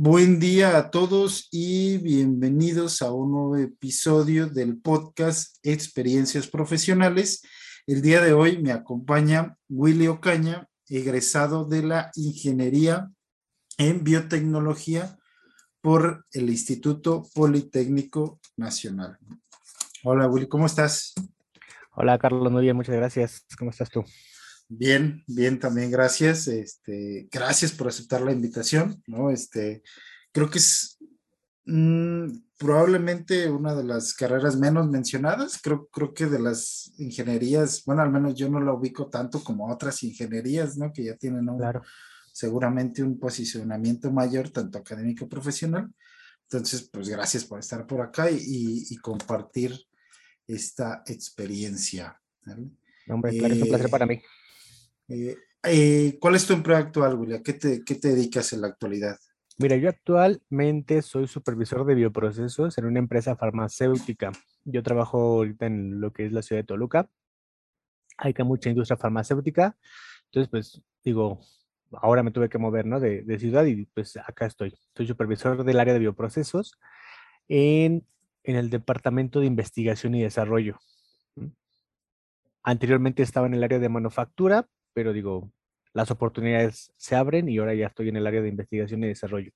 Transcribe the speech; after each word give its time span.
Buen 0.00 0.38
día 0.38 0.78
a 0.78 0.92
todos 0.92 1.48
y 1.50 1.98
bienvenidos 1.98 3.02
a 3.02 3.10
un 3.10 3.32
nuevo 3.32 3.56
episodio 3.56 4.46
del 4.46 4.80
podcast 4.80 5.56
Experiencias 5.64 6.46
Profesionales. 6.46 7.42
El 7.84 8.00
día 8.00 8.20
de 8.20 8.32
hoy 8.32 8.62
me 8.62 8.70
acompaña 8.70 9.56
Willy 9.68 10.06
Ocaña, 10.06 10.68
egresado 10.88 11.64
de 11.64 11.82
la 11.82 12.12
Ingeniería 12.14 13.10
en 13.76 14.04
Biotecnología 14.04 15.18
por 15.80 16.24
el 16.30 16.48
Instituto 16.48 17.24
Politécnico 17.34 18.38
Nacional. 18.56 19.18
Hola 20.04 20.28
Willy, 20.28 20.46
¿cómo 20.46 20.66
estás? 20.66 21.12
Hola 21.90 22.16
Carlos, 22.18 22.52
muy 22.52 22.72
muchas 22.72 22.94
gracias. 22.94 23.44
¿Cómo 23.58 23.72
estás 23.72 23.90
tú? 23.90 24.04
Bien, 24.68 25.24
bien, 25.26 25.58
también 25.58 25.90
gracias. 25.90 26.46
Este, 26.46 27.26
gracias 27.32 27.72
por 27.72 27.88
aceptar 27.88 28.20
la 28.20 28.32
invitación, 28.32 29.02
¿no? 29.06 29.30
Este, 29.30 29.82
creo 30.30 30.50
que 30.50 30.58
es 30.58 30.98
mm, 31.64 32.26
probablemente 32.58 33.48
una 33.50 33.74
de 33.74 33.84
las 33.84 34.12
carreras 34.12 34.56
menos 34.56 34.90
mencionadas. 34.90 35.58
Creo, 35.62 35.88
creo 35.88 36.12
que 36.12 36.26
de 36.26 36.38
las 36.38 36.92
ingenierías, 36.98 37.82
bueno, 37.86 38.02
al 38.02 38.10
menos 38.10 38.34
yo 38.34 38.50
no 38.50 38.60
la 38.60 38.74
ubico 38.74 39.08
tanto 39.08 39.42
como 39.42 39.72
otras 39.72 40.02
ingenierías, 40.02 40.76
¿no? 40.76 40.92
Que 40.92 41.04
ya 41.04 41.16
tienen 41.16 41.48
seguramente 42.34 43.02
un 43.02 43.18
posicionamiento 43.18 44.12
mayor, 44.12 44.50
tanto 44.50 44.78
académico 44.78 45.20
como 45.20 45.30
profesional. 45.30 45.88
Entonces, 46.42 46.88
pues 46.92 47.08
gracias 47.08 47.44
por 47.44 47.58
estar 47.58 47.86
por 47.86 48.02
acá 48.02 48.30
y, 48.30 48.96
compartir 48.98 49.78
esta 50.46 51.02
experiencia. 51.06 52.20
Hombre, 53.08 53.38
claro, 53.38 53.54
es 53.54 53.62
un 53.62 53.68
placer 53.68 53.90
para 53.90 54.06
mí. 54.06 54.20
Eh, 55.08 55.36
eh, 55.64 56.18
¿Cuál 56.20 56.34
es 56.34 56.46
tu 56.46 56.52
empleo 56.52 56.76
actual, 56.76 57.14
William? 57.16 57.42
¿Qué 57.42 57.54
te, 57.54 57.84
¿Qué 57.84 57.94
te 57.94 58.08
dedicas 58.08 58.52
en 58.52 58.60
la 58.60 58.68
actualidad? 58.68 59.16
Mira, 59.58 59.76
yo 59.76 59.88
actualmente 59.88 61.02
soy 61.02 61.26
supervisor 61.26 61.84
de 61.84 61.96
bioprocesos 61.96 62.78
en 62.78 62.84
una 62.84 63.00
empresa 63.00 63.34
farmacéutica. 63.34 64.30
Yo 64.64 64.82
trabajo 64.84 65.18
ahorita 65.18 65.66
en 65.66 66.00
lo 66.00 66.12
que 66.12 66.26
es 66.26 66.32
la 66.32 66.42
ciudad 66.42 66.62
de 66.62 66.66
Toluca. 66.66 67.08
Hay 68.18 68.34
que 68.34 68.44
mucha 68.44 68.70
industria 68.70 68.96
farmacéutica. 68.96 69.76
Entonces, 70.26 70.48
pues 70.48 70.82
digo, 71.02 71.40
ahora 71.92 72.22
me 72.22 72.30
tuve 72.30 72.48
que 72.48 72.58
mover, 72.58 72.86
¿no? 72.86 73.00
De, 73.00 73.22
de, 73.22 73.38
ciudad 73.38 73.64
y 73.64 73.86
pues 73.86 74.16
acá 74.16 74.46
estoy. 74.46 74.78
Soy 74.96 75.06
supervisor 75.06 75.64
del 75.64 75.80
área 75.80 75.94
de 75.94 76.00
bioprocesos 76.00 76.78
en, 77.48 78.06
en 78.44 78.56
el 78.56 78.70
departamento 78.70 79.40
de 79.40 79.46
investigación 79.46 80.14
y 80.14 80.22
desarrollo. 80.22 80.78
Anteriormente 82.62 83.22
estaba 83.22 83.46
en 83.46 83.54
el 83.54 83.64
área 83.64 83.78
de 83.78 83.88
manufactura, 83.88 84.68
pero 84.98 85.12
digo, 85.12 85.52
las 85.94 86.10
oportunidades 86.10 86.92
se 86.96 87.14
abren 87.14 87.48
y 87.48 87.58
ahora 87.58 87.72
ya 87.72 87.86
estoy 87.86 88.08
en 88.08 88.16
el 88.16 88.26
área 88.26 88.42
de 88.42 88.48
investigación 88.48 89.04
y 89.04 89.06
desarrollo. 89.06 89.52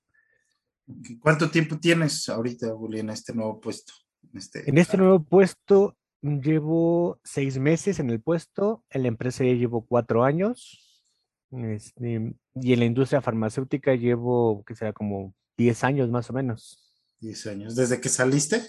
¿Cuánto 1.19 1.51
tiempo 1.51 1.77
tienes 1.77 2.29
ahorita, 2.29 2.73
Juli, 2.73 3.01
en 3.01 3.09
este 3.09 3.33
nuevo 3.33 3.59
puesto? 3.59 3.91
En 4.31 4.37
este, 4.37 4.69
en 4.69 4.77
este 4.77 4.95
nuevo 4.95 5.21
puesto 5.21 5.97
llevo 6.21 7.19
seis 7.25 7.59
meses 7.59 7.99
en 7.99 8.09
el 8.09 8.21
puesto, 8.21 8.85
en 8.89 9.01
la 9.01 9.09
empresa 9.09 9.43
ya 9.43 9.51
llevo 9.51 9.85
cuatro 9.85 10.23
años 10.23 11.11
este, 11.51 12.33
y 12.55 12.71
en 12.71 12.79
la 12.79 12.85
industria 12.85 13.21
farmacéutica 13.21 13.95
llevo, 13.95 14.63
que 14.63 14.75
será 14.75 14.93
como 14.93 15.35
diez 15.57 15.83
años 15.83 16.09
más 16.09 16.29
o 16.29 16.33
menos. 16.33 16.95
Diez 17.19 17.45
años. 17.47 17.75
¿Desde 17.75 17.99
que 17.99 18.07
saliste? 18.07 18.61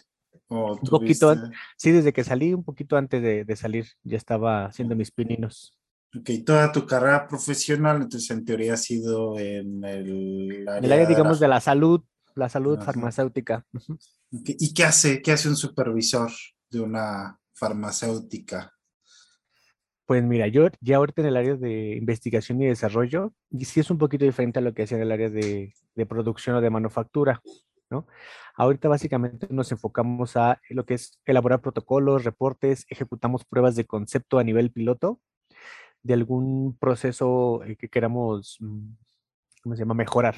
un 0.49 0.79
poquito, 0.81 1.37
sí, 1.77 1.93
desde 1.93 2.13
que 2.13 2.25
salí, 2.25 2.53
un 2.53 2.65
poquito 2.65 2.97
antes 2.97 3.23
de, 3.23 3.45
de 3.45 3.55
salir, 3.57 3.87
ya 4.03 4.17
estaba 4.17 4.67
haciendo 4.67 4.97
mis 4.97 5.13
pininos. 5.13 5.79
Ok, 6.17 6.31
toda 6.47 6.71
tu 6.71 6.87
carrera 6.87 7.27
profesional, 7.27 8.03
entonces 8.03 8.31
en 8.31 8.45
teoría 8.45 8.75
ha 8.75 8.77
sido 8.77 9.37
en 9.39 9.83
el 9.85 10.69
área, 10.69 10.87
el 10.87 10.93
área 10.93 11.07
digamos, 11.07 11.41
de 11.41 11.49
la... 11.49 11.61
salud, 11.61 12.03
la 12.37 12.49
salud 12.49 12.79
farmacéutica. 12.81 13.67
¿Y 14.31 14.73
qué 14.75 14.85
hace, 14.85 15.23
qué 15.23 15.33
hace 15.33 15.49
un 15.49 15.57
supervisor 15.57 16.31
de 16.71 16.81
una 16.81 17.39
farmacéutica? 17.53 18.73
Pues 20.07 20.23
mira, 20.23 20.47
yo 20.47 20.69
ya 20.81 20.99
ahorita 20.99 21.23
en 21.23 21.29
el 21.29 21.37
área 21.37 21.57
de 21.57 21.97
investigación 21.97 22.63
y 22.63 22.67
desarrollo, 22.67 23.33
y 23.51 23.65
sí 23.65 23.81
es 23.81 23.91
un 23.91 23.99
poquito 23.99 24.25
diferente 24.25 24.61
a 24.61 24.63
lo 24.63 24.73
que 24.73 24.85
hacía 24.85 24.99
en 24.99 25.03
el 25.03 25.13
área 25.13 25.31
de, 25.31 25.73
de 25.95 26.07
producción 26.07 26.55
o 26.57 26.61
de 26.61 26.71
manufactura, 26.71 27.43
¿no? 27.91 28.07
Ahorita 28.55 28.89
básicamente 28.89 29.49
nos 29.51 29.73
enfocamos 29.73 30.37
a 30.37 30.61
lo 30.71 30.85
que 30.85 30.95
es 30.95 31.19
elaborar 31.25 31.61
protocolos, 31.61 32.23
reportes, 32.23 32.87
ejecutamos 32.89 33.45
pruebas 33.45 33.75
de 33.75 33.87
concepto 33.87 34.39
a 34.39 34.45
nivel 34.45 34.71
piloto 34.71 35.21
de 36.05 36.15
algún 36.15 36.77
proceso 36.79 37.65
eh, 37.65 37.77
que 37.77 37.89
queramos, 37.89 38.59
mm, 38.61 38.93
¿cómo 39.63 39.75
se 39.75 39.81
llama?, 39.81 39.95
mejorar. 39.95 40.37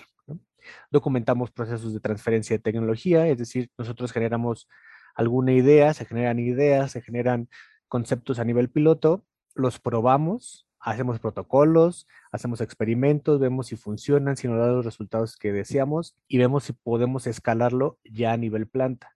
Documentamos 0.90 1.50
procesos 1.50 1.92
de 1.92 2.00
transferencia 2.00 2.56
de 2.56 2.62
tecnología, 2.62 3.28
es 3.28 3.38
decir, 3.38 3.70
nosotros 3.76 4.12
generamos 4.12 4.68
alguna 5.14 5.52
idea, 5.52 5.92
se 5.94 6.04
generan 6.06 6.38
ideas, 6.38 6.92
se 6.92 7.02
generan 7.02 7.48
conceptos 7.88 8.38
a 8.38 8.44
nivel 8.44 8.70
piloto, 8.70 9.24
los 9.54 9.78
probamos, 9.78 10.66
hacemos 10.80 11.18
protocolos, 11.20 12.06
hacemos 12.32 12.60
experimentos, 12.60 13.40
vemos 13.40 13.68
si 13.68 13.76
funcionan, 13.76 14.36
si 14.36 14.48
nos 14.48 14.58
dan 14.58 14.74
los 14.74 14.84
resultados 14.84 15.36
que 15.36 15.52
deseamos 15.52 16.16
y 16.28 16.38
vemos 16.38 16.64
si 16.64 16.72
podemos 16.72 17.26
escalarlo 17.26 17.98
ya 18.04 18.32
a 18.32 18.36
nivel 18.36 18.68
planta 18.68 19.15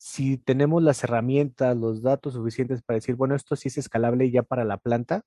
si 0.00 0.38
tenemos 0.38 0.82
las 0.82 1.04
herramientas, 1.04 1.76
los 1.76 2.00
datos 2.00 2.32
suficientes 2.32 2.80
para 2.80 2.94
decir, 2.94 3.16
bueno, 3.16 3.34
esto 3.34 3.54
sí 3.54 3.68
es 3.68 3.76
escalable 3.76 4.30
ya 4.30 4.42
para 4.42 4.64
la 4.64 4.78
planta, 4.78 5.26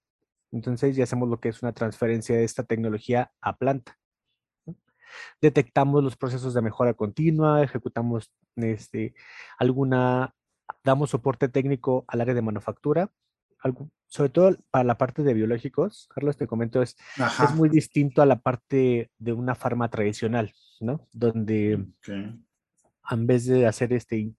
entonces 0.51 0.95
ya 0.95 1.03
hacemos 1.03 1.29
lo 1.29 1.39
que 1.39 1.49
es 1.49 1.61
una 1.61 1.73
transferencia 1.73 2.35
de 2.35 2.43
esta 2.43 2.63
tecnología 2.63 3.31
a 3.39 3.55
planta. 3.55 3.99
Detectamos 5.39 6.03
los 6.03 6.17
procesos 6.17 6.55
de 6.55 6.63
mejora 6.63 6.95
continua, 6.95 7.61
ejecutamos 7.61 8.31
este, 8.55 9.13
alguna, 9.59 10.33
damos 10.83 11.11
soporte 11.11 11.49
técnico 11.49 12.03
al 12.07 12.21
área 12.21 12.33
de 12.33 12.41
manufactura, 12.41 13.11
sobre 14.07 14.29
todo 14.29 14.57
para 14.71 14.83
la 14.83 14.97
parte 14.97 15.21
de 15.21 15.35
biológicos, 15.35 16.09
Carlos, 16.11 16.35
te 16.35 16.47
comento, 16.47 16.81
es, 16.81 16.97
es 17.43 17.53
muy 17.53 17.69
distinto 17.69 18.23
a 18.23 18.25
la 18.25 18.39
parte 18.39 19.11
de 19.19 19.33
una 19.33 19.53
farma 19.53 19.91
tradicional, 19.91 20.51
¿no? 20.79 21.07
Donde 21.11 21.85
en 23.11 23.27
vez 23.27 23.45
de 23.45 23.67
hacer 23.67 23.93
este 23.93 24.33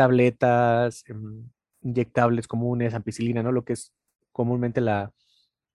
tabletas, 0.00 1.04
em, 1.08 1.50
inyectables 1.82 2.48
comunes, 2.48 2.94
ampicilina, 2.94 3.42
¿no? 3.42 3.52
Lo 3.52 3.64
que 3.66 3.74
es 3.74 3.92
comúnmente 4.32 4.80
la, 4.80 5.12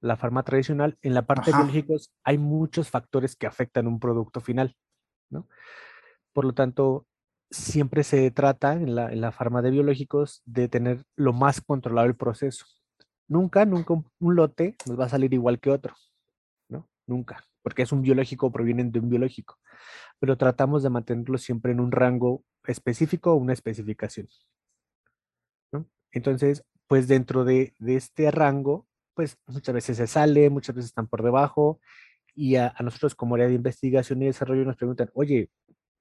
la 0.02 0.16
farma 0.16 0.42
tradicional. 0.42 0.98
En 1.04 1.14
la 1.14 1.28
parte 1.28 1.52
de 1.52 1.58
biológicos 1.58 2.12
hay 2.24 2.40
muchos 2.40 2.90
factores 2.90 3.36
que 3.36 3.46
afectan 3.46 3.86
un 3.86 4.00
producto 4.00 4.42
final, 4.42 4.76
¿no? 5.30 5.48
Por 6.34 6.46
lo 6.46 6.54
tanto, 6.54 7.06
siempre 7.52 8.04
se 8.04 8.32
trata 8.32 8.74
en 8.74 8.96
la, 8.96 9.12
en 9.12 9.22
la 9.22 9.32
farma 9.32 9.62
de 9.62 9.70
biológicos 9.70 10.42
de 10.46 10.70
tener 10.70 11.04
lo 11.16 11.32
más 11.32 11.62
controlado 11.62 12.08
el 12.08 12.16
proceso. 12.16 12.66
Nunca, 13.28 13.64
nunca 13.66 13.94
un, 13.94 14.36
lote 14.36 14.76
nos 14.88 15.00
va 15.00 15.06
a 15.06 15.10
salir 15.10 15.36
igual 15.36 15.60
que 15.60 15.70
otro, 15.70 15.94
¿no? 16.68 16.90
Nunca, 17.06 17.46
porque 17.62 17.84
es 17.84 17.92
un 17.92 18.02
biológico, 18.02 18.52
provienen 18.52 18.92
de 18.92 19.02
un 19.02 19.10
biológico. 19.12 19.60
Pero 20.18 20.36
tratamos 20.36 20.82
de 20.82 20.90
mantenerlo 20.90 21.38
siempre 21.38 21.74
en 21.74 21.80
un 21.80 21.92
rango 21.92 22.44
específico 22.68 23.32
o 23.34 23.36
una 23.36 23.54
especificación. 23.54 24.28
Entonces, 26.12 26.64
pues 26.88 27.08
dentro 27.08 27.44
de, 27.44 27.74
este 27.86 28.32
rango, 28.32 28.88
pues 29.14 29.38
muchas 29.48 29.76
veces 29.76 29.98
se 29.98 30.08
sale, 30.08 30.50
muchas 30.50 30.76
veces 30.76 30.90
están 30.90 31.08
por 31.08 31.24
debajo 31.24 31.80
y 32.34 32.56
a, 32.56 32.74
a 32.76 32.84
nosotros 32.84 33.16
como 33.16 33.36
área 33.36 33.48
de 33.48 33.56
investigación 33.56 34.22
y 34.22 34.26
desarrollo 34.26 34.64
nos 34.66 34.78
preguntan, 34.78 35.10
oye, 35.14 35.50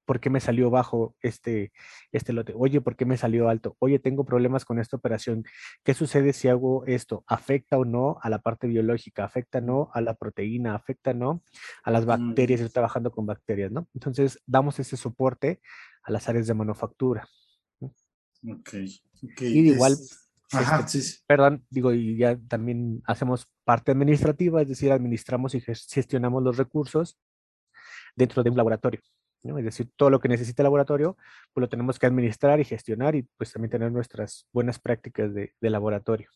¿por 0.05 0.21
qué 0.21 0.31
me 0.31 0.41
salió 0.41 0.71
bajo 0.71 1.17
este, 1.21 1.73
este 2.13 2.33
lote? 2.33 2.53
Oye, 2.57 2.81
¿por 2.81 2.97
qué 2.97 3.05
me 3.05 3.17
salió 3.17 3.49
alto? 3.49 3.77
Oye, 3.79 3.99
tengo 3.99 4.25
problemas 4.25 4.65
con 4.65 4.79
esta 4.79 4.97
operación. 4.97 5.45
¿Qué 5.83 5.95
sucede 5.95 6.33
si 6.33 6.49
hago 6.49 6.85
esto? 6.87 7.25
¿Afecta 7.27 7.79
o 7.79 7.85
no 7.85 8.19
a 8.23 8.31
la 8.31 8.39
parte 8.39 8.67
biológica? 8.67 9.25
¿Afecta 9.25 9.59
o 9.59 9.63
no 9.63 9.91
a 9.93 10.01
la 10.01 10.15
proteína? 10.15 10.75
¿Afecta 10.75 11.11
o 11.11 11.15
no 11.15 11.43
a 11.83 11.91
las 11.91 12.05
bacterias? 12.05 12.61
Estoy 12.61 12.73
trabajando 12.73 13.11
con 13.11 13.27
bacterias, 13.27 13.73
¿no? 13.73 13.89
Entonces, 13.95 14.41
damos 14.47 14.79
ese 14.79 14.97
soporte 14.97 15.61
a 16.05 16.13
las 16.13 16.29
áreas 16.29 16.47
de 16.47 16.55
manufactura. 16.55 17.29
Ok. 17.81 18.75
Y 19.41 19.71
igual, 19.71 19.93
este, 19.93 21.25
perdón, 21.27 21.65
digo, 21.71 21.93
y 21.93 22.17
ya 22.17 22.39
también 22.49 23.03
hacemos 23.07 23.49
parte 23.65 23.93
administrativa, 23.93 24.63
es 24.63 24.69
decir, 24.69 24.93
administramos 24.93 25.55
y 25.55 25.61
gestionamos 25.61 26.43
los 26.43 26.57
recursos 26.57 27.19
dentro 28.15 28.43
de 28.43 28.51
un 28.51 28.57
laboratorio. 28.57 29.01
Es 29.43 29.65
decir, 29.65 29.91
todo 29.97 30.09
lo 30.09 30.21
que 30.21 30.29
necesita 30.29 30.63
el 30.63 30.65
laboratorio, 30.65 31.17
pues 31.53 31.63
lo 31.63 31.69
tenemos 31.69 31.99
que 31.99 32.07
administrar 32.07 32.61
y 32.61 32.65
gestionar 32.65 33.15
y 33.15 33.23
pues 33.37 33.53
también 33.53 33.71
tener 33.71 33.93
nuestras 33.93 34.47
buenas 34.53 34.79
prácticas 34.79 35.35
de, 35.35 35.53
laboratorio. 35.61 36.31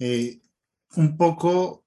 Eh, 0.00 0.40
un 0.96 1.16
poco, 1.16 1.85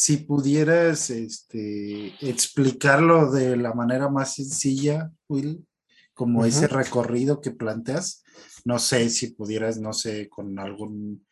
si 0.00 0.18
pudieras 0.18 1.10
este, 1.10 2.14
explicarlo 2.20 3.32
de 3.32 3.56
la 3.56 3.74
manera 3.74 4.08
más 4.08 4.36
sencilla, 4.36 5.10
Will, 5.28 5.66
como 6.14 6.44
ese 6.44 6.68
recorrido 6.68 7.40
que 7.40 7.50
planteas, 7.50 8.22
no 8.64 8.78
sé 8.78 9.10
si 9.10 9.32
pudieras, 9.32 9.80
no 9.80 9.92
sé, 9.92 10.28
con 10.28 10.56
algún 10.60 11.26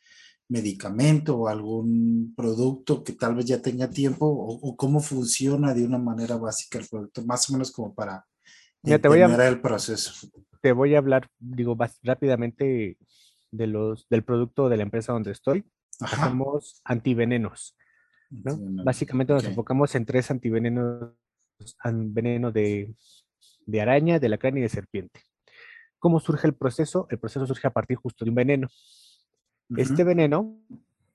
medicamento 0.49 1.37
o 1.37 1.47
algún 1.47 2.35
producto 2.37 3.05
que 3.05 3.13
tal 3.13 3.37
vez 3.37 3.45
ya 3.45 3.63
tenga 3.63 3.89
tiempo 3.89 4.27
o, 4.27 4.77
cómo 4.77 4.99
funciona 4.99 5.73
de 5.73 5.85
una 5.85 5.99
manera 5.99 6.35
básica 6.35 6.81
el 6.81 6.89
producto, 6.89 7.25
más 7.25 7.49
o 7.49 7.53
menos 7.53 7.71
como 7.71 7.95
para 7.95 8.27
entender 8.83 9.43
el 9.43 9.61
proceso. 9.61 10.29
Te 10.61 10.73
voy 10.73 10.97
a 10.97 10.99
hablar, 10.99 11.29
digo, 11.39 11.79
rápidamente 12.03 12.99
de 13.53 13.67
los, 13.69 14.09
del 14.09 14.25
producto 14.25 14.69
de 14.69 14.77
la 14.77 14.83
empresa 14.83 15.13
donde 15.13 15.31
estoy. 15.31 15.65
Hacemos 16.01 16.81
antivenenos. 16.85 17.77
¿No? 18.31 18.57
Básicamente 18.85 19.33
nos 19.33 19.45
enfocamos 19.45 19.95
en 19.95 20.05
tres 20.05 20.31
antivenenos, 20.31 21.13
veneno 21.85 22.53
de, 22.53 22.95
de 23.67 23.81
araña, 23.81 24.19
de 24.19 24.29
lacrán 24.29 24.57
y 24.59 24.61
de 24.61 24.69
serpiente. 24.69 25.21
¿Cómo 25.99 26.21
surge 26.21 26.47
el 26.47 26.55
proceso? 26.55 27.07
El 27.11 27.19
proceso 27.19 27.47
surge 27.47 27.67
a 27.67 27.73
partir 27.73 27.97
justo 27.97 28.25
de 28.25 28.31
un 28.31 28.35
veneno. 28.35 28.69
Este 29.77 30.05
veneno, 30.05 30.57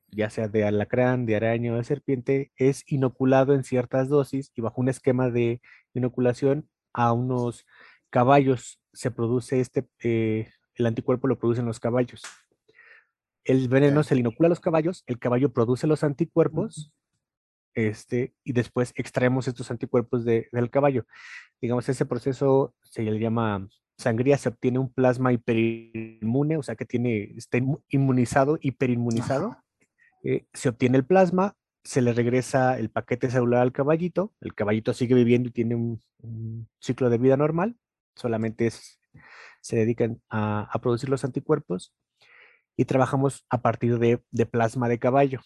ya 0.10 0.30
sea 0.30 0.50
de 0.50 0.66
alacrán, 0.66 1.26
de 1.26 1.38
araña 1.38 1.74
o 1.74 1.78
de 1.78 1.84
serpiente, 1.84 2.52
es 2.58 2.84
inoculado 2.88 3.54
en 3.54 3.64
ciertas 3.64 4.10
dosis 4.10 4.52
y 4.56 4.62
bajo 4.62 4.82
un 4.82 4.90
esquema 4.90 5.30
de 5.30 5.62
inoculación 5.94 6.68
a 6.94 7.14
unos 7.14 7.66
caballos. 8.10 8.82
Se 8.92 9.12
produce 9.12 9.62
este, 9.62 9.88
eh, 10.04 10.50
el 10.76 10.86
anticuerpo 10.86 11.28
lo 11.28 11.40
producen 11.40 11.66
los 11.66 11.80
caballos. 11.80 12.24
El 13.46 13.70
veneno 13.70 14.04
se 14.04 14.16
le 14.16 14.22
inocula 14.22 14.48
a 14.48 14.50
los 14.50 14.60
caballos, 14.60 15.04
el 15.08 15.18
caballo 15.18 15.54
produce 15.54 15.88
los 15.88 16.04
anticuerpos 16.04 16.94
este, 17.74 18.34
y 18.44 18.54
después 18.54 18.94
extraemos 18.96 19.48
estos 19.48 19.72
anticuerpos 19.72 20.26
del 20.26 20.70
caballo. 20.70 21.06
Digamos, 21.62 21.88
ese 21.90 22.06
proceso 22.06 22.74
se 22.84 23.04
le 23.04 23.20
llama 23.20 23.68
sangría, 23.98 24.38
se 24.38 24.50
obtiene 24.50 24.80
un 24.80 24.92
plasma 24.92 25.32
hiperinmune, 25.32 26.58
o 26.58 26.64
sea 26.64 26.76
que 26.76 26.86
tiene, 26.86 27.34
está 27.38 27.60
inmunizado, 27.90 28.58
hiperinmunizado. 28.62 29.58
Eh, 30.24 30.46
se 30.54 30.70
obtiene 30.70 30.98
el 30.98 31.06
plasma, 31.06 31.56
se 31.84 32.02
le 32.02 32.14
regresa 32.14 32.78
el 32.78 32.90
paquete 32.90 33.30
celular 33.30 33.62
al 33.62 33.72
caballito, 33.72 34.34
el 34.42 34.54
caballito 34.54 34.94
sigue 34.94 35.16
viviendo 35.16 35.50
y 35.50 35.52
tiene 35.52 35.76
un, 35.76 36.02
ciclo 36.80 37.10
de 37.10 37.18
vida 37.18 37.38
normal, 37.38 37.76
solamente 38.16 38.70
se 39.62 39.76
dedican 39.76 40.22
a, 40.30 40.70
producir 40.82 41.10
los 41.10 41.24
anticuerpos 41.24 41.94
y 42.76 42.86
trabajamos 42.86 43.46
a 43.50 43.62
partir 43.62 43.98
de, 44.00 44.22
de 44.32 44.46
plasma 44.46 44.90
de 44.90 45.00
caballo 45.00 45.42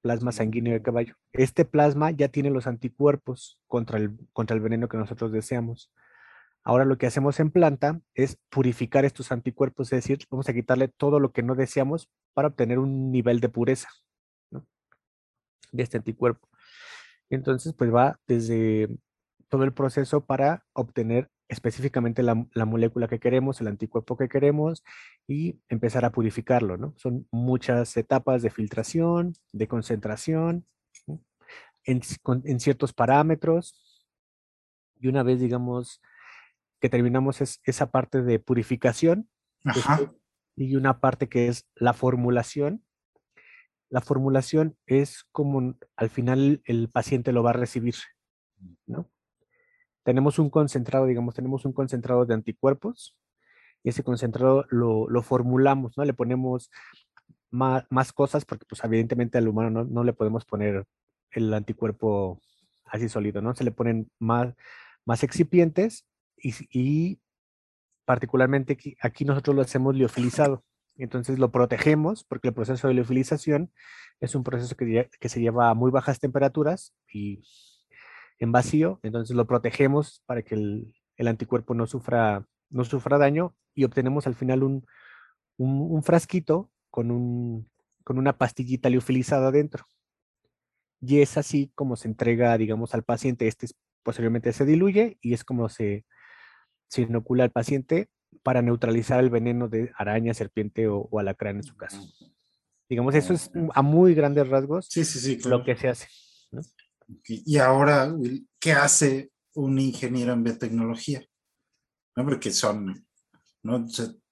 plasma 0.00 0.32
sanguíneo 0.32 0.72
de 0.72 0.82
caballo. 0.82 1.14
Este 1.32 1.64
plasma 1.64 2.10
ya 2.10 2.28
tiene 2.28 2.50
los 2.50 2.66
anticuerpos 2.66 3.58
contra 3.66 3.98
el, 3.98 4.16
contra 4.32 4.56
el 4.56 4.62
veneno 4.62 4.88
que 4.88 4.96
nosotros 4.96 5.32
deseamos. 5.32 5.92
Ahora 6.64 6.84
lo 6.84 6.98
que 6.98 7.06
hacemos 7.06 7.40
en 7.40 7.50
planta 7.50 8.00
es 8.14 8.38
purificar 8.50 9.04
estos 9.04 9.32
anticuerpos, 9.32 9.92
es 9.92 10.02
decir, 10.02 10.18
vamos 10.30 10.48
a 10.48 10.52
quitarle 10.52 10.88
todo 10.88 11.20
lo 11.20 11.32
que 11.32 11.42
no 11.42 11.54
deseamos 11.54 12.10
para 12.34 12.48
obtener 12.48 12.78
un 12.78 13.10
nivel 13.10 13.40
de 13.40 13.48
pureza 13.48 13.88
de 15.72 15.82
este 15.82 15.98
anticuerpo. 15.98 16.48
Entonces, 17.30 17.74
pues 17.74 17.92
va 17.92 18.18
desde 18.26 18.88
todo 19.48 19.64
el 19.64 19.72
proceso 19.72 20.24
para 20.24 20.64
obtener 20.72 21.30
específicamente 21.48 22.22
la, 22.22 22.34
molécula 22.66 23.08
que 23.08 23.18
queremos, 23.18 23.60
el 23.60 23.68
anticuerpo 23.68 24.16
que 24.16 24.28
queremos 24.28 24.84
y 25.26 25.58
empezar 25.68 26.04
a 26.04 26.12
purificarlo, 26.12 26.76
¿no? 26.76 26.94
Son 26.96 27.26
muchas 27.30 27.96
etapas 27.96 28.42
de 28.42 28.50
filtración, 28.50 29.34
de 29.52 29.66
concentración, 29.66 30.66
en, 31.84 32.60
ciertos 32.60 32.92
parámetros. 32.92 34.06
Y 35.00 35.08
una 35.08 35.22
vez, 35.22 35.40
digamos, 35.40 36.02
que 36.80 36.88
terminamos 36.88 37.40
esa 37.40 37.90
parte 37.90 38.22
de 38.22 38.38
purificación, 38.38 39.28
y 40.54 40.76
una 40.76 41.00
parte 41.00 41.28
que 41.28 41.48
es 41.48 41.66
la 41.76 41.92
formulación. 41.92 42.84
La 43.90 44.00
formulación 44.00 44.76
es 44.86 45.24
como 45.32 45.76
al 45.96 46.10
final 46.10 46.62
el 46.64 46.90
paciente 46.90 47.32
lo 47.32 47.42
va 47.42 47.50
a 47.50 47.54
recibir, 47.54 47.94
¿no? 48.86 49.08
Tenemos 50.08 50.38
un 50.38 50.48
concentrado, 50.48 51.04
digamos, 51.04 51.34
tenemos 51.34 51.66
un 51.66 51.74
concentrado 51.74 52.24
de 52.24 52.32
anticuerpos 52.32 53.14
y 53.82 53.90
ese 53.90 54.02
concentrado 54.02 54.64
lo, 54.70 55.22
formulamos, 55.22 55.98
¿no? 55.98 56.04
Le 56.06 56.14
ponemos 56.14 56.70
más, 57.50 57.84
cosas 58.14 58.46
porque, 58.46 58.64
pues, 58.66 58.82
evidentemente 58.84 59.36
al 59.36 59.48
humano 59.48 59.84
no, 59.84 60.04
le 60.04 60.14
podemos 60.14 60.46
poner 60.46 60.86
el 61.32 61.52
anticuerpo 61.52 62.40
así 62.86 63.10
sólido, 63.10 63.42
¿no? 63.42 63.54
Se 63.54 63.64
le 63.64 63.70
ponen 63.70 64.10
más, 64.18 64.54
más 65.04 65.22
excipientes 65.24 66.06
y, 66.38 67.20
particularmente 68.06 68.78
aquí, 69.02 69.26
nosotros 69.26 69.54
lo 69.56 69.60
hacemos 69.60 69.94
liofilizado. 69.94 70.64
Entonces 70.96 71.38
lo 71.38 71.50
protegemos 71.50 72.24
porque 72.24 72.48
el 72.48 72.54
proceso 72.54 72.88
de 72.88 72.94
liofilización 72.94 73.70
es 74.20 74.34
un 74.34 74.42
proceso 74.42 74.74
que, 74.74 75.10
que 75.20 75.28
se 75.28 75.42
lleva 75.42 75.68
a 75.68 75.74
muy 75.74 75.90
bajas 75.90 76.18
temperaturas 76.18 76.94
y 77.12 77.42
en 78.38 78.52
vacío, 78.52 79.00
entonces 79.02 79.36
lo 79.36 79.46
protegemos 79.46 80.22
para 80.26 80.42
que 80.42 80.54
el, 80.54 80.94
anticuerpo 81.28 81.74
no 81.74 81.86
sufra, 81.86 82.46
no 82.70 82.84
sufra 82.84 83.18
daño 83.18 83.54
y 83.74 83.84
obtenemos 83.84 84.26
al 84.26 84.34
final 84.34 84.62
un, 84.62 86.02
frasquito 86.02 86.70
con, 86.90 87.10
un, 87.10 87.68
con 88.04 88.18
una 88.18 88.38
pastillita 88.38 88.88
liofilizada 88.88 89.48
adentro. 89.48 89.84
Y 91.00 91.20
es 91.20 91.36
así 91.36 91.70
como 91.74 91.96
se 91.96 92.08
entrega, 92.08 92.56
digamos, 92.58 92.94
al 92.94 93.04
paciente. 93.04 93.46
Este 93.46 93.68
posteriormente 94.02 94.52
se 94.52 94.64
diluye 94.64 95.18
y 95.20 95.34
es 95.34 95.44
como 95.44 95.68
se, 95.68 96.04
se 96.88 97.02
inocula 97.02 97.44
al 97.44 97.50
paciente 97.50 98.08
para 98.42 98.62
neutralizar 98.62 99.20
el 99.20 99.30
veneno 99.30 99.68
de 99.68 99.92
araña, 99.96 100.34
serpiente 100.34 100.88
o, 100.88 101.08
alacrán 101.18 101.56
en 101.56 101.62
su 101.62 101.76
caso. 101.76 102.00
Digamos, 102.88 103.14
eso 103.14 103.34
es 103.34 103.50
a 103.74 103.82
muy 103.82 104.14
grandes 104.14 104.48
rasgos 104.48 104.86
sí, 104.88 105.04
sí, 105.04 105.18
sí, 105.18 105.48
lo 105.48 105.62
que 105.64 105.76
se 105.76 105.88
hace. 105.88 106.08
Y 107.24 107.56
ahora, 107.58 108.14
¿qué 108.60 108.72
hace 108.72 109.30
un 109.54 109.78
ingeniero 109.78 110.32
en 110.32 110.44
biotecnología? 110.44 111.24
¿No? 112.16 112.24
Porque 112.24 112.50
son, 112.50 113.06
¿no? 113.62 113.86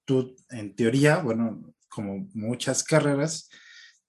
tú 0.05 0.35
en 0.49 0.75
teoría, 0.75 1.17
bueno, 1.17 1.73
como 1.89 2.29
muchas 2.33 2.83
carreras, 2.83 3.49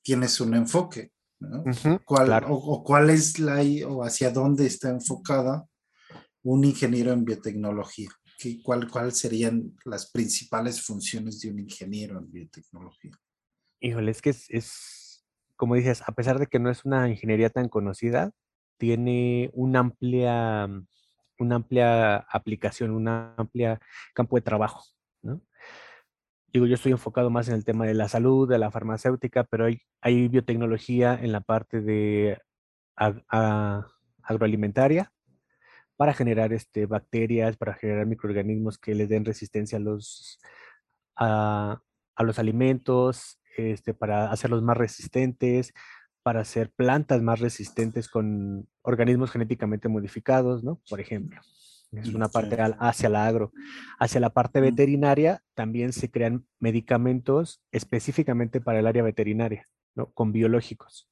tienes 0.03 0.41
un 0.41 0.55
enfoque, 0.55 1.11
¿no? 1.41 1.65
¿Cuál, 2.05 2.45
o, 2.49 2.85
cuál 2.85 3.11
es 3.11 3.39
la, 3.39 3.61
o 3.87 4.05
hacia 4.05 4.31
dónde 4.31 4.67
está 4.67 4.91
enfocada 4.91 5.67
un 6.43 6.65
ingeniero 6.65 7.13
en 7.13 7.25
biotecnología? 7.25 8.11
¿Qué, 8.39 8.63
cuál, 8.63 8.89
¿Cuáles 8.89 9.19
serían 9.19 9.77
las 9.85 10.11
principales 10.11 10.81
funciones 10.81 11.41
de 11.41 11.51
un 11.51 11.59
ingeniero 11.59 12.19
en 12.19 12.31
biotecnología? 12.31 13.11
Híjole, 13.81 14.11
es 14.13 14.23
que 14.23 14.31
es, 14.31 14.47
es, 14.49 15.25
como 15.57 15.75
dices, 15.75 16.03
a 16.07 16.13
pesar 16.13 16.39
de 16.39 16.47
que 16.47 16.59
no 16.59 16.71
es 16.71 16.85
una 16.85 17.09
ingeniería 17.09 17.51
tan 17.51 17.69
conocida, 17.69 18.33
tiene 18.79 19.51
una 19.55 19.81
amplia, 19.81 20.67
mm, 20.67 20.87
una 21.41 21.57
amplia 21.57 22.17
aplicación, 22.17 22.91
un 22.93 23.09
amplio 23.09 23.79
campo 24.15 24.37
de 24.37 24.43
trabajo, 24.43 24.85
¿no? 25.23 25.43
Digo, 26.53 26.67
yo 26.67 26.75
estoy 26.75 26.93
enfocado 26.93 27.31
más 27.31 27.49
en 27.49 27.55
el 27.55 27.65
tema 27.65 27.87
de 27.87 27.95
la 27.95 28.09
salud, 28.09 28.49
de 28.49 28.59
la 28.59 28.71
farmacéutica, 28.71 29.45
pero 29.45 29.67
hay, 29.67 29.83
hay 30.01 30.29
biotecnología 30.29 31.15
en 31.21 31.33
la 31.33 31.41
parte 31.43 31.83
de 31.83 32.41
agroalimentaria 34.23 35.13
para 35.97 36.15
generar 36.15 36.53
este, 36.53 36.87
bacterias, 36.87 37.57
para 37.57 37.75
generar 37.75 38.07
microorganismos 38.07 38.79
que 38.79 38.95
les 38.95 39.09
den 39.09 39.25
resistencia 39.25 39.79
a 39.79 39.81
los, 39.81 40.39
a, 41.17 41.83
a 42.15 42.23
los 42.23 42.39
alimentos, 42.39 43.41
este, 43.59 43.95
para 43.95 44.31
hacerlos 44.31 44.63
más 44.63 44.77
resistentes, 44.77 45.75
para 46.29 46.41
hacer 46.41 46.71
plantas 46.71 47.23
más 47.23 47.41
resistentes 47.41 48.07
con 48.07 48.69
organismos 48.83 49.31
genéticamente 49.31 49.89
modificados, 49.89 50.63
¿no? 50.63 50.79
Por 50.91 51.01
ejemplo. 51.01 51.41
Es 51.91 52.13
una 52.13 52.29
parte 52.29 52.55
hacia 52.81 53.09
la 53.09 53.27
agro. 53.27 53.51
Hacia 53.99 54.21
la 54.21 54.29
parte 54.29 54.61
veterinaria 54.61 55.43
también 55.55 55.95
se 55.95 56.11
crean 56.11 56.45
medicamentos 56.59 57.63
específicamente 57.73 58.61
para 58.61 58.79
el 58.81 58.87
área 58.87 59.03
veterinaria, 59.03 59.65
¿no? 59.95 60.11
Con 60.13 60.33
biológicos. 60.33 61.09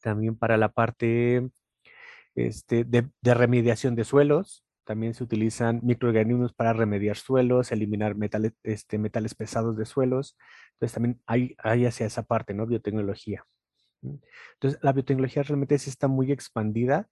También 0.00 0.34
para 0.34 0.56
la 0.56 0.70
parte 0.70 1.50
este, 2.34 2.84
de, 2.84 3.10
de 3.20 3.34
remediación 3.34 3.96
de 3.96 4.04
suelos, 4.04 4.63
también 4.84 5.14
se 5.14 5.24
utilizan 5.24 5.80
microorganismos 5.82 6.52
para 6.52 6.72
remediar 6.72 7.16
suelos, 7.16 7.72
eliminar 7.72 8.14
metales, 8.14 8.52
este, 8.62 8.98
metales 8.98 9.34
pesados 9.34 9.76
de 9.76 9.86
suelos. 9.86 10.36
Entonces 10.74 10.94
también 10.94 11.20
hay, 11.26 11.56
hay 11.58 11.86
hacia 11.86 12.06
esa 12.06 12.22
parte, 12.22 12.54
¿no? 12.54 12.66
Biotecnología. 12.66 13.44
Entonces 14.02 14.78
la 14.82 14.92
biotecnología 14.92 15.42
realmente 15.42 15.78
sí 15.78 15.90
está 15.90 16.08
muy 16.08 16.30
expandida 16.30 17.08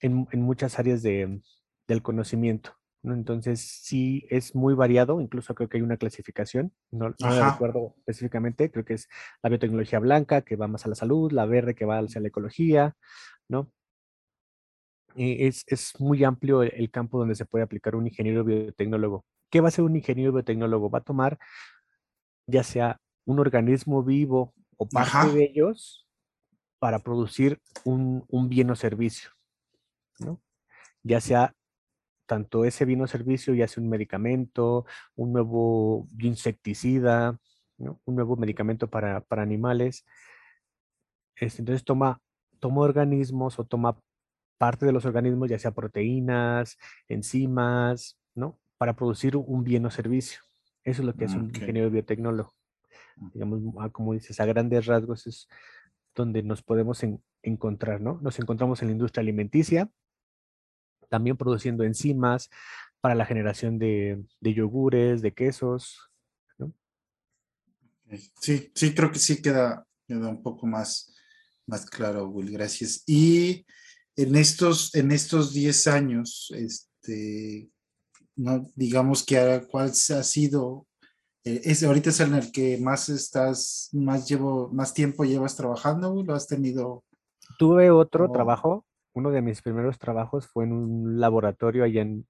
en, 0.00 0.26
en 0.30 0.42
muchas 0.42 0.78
áreas 0.78 1.02
de, 1.02 1.40
del 1.88 2.02
conocimiento. 2.02 2.74
¿no? 3.02 3.14
Entonces 3.14 3.60
sí 3.82 4.26
es 4.30 4.54
muy 4.54 4.74
variado, 4.74 5.20
incluso 5.20 5.54
creo 5.54 5.68
que 5.68 5.78
hay 5.78 5.82
una 5.82 5.96
clasificación, 5.96 6.72
no, 6.90 7.14
no 7.18 7.50
recuerdo 7.50 7.94
específicamente, 7.98 8.70
creo 8.70 8.84
que 8.84 8.94
es 8.94 9.08
la 9.42 9.50
biotecnología 9.50 9.98
blanca 9.98 10.42
que 10.42 10.56
va 10.56 10.68
más 10.68 10.84
a 10.84 10.88
la 10.88 10.94
salud, 10.94 11.32
la 11.32 11.46
verde 11.46 11.74
que 11.74 11.84
va 11.84 11.98
hacia 11.98 12.20
la 12.20 12.28
ecología, 12.28 12.96
¿no? 13.48 13.72
Es, 15.18 15.64
es, 15.66 15.98
muy 16.00 16.24
amplio 16.24 16.62
el, 16.62 16.72
el, 16.74 16.90
campo 16.90 17.18
donde 17.18 17.34
se 17.34 17.44
puede 17.44 17.64
aplicar 17.64 17.96
un 17.96 18.06
ingeniero 18.06 18.44
biotecnólogo. 18.44 19.24
¿Qué 19.50 19.60
va 19.60 19.68
a 19.68 19.72
ser 19.72 19.84
un 19.84 19.96
ingeniero 19.96 20.32
biotecnólogo? 20.32 20.90
Va 20.90 20.98
a 20.98 21.04
tomar 21.04 21.38
ya 22.46 22.62
sea 22.62 23.00
un 23.26 23.38
organismo 23.38 24.02
vivo 24.02 24.54
o 24.76 24.88
parte 24.88 25.32
de 25.32 25.44
ellos 25.44 26.06
para 26.78 27.00
producir 27.00 27.60
un, 27.84 28.24
un 28.28 28.48
bien 28.48 28.70
o 28.70 28.76
servicio, 28.76 29.30
¿no? 30.18 30.40
Ya 31.02 31.20
sea 31.20 31.54
tanto 32.26 32.64
ese 32.64 32.84
bien 32.84 33.00
o 33.02 33.06
servicio, 33.06 33.54
ya 33.54 33.66
sea 33.68 33.82
un 33.82 33.88
medicamento, 33.88 34.86
un 35.16 35.32
nuevo 35.32 36.06
insecticida, 36.18 37.38
un 37.78 38.14
nuevo 38.14 38.36
medicamento 38.36 38.88
para, 38.88 39.24
animales. 39.30 40.04
Este, 41.36 41.62
entonces 41.62 41.84
toma, 41.84 42.20
toma 42.60 42.82
organismos 42.82 43.58
o 43.58 43.64
toma 43.64 43.98
parte 44.58 44.86
de 44.86 44.92
los 44.92 45.04
organismos, 45.04 45.48
ya 45.48 45.58
sea 45.58 45.72
proteínas, 45.72 46.76
enzimas, 47.08 48.18
¿no? 48.34 48.58
Para 48.76 48.94
producir 48.94 49.36
un 49.36 49.64
bien 49.64 49.86
o 49.86 49.90
servicio. 49.90 50.40
Eso 50.84 51.02
es 51.02 51.06
lo 51.06 51.14
que 51.14 51.24
es 51.24 51.34
un 51.34 51.46
ingeniero 51.46 51.90
biotecnólogo. 51.90 52.54
Digamos, 53.34 53.60
como 53.92 54.12
dices, 54.12 54.38
a 54.40 54.46
grandes 54.46 54.86
rasgos 54.86 55.26
es 55.26 55.48
donde 56.14 56.42
nos 56.42 56.62
podemos 56.62 57.04
encontrar, 57.42 58.00
¿no? 58.00 58.18
Nos 58.22 58.38
encontramos 58.38 58.82
en 58.82 58.88
la 58.88 58.92
industria 58.92 59.22
alimenticia, 59.22 59.90
también 61.08 61.36
produciendo 61.36 61.84
enzimas 61.84 62.50
para 63.00 63.14
la 63.14 63.24
generación 63.24 63.78
de, 63.78 64.24
de 64.40 64.54
yogures, 64.54 65.22
de 65.22 65.32
quesos, 65.32 66.08
Sí, 68.40 68.70
sí, 68.74 68.94
creo 68.94 69.12
que 69.12 69.18
sí 69.18 69.42
queda, 69.42 69.86
queda 70.06 70.28
un 70.28 70.42
poco 70.42 70.66
más, 70.66 71.14
más 71.66 71.84
claro, 71.84 72.28
Will, 72.28 72.50
gracias. 72.50 73.02
Y 73.06 73.66
en 74.18 74.36
estos, 74.36 74.94
en 74.94 75.12
estos 75.12 75.52
10 75.54 75.86
años, 75.86 76.52
este, 76.54 77.70
no, 78.36 78.66
digamos 78.74 79.24
que 79.24 79.66
cuál 79.70 79.88
ha 79.90 80.22
sido, 80.22 80.86
eh, 81.44 81.62
es, 81.64 81.82
ahorita 81.82 82.10
es 82.10 82.20
en 82.20 82.34
el 82.34 82.52
que 82.52 82.78
más 82.78 83.08
estás, 83.08 83.88
más 83.92 84.28
llevo, 84.28 84.68
más 84.72 84.92
tiempo 84.92 85.24
llevas 85.24 85.56
trabajando, 85.56 86.22
¿lo 86.22 86.34
has 86.34 86.46
tenido? 86.46 87.04
Tuve 87.58 87.90
otro 87.90 88.30
trabajo 88.30 88.84
uno 89.18 89.30
de 89.30 89.42
mis 89.42 89.62
primeros 89.62 89.98
trabajos 89.98 90.46
fue 90.46 90.64
en 90.64 90.72
un 90.72 91.20
laboratorio 91.20 91.82
allá 91.82 92.02
en, 92.02 92.26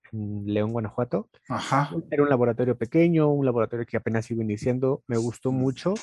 León, 0.46 0.72
Guanajuato. 0.72 1.28
Ajá. 1.48 1.90
Era 2.10 2.22
un 2.22 2.30
laboratorio 2.30 2.78
pequeño, 2.78 3.28
un 3.28 3.44
laboratorio 3.44 3.84
que 3.84 3.98
apenas 3.98 4.30
iba 4.30 4.42
iniciando. 4.42 5.02
Me 5.06 5.18
gustó 5.18 5.52
mucho. 5.52 5.94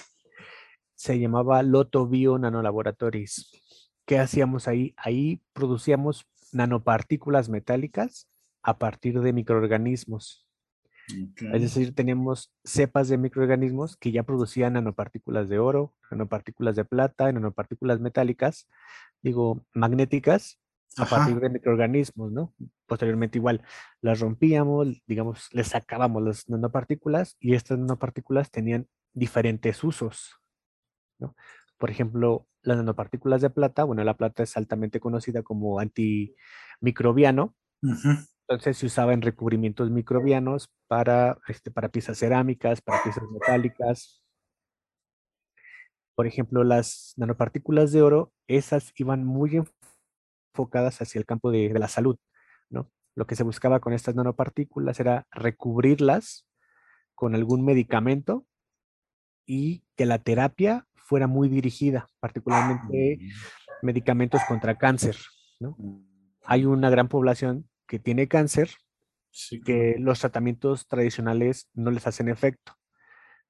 Se 0.94 1.20
llamaba 1.20 1.64
Loto 1.64 2.08
Bio 2.08 2.38
Nanolaboratories. 2.38 3.52
¿Qué 4.06 4.20
hacíamos 4.20 4.68
ahí? 4.68 4.94
Ahí 4.98 5.42
producíamos 5.54 6.28
nanopartículas 6.52 7.50
metálicas 7.50 8.30
a 8.62 8.78
partir 8.78 9.20
de 9.22 9.34
microorganismos. 9.34 10.46
Es 11.54 11.62
decir, 11.62 11.94
teníamos 11.94 12.52
cepas 12.64 13.10
de 13.10 13.18
microorganismos 13.18 13.96
que 13.96 14.12
ya 14.12 14.24
producían 14.24 14.74
nanopartículas 14.74 15.50
de 15.50 15.60
oro, 15.60 15.94
nanopartículas 16.10 16.76
de 16.76 16.86
plata, 16.86 17.32
nanopartículas 17.32 18.00
metálicas, 18.00 18.68
digo, 19.22 19.64
magnéticas, 19.74 20.60
a 20.98 21.06
partir 21.06 21.40
de 21.40 21.50
microorganismos, 21.50 22.32
¿no? 22.32 22.54
Posteriormente 22.88 23.38
igual 23.38 23.64
las 24.02 24.20
rompíamos, 24.20 25.02
digamos, 25.06 25.50
les 25.52 25.68
sacábamos 25.68 26.24
las 26.24 26.50
nanopartículas 26.50 27.36
y 27.40 27.54
estas 27.54 27.78
nanopartículas 27.78 28.50
tenían 28.50 28.88
diferentes 29.14 29.84
usos, 29.84 30.40
¿no? 31.20 31.36
Por 31.78 31.90
ejemplo, 31.90 32.48
las 32.62 32.78
nanopartículas 32.78 33.42
de 33.42 33.50
plata, 33.50 33.84
bueno, 33.84 34.04
la 34.04 34.16
plata 34.16 34.44
es 34.44 34.58
altamente 34.58 35.00
conocida 35.00 35.44
como 35.44 35.80
antimicrobiano, 35.80 37.56
entonces 38.48 38.78
se 38.78 38.86
usaba 38.86 39.14
en 39.14 39.22
recubrimientos 39.22 39.90
microbianos 39.90 40.70
para, 40.88 41.38
este, 41.48 41.72
para 41.72 41.90
piezas 41.90 42.18
cerámicas, 42.20 42.82
para 42.82 43.04
piezas 43.04 43.24
metálicas. 43.32 44.24
Por 46.16 46.28
ejemplo, 46.28 46.64
las 46.64 47.14
nanopartículas 47.18 47.92
de 47.92 48.02
oro, 48.02 48.32
esas 48.48 48.94
iban 48.96 49.26
muy 49.26 49.62
enfocadas 50.54 51.02
hacia 51.02 51.20
el 51.20 51.26
campo 51.26 51.52
de, 51.52 51.70
la 51.78 51.88
salud, 51.88 52.18
¿no? 52.70 52.90
Lo 53.16 53.28
que 53.28 53.36
se 53.36 53.44
buscaba 53.44 53.80
con 53.80 53.94
estas 53.94 54.16
nanopartículas 54.16 55.00
era 55.00 55.28
recubrirlas 55.32 56.48
con 57.16 57.36
algún 57.36 57.66
medicamento 57.66 58.46
y 59.46 59.84
que 59.96 60.06
la 60.06 60.20
terapia 60.20 60.88
fuera 61.06 61.28
muy 61.28 61.48
dirigida, 61.48 62.08
particularmente 62.20 63.20
mm. 63.22 63.86
medicamentos 63.86 64.42
contra 64.48 64.76
cáncer. 64.76 65.16
¿no? 65.60 65.76
Mm. 65.78 66.06
Hay 66.44 66.66
una 66.66 66.90
gran 66.90 67.08
población 67.08 67.70
que 67.88 68.00
tiene 68.00 68.28
cáncer 68.28 68.70
que 69.66 69.96
los 70.00 70.20
tratamientos 70.20 70.88
tradicionales 70.88 71.70
no 71.74 71.92
les 71.92 72.08
hacen 72.08 72.30
efecto. 72.30 72.74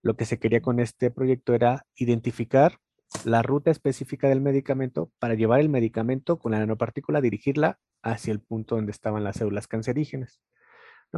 Lo 0.01 0.15
que 0.15 0.25
se 0.25 0.39
quería 0.39 0.61
con 0.61 0.79
este 0.79 1.11
proyecto 1.11 1.53
era 1.53 1.85
identificar 1.95 2.79
la 3.23 3.41
ruta 3.41 3.71
específica 3.71 4.27
del 4.27 4.41
medicamento 4.41 5.11
para 5.19 5.35
llevar 5.35 5.59
el 5.59 5.69
medicamento 5.69 6.37
con 6.39 6.51
la 6.51 6.59
nanopartícula, 6.59 7.21
dirigirla 7.21 7.79
hacia 8.01 8.31
el 8.31 8.39
punto 8.39 8.75
donde 8.75 8.91
estaban 8.91 9.23
las 9.23 9.37
células 9.37 9.67
cancerígenas. 9.67 10.41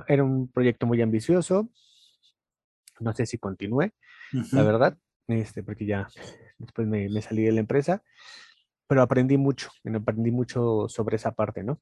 Era 0.08 0.24
un 0.24 0.52
proyecto 0.52 0.86
muy 0.86 1.02
ambicioso. 1.02 1.70
No 3.00 3.14
sé 3.14 3.26
si 3.26 3.38
continúe, 3.38 3.92
la 4.52 4.64
verdad, 4.64 4.98
este, 5.28 5.64
porque 5.64 5.86
ya 5.86 6.08
después 6.58 6.88
me, 6.88 7.10
me, 7.10 7.22
salí 7.22 7.44
de 7.44 7.52
la 7.52 7.60
empresa, 7.60 8.04
pero 8.88 9.02
aprendí 9.02 9.38
mucho, 9.38 9.70
aprendí 9.94 10.32
mucho 10.32 10.88
sobre 10.88 11.18
esa 11.18 11.32
parte, 11.34 11.64
¿no? 11.64 11.82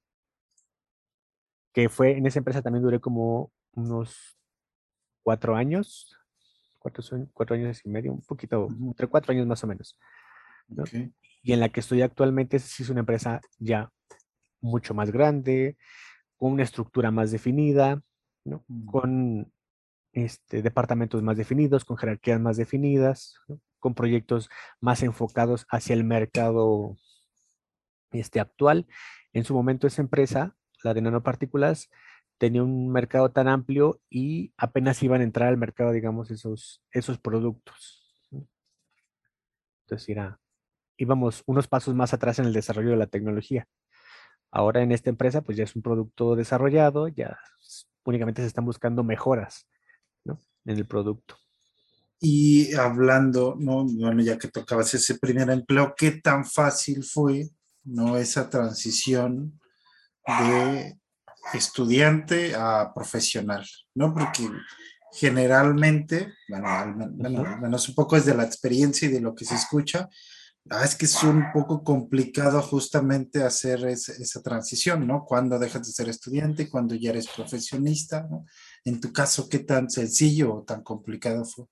Que 1.74 1.90
fue, 1.90 2.18
en 2.18 2.26
esa 2.26 2.40
empresa 2.40 2.62
también 2.62 2.84
duré 2.84 3.00
como 3.00 3.52
unos 3.74 4.38
cuatro 5.24 5.56
años, 5.56 6.18
cuatro, 6.80 7.56
años 7.56 7.82
y 7.84 7.90
medio, 7.90 8.14
un 8.14 8.22
poquito, 8.22 8.68
entre 8.70 9.08
cuatro 9.08 9.32
años 9.32 9.48
más 9.48 9.64
o 9.64 9.68
menos. 9.68 9.98
Y 11.44 11.54
en 11.54 11.60
la 11.60 11.70
que 11.70 11.80
estoy 11.80 12.02
actualmente 12.02 12.58
es 12.58 12.90
una 12.90 13.02
empresa 13.02 13.42
ya 13.60 13.92
mucho 14.62 14.94
más 14.94 15.12
grande, 15.12 15.78
con 16.38 16.54
una 16.54 16.64
estructura 16.64 17.12
más 17.12 17.32
definida, 17.32 18.02
mm. 18.46 18.86
con 18.86 19.52
este, 20.16 20.62
departamentos 20.62 21.22
más 21.22 21.36
definidos, 21.36 21.84
con 21.84 21.98
jerarquías 21.98 22.40
más 22.40 22.56
definidas, 22.56 23.36
con 23.80 23.94
proyectos 23.94 24.50
más 24.80 25.04
enfocados 25.04 25.68
hacia 25.70 25.94
el 25.94 26.06
mercado 26.06 26.98
este, 28.12 28.40
actual. 28.40 28.88
En 29.34 29.44
su 29.44 29.54
momento 29.54 29.88
esa 29.88 30.02
empresa, 30.02 30.56
la 30.84 30.94
de 30.94 31.02
nanopartículas, 31.02 31.90
tenía 32.38 32.64
un 32.64 32.92
mercado 32.92 33.30
tan 33.32 33.50
amplio 33.50 34.02
y 34.10 34.54
apenas 34.58 35.04
iban 35.04 35.20
a 35.20 35.26
entrar 35.26 35.50
al 35.50 35.58
mercado, 35.58 35.92
digamos, 35.92 36.32
esos, 36.32 36.82
esos 36.92 37.20
productos. 37.20 38.02
Entonces 39.82 40.08
era, 40.08 40.40
íbamos 40.96 41.44
unos 41.46 41.68
pasos 41.68 41.94
más 41.94 42.14
atrás 42.14 42.40
en 42.40 42.46
el 42.46 42.54
desarrollo 42.54 42.92
de 42.92 42.98
la 42.98 43.08
tecnología. 43.08 43.68
Ahora 44.50 44.82
en 44.82 44.94
esta 44.94 45.10
empresa, 45.10 45.42
pues 45.42 45.58
ya 45.58 45.66
es 45.66 45.76
un 45.76 45.82
producto 45.82 46.38
desarrollado, 46.38 47.10
ya 47.10 47.38
únicamente 48.06 48.42
se 48.42 48.48
están 48.48 48.64
buscando 48.64 49.04
mejoras 49.04 49.68
¿no? 50.26 50.42
en 50.66 50.78
el 50.78 50.86
producto. 50.86 51.38
Y 52.20 52.74
hablando, 52.76 53.56
¿no? 53.60 53.86
bueno, 53.86 54.22
ya 54.22 54.38
que 54.38 54.48
tocabas 54.48 54.94
ese 54.94 55.20
primer 55.20 55.50
empleo, 55.50 55.94
¿qué 55.96 56.12
tan 56.12 56.46
fácil 56.46 57.04
fue 57.04 57.50
¿no? 57.84 58.18
esa 58.18 58.50
transición 58.50 59.60
de 60.28 60.98
estudiante 61.54 62.56
a 62.56 62.92
profesional, 62.94 63.66
¿no? 63.94 64.14
Porque 64.14 64.50
generalmente, 65.14 66.34
bueno, 66.50 66.68
al 66.68 66.96
menos 67.62 67.88
un 67.88 67.96
poco 67.96 68.18
es 68.18 68.26
de 68.26 68.34
la 68.34 68.44
experiencia 68.44 69.08
y 69.08 69.12
de 69.12 69.22
lo 69.22 69.36
que 69.36 69.46
se 69.46 69.56
escucha, 69.56 70.10
ah, 70.70 70.84
es 70.84 70.96
que 70.96 71.06
es 71.06 71.24
un 71.24 71.52
poco 71.54 71.84
complicado 71.84 72.62
justamente 72.62 73.44
hacer 73.44 73.86
esa 73.86 74.42
transición, 74.42 75.06
¿no? 75.08 75.26
Cuando 75.26 75.60
dejas 75.60 75.86
de 75.86 75.94
ser 75.94 76.10
estudiante, 76.10 76.70
cuando 76.70 76.96
ya 76.96 77.12
eres 77.12 77.28
profesionista, 77.28 78.28
¿no? 78.30 78.46
En 78.84 79.00
tu 79.00 79.14
caso, 79.14 79.48
¿qué 79.50 79.60
tan 79.60 79.90
sencillo 79.90 80.56
o 80.56 80.64
tan 80.64 80.84
complicado 80.84 81.46
fue? 81.46 81.66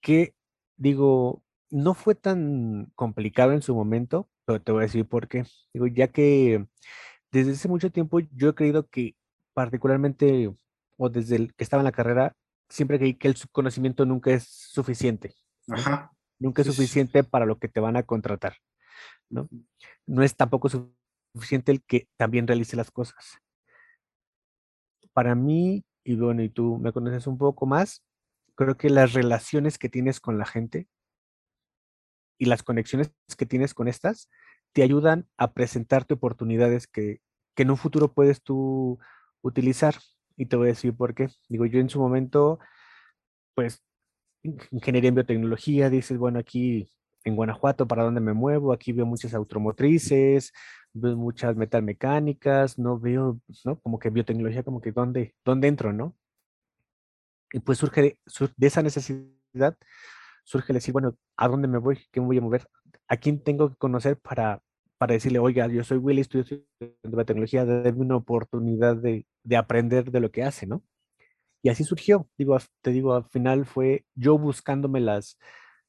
Que, 0.00 0.34
digo, 0.76 1.42
no 1.70 1.94
fue 1.94 2.14
tan 2.14 2.90
complicado 2.94 3.52
en 3.52 3.62
su 3.62 3.74
momento, 3.74 4.28
pero 4.44 4.62
te 4.62 4.72
voy 4.72 4.82
a 4.82 4.86
decir 4.86 5.06
por 5.06 5.28
qué. 5.28 5.44
Digo, 5.74 5.86
ya 5.86 6.08
que 6.08 6.66
desde 7.30 7.52
hace 7.52 7.68
mucho 7.68 7.90
tiempo 7.90 8.20
yo 8.20 8.50
he 8.50 8.54
creído 8.54 8.88
que 8.88 9.16
particularmente, 9.52 10.54
o 10.96 11.08
desde 11.10 11.36
el 11.36 11.54
que 11.54 11.64
estaba 11.64 11.82
en 11.82 11.84
la 11.86 11.92
carrera, 11.92 12.36
siempre 12.68 12.98
creí 12.98 13.14
que 13.14 13.28
el 13.28 13.36
conocimiento 13.52 14.06
nunca 14.06 14.30
es 14.30 14.44
suficiente. 14.44 15.34
Ajá. 15.68 16.12
Nunca 16.38 16.62
es 16.62 16.68
suficiente 16.68 17.24
para 17.24 17.46
lo 17.46 17.58
que 17.58 17.68
te 17.68 17.80
van 17.80 17.96
a 17.96 18.04
contratar. 18.04 18.56
¿no? 19.30 19.48
no 20.06 20.22
es 20.22 20.36
tampoco 20.36 20.68
suficiente 21.34 21.72
el 21.72 21.82
que 21.82 22.08
también 22.16 22.46
realice 22.46 22.76
las 22.76 22.90
cosas. 22.90 23.38
Para 25.12 25.34
mí, 25.34 25.84
y 26.04 26.16
bueno, 26.16 26.42
y 26.42 26.48
tú 26.48 26.78
me 26.78 26.92
conoces 26.92 27.26
un 27.26 27.38
poco 27.38 27.66
más, 27.66 28.04
creo 28.54 28.76
que 28.76 28.90
las 28.90 29.12
relaciones 29.12 29.78
que 29.78 29.88
tienes 29.88 30.20
con 30.20 30.38
la 30.38 30.46
gente 30.46 30.88
y 32.38 32.46
las 32.46 32.62
conexiones 32.62 33.12
que 33.36 33.46
tienes 33.46 33.74
con 33.74 33.88
estas 33.88 34.30
te 34.72 34.82
ayudan 34.82 35.28
a 35.36 35.52
presentarte 35.52 36.14
oportunidades 36.14 36.86
que, 36.86 37.20
en 37.56 37.70
un 37.72 37.76
futuro 37.76 38.12
puedes 38.12 38.42
tú 38.42 39.00
utilizar. 39.42 39.96
Y 40.36 40.46
te 40.46 40.54
voy 40.54 40.68
a 40.68 40.68
decir 40.68 40.94
por 40.94 41.14
qué. 41.16 41.28
Digo, 41.48 41.66
yo 41.66 41.80
en 41.80 41.90
su 41.90 41.98
momento, 41.98 42.60
pues 43.56 43.82
ingeniería 44.42 45.08
en 45.08 45.14
biotecnología, 45.14 45.90
dices, 45.90 46.18
bueno, 46.18 46.38
aquí 46.38 46.88
en 47.24 47.36
Guanajuato, 47.36 47.86
¿para 47.86 48.04
dónde 48.04 48.20
me 48.20 48.32
muevo? 48.32 48.72
Aquí 48.72 48.92
veo 48.92 49.06
muchas 49.06 49.34
automotrices, 49.34 50.52
veo 50.92 51.16
muchas 51.16 51.56
metalmecánicas, 51.56 52.78
no 52.78 52.98
veo, 52.98 53.40
¿no? 53.64 53.80
Como 53.80 53.98
que 53.98 54.10
biotecnología, 54.10 54.62
como 54.62 54.80
que 54.80 54.92
¿dónde, 54.92 55.34
dónde 55.44 55.68
entro, 55.68 55.92
no? 55.92 56.16
Y 57.52 57.60
pues 57.60 57.78
surge 57.78 58.18
de, 58.56 58.66
esa 58.66 58.82
necesidad, 58.82 59.76
surge 60.44 60.72
decir, 60.72 60.92
bueno, 60.92 61.16
¿a 61.36 61.48
dónde 61.48 61.68
me 61.68 61.78
voy? 61.78 61.98
¿Qué 62.12 62.20
me 62.20 62.26
voy 62.26 62.38
a 62.38 62.42
mover? 62.42 62.68
¿A 63.08 63.16
quién 63.16 63.42
tengo 63.42 63.70
que 63.70 63.76
conocer 63.76 64.18
para, 64.18 64.62
para 64.98 65.14
decirle, 65.14 65.38
oiga, 65.38 65.66
yo 65.68 65.84
soy 65.84 65.98
Willy, 65.98 66.20
estudio 66.20 66.44
biotecnología, 67.02 67.64
déme 67.64 68.00
una 68.00 68.16
oportunidad 68.16 68.96
de, 68.96 69.26
de 69.44 69.56
aprender 69.56 70.10
de 70.10 70.20
lo 70.20 70.30
que 70.30 70.44
hace, 70.44 70.66
¿no? 70.66 70.82
Y 71.62 71.68
así 71.70 71.84
surgió. 71.84 72.28
Digo, 72.38 72.56
te 72.82 72.90
digo, 72.90 73.14
al 73.14 73.24
final 73.30 73.66
fue 73.66 74.04
yo 74.14 74.38
buscándome 74.38 75.00
las, 75.00 75.38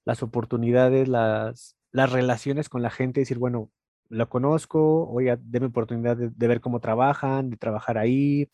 las 0.05 0.23
oportunidades, 0.23 1.07
las, 1.07 1.77
las 1.91 2.11
relaciones 2.11 2.69
con 2.69 2.81
la 2.81 2.89
gente, 2.89 3.21
decir, 3.21 3.37
bueno, 3.37 3.71
lo 4.09 4.27
conozco, 4.29 5.07
oiga, 5.09 5.37
déme 5.41 5.67
oportunidad 5.67 6.17
de, 6.17 6.47
ver 6.47 6.61
cómo 6.61 6.79
trabajan, 6.79 7.51
de 7.51 7.57
trabajar 7.57 7.97
ahí. 7.97 8.49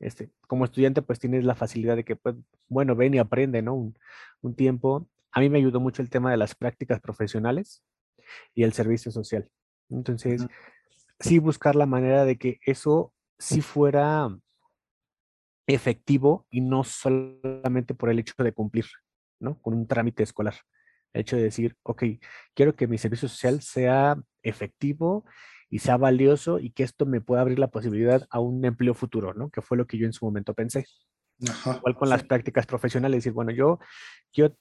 Este, 0.00 0.30
como 0.46 0.64
estudiante, 0.64 1.00
pues 1.02 1.18
tienes 1.18 1.44
la 1.44 1.54
facilidad 1.54 1.96
de 1.96 2.04
que, 2.04 2.16
pues, 2.16 2.34
bueno, 2.68 2.96
ven 2.96 3.14
y 3.14 3.18
aprende, 3.18 3.62
¿no? 3.62 3.74
Un, 3.74 3.98
un 4.42 4.54
tiempo. 4.54 5.08
A 5.32 5.40
mí 5.40 5.48
me 5.48 5.58
ayudó 5.58 5.80
mucho 5.80 6.02
el 6.02 6.10
tema 6.10 6.30
de 6.30 6.36
las 6.36 6.54
prácticas 6.54 7.00
profesionales 7.00 7.82
y 8.54 8.64
el 8.64 8.72
servicio 8.72 9.12
social. 9.12 9.48
Entonces, 9.88 10.46
sí 11.20 11.38
buscar 11.38 11.76
la 11.76 11.86
manera 11.86 12.24
de 12.24 12.36
que 12.36 12.58
eso 12.66 13.12
sí 13.38 13.60
fuera 13.60 14.28
efectivo 15.66 16.46
y 16.50 16.60
no 16.60 16.84
solamente 16.84 17.94
por 17.94 18.10
el 18.10 18.18
hecho 18.18 18.34
de 18.38 18.52
cumplir, 18.52 18.86
¿no? 19.40 19.60
Con 19.60 19.74
un 19.74 19.86
trámite 19.86 20.22
escolar. 20.22 20.54
El 21.12 21.22
hecho 21.22 21.36
de 21.36 21.42
decir, 21.42 21.76
ok, 21.82 22.04
quiero 22.54 22.76
que 22.76 22.86
mi 22.86 22.98
servicio 22.98 23.28
social 23.28 23.62
sea 23.62 24.16
efectivo 24.42 25.24
y 25.68 25.80
sea 25.80 25.96
valioso 25.96 26.58
y 26.58 26.70
que 26.70 26.84
esto 26.84 27.06
me 27.06 27.20
pueda 27.20 27.40
abrir 27.40 27.58
la 27.58 27.68
posibilidad 27.68 28.26
a 28.30 28.38
un 28.38 28.64
empleo 28.64 28.94
futuro, 28.94 29.34
¿no? 29.34 29.50
Que 29.50 29.62
fue 29.62 29.76
lo 29.76 29.86
que 29.86 29.98
yo 29.98 30.06
en 30.06 30.12
su 30.12 30.24
momento 30.24 30.54
pensé. 30.54 30.86
Igual 31.38 31.96
con 31.96 32.08
las 32.08 32.22
prácticas 32.22 32.66
profesionales, 32.66 33.18
decir, 33.18 33.32
bueno, 33.32 33.50
yo, 33.50 33.78
yo 34.32 34.56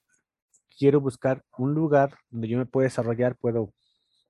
quiero 0.78 1.00
buscar 1.00 1.44
un 1.58 1.74
lugar 1.74 2.18
donde 2.30 2.48
yo 2.48 2.58
me 2.58 2.66
pueda 2.66 2.86
desarrollar, 2.86 3.38
puedo 3.38 3.74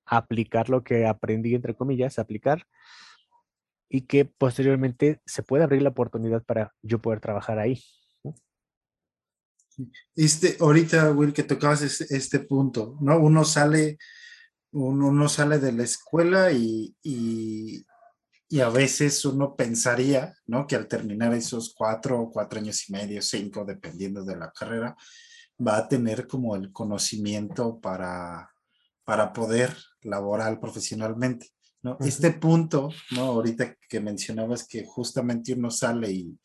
aplicar 0.04 0.68
lo 0.68 0.84
que 0.84 1.06
aprendí, 1.06 1.54
entre 1.54 1.74
comillas, 1.74 2.18
aplicar 2.18 2.64
y 3.88 4.02
que 4.02 4.24
posteriormente 4.24 5.20
se 5.26 5.42
puede 5.42 5.64
abrir 5.64 5.82
la 5.82 5.90
oportunidad 5.90 6.42
para 6.44 6.74
yo 6.82 7.00
poder 7.00 7.20
trabajar 7.20 7.58
ahí. 7.58 7.82
Este, 10.14 10.56
ahorita, 10.60 11.12
Will, 11.12 11.32
que 11.32 11.42
tocabas 11.42 11.82
este, 11.82 12.40
punto, 12.40 12.96
¿no? 13.00 13.18
Uno 13.18 13.44
sale, 13.44 13.98
uno, 14.72 15.28
sale 15.28 15.58
de 15.58 15.72
la 15.72 15.84
escuela 15.84 16.50
y, 16.52 16.96
y, 17.02 17.84
a 18.60 18.70
veces 18.70 19.24
uno 19.24 19.54
pensaría, 19.54 20.34
¿no? 20.46 20.66
Que 20.66 20.76
al 20.76 20.88
terminar 20.88 21.34
esos 21.34 21.74
cuatro, 21.76 22.30
cuatro 22.32 22.58
años 22.58 22.88
y 22.88 22.92
medio, 22.92 23.20
cinco, 23.20 23.64
dependiendo 23.64 24.24
de 24.24 24.36
la 24.36 24.50
carrera, 24.50 24.96
va 25.64 25.76
a 25.76 25.88
tener 25.88 26.26
como 26.26 26.56
el 26.56 26.72
conocimiento 26.72 27.78
para, 27.80 28.50
para 29.04 29.32
poder 29.32 29.76
laborar 30.00 30.58
profesionalmente. 30.58 31.48
Este 32.00 32.32
punto, 32.32 32.90
¿no? 33.12 33.22
Ahorita 33.22 33.76
que 33.88 34.00
mencionabas 34.00 34.66
que 34.66 34.84
justamente 34.84 35.52
uno 35.52 35.70
sale 35.70 36.10
y, 36.10 36.38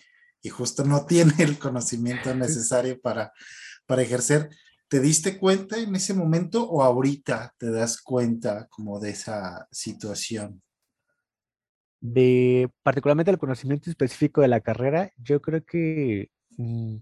justo 0.49 0.83
no 0.83 1.05
tiene 1.07 1.33
el 1.39 1.57
conocimiento 1.57 2.33
necesario 2.35 2.99
para, 2.99 3.31
para 3.85 4.01
ejercer, 4.01 4.49
¿te 4.87 4.99
diste 4.99 5.37
cuenta 5.37 5.77
en 5.77 5.95
ese 5.95 6.13
momento 6.13 6.69
o 6.69 6.83
ahorita 6.83 7.53
te 7.57 7.71
das 7.71 8.01
cuenta 8.01 8.67
como 8.69 8.99
de 8.99 9.11
esa 9.11 9.67
situación? 9.71 10.61
De 12.01 12.69
particularmente 12.81 13.31
el 13.31 13.37
conocimiento 13.37 13.89
específico 13.89 14.41
de 14.41 14.47
la 14.47 14.61
carrera, 14.61 15.11
yo 15.17 15.39
creo 15.39 15.63
que 15.63 16.31
mm, 16.57 16.97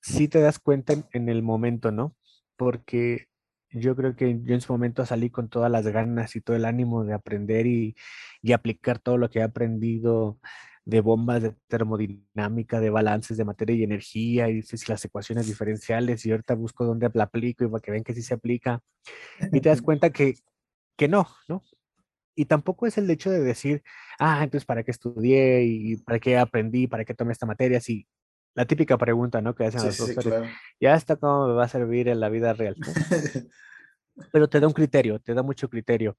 sí 0.00 0.28
te 0.28 0.40
das 0.40 0.58
cuenta 0.58 0.94
en 1.12 1.28
el 1.28 1.42
momento, 1.42 1.92
¿no? 1.92 2.16
Porque 2.56 3.27
yo 3.70 3.94
creo 3.96 4.16
que 4.16 4.40
yo 4.42 4.54
en 4.54 4.60
su 4.60 4.72
momento 4.72 5.04
salí 5.06 5.30
con 5.30 5.48
todas 5.48 5.70
las 5.70 5.86
ganas 5.86 6.34
y 6.36 6.40
todo 6.40 6.56
el 6.56 6.64
ánimo 6.64 7.04
de 7.04 7.14
aprender 7.14 7.66
y, 7.66 7.96
aplicar 8.52 8.98
todo 8.98 9.18
lo 9.18 9.28
que 9.30 9.40
he 9.40 9.42
aprendido 9.42 10.38
de 10.84 11.00
bombas 11.02 11.42
de 11.42 11.54
termodinámica, 11.66 12.80
de 12.80 12.88
balances 12.88 13.36
de 13.36 13.44
materia 13.44 13.76
y 13.76 13.82
energía, 13.82 14.48
y 14.48 14.62
las 14.88 15.04
ecuaciones 15.04 15.46
diferenciales, 15.46 16.24
y 16.24 16.30
ahorita 16.30 16.54
busco 16.54 16.86
dónde 16.86 17.10
la 17.12 17.24
aplico 17.24 17.64
y 17.64 17.68
para 17.68 17.82
que 17.82 17.90
vean 17.90 18.04
que 18.04 18.14
sí 18.14 18.22
se 18.22 18.34
aplica. 18.34 18.80
Y 19.52 19.60
te 19.60 19.68
das 19.68 19.82
cuenta 19.82 20.10
que, 20.10 20.36
que 20.96 21.08
no, 21.08 21.28
¿no? 21.48 21.62
Y 22.34 22.46
tampoco 22.46 22.86
es 22.86 22.96
el 22.96 23.10
hecho 23.10 23.30
de 23.30 23.40
decir, 23.40 23.82
ah, 24.18 24.44
entonces, 24.44 24.64
¿para 24.64 24.84
qué 24.84 24.92
estudié? 24.92 25.64
¿Y 25.64 25.96
para 25.96 26.20
qué 26.20 26.38
aprendí? 26.38 26.86
¿Para 26.86 27.04
qué 27.04 27.12
tomé 27.12 27.32
esta 27.32 27.46
materia? 27.46 27.80
Sí, 27.80 28.06
la 28.58 28.66
típica 28.66 28.98
pregunta, 28.98 29.40
¿no? 29.40 29.54
Que 29.54 29.66
hacen 29.66 29.84
los 29.84 29.96
doctores. 29.96 30.50
Ya 30.80 30.96
está 30.96 31.14
cómo 31.14 31.46
me 31.46 31.54
va 31.54 31.66
a 31.66 31.68
servir 31.68 32.08
en 32.08 32.18
la 32.18 32.28
vida 32.28 32.54
real. 32.54 32.74
Pero 34.32 34.48
te 34.48 34.58
da 34.58 34.66
un 34.66 34.72
criterio, 34.72 35.20
te 35.20 35.32
da 35.32 35.44
mucho 35.44 35.70
criterio, 35.70 36.18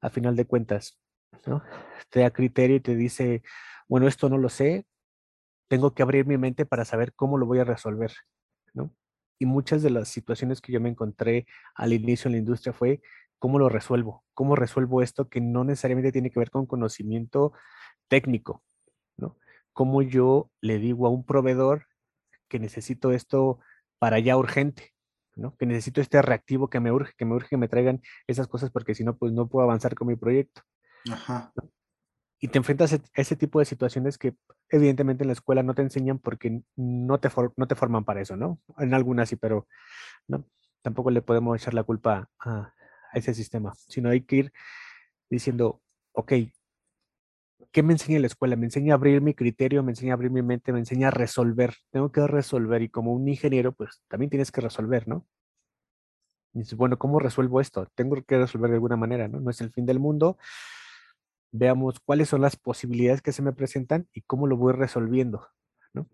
a 0.00 0.10
final 0.10 0.34
de 0.34 0.46
cuentas, 0.46 0.98
¿no? 1.46 1.62
Te 2.10 2.20
da 2.20 2.32
criterio 2.32 2.74
y 2.74 2.80
te 2.80 2.96
dice, 2.96 3.44
bueno, 3.86 4.08
esto 4.08 4.28
no 4.28 4.36
lo 4.36 4.48
sé, 4.48 4.84
tengo 5.68 5.94
que 5.94 6.02
abrir 6.02 6.26
mi 6.26 6.36
mente 6.36 6.66
para 6.66 6.84
saber 6.84 7.14
cómo 7.14 7.38
lo 7.38 7.46
voy 7.46 7.60
a 7.60 7.64
resolver, 7.64 8.12
¿no? 8.74 8.92
Y 9.38 9.46
muchas 9.46 9.80
de 9.84 9.90
las 9.90 10.08
situaciones 10.08 10.60
que 10.60 10.72
yo 10.72 10.80
me 10.80 10.88
encontré 10.88 11.46
al 11.76 11.92
inicio 11.92 12.26
en 12.26 12.32
la 12.32 12.38
industria 12.38 12.72
fue, 12.72 13.00
¿cómo 13.38 13.60
lo 13.60 13.68
resuelvo? 13.68 14.24
¿Cómo 14.34 14.56
resuelvo 14.56 15.02
esto 15.02 15.28
que 15.28 15.40
no 15.40 15.62
necesariamente 15.62 16.10
tiene 16.10 16.32
que 16.32 16.40
ver 16.40 16.50
con 16.50 16.66
conocimiento 16.66 17.52
técnico. 18.08 18.62
Cómo 19.76 20.00
yo 20.00 20.50
le 20.62 20.78
digo 20.78 21.06
a 21.06 21.10
un 21.10 21.22
proveedor 21.22 21.84
que 22.48 22.58
necesito 22.58 23.12
esto 23.12 23.60
para 23.98 24.18
ya 24.18 24.38
urgente, 24.38 24.94
¿no? 25.34 25.54
Que 25.58 25.66
necesito 25.66 26.00
este 26.00 26.22
reactivo 26.22 26.70
que 26.70 26.80
me 26.80 26.90
urge, 26.90 27.12
que 27.18 27.26
me 27.26 27.34
urge 27.34 27.50
que 27.50 27.58
me 27.58 27.68
traigan 27.68 28.00
esas 28.26 28.48
cosas 28.48 28.70
porque 28.70 28.94
si 28.94 29.04
no, 29.04 29.18
pues 29.18 29.34
no 29.34 29.48
puedo 29.48 29.64
avanzar 29.64 29.94
con 29.94 30.08
mi 30.08 30.16
proyecto. 30.16 30.62
Ajá. 31.12 31.52
Y 32.40 32.48
te 32.48 32.56
enfrentas 32.56 32.94
a 32.94 33.00
ese 33.12 33.36
tipo 33.36 33.58
de 33.58 33.66
situaciones 33.66 34.16
que 34.16 34.34
evidentemente 34.70 35.24
en 35.24 35.28
la 35.28 35.34
escuela 35.34 35.62
no 35.62 35.74
te 35.74 35.82
enseñan 35.82 36.20
porque 36.20 36.62
no 36.74 37.20
te, 37.20 37.28
no 37.56 37.68
te 37.68 37.74
forman 37.74 38.06
para 38.06 38.22
eso, 38.22 38.34
¿no? 38.34 38.58
En 38.78 38.94
algunas 38.94 39.28
sí, 39.28 39.36
pero 39.36 39.68
¿no? 40.26 40.46
tampoco 40.80 41.10
le 41.10 41.20
podemos 41.20 41.60
echar 41.60 41.74
la 41.74 41.84
culpa 41.84 42.30
a, 42.38 42.50
a 43.12 43.12
ese 43.12 43.34
sistema, 43.34 43.74
sino 43.74 44.08
hay 44.08 44.22
que 44.22 44.36
ir 44.36 44.52
diciendo, 45.28 45.82
ok, 46.12 46.32
¿qué 47.76 47.82
me 47.82 47.92
enseña 47.92 48.18
la 48.20 48.26
escuela? 48.26 48.56
Me 48.56 48.64
enseña 48.64 48.94
a 48.94 48.96
abrir 48.96 49.20
mi 49.20 49.34
criterio, 49.34 49.82
me 49.82 49.92
enseña 49.92 50.14
a 50.14 50.16
abrir 50.16 50.30
mi 50.30 50.40
mente, 50.40 50.72
me 50.72 50.78
enseña 50.78 51.08
a 51.08 51.10
resolver. 51.10 51.74
Tengo 51.90 52.10
que 52.10 52.26
resolver 52.26 52.80
y 52.80 52.88
como 52.88 53.12
un 53.12 53.28
ingeniero, 53.28 53.72
pues 53.72 54.02
también 54.08 54.30
tienes 54.30 54.50
que 54.50 54.62
resolver, 54.62 55.06
¿no? 55.06 55.26
Dices, 56.54 56.74
bueno, 56.74 56.98
¿cómo 56.98 57.18
resuelvo 57.18 57.60
esto? 57.60 57.86
Tengo 57.94 58.16
que 58.24 58.38
resolver 58.38 58.70
de 58.70 58.76
alguna 58.76 58.96
manera, 58.96 59.28
¿no? 59.28 59.40
No 59.40 59.50
es 59.50 59.60
el 59.60 59.72
fin 59.72 59.84
del 59.84 59.98
mundo. 59.98 60.38
Veamos 61.52 62.00
cuáles 62.00 62.30
son 62.30 62.40
las 62.40 62.56
posibilidades 62.56 63.20
que 63.20 63.32
se 63.32 63.42
me 63.42 63.52
presentan 63.52 64.08
y 64.14 64.22
cómo 64.22 64.46
lo 64.46 64.56
voy 64.56 64.72
resolviendo, 64.72 65.46
¿no? 65.92 66.08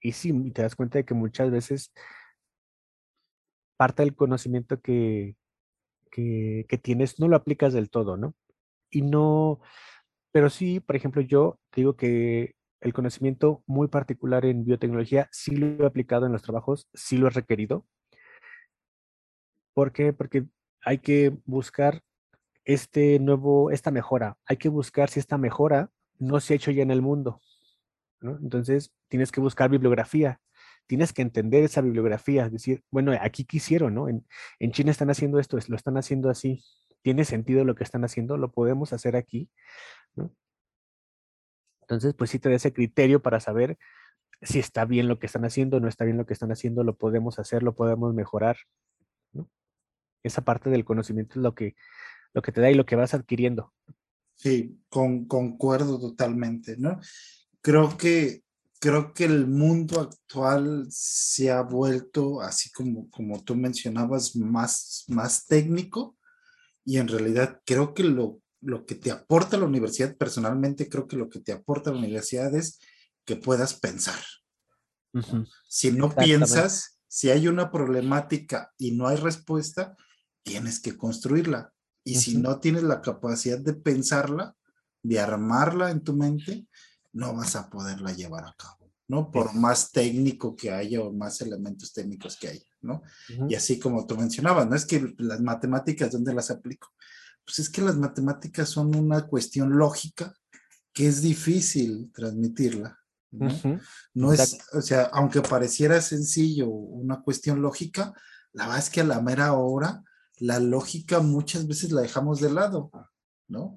Y 0.00 0.12
sí, 0.12 0.32
te 0.52 0.62
das 0.62 0.76
cuenta 0.76 0.96
de 0.96 1.04
que 1.04 1.12
muchas 1.12 1.50
veces 1.50 1.92
parte 3.76 4.02
del 4.02 4.16
conocimiento 4.16 4.80
que, 4.80 5.36
que 6.10 6.80
tienes 6.82 7.20
no 7.20 7.28
lo 7.28 7.36
aplicas 7.36 7.74
del 7.74 7.90
todo, 7.90 8.16
¿no? 8.16 8.34
Y 8.88 9.02
no, 9.02 9.60
pero 10.32 10.50
sí, 10.50 10.80
por 10.80 10.96
ejemplo, 10.96 11.22
yo 11.22 11.58
digo 11.74 11.94
que 11.96 12.54
el 12.80 12.92
conocimiento 12.92 13.62
muy 13.66 13.88
particular 13.88 14.44
en 14.44 14.64
biotecnología 14.64 15.28
sí 15.30 15.54
lo 15.54 15.84
he 15.84 15.86
aplicado 15.86 16.26
en 16.26 16.32
los 16.32 16.42
trabajos, 16.42 16.88
sí 16.94 17.16
lo 17.16 17.28
he 17.28 17.30
requerido. 17.30 17.86
¿Por 19.74 19.92
qué? 19.92 20.12
Porque 20.12 20.46
hay 20.84 20.98
que 20.98 21.36
buscar 21.44 22.02
este 22.64 23.18
nuevo, 23.18 23.70
esta 23.70 23.90
mejora. 23.90 24.36
Hay 24.46 24.56
que 24.56 24.68
buscar 24.68 25.10
si 25.10 25.20
esta 25.20 25.38
mejora 25.38 25.90
no 26.18 26.40
se 26.40 26.54
ha 26.54 26.56
hecho 26.56 26.70
ya 26.70 26.82
en 26.82 26.90
el 26.90 27.02
mundo. 27.02 27.40
Entonces, 28.20 28.92
tienes 29.08 29.32
que 29.32 29.40
buscar 29.40 29.70
bibliografía. 29.70 30.40
Tienes 30.86 31.12
que 31.12 31.22
entender 31.22 31.64
esa 31.64 31.80
bibliografía. 31.80 32.48
Decir, 32.48 32.82
bueno, 32.90 33.12
aquí 33.20 33.44
quisieron, 33.44 33.94
¿no? 33.94 34.08
En, 34.08 34.26
en 34.58 34.72
China 34.72 34.90
están 34.90 35.10
haciendo 35.10 35.38
esto, 35.38 35.58
lo 35.68 35.76
están 35.76 35.96
haciendo 35.96 36.30
así. 36.30 36.62
¿Tiene 37.02 37.24
sentido 37.24 37.64
lo 37.64 37.74
que 37.74 37.84
están 37.84 38.04
haciendo? 38.04 38.36
¿Lo 38.36 38.52
podemos 38.52 38.92
hacer 38.92 39.16
aquí? 39.16 39.50
Entonces, 41.82 42.14
pues 42.14 42.30
sí 42.30 42.38
te 42.38 42.48
da 42.48 42.54
ese 42.54 42.72
criterio 42.72 43.20
para 43.20 43.40
saber 43.40 43.78
si 44.40 44.58
está 44.58 44.84
bien 44.84 45.08
lo 45.08 45.18
que 45.18 45.26
están 45.26 45.44
haciendo, 45.44 45.78
no 45.80 45.88
está 45.88 46.04
bien 46.04 46.16
lo 46.16 46.26
que 46.26 46.32
están 46.32 46.50
haciendo, 46.52 46.84
lo 46.84 46.96
podemos 46.96 47.38
hacer, 47.38 47.62
lo 47.62 47.74
podemos 47.74 48.14
mejorar. 48.14 48.56
Esa 50.22 50.42
parte 50.42 50.70
del 50.70 50.84
conocimiento 50.84 51.38
es 51.38 51.42
lo 51.42 51.54
que, 51.54 51.74
lo 52.32 52.42
que 52.42 52.52
te 52.52 52.60
da 52.60 52.70
y 52.70 52.74
lo 52.74 52.86
que 52.86 52.96
vas 52.96 53.14
adquiriendo. 53.14 53.72
Sí, 54.36 54.80
con, 54.88 55.26
concuerdo 55.26 56.00
totalmente, 56.00 56.76
¿no? 56.76 57.00
Creo 57.60 57.96
que 57.96 58.42
creo 58.80 59.14
que 59.14 59.24
el 59.24 59.46
mundo 59.46 60.00
actual 60.00 60.88
se 60.90 61.52
ha 61.52 61.62
vuelto, 61.62 62.40
así 62.40 62.68
como, 62.72 63.08
como 63.10 63.40
tú 63.44 63.54
mencionabas, 63.54 64.34
más, 64.34 65.04
más 65.06 65.46
técnico 65.46 66.16
y 66.84 66.98
en 66.98 67.08
realidad 67.08 67.60
creo 67.64 67.94
que 67.94 68.04
lo, 68.04 68.40
lo 68.60 68.86
que 68.86 68.94
te 68.94 69.10
aporta 69.10 69.56
la 69.56 69.66
universidad, 69.66 70.16
personalmente 70.16 70.88
creo 70.88 71.06
que 71.06 71.16
lo 71.16 71.28
que 71.28 71.40
te 71.40 71.52
aporta 71.52 71.90
la 71.90 71.98
universidad 71.98 72.54
es 72.54 72.80
que 73.24 73.36
puedas 73.36 73.74
pensar. 73.74 74.20
Si 75.68 75.92
no 75.92 76.14
piensas, 76.14 76.98
si 77.06 77.30
hay 77.30 77.46
una 77.46 77.70
problemática 77.70 78.72
y 78.78 78.92
no 78.92 79.06
hay 79.06 79.16
respuesta, 79.16 79.96
tienes 80.42 80.80
que 80.80 80.96
construirla. 80.96 81.72
Y 82.04 82.16
si 82.16 82.38
no 82.38 82.58
tienes 82.58 82.82
la 82.82 83.00
capacidad 83.00 83.58
de 83.58 83.74
pensarla, 83.74 84.56
de 85.02 85.20
armarla 85.20 85.90
en 85.90 86.02
tu 86.02 86.14
mente, 86.14 86.66
no 87.12 87.34
vas 87.34 87.54
a 87.56 87.68
poderla 87.68 88.12
llevar 88.12 88.44
a 88.44 88.54
cabo, 88.56 88.92
¿no? 89.08 89.30
Por 89.30 89.54
más 89.54 89.92
técnico 89.92 90.56
que 90.56 90.70
haya 90.70 91.02
o 91.02 91.12
más 91.12 91.40
elementos 91.40 91.92
técnicos 91.92 92.36
que 92.36 92.48
haya, 92.48 92.64
¿no? 92.82 93.02
Y 93.48 93.54
así 93.54 93.78
como 93.78 94.06
tú 94.06 94.16
mencionabas, 94.16 94.68
no 94.68 94.76
es 94.76 94.84
que 94.84 95.14
las 95.18 95.40
matemáticas, 95.40 96.12
¿dónde 96.12 96.34
las 96.34 96.50
aplico? 96.50 96.92
Pues 97.44 97.58
es 97.60 97.70
que 97.70 97.82
las 97.82 97.96
matemáticas 97.96 98.68
son 98.68 98.94
una 98.94 99.26
cuestión 99.26 99.76
lógica 99.76 100.34
que 100.92 101.06
es 101.06 101.22
difícil 101.22 102.12
transmitirla. 102.12 102.98
¿no? 103.30 103.48
no 104.12 104.32
es, 104.34 104.58
o 104.74 104.82
sea, 104.82 105.04
aunque 105.12 105.40
pareciera 105.40 106.02
sencillo 106.02 106.68
una 106.68 107.22
cuestión 107.22 107.62
lógica, 107.62 108.12
la 108.52 108.64
verdad 108.64 108.80
es 108.80 108.90
que 108.90 109.00
a 109.00 109.04
la 109.04 109.22
mera 109.22 109.54
hora 109.54 110.02
la 110.38 110.58
lógica 110.58 111.20
muchas 111.20 111.66
veces 111.66 111.92
la 111.92 112.02
dejamos 112.02 112.40
de 112.40 112.52
lado, 112.52 112.90
¿no? 113.48 113.74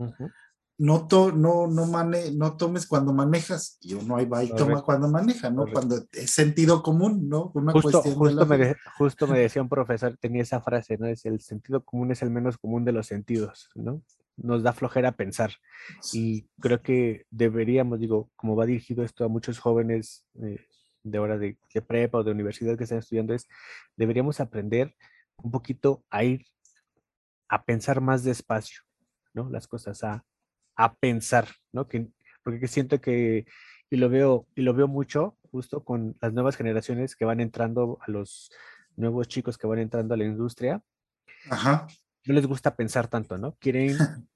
No, 0.78 1.08
no, 1.10 1.68
no, 1.68 1.86
mane 1.86 2.32
no 2.32 2.58
tomes 2.58 2.86
cuando 2.86 3.14
manejas 3.14 3.78
y 3.80 3.94
uno 3.94 4.18
ahí 4.18 4.26
va 4.26 4.44
y 4.44 4.50
toma 4.50 4.82
cuando 4.82 5.08
maneja, 5.08 5.50
¿no? 5.50 5.66
Cuando 5.72 6.04
es 6.12 6.32
sentido 6.32 6.84
común, 6.84 7.30
¿no? 7.30 7.52
Una 7.54 7.72
justo, 7.72 8.02
justo, 8.02 8.46
me 8.46 8.76
justo 8.98 9.28
me 9.28 9.40
decía 9.40 9.62
un 9.62 9.70
profesor, 9.70 10.18
tenía 10.18 10.42
esa 10.42 10.60
frase, 10.60 10.98
¿no? 10.98 11.08
Es 11.08 11.26
el 11.26 11.40
sentido 11.40 11.84
común 11.86 12.12
es 12.12 12.22
el 12.22 12.30
menos 12.30 12.58
común 12.58 12.84
de 12.84 12.92
los 12.92 13.08
sentidos, 13.08 13.70
¿no? 13.76 14.02
Nos 14.36 14.64
da 14.64 14.74
flojera 14.74 15.14
pensar. 15.14 15.52
Y 16.12 16.50
creo 16.60 16.82
que 16.82 17.26
deberíamos, 17.32 18.02
digo, 18.02 18.30
como 18.36 18.58
va 18.58 18.66
dirigido 18.66 19.06
esto 19.06 19.24
a 19.24 19.30
muchos 19.30 19.60
jóvenes 19.60 20.26
eh, 20.42 20.60
de 21.04 21.20
hora 21.20 21.38
de, 21.38 21.58
de 21.74 21.82
prepa 21.82 22.18
o 22.18 22.24
de 22.24 22.32
universidad 22.32 22.78
que 22.78 22.84
están 22.84 23.00
estudiando, 23.00 23.34
es 23.34 23.48
deberíamos 23.96 24.42
aprender 24.42 24.94
un 25.38 25.52
poquito 25.52 26.04
a 26.10 26.26
ir 26.26 26.46
a 27.48 27.64
pensar 27.64 28.02
más 28.02 28.26
despacio, 28.26 28.82
¿no? 29.34 29.50
Las 29.50 29.68
cosas, 29.68 30.04
a 30.04 30.26
a 30.76 30.96
pensar, 30.96 31.48
¿no? 31.72 31.88
Que, 31.88 32.08
porque 32.44 32.68
siento 32.68 33.02
que, 33.02 33.46
y 33.90 33.98
lo 33.98 34.10
veo, 34.10 34.48
y 34.56 34.62
lo 34.62 34.74
veo 34.74 34.88
mucho 34.88 35.38
justo 35.52 35.84
con 35.84 36.16
las 36.22 36.34
nuevas 36.34 36.58
generaciones 36.58 37.16
que 37.16 37.26
van 37.26 37.40
entrando 37.40 37.98
a 38.02 38.12
los 38.12 38.52
nuevos 38.98 39.28
chicos 39.28 39.58
que 39.58 39.68
van 39.68 39.80
entrando 39.80 40.14
a 40.14 40.18
la 40.18 40.26
industria. 40.26 40.82
Ajá. 41.50 41.88
No 42.26 42.34
les 42.34 42.46
gusta 42.46 42.76
pensar 42.76 43.08
tanto, 43.08 43.38
¿no? 43.38 43.56
Quieren, 43.60 43.96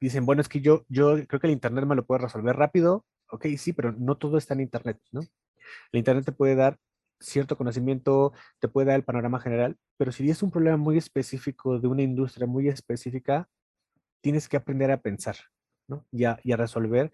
dicen, 0.00 0.26
bueno, 0.26 0.42
es 0.42 0.48
que 0.48 0.60
yo, 0.60 0.84
yo 0.88 1.14
creo 1.26 1.40
que 1.40 1.46
el 1.46 1.52
Internet 1.52 1.86
me 1.86 1.96
lo 1.96 2.04
puede 2.04 2.22
resolver 2.22 2.56
rápido. 2.56 3.04
Ok, 3.30 3.46
sí, 3.56 3.72
pero 3.72 3.92
no 3.92 4.16
todo 4.16 4.38
está 4.38 4.54
en 4.54 4.60
Internet, 4.60 5.00
¿no? 5.12 5.20
El 5.20 5.98
Internet 5.98 6.24
te 6.24 6.32
puede 6.32 6.54
dar 6.54 6.78
cierto 7.20 7.56
conocimiento, 7.56 8.32
te 8.58 8.68
puede 8.68 8.88
dar 8.88 8.96
el 8.96 9.04
panorama 9.04 9.40
general, 9.40 9.78
pero 9.96 10.12
si 10.12 10.28
es 10.28 10.42
un 10.42 10.50
problema 10.50 10.76
muy 10.76 10.98
específico 10.98 11.78
de 11.78 11.88
una 11.88 12.02
industria 12.02 12.46
muy 12.46 12.68
específica, 12.68 13.48
tienes 14.20 14.48
que 14.48 14.56
aprender 14.56 14.90
a 14.90 15.00
pensar, 15.00 15.36
¿no? 15.88 16.06
Y 16.10 16.24
a, 16.24 16.38
resolver 16.56 17.12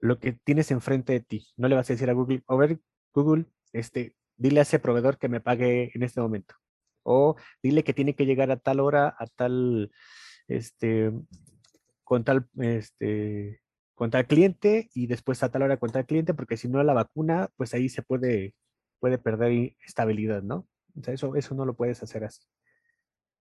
lo 0.00 0.18
que 0.20 0.32
tienes 0.32 0.70
enfrente 0.70 1.12
de 1.12 1.20
ti. 1.20 1.48
No 1.56 1.68
le 1.68 1.74
vas 1.74 1.90
a 1.90 1.92
decir 1.94 2.10
a 2.10 2.12
Google, 2.12 2.42
a 2.48 2.56
ver, 2.56 2.80
Google, 3.12 3.46
este, 3.72 4.14
dile 4.36 4.60
a 4.60 4.62
ese 4.62 4.78
proveedor 4.78 5.18
que 5.18 5.28
me 5.28 5.40
pague 5.40 5.90
en 5.94 6.02
este 6.02 6.20
momento. 6.20 6.54
O 7.02 7.36
dile 7.62 7.84
que 7.84 7.94
tiene 7.94 8.14
que 8.14 8.26
llegar 8.26 8.50
a 8.50 8.58
tal 8.58 8.80
hora, 8.80 9.16
a 9.18 9.26
tal, 9.26 9.90
este, 10.48 11.12
con 12.04 12.24
tal, 12.24 12.48
este, 12.58 13.60
con 13.94 14.10
tal 14.10 14.26
cliente 14.26 14.90
y 14.94 15.06
después 15.08 15.42
a 15.42 15.50
tal 15.50 15.62
hora 15.62 15.78
con 15.78 15.90
tal 15.90 16.06
cliente, 16.06 16.34
porque 16.34 16.56
si 16.56 16.68
no 16.68 16.82
la 16.82 16.94
vacuna, 16.94 17.48
pues 17.56 17.74
ahí 17.74 17.88
se 17.88 18.02
puede, 18.02 18.54
puede 19.00 19.18
perder 19.18 19.74
estabilidad, 19.84 20.42
¿no? 20.42 20.66
O 20.96 21.02
sea, 21.02 21.14
eso, 21.14 21.34
eso 21.36 21.54
no 21.54 21.64
lo 21.64 21.74
puedes 21.74 22.02
hacer 22.02 22.24
así. 22.24 22.42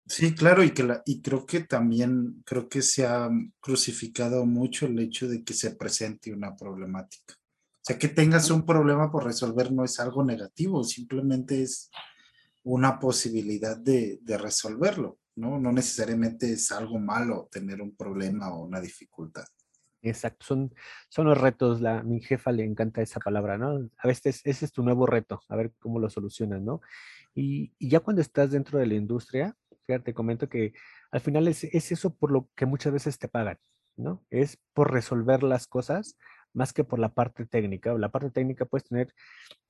Sí, 0.08 0.34
claro, 0.34 0.64
y, 0.64 0.72
que 0.72 0.84
la, 0.84 1.02
y 1.06 1.22
creo 1.22 1.46
que 1.46 1.62
también, 1.62 2.42
creo 2.46 2.70
que 2.70 2.82
se 2.82 3.06
ha 3.06 3.30
crucificado 3.60 4.46
mucho 4.46 4.86
el 4.86 4.98
hecho 5.00 5.28
de 5.28 5.44
que 5.44 5.54
se 5.54 5.76
presente 5.76 6.34
una 6.34 6.56
problemática. 6.56 7.34
O 7.34 7.84
sea, 7.88 7.98
que 7.98 8.08
tengas 8.08 8.50
un 8.50 8.66
problema 8.66 9.12
por 9.12 9.26
resolver 9.26 9.72
no 9.72 9.84
es 9.84 10.00
algo 10.00 10.24
negativo, 10.24 10.84
simplemente 10.84 11.62
es 11.62 11.90
una 12.64 13.00
posibilidad 13.00 13.78
de, 13.78 14.20
de 14.22 14.38
resolverlo, 14.38 15.20
¿no? 15.36 15.60
No 15.60 15.72
necesariamente 15.72 16.52
es 16.54 16.72
algo 16.72 17.00
malo 17.00 17.50
tener 17.52 17.82
un 17.82 17.96
problema 17.96 18.54
o 18.54 18.66
una 18.66 18.80
dificultad. 18.80 19.46
Exacto, 20.02 20.46
son, 20.46 20.74
son 21.10 21.28
los 21.28 21.38
retos, 21.38 21.82
la, 21.82 22.04
mi 22.04 22.22
jefa 22.22 22.52
le 22.52 22.64
encanta 22.64 23.02
esa 23.02 23.20
palabra, 23.20 23.58
¿no? 23.58 23.90
A 23.98 24.08
veces 24.08 24.42
ese 24.46 24.66
es 24.66 24.72
tu 24.72 24.84
nuevo 24.84 25.06
reto, 25.06 25.42
a 25.50 25.56
ver 25.56 25.74
cómo 25.80 26.00
lo 26.00 26.10
solucionas, 26.10 26.62
¿no? 26.62 26.82
Y, 27.36 27.74
y 27.78 27.90
ya 27.90 28.00
cuando 28.00 28.22
estás 28.22 28.52
dentro 28.52 28.80
de 28.80 28.88
la 28.88 28.96
industria, 28.96 29.56
te 29.88 30.14
comento 30.14 30.50
que 30.50 30.74
al 31.12 31.22
final 31.22 31.48
es, 31.48 31.64
eso 31.64 32.16
por 32.16 32.32
lo 32.32 32.50
que 32.56 32.66
muchas 32.66 32.94
veces 32.94 33.18
te 33.18 33.28
pagan, 33.28 33.58
¿no? 33.96 34.26
Es 34.30 34.60
por 34.74 34.92
resolver 34.92 35.44
las 35.44 35.68
cosas 35.68 36.18
más 36.54 36.74
que 36.74 36.84
por 36.84 37.00
la 37.00 37.14
parte 37.14 37.46
técnica. 37.46 37.94
La 37.94 38.10
parte 38.10 38.32
técnica 38.32 38.66
puedes 38.66 38.88
tener 38.88 39.14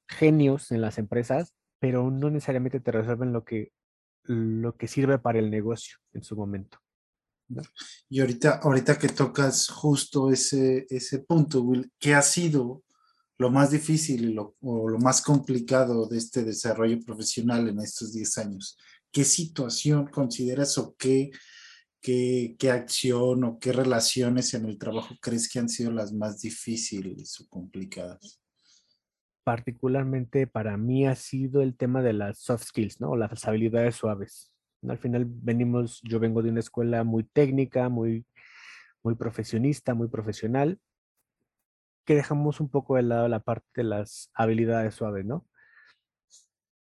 genios 0.07 0.71
en 0.71 0.81
las 0.81 0.97
empresas, 0.97 1.53
pero 1.79 2.09
no 2.11 2.29
necesariamente 2.29 2.79
te 2.79 2.91
resuelven 2.91 3.33
lo 3.33 3.43
que, 3.43 3.71
lo 4.23 4.75
que 4.75 4.87
sirve 4.87 5.19
para 5.19 5.39
el 5.39 5.51
negocio 5.51 5.97
en 6.13 6.23
su 6.23 6.35
momento. 6.35 6.79
Y 8.09 8.19
ahorita, 8.19 8.59
ahorita 8.63 8.97
que 8.97 9.09
tocas 9.09 9.69
justo 9.69 10.31
ese, 10.31 10.85
ese 10.89 11.19
punto, 11.19 11.61
Will, 11.61 11.91
¿qué 11.99 12.13
ha 12.13 12.21
sido 12.21 12.83
lo 13.37 13.51
más 13.51 13.71
difícil 13.71 14.37
o 14.39 14.89
lo 14.89 14.97
más 14.99 15.21
complicado 15.21 16.07
de 16.07 16.17
este 16.17 16.43
desarrollo 16.43 16.99
profesional 17.05 17.69
en 17.69 17.79
estos 17.79 18.11
10 18.11 18.37
años? 18.39 18.77
¿Qué 19.17 19.23
situación 19.23 20.05
consideras 20.05 20.77
o 20.77 20.95
qué, 20.95 21.31
qué, 21.99 22.55
qué, 22.59 22.69
acción 22.69 23.43
o 23.45 23.57
qué 23.57 23.73
relaciones 23.73 24.53
en 24.53 24.65
el 24.65 24.77
trabajo 24.77 25.15
crees 25.19 25.49
que 25.51 25.57
han 25.57 25.69
sido 25.69 25.89
las 25.89 26.13
más 26.13 26.39
difíciles 26.39 27.39
o 27.39 27.47
complicadas? 27.49 28.39
Particularmente 29.43 30.45
para 30.45 30.77
mí 30.77 31.07
ha 31.07 31.15
sido 31.15 31.63
el 31.63 31.75
tema 31.75 32.03
de 32.03 32.13
las 32.13 32.37
soft 32.37 32.65
skills, 32.65 33.01
¿no? 33.01 33.15
Las 33.15 33.43
habilidades 33.47 33.95
suaves. 33.95 34.53
Al 34.87 34.99
final 34.99 35.25
venimos, 35.27 35.99
yo 36.03 36.19
vengo 36.19 36.43
de 36.43 36.51
una 36.51 36.59
escuela 36.59 37.03
muy 37.03 37.23
técnica, 37.23 37.89
muy, 37.89 38.23
muy 39.01 39.15
profesionista, 39.15 39.95
muy 39.95 40.09
profesional, 40.09 40.79
que 42.05 42.13
dejamos 42.13 42.59
un 42.59 42.69
poco 42.69 42.97
de 42.97 43.01
lado 43.01 43.27
la 43.29 43.39
parte 43.39 43.65
de 43.77 43.83
las 43.83 44.29
habilidades 44.35 44.93
suaves, 44.93 45.25
¿no? 45.25 45.47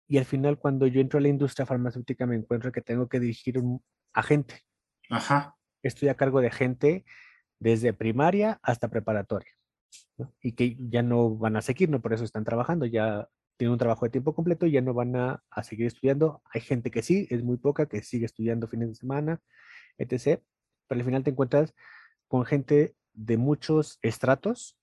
Y 0.09 0.19
al 0.19 0.25
final, 0.25 0.59
cuando 0.59 0.87
yo 0.87 1.01
entro 1.01 1.19
a 1.19 1.23
la 1.23 1.29
industria 1.29 1.67
farmacéutica, 1.67 2.27
me 2.27 2.35
encuentro 2.35 2.73
que 2.73 2.81
tengo 2.81 3.09
que 3.09 3.21
dirigir 3.21 3.59
un, 3.59 3.83
a 4.15 4.23
gente. 4.23 4.63
Ajá. 5.11 5.57
Estoy 5.83 6.09
a 6.09 6.17
cargo 6.17 6.41
de 6.41 6.51
gente 6.51 7.05
desde 7.61 7.93
primaria 7.93 8.59
hasta 8.63 8.89
preparatoria. 8.89 9.53
Y 10.41 10.53
que 10.53 10.77
ya 10.79 11.03
no 11.03 11.37
van 11.37 11.57
a 11.57 11.63
seguir, 11.63 11.91
no 11.91 12.01
por 12.01 12.13
eso 12.15 12.25
están 12.25 12.45
trabajando, 12.45 12.87
ya 12.87 13.29
tienen 13.59 13.73
un 13.73 13.79
trabajo 13.79 14.07
de 14.07 14.11
tiempo 14.11 14.35
completo 14.35 14.67
y 14.67 14.73
ya 14.73 14.81
no 14.81 14.95
van 14.95 15.15
a, 15.15 15.43
a 15.51 15.63
seguir 15.63 15.87
estudiando. 15.87 16.43
Hay 16.53 16.63
gente 16.63 16.91
que 16.91 17.03
sí, 17.03 17.27
es 17.31 17.43
muy 17.43 17.59
poca, 17.59 17.87
que 17.87 18.03
sigue 18.03 18.25
estudiando 18.25 18.67
fines 18.67 18.89
de 18.89 18.95
semana, 18.95 19.41
etc. 19.99 20.41
Pero 20.87 21.01
al 21.01 21.05
final 21.05 21.23
te 21.23 21.31
encuentras 21.31 21.75
con 22.29 22.45
gente 22.45 22.95
de 23.13 23.37
muchos 23.37 23.99
estratos 24.01 24.79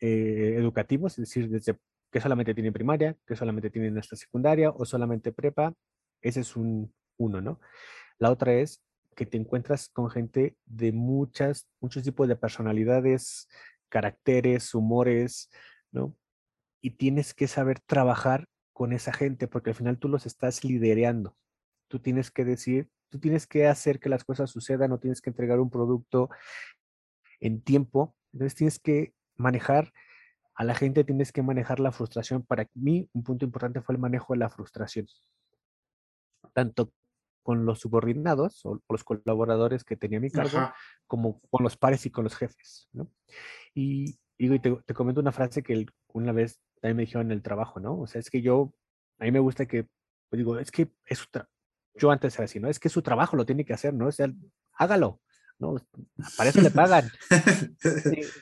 eh, 0.00 0.54
educativos, 0.56 1.12
es 1.12 1.28
decir, 1.28 1.48
desde 1.48 1.78
que 2.12 2.20
solamente 2.20 2.54
tienen 2.54 2.74
primaria, 2.74 3.16
que 3.26 3.34
solamente 3.34 3.70
tienen 3.70 3.98
hasta 3.98 4.16
secundaria 4.16 4.70
o 4.70 4.84
solamente 4.84 5.32
prepa. 5.32 5.74
Ese 6.20 6.40
es 6.40 6.56
un 6.56 6.94
uno, 7.16 7.40
¿no? 7.40 7.58
La 8.18 8.30
otra 8.30 8.52
es 8.52 8.84
que 9.16 9.26
te 9.26 9.38
encuentras 9.38 9.88
con 9.88 10.10
gente 10.10 10.56
de 10.66 10.92
muchas, 10.92 11.68
muchos 11.80 12.02
tipos 12.02 12.28
de 12.28 12.36
personalidades, 12.36 13.48
caracteres, 13.88 14.74
humores, 14.74 15.50
¿no? 15.90 16.14
Y 16.82 16.92
tienes 16.92 17.32
que 17.32 17.48
saber 17.48 17.80
trabajar 17.80 18.46
con 18.72 18.92
esa 18.92 19.12
gente 19.12 19.48
porque 19.48 19.70
al 19.70 19.76
final 19.76 19.98
tú 19.98 20.08
los 20.08 20.26
estás 20.26 20.64
liderando. 20.64 21.36
Tú 21.88 21.98
tienes 21.98 22.30
que 22.30 22.44
decir, 22.44 22.90
tú 23.08 23.20
tienes 23.20 23.46
que 23.46 23.66
hacer 23.66 24.00
que 24.00 24.08
las 24.10 24.24
cosas 24.24 24.50
sucedan, 24.50 24.90
no 24.90 24.98
tienes 24.98 25.22
que 25.22 25.30
entregar 25.30 25.60
un 25.60 25.70
producto 25.70 26.28
en 27.40 27.62
tiempo. 27.62 28.14
Entonces 28.32 28.54
tienes 28.54 28.78
que 28.78 29.14
manejar 29.36 29.92
a 30.54 30.64
la 30.64 30.74
gente 30.74 31.04
tienes 31.04 31.32
que 31.32 31.42
manejar 31.42 31.80
la 31.80 31.92
frustración. 31.92 32.42
Para 32.42 32.66
mí, 32.74 33.08
un 33.12 33.22
punto 33.22 33.44
importante 33.44 33.80
fue 33.80 33.94
el 33.94 34.00
manejo 34.00 34.32
de 34.34 34.40
la 34.40 34.50
frustración. 34.50 35.06
Tanto 36.52 36.92
con 37.42 37.64
los 37.64 37.80
subordinados 37.80 38.64
o 38.64 38.80
los 38.88 39.04
colaboradores 39.04 39.84
que 39.84 39.96
tenía 39.96 40.20
mi 40.20 40.30
cargo, 40.30 40.72
como 41.06 41.40
con 41.50 41.62
los 41.64 41.76
pares 41.76 42.06
y 42.06 42.10
con 42.10 42.24
los 42.24 42.36
jefes. 42.36 42.88
¿no? 42.92 43.10
Y, 43.74 44.18
y 44.38 44.58
te, 44.58 44.76
te 44.84 44.94
comento 44.94 45.20
una 45.20 45.32
frase 45.32 45.62
que 45.62 45.86
una 46.08 46.32
vez 46.32 46.60
también 46.80 46.96
me 46.96 47.02
dijeron 47.02 47.26
en 47.26 47.32
el 47.32 47.42
trabajo, 47.42 47.80
¿no? 47.80 47.98
O 47.98 48.06
sea, 48.06 48.20
es 48.20 48.30
que 48.30 48.42
yo, 48.42 48.72
a 49.18 49.24
mí 49.24 49.32
me 49.32 49.40
gusta 49.40 49.66
que, 49.66 49.84
pues 50.28 50.38
digo, 50.38 50.58
es 50.58 50.70
que 50.70 50.92
es 51.06 51.28
yo 51.94 52.10
antes 52.10 52.34
era 52.34 52.44
así, 52.44 52.58
¿no? 52.58 52.68
Es 52.68 52.78
que 52.78 52.88
su 52.88 53.02
trabajo 53.02 53.36
lo 53.36 53.46
tiene 53.46 53.64
que 53.64 53.74
hacer, 53.74 53.94
¿no? 53.94 54.06
O 54.06 54.12
sea, 54.12 54.28
hágalo, 54.74 55.20
¿no? 55.58 55.76
Para 56.36 56.50
eso 56.50 56.60
le 56.60 56.70
pagan. 56.70 57.10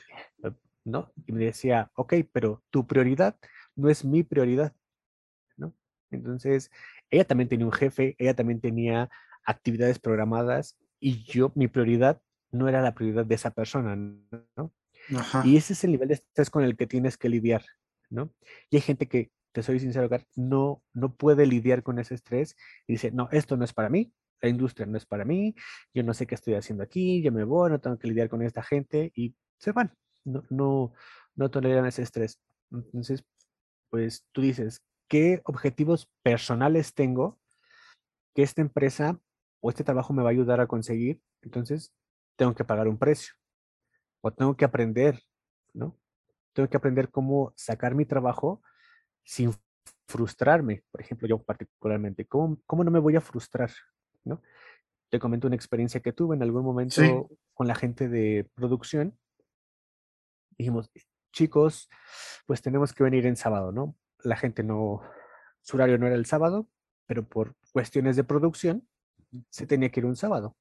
¿No? 0.83 1.11
Y 1.27 1.31
me 1.31 1.45
decía, 1.45 1.91
ok, 1.95 2.13
pero 2.31 2.63
tu 2.69 2.87
prioridad 2.87 3.37
no 3.75 3.89
es 3.89 4.03
mi 4.03 4.23
prioridad, 4.23 4.73
¿no? 5.57 5.75
Entonces, 6.09 6.71
ella 7.09 7.25
también 7.25 7.49
tenía 7.49 7.65
un 7.65 7.71
jefe, 7.71 8.15
ella 8.17 8.35
también 8.35 8.59
tenía 8.59 9.09
actividades 9.45 9.99
programadas 9.99 10.77
y 10.99 11.23
yo, 11.23 11.51
mi 11.55 11.67
prioridad 11.67 12.21
no 12.51 12.67
era 12.67 12.81
la 12.81 12.93
prioridad 12.93 13.25
de 13.25 13.35
esa 13.35 13.51
persona, 13.51 13.95
¿no? 13.95 14.73
Y 15.43 15.57
ese 15.57 15.73
es 15.73 15.83
el 15.83 15.91
nivel 15.91 16.09
de 16.09 16.15
estrés 16.15 16.49
con 16.49 16.63
el 16.63 16.77
que 16.77 16.87
tienes 16.87 17.17
que 17.17 17.29
lidiar, 17.29 17.63
¿no? 18.09 18.31
Y 18.69 18.77
hay 18.77 18.81
gente 18.81 19.07
que, 19.07 19.31
te 19.51 19.63
soy 19.63 19.79
sincero, 19.79 20.09
no, 20.35 20.83
no 20.93 21.15
puede 21.15 21.45
lidiar 21.45 21.83
con 21.83 21.99
ese 21.99 22.15
estrés 22.15 22.55
y 22.87 22.93
dice, 22.93 23.11
no, 23.11 23.27
esto 23.31 23.57
no 23.57 23.65
es 23.65 23.73
para 23.73 23.89
mí, 23.89 24.13
la 24.41 24.49
industria 24.49 24.85
no 24.85 24.97
es 24.97 25.05
para 25.05 25.25
mí, 25.25 25.55
yo 25.93 26.03
no 26.03 26.13
sé 26.13 26.25
qué 26.25 26.35
estoy 26.35 26.53
haciendo 26.53 26.83
aquí, 26.83 27.21
yo 27.21 27.31
me 27.31 27.43
voy, 27.43 27.69
no 27.69 27.79
tengo 27.79 27.97
que 27.97 28.07
lidiar 28.07 28.29
con 28.29 28.41
esta 28.41 28.63
gente 28.63 29.11
y 29.15 29.35
se 29.57 29.71
van, 29.71 29.93
no, 30.23 30.43
no, 30.49 30.93
no 31.35 31.51
toleran 31.51 31.85
ese 31.85 32.01
estrés. 32.01 32.39
Entonces, 32.71 33.23
pues 33.89 34.25
tú 34.31 34.41
dices, 34.41 34.81
¿qué 35.07 35.41
objetivos 35.45 36.09
personales 36.23 36.93
tengo 36.93 37.39
que 38.33 38.43
esta 38.43 38.61
empresa 38.61 39.19
o 39.59 39.69
este 39.69 39.83
trabajo 39.83 40.13
me 40.13 40.23
va 40.23 40.29
a 40.29 40.31
ayudar 40.31 40.61
a 40.61 40.67
conseguir? 40.67 41.21
Entonces, 41.41 41.93
tengo 42.35 42.55
que 42.55 42.63
pagar 42.63 42.87
un 42.87 42.97
precio 42.97 43.33
o 44.21 44.31
tengo 44.31 44.55
que 44.55 44.65
aprender, 44.65 45.21
¿no? 45.73 45.97
Tengo 46.53 46.69
que 46.69 46.77
aprender 46.77 47.09
cómo 47.09 47.53
sacar 47.55 47.95
mi 47.95 48.05
trabajo 48.05 48.61
sin 49.23 49.53
frustrarme. 50.07 50.83
Por 50.91 51.01
ejemplo, 51.01 51.27
yo 51.27 51.41
particularmente, 51.41 52.25
¿cómo, 52.25 52.57
cómo 52.65 52.83
no 52.83 52.91
me 52.91 52.99
voy 52.99 53.15
a 53.15 53.21
frustrar? 53.21 53.71
¿no? 54.23 54.41
Te 55.09 55.19
comento 55.19 55.47
una 55.47 55.55
experiencia 55.55 56.01
que 56.01 56.13
tuve 56.13 56.35
en 56.35 56.43
algún 56.43 56.63
momento 56.63 57.29
con 57.53 57.67
la 57.67 57.75
gente 57.75 58.07
de 58.07 58.49
producción. 58.55 59.17
Dijimos, 60.57 60.91
chicos, 61.31 61.89
pues 62.45 62.61
tenemos 62.61 62.93
que 62.93 63.03
venir 63.03 63.25
en 63.25 63.35
sábado, 63.35 63.71
¿no? 63.71 63.95
La 64.23 64.35
gente 64.35 64.63
no, 64.63 65.01
su 65.61 65.77
horario 65.77 65.97
no 65.97 66.07
era 66.07 66.15
el 66.15 66.25
sábado, 66.25 66.67
pero 67.05 67.27
por 67.27 67.55
cuestiones 67.71 68.15
de 68.15 68.23
producción 68.23 68.87
se 69.49 69.65
tenía 69.67 69.89
que 69.89 70.01
ir 70.01 70.05
un 70.05 70.15
sábado, 70.15 70.57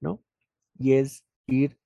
¿no? 0.00 0.22
Y 0.78 0.94
es 0.94 1.24
ir 1.46 1.78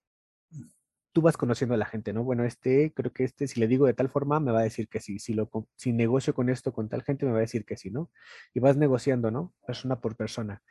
tú 1.19 1.23
vas 1.23 1.37
conociendo 1.37 1.75
a 1.75 1.79
la 1.79 1.87
gente, 1.87 2.13
¿no? 2.13 2.23
Bueno, 2.23 2.45
este, 2.45 2.93
creo 2.93 3.13
que 3.13 3.25
este, 3.25 3.49
si 3.49 3.59
le 3.59 3.67
digo 3.67 3.87
de 3.87 3.95
tal 3.95 4.09
forma, 4.09 4.39
me 4.39 4.53
va 4.53 4.61
a 4.61 4.63
decir 4.63 4.89
que 4.89 5.01
sí. 5.01 5.19
Si, 5.19 5.35
lo, 5.35 5.51
si 5.75 5.93
negocio 5.93 6.33
con 6.33 6.49
esto 6.49 6.73
con 6.73 6.89
tal 6.89 7.03
gente, 7.03 7.27
me 7.27 7.33
va 7.33 7.39
a 7.39 7.41
decir 7.41 7.65
que 7.65 7.77
sí, 7.77 7.91
¿no? 7.91 8.11
Y 8.55 8.61
vas 8.61 8.77
negociando, 8.77 9.33
¿no? 9.33 9.53
Persona 9.67 10.01
por 10.01 10.15
persona. 10.17 10.63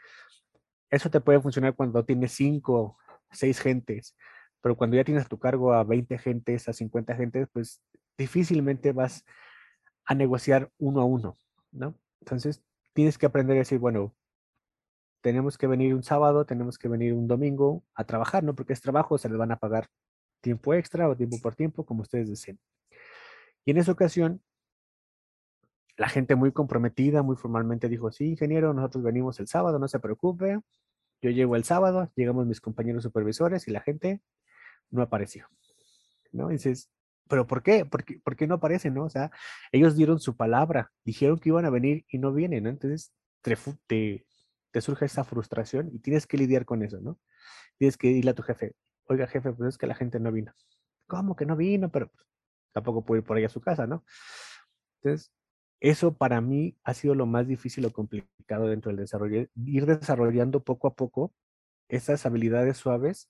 Eso 0.90 1.10
te 1.10 1.20
puede 1.20 1.42
funcionar 1.42 1.76
cuando 1.76 2.06
tienes 2.06 2.32
cinco, 2.32 2.98
seis 3.30 3.60
gentes, 3.60 4.16
pero 4.62 4.76
cuando 4.76 4.98
ya 4.98 5.04
tienes 5.04 5.26
a 5.26 5.30
tu 5.30 5.40
cargo 5.40 5.74
a 5.74 5.84
20 5.84 6.18
gentes, 6.18 6.68
a 6.68 6.74
50 6.74 7.16
gentes, 7.16 7.48
pues 7.52 7.82
difícilmente 8.18 8.92
vas 8.92 9.24
a 10.06 10.16
negociar 10.16 10.72
uno 10.78 11.02
a 11.02 11.06
uno, 11.06 11.38
¿no? 11.72 11.96
Entonces, 12.22 12.64
tienes 12.94 13.18
que 13.18 13.26
aprender 13.26 13.58
a 13.58 13.60
decir, 13.60 13.80
bueno, 13.80 14.16
tenemos 15.22 15.58
que 15.58 15.68
venir 15.68 15.94
un 15.94 16.04
sábado, 16.04 16.46
tenemos 16.46 16.78
que 16.78 16.88
venir 16.88 17.14
un 17.14 17.28
domingo 17.28 17.84
a 17.94 18.06
trabajar, 18.06 18.44
¿no? 18.44 18.56
Porque 18.56 18.74
es 18.74 18.82
trabajo, 18.82 19.18
se 19.18 19.30
les 19.30 19.38
van 19.38 19.52
a 19.52 19.58
pagar 19.58 19.88
tiempo 20.42 20.74
extra 20.74 21.10
o 21.10 21.16
tiempo 21.16 21.38
por 21.42 21.56
tiempo, 21.56 21.86
como 21.86 22.02
ustedes 22.02 22.30
deseen. 22.30 22.60
Y 23.66 23.72
en 23.72 23.78
esa 23.78 23.92
ocasión, 23.92 24.42
la 25.98 26.10
gente 26.10 26.36
muy 26.36 26.52
comprometida, 26.52 27.24
muy 27.24 27.36
formalmente 27.36 27.90
dijo, 27.90 28.12
sí, 28.12 28.30
ingeniero, 28.30 28.74
nosotros 28.74 29.04
venimos 29.04 29.40
el 29.40 29.48
sábado, 29.48 29.80
no 29.80 29.88
se 29.88 30.00
preocupe. 30.00 30.60
Yo 31.22 31.32
llego 31.32 31.56
el 31.56 31.64
sábado, 31.64 32.12
llegamos 32.16 32.46
mis 32.46 32.62
compañeros 32.62 33.04
supervisores 33.04 33.68
y 33.68 33.72
la 33.72 33.82
gente 33.82 34.22
no 34.90 35.02
apareció. 35.02 35.48
¿No? 36.32 36.50
dices, 36.50 36.90
¿pero 37.28 37.48
por 37.48 37.64
qué? 37.64 37.86
¿Por 37.86 38.04
qué, 38.04 38.20
por 38.20 38.36
qué 38.36 38.48
no 38.48 38.56
aparecen? 38.56 38.94
¿no? 38.94 39.06
O 39.06 39.10
sea, 39.10 39.32
ellos 39.72 39.96
dieron 39.96 40.20
su 40.20 40.36
palabra, 40.36 40.92
dijeron 41.04 41.40
que 41.40 41.50
iban 41.50 41.66
a 41.66 41.70
venir 41.70 42.06
y 42.10 42.18
no 42.20 42.34
vienen, 42.34 42.64
¿no? 42.64 42.70
Entonces 42.70 43.14
te, 43.42 43.58
te, 43.88 44.26
te 44.72 44.82
surge 44.82 45.06
esa 45.06 45.24
frustración 45.24 45.90
y 45.94 46.00
tienes 46.00 46.28
que 46.28 46.38
lidiar 46.38 46.66
con 46.66 46.84
eso, 46.84 47.00
¿no? 47.00 47.20
Tienes 47.78 47.98
que 47.98 48.08
irle 48.08 48.32
a 48.32 48.36
tu 48.36 48.44
jefe, 48.44 48.76
oiga 49.08 49.28
jefe, 49.28 49.54
pues 49.54 49.70
es 49.70 49.78
que 49.78 49.88
la 49.88 49.96
gente 49.96 50.20
no 50.20 50.32
vino. 50.32 50.54
¿Cómo 51.08 51.36
que 51.36 51.46
no 51.46 51.56
vino? 51.56 51.90
Pero 51.90 52.10
pues, 52.10 52.28
tampoco 52.74 53.06
puede 53.06 53.22
ir 53.22 53.26
por 53.26 53.38
ahí 53.38 53.46
a 53.46 53.50
su 53.50 53.62
casa, 53.62 53.88
¿no? 53.88 54.04
Entonces, 55.02 55.32
eso 55.80 56.16
para 56.16 56.42
mí 56.42 56.78
ha 56.84 56.94
sido 56.94 57.16
lo 57.16 57.26
más 57.26 57.48
difícil 57.48 57.86
o 57.86 57.92
complicado 57.92 58.68
dentro 58.68 58.90
del 58.90 59.00
desarrollo, 59.00 59.48
ir 59.56 59.86
desarrollando 59.86 60.64
poco 60.64 60.88
a 60.88 60.96
poco 60.96 61.34
esas 61.88 62.26
habilidades 62.26 62.78
suaves 62.78 63.30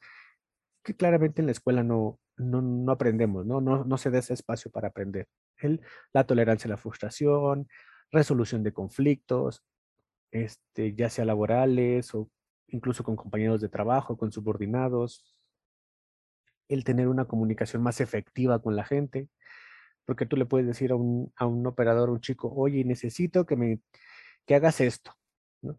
que 0.87 0.95
claramente 0.95 1.41
en 1.41 1.47
la 1.47 1.51
escuela 1.51 1.83
no, 1.83 2.17
no, 2.37 2.91
aprendemos, 2.91 3.45
¿no? 3.45 3.59
¿no? 3.59 3.83
No 3.83 3.97
se 3.97 4.09
da 4.09 4.19
ese 4.19 4.33
espacio 4.33 4.71
para 4.71 4.87
aprender. 4.87 5.27
El, 5.57 5.81
la 6.13 6.25
tolerancia 6.25 6.69
a 6.69 6.71
la 6.71 6.77
frustración, 6.77 7.67
resolución 8.09 8.63
de 8.63 8.71
conflictos, 8.71 9.65
este, 10.31 10.95
ya 10.95 11.09
sea 11.09 11.25
laborales 11.25 12.15
o 12.15 12.29
incluso 12.67 13.03
con 13.03 13.17
compañeros 13.17 13.59
de 13.59 13.67
trabajo, 13.67 14.17
con 14.17 14.31
subordinados, 14.31 15.35
el 16.69 16.85
tener 16.85 17.09
una 17.09 17.25
comunicación 17.25 17.83
más 17.83 17.99
efectiva 17.99 18.61
con 18.61 18.77
la 18.77 18.85
gente, 18.85 19.27
porque 20.05 20.25
tú 20.25 20.37
le 20.37 20.45
puedes 20.45 20.67
decir 20.67 20.91
a 20.93 20.95
un, 20.95 21.33
a 21.35 21.47
un 21.47 21.67
operador, 21.67 22.09
un 22.09 22.21
chico, 22.21 22.49
oye, 22.55 22.85
necesito 22.85 23.45
que 23.45 23.57
me 23.57 23.81
que 24.45 24.55
hagas 24.55 24.79
esto, 24.79 25.13
¿no? 25.61 25.77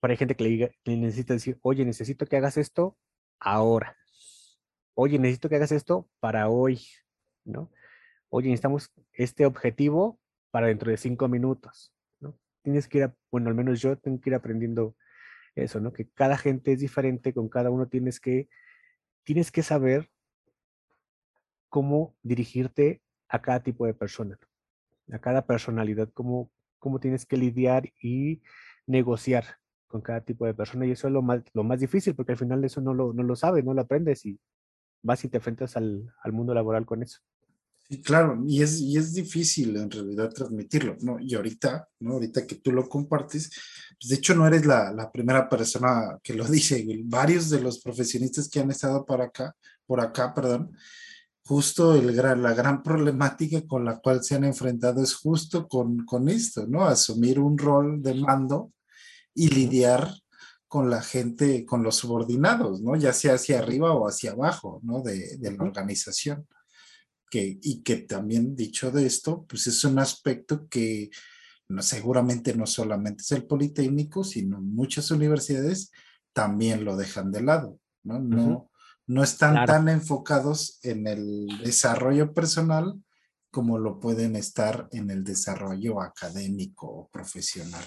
Pero 0.00 0.12
hay 0.12 0.18
gente 0.18 0.36
que 0.36 0.44
le, 0.44 0.50
diga, 0.50 0.70
que 0.84 0.96
necesita 0.98 1.32
decir, 1.34 1.58
oye, 1.62 1.86
necesito 1.86 2.26
que 2.26 2.36
hagas 2.36 2.58
esto 2.58 2.98
ahora. 3.40 3.96
Oye, 4.94 5.18
necesito 5.18 5.48
que 5.48 5.56
hagas 5.56 5.72
esto 5.72 6.08
para 6.20 6.48
hoy, 6.48 6.80
¿no? 7.44 7.70
Oye, 8.28 8.48
necesitamos 8.48 8.90
este 9.12 9.46
objetivo 9.46 10.18
para 10.50 10.66
dentro 10.66 10.90
de 10.90 10.96
cinco 10.96 11.28
minutos, 11.28 11.92
¿no? 12.20 12.38
Tienes 12.62 12.88
que 12.88 12.98
ir, 12.98 13.12
bueno, 13.30 13.48
al 13.48 13.54
menos 13.54 13.80
yo 13.80 13.96
tengo 13.96 14.20
que 14.20 14.30
ir 14.30 14.34
aprendiendo 14.34 14.96
eso, 15.54 15.80
¿no? 15.80 15.92
Que 15.92 16.08
cada 16.08 16.36
gente 16.36 16.72
es 16.72 16.80
diferente, 16.80 17.32
con 17.32 17.48
cada 17.48 17.70
uno 17.70 17.88
tienes 17.88 18.20
que 18.20 18.48
tienes 19.24 19.52
que 19.52 19.62
saber 19.62 20.10
cómo 21.68 22.14
dirigirte 22.22 23.02
a 23.28 23.40
cada 23.40 23.62
tipo 23.62 23.86
de 23.86 23.94
persona, 23.94 24.38
a 25.10 25.18
cada 25.18 25.46
personalidad, 25.46 26.10
cómo, 26.12 26.50
cómo 26.78 27.00
tienes 27.00 27.24
que 27.24 27.36
lidiar 27.36 27.92
y 28.00 28.42
negociar 28.86 29.44
con 29.86 30.02
cada 30.02 30.20
tipo 30.22 30.44
de 30.44 30.54
persona. 30.54 30.86
Y 30.86 30.90
eso 30.92 31.06
es 31.06 31.12
lo 31.12 31.22
más, 31.22 31.42
lo 31.54 31.64
más 31.64 31.80
difícil, 31.80 32.14
porque 32.14 32.32
al 32.32 32.38
final 32.38 32.64
eso 32.64 32.80
no 32.80 32.92
lo, 32.94 33.12
no 33.12 33.22
lo 33.22 33.36
sabes, 33.36 33.64
no 33.64 33.74
lo 33.74 33.82
aprendes 33.82 34.26
y 34.26 34.38
vas 35.02 35.24
y 35.24 35.28
te 35.28 35.38
enfrentas 35.38 35.76
al, 35.76 36.12
al 36.22 36.32
mundo 36.32 36.54
laboral 36.54 36.86
con 36.86 37.02
eso. 37.02 37.20
Sí, 37.88 38.00
claro, 38.00 38.42
y 38.46 38.62
es, 38.62 38.80
y 38.80 38.96
es 38.96 39.12
difícil 39.12 39.76
en 39.76 39.90
realidad 39.90 40.32
transmitirlo, 40.32 40.96
¿no? 41.00 41.18
Y 41.20 41.34
ahorita, 41.34 41.88
¿no? 42.00 42.14
Ahorita 42.14 42.46
que 42.46 42.54
tú 42.56 42.72
lo 42.72 42.88
compartes, 42.88 43.50
pues 44.00 44.08
de 44.08 44.14
hecho 44.16 44.34
no 44.34 44.46
eres 44.46 44.64
la, 44.64 44.92
la 44.92 45.10
primera 45.10 45.48
persona 45.48 46.18
que 46.22 46.34
lo 46.34 46.44
dice, 46.48 46.84
varios 47.04 47.50
de 47.50 47.60
los 47.60 47.80
profesionistas 47.80 48.48
que 48.48 48.60
han 48.60 48.70
estado 48.70 49.04
por 49.04 49.20
acá, 49.20 49.54
por 49.86 50.00
acá, 50.00 50.32
perdón, 50.32 50.72
justo 51.44 51.94
el 51.94 52.14
gran, 52.14 52.42
la 52.42 52.54
gran 52.54 52.82
problemática 52.82 53.66
con 53.66 53.84
la 53.84 53.98
cual 53.98 54.22
se 54.22 54.36
han 54.36 54.44
enfrentado 54.44 55.02
es 55.02 55.14
justo 55.14 55.68
con, 55.68 56.04
con 56.06 56.28
esto, 56.28 56.66
¿no? 56.66 56.86
Asumir 56.86 57.40
un 57.40 57.58
rol 57.58 58.02
de 58.02 58.14
mando 58.14 58.72
y 59.34 59.48
lidiar 59.48 60.21
con 60.72 60.88
la 60.88 61.02
gente, 61.02 61.66
con 61.66 61.82
los 61.82 61.96
subordinados, 61.96 62.80
¿no? 62.80 62.96
Ya 62.96 63.12
sea 63.12 63.34
hacia 63.34 63.58
arriba 63.58 63.92
o 63.92 64.08
hacia 64.08 64.30
abajo, 64.30 64.80
¿no? 64.82 65.02
De, 65.02 65.36
de 65.36 65.52
la 65.52 65.64
organización 65.64 66.46
y 67.40 67.82
que 67.82 67.96
también 67.96 68.54
dicho 68.54 68.90
de 68.90 69.06
esto, 69.06 69.44
pues 69.48 69.66
es 69.66 69.84
un 69.84 69.98
aspecto 69.98 70.68
que 70.68 71.10
no, 71.68 71.82
seguramente 71.82 72.54
no 72.54 72.66
solamente 72.66 73.22
es 73.22 73.32
el 73.32 73.46
Politécnico, 73.46 74.24
sino 74.24 74.60
muchas 74.60 75.10
universidades 75.10 75.90
también 76.32 76.84
lo 76.84 76.96
dejan 76.96 77.30
de 77.30 77.42
lado, 77.42 77.78
¿no? 78.02 78.18
No, 78.18 78.70
no 79.06 79.22
están 79.22 79.64
tan 79.66 79.88
enfocados 79.88 80.78
en 80.82 81.06
el 81.06 81.46
desarrollo 81.62 82.32
personal 82.32 83.02
como 83.50 83.78
lo 83.78 84.00
pueden 84.00 84.36
estar 84.36 84.88
en 84.92 85.10
el 85.10 85.24
desarrollo 85.24 86.00
académico 86.00 86.86
o 86.86 87.08
profesional. 87.08 87.84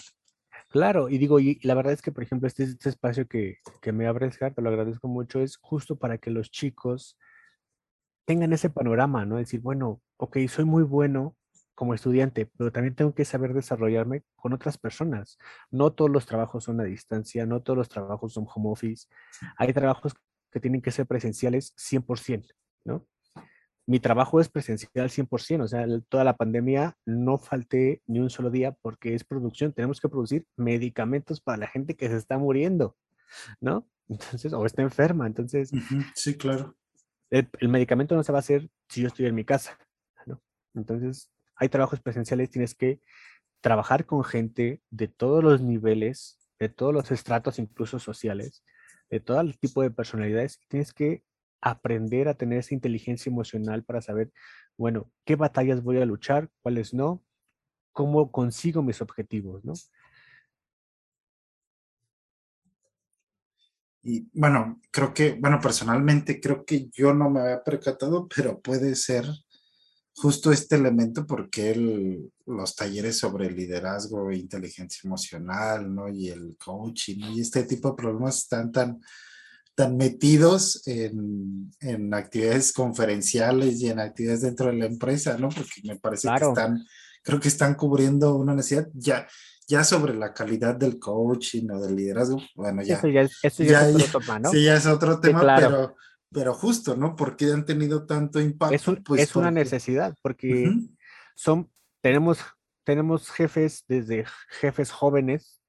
Claro, 0.75 1.07
y 1.07 1.17
digo, 1.17 1.39
y 1.39 1.57
la 1.63 1.73
verdad 1.73 1.93
es 1.93 2.01
que, 2.01 2.11
por 2.11 2.21
ejemplo, 2.21 2.49
este, 2.49 2.63
este 2.63 2.89
espacio 2.89 3.29
que, 3.29 3.59
que 3.81 3.93
me 3.93 4.07
abres, 4.07 4.37
te 4.37 4.61
lo 4.61 4.67
agradezco 4.67 5.07
mucho, 5.07 5.39
es 5.39 5.55
justo 5.55 5.97
para 5.97 6.17
que 6.17 6.31
los 6.31 6.51
chicos 6.51 7.17
tengan 8.25 8.51
ese 8.51 8.69
panorama, 8.69 9.25
¿no? 9.25 9.37
Decir, 9.37 9.61
bueno, 9.61 10.01
ok, 10.17 10.35
soy 10.49 10.65
muy 10.65 10.83
bueno 10.83 11.37
como 11.75 11.93
estudiante, 11.93 12.51
pero 12.57 12.73
también 12.73 12.93
tengo 12.93 13.15
que 13.15 13.23
saber 13.23 13.53
desarrollarme 13.53 14.25
con 14.35 14.51
otras 14.51 14.77
personas. 14.77 15.37
No 15.71 15.93
todos 15.93 16.11
los 16.11 16.25
trabajos 16.25 16.65
son 16.65 16.81
a 16.81 16.83
distancia, 16.83 17.45
no 17.45 17.61
todos 17.61 17.77
los 17.77 17.87
trabajos 17.87 18.33
son 18.33 18.45
home 18.53 18.71
office. 18.71 19.07
Hay 19.57 19.71
trabajos 19.71 20.13
que 20.51 20.59
tienen 20.59 20.81
que 20.81 20.91
ser 20.91 21.05
presenciales 21.07 21.73
100%, 21.77 22.53
¿no? 22.83 23.07
Mi 23.87 23.99
trabajo 23.99 24.39
es 24.39 24.49
presencial 24.49 24.91
al 24.95 25.09
100%, 25.09 25.63
o 25.63 25.67
sea, 25.67 25.85
toda 26.09 26.23
la 26.23 26.35
pandemia 26.35 26.97
no 27.05 27.37
falté 27.37 28.01
ni 28.07 28.19
un 28.19 28.29
solo 28.29 28.49
día 28.49 28.71
porque 28.81 29.13
es 29.13 29.23
producción, 29.23 29.73
tenemos 29.73 30.01
que 30.01 30.09
producir 30.09 30.45
medicamentos 30.55 31.39
para 31.39 31.57
la 31.57 31.67
gente 31.67 31.95
que 31.95 32.09
se 32.09 32.17
está 32.17 32.37
muriendo, 32.37 32.95
¿no? 33.59 33.87
Entonces, 34.09 34.53
o 34.53 34.65
está 34.65 34.83
enferma, 34.83 35.25
entonces... 35.25 35.71
Sí, 36.13 36.37
claro. 36.37 36.75
El, 37.31 37.49
el, 37.59 37.69
medicamento 37.69 38.15
no 38.15 38.23
se 38.23 38.31
va 38.31 38.37
a 38.37 38.39
hacer 38.39 38.69
si 38.87 39.01
yo 39.01 39.07
estoy 39.07 39.25
en 39.25 39.33
mi 39.33 39.43
casa, 39.43 39.79
¿no? 40.27 40.43
Entonces, 40.75 41.31
hay 41.55 41.69
trabajos 41.69 42.01
presenciales, 42.01 42.51
tienes 42.51 42.75
que 42.75 43.01
trabajar 43.61 44.05
con 44.05 44.23
gente 44.23 44.83
de 44.91 45.07
todos 45.07 45.43
los 45.43 45.59
niveles, 45.59 46.37
de 46.59 46.69
todos 46.69 46.93
los 46.93 47.09
estratos, 47.09 47.57
incluso 47.57 47.97
sociales, 47.97 48.63
de 49.09 49.19
todo 49.19 49.41
el 49.41 49.57
tipo 49.57 49.81
de 49.81 49.89
personalidades, 49.89 50.59
tienes 50.67 50.93
que 50.93 51.23
aprender 51.65 52.27
a 52.27 52.35
tener 52.35 52.59
esa 52.59 52.75
inteligencia 52.75 53.29
emocional 53.29 53.83
para 53.83 53.99
saber, 53.99 54.31
bueno, 54.77 55.11
qué 55.25 55.35
batallas 55.35 55.81
voy 55.81 55.97
a 55.97 56.05
luchar, 56.05 56.49
cuáles 56.61 56.93
no, 56.93 57.23
cómo 57.91 58.31
consigo 58.31 58.83
mis 58.83 59.01
objetivos, 59.01 59.65
¿no? 59.65 59.73
Y 64.03 64.29
bueno, 64.33 64.79
creo 64.91 65.11
que, 65.11 65.33
bueno, 65.33 65.59
personalmente 65.59 66.39
creo 66.39 66.63
que 66.63 66.87
yo 66.91 67.15
no 67.15 67.31
me 67.31 67.39
había 67.39 67.63
percatado, 67.63 68.27
pero 68.27 68.61
puede 68.61 68.93
ser 68.93 69.25
justo 70.15 70.51
este 70.51 70.75
elemento 70.75 71.25
porque 71.25 71.71
el, 71.71 72.31
los 72.45 72.75
talleres 72.75 73.17
sobre 73.17 73.49
liderazgo 73.49 74.29
e 74.29 74.37
inteligencia 74.37 75.01
emocional, 75.07 75.93
¿no? 75.93 76.07
Y 76.09 76.29
el 76.29 76.55
coaching. 76.63 77.33
Y 77.33 77.41
este 77.41 77.63
tipo 77.63 77.89
de 77.89 77.95
problemas 77.95 78.37
están 78.37 78.71
tan, 78.71 78.91
tan 78.91 79.01
metidos 79.77 80.87
en, 80.87 81.71
en, 81.81 82.13
actividades 82.13 82.71
conferenciales 82.71 83.81
y 83.81 83.89
en 83.89 83.99
actividades 83.99 84.41
dentro 84.41 84.67
de 84.67 84.73
la 84.73 84.85
empresa, 84.85 85.37
¿no? 85.37 85.49
Porque 85.49 85.81
me 85.83 85.97
parece 85.97 86.29
que 86.29 86.45
están, 86.45 86.85
creo 87.21 87.39
que 87.39 87.49
están 87.49 87.75
cubriendo 87.75 88.35
una 88.35 88.55
necesidad 88.55 88.87
ya, 88.93 89.27
ya 89.67 89.83
sobre 89.83 90.13
la 90.15 90.33
calidad 90.33 90.75
del 90.75 90.97
coaching 90.97 91.69
o 91.71 91.81
del 91.81 91.95
liderazgo. 91.95 92.41
Bueno, 92.55 92.83
ya. 92.83 92.95
Eso 92.95 93.07
ya, 93.09 93.21
eso 93.21 93.63
ya, 93.63 93.89
es 93.89 93.95
otro 93.95 94.19
tema, 94.19 94.39
¿no? 94.39 94.49
Sí, 94.51 94.63
ya 94.63 94.75
es 94.75 94.85
otro 94.85 95.19
tema, 95.19 95.55
pero, 95.57 95.95
pero 96.31 96.53
justo, 96.53 96.95
¿no? 96.95 97.15
Porque 97.15 97.51
han 97.51 97.65
tenido 97.65 98.05
tanto 98.05 98.39
impacto. 98.39 98.75
Es, 98.75 98.99
pues 99.03 99.21
es 99.21 99.35
una 99.35 99.51
necesidad, 99.51 100.15
porque 100.21 100.71
son, 101.35 101.69
tenemos, 102.01 102.39
tenemos 102.85 103.29
jefes 103.29 103.83
desde 103.89 104.25
jefes 104.47 104.89
jóvenes, 104.89 105.61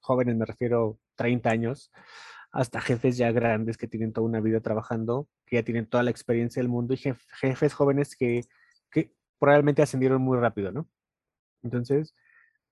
jóvenes 0.00 0.36
me 0.36 0.46
refiero 0.46 0.98
30 1.16 1.50
años, 1.50 1.92
hasta 2.52 2.80
jefes 2.80 3.16
ya 3.16 3.30
grandes 3.32 3.76
que 3.76 3.86
tienen 3.86 4.12
toda 4.12 4.26
una 4.26 4.40
vida 4.40 4.60
trabajando, 4.60 5.28
que 5.46 5.56
ya 5.56 5.62
tienen 5.62 5.86
toda 5.86 6.02
la 6.02 6.10
experiencia 6.10 6.60
del 6.60 6.68
mundo 6.68 6.94
y 6.94 6.98
jefes 6.98 7.74
jóvenes 7.74 8.16
que, 8.16 8.42
que 8.90 9.12
probablemente 9.38 9.82
ascendieron 9.82 10.22
muy 10.22 10.38
rápido, 10.38 10.72
¿no? 10.72 10.88
Entonces, 11.62 12.14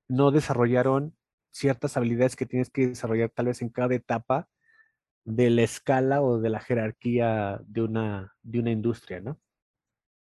no 0.09 0.31
desarrollaron 0.31 1.17
ciertas 1.51 1.97
habilidades 1.97 2.37
que 2.37 2.47
tienes 2.47 2.71
que 2.71 2.89
desarrollar 2.89 3.31
tal 3.31 3.47
vez 3.47 3.63
en 3.63 3.69
cada 3.69 3.95
etapa 3.95 4.49
de 5.25 5.51
la 5.51 5.63
escala 5.63 6.23
o 6.23 6.41
de 6.41 6.51
la 6.51 6.61
jerarquía 6.61 7.61
de 7.67 7.83
una, 7.83 8.35
de 8.43 8.61
una 8.61 8.71
industria, 8.71 9.21
¿no? 9.21 9.39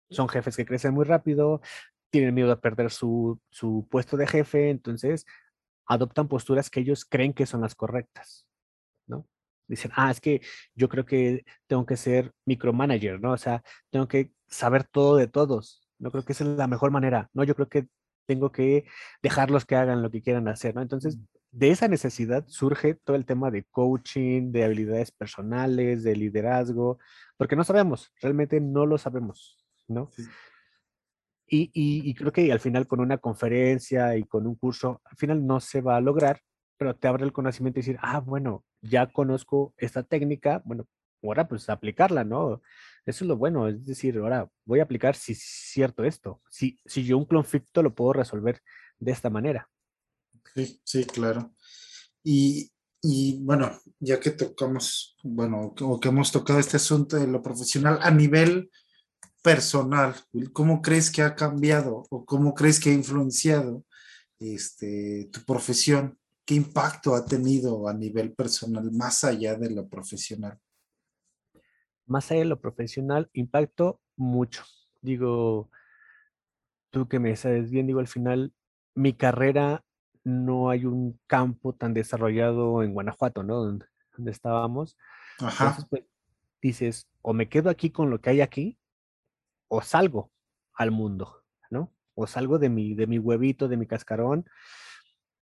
Son 0.10 0.28
jefes 0.28 0.56
que 0.58 0.66
crecen 0.66 0.94
muy 0.94 1.06
rápido, 1.06 1.62
tienen 2.10 2.34
miedo 2.34 2.52
a 2.52 2.62
perder 2.62 2.92
su, 2.92 3.40
su 3.50 3.88
puesto 3.90 4.18
de 4.18 4.28
jefe, 4.28 4.70
entonces 4.70 5.26
adoptan 5.88 6.28
posturas 6.28 6.70
que 6.70 6.80
ellos 6.80 7.06
creen 7.06 7.34
que 7.34 7.46
son 7.46 7.62
las 7.62 7.76
correctas, 7.76 8.48
¿no? 9.08 9.28
Dicen, 9.68 9.92
ah, 9.96 10.12
es 10.12 10.22
que 10.22 10.42
yo 10.76 10.90
creo 10.90 11.06
que 11.06 11.44
tengo 11.68 11.86
que 11.86 11.98
ser 11.98 12.34
micromanager, 12.46 13.20
¿no? 13.20 13.34
O 13.34 13.38
sea, 13.38 13.64
tengo 13.90 14.08
que 14.08 14.32
saber 14.48 14.84
todo 14.84 15.18
de 15.18 15.28
todos. 15.28 15.82
No 16.00 16.12
creo 16.12 16.24
que 16.24 16.34
esa 16.34 16.44
es 16.44 16.52
la 16.52 16.68
mejor 16.68 16.92
manera, 16.92 17.30
¿no? 17.34 17.44
Yo 17.44 17.56
creo 17.56 17.70
que 17.70 17.88
tengo 18.26 18.52
que 18.52 18.86
dejarlos 19.22 19.66
que 19.66 19.76
hagan 19.76 20.02
lo 20.02 20.12
que 20.12 20.22
quieran 20.22 20.48
hacer, 20.48 20.76
¿no? 20.76 20.82
Entonces, 20.82 21.20
de 21.52 21.70
esa 21.70 21.88
necesidad 21.88 22.46
surge 22.48 22.96
todo 22.96 23.16
el 23.16 23.26
tema 23.26 23.50
de 23.50 23.64
coaching, 23.64 24.52
de 24.52 24.66
habilidades 24.66 25.12
personales, 25.12 26.04
de 26.04 26.16
liderazgo, 26.16 27.00
porque 27.38 27.56
no 27.56 27.64
sabemos, 27.64 28.12
realmente 28.22 28.60
no 28.60 28.86
lo 28.86 28.98
sabemos, 28.98 29.66
¿no? 29.88 30.10
Y, 31.48 31.72
y, 31.74 32.14
creo 32.16 32.32
que 32.32 32.52
al 32.52 32.60
final 32.60 32.88
con 32.88 33.00
una 33.00 33.20
conferencia 33.20 34.18
y 34.18 34.24
con 34.24 34.48
un 34.48 34.56
curso, 34.56 35.02
al 35.06 35.16
final 35.16 35.46
no 35.46 35.60
se 35.60 35.80
va 35.80 35.96
a 35.96 36.02
lograr, 36.02 36.42
pero 36.76 36.96
te 36.96 37.08
abre 37.08 37.24
el 37.24 37.32
conocimiento 37.34 37.80
y 37.80 37.84
decir, 37.84 38.00
ah, 38.02 38.20
bueno, 38.20 38.66
ya 38.90 39.08
conozco 39.08 39.74
esta 39.78 40.04
técnica, 40.04 40.62
bueno, 40.66 40.88
ahora 41.24 41.48
pues 41.48 41.70
aplicarla, 41.70 42.24
¿no? 42.24 42.62
Eso 43.06 43.24
es 43.24 43.28
lo 43.28 43.38
bueno, 43.38 43.68
es 43.68 43.86
decir, 43.86 44.18
ahora 44.18 44.50
voy 44.66 44.80
a 44.80 44.84
aplicar 44.84 45.16
si 45.16 45.34
es 45.34 45.42
cierto 45.42 46.04
esto, 46.04 46.42
si, 46.50 46.80
si 46.86 47.04
yo 47.04 47.18
un 47.18 47.26
conflicto 47.26 47.84
lo 47.84 47.94
puedo 47.94 48.14
resolver 48.14 48.62
de 49.00 49.12
esta 49.12 49.30
manera. 49.30 49.70
Sí, 50.54 50.80
sí, 50.84 51.06
claro. 51.06 51.54
Y, 52.24 52.72
y 53.02 53.44
bueno, 53.44 53.72
ya 54.00 54.20
que 54.20 54.32
tocamos, 54.32 55.18
bueno, 55.24 55.74
o 55.80 56.00
que 56.00 56.10
hemos 56.10 56.32
tocado 56.32 56.60
este 56.60 56.78
asunto 56.78 57.18
de 57.18 57.28
lo 57.28 57.42
profesional 57.42 58.00
a 58.02 58.12
nivel 58.12 58.72
personal, 59.44 60.16
¿cómo 60.54 60.82
crees 60.82 61.12
que 61.12 61.22
ha 61.22 61.36
cambiado 61.36 62.04
o 62.10 62.26
cómo 62.26 62.56
crees 62.56 62.80
que 62.80 62.90
ha 62.90 62.94
influenciado 62.94 63.86
este, 64.40 65.30
tu 65.32 65.42
profesión? 65.46 66.18
¿Qué 66.46 66.56
impacto 66.56 67.16
ha 67.16 67.26
tenido 67.26 67.88
a 67.88 67.94
nivel 67.94 68.34
personal 68.34 68.92
más 68.92 69.24
allá 69.24 69.56
de 69.56 69.72
lo 69.72 69.88
profesional? 69.88 70.60
más 72.06 72.32
allá 72.32 72.42
de 72.42 72.46
lo 72.46 72.60
profesional, 72.60 73.30
impacto 73.34 74.02
mucho. 74.16 74.64
Digo, 75.02 75.70
tú 76.92 77.08
que 77.08 77.20
me 77.20 77.36
sabes 77.36 77.72
bien, 77.72 77.88
digo, 77.88 78.00
al 78.00 78.08
final, 78.08 78.54
mi 78.94 79.14
carrera 79.14 79.84
no 80.24 80.70
hay 80.70 80.86
un 80.86 81.20
campo 81.28 81.74
tan 81.74 81.94
desarrollado 81.94 82.84
en 82.84 82.94
Guanajuato, 82.94 83.44
¿no? 83.44 83.56
Donde, 83.56 83.86
estábamos. 84.32 84.98
Ajá. 85.40 85.66
Entonces, 85.66 85.86
pues, 85.90 86.04
dices, 86.62 87.10
o 87.22 87.34
me 87.34 87.50
quedo 87.50 87.70
aquí 87.70 87.92
con 87.92 88.10
lo 88.10 88.22
que 88.22 88.30
hay 88.32 88.42
aquí, 88.42 88.78
o 89.68 89.82
salgo 89.82 90.32
al 90.74 90.92
mundo, 90.92 91.44
¿no? 91.70 91.92
O 92.14 92.28
salgo 92.28 92.60
de 92.60 92.70
mi, 92.70 92.94
de 92.94 93.08
mi 93.08 93.20
huevito, 93.20 93.68
de 93.68 93.78
mi 93.78 93.88
cascarón, 93.88 94.46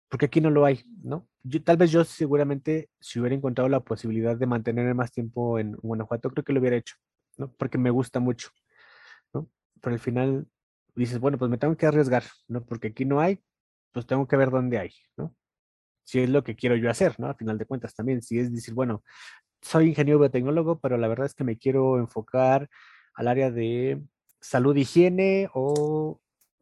porque 0.08 0.26
aquí 0.26 0.40
no 0.40 0.50
lo 0.50 0.64
hay, 0.64 0.82
¿no? 1.02 1.28
Yo, 1.42 1.62
tal 1.62 1.76
vez 1.76 1.90
yo 1.90 2.04
seguramente, 2.04 2.90
si 3.00 3.20
hubiera 3.20 3.36
encontrado 3.36 3.68
la 3.68 3.80
posibilidad 3.80 4.36
de 4.36 4.46
mantenerme 4.46 4.94
más 4.94 5.12
tiempo 5.12 5.58
en 5.58 5.72
Guanajuato, 5.76 6.30
creo 6.30 6.44
que 6.44 6.52
lo 6.52 6.60
hubiera 6.60 6.76
hecho, 6.76 6.96
¿no? 7.36 7.52
Porque 7.52 7.78
me 7.78 7.90
gusta 7.90 8.20
mucho, 8.20 8.50
¿no? 9.32 9.48
Pero 9.80 9.94
al 9.94 10.00
final 10.00 10.46
dices, 10.94 11.20
bueno, 11.20 11.38
pues 11.38 11.50
me 11.50 11.58
tengo 11.58 11.76
que 11.76 11.86
arriesgar, 11.86 12.24
¿no? 12.48 12.64
Porque 12.64 12.88
aquí 12.88 13.04
no 13.04 13.20
hay, 13.20 13.40
pues 13.92 14.06
tengo 14.06 14.26
que 14.26 14.36
ver 14.36 14.50
dónde 14.50 14.78
hay, 14.78 14.92
¿no? 15.16 15.34
Si 16.04 16.20
es 16.20 16.30
lo 16.30 16.42
que 16.42 16.56
quiero 16.56 16.76
yo 16.76 16.90
hacer, 16.90 17.18
¿no? 17.20 17.28
Al 17.28 17.36
final 17.36 17.58
de 17.58 17.66
cuentas 17.66 17.94
también, 17.94 18.22
si 18.22 18.38
es 18.38 18.52
decir, 18.52 18.74
bueno, 18.74 19.02
soy 19.60 19.88
ingeniero 19.88 20.18
biotecnólogo, 20.18 20.80
pero 20.80 20.96
la 20.96 21.08
verdad 21.08 21.26
es 21.26 21.34
que 21.34 21.44
me 21.44 21.58
quiero 21.58 21.98
enfocar 21.98 22.68
al 23.14 23.28
área 23.28 23.50
de 23.50 24.02
salud, 24.40 24.76
higiene 24.76 25.50
o 25.52 26.20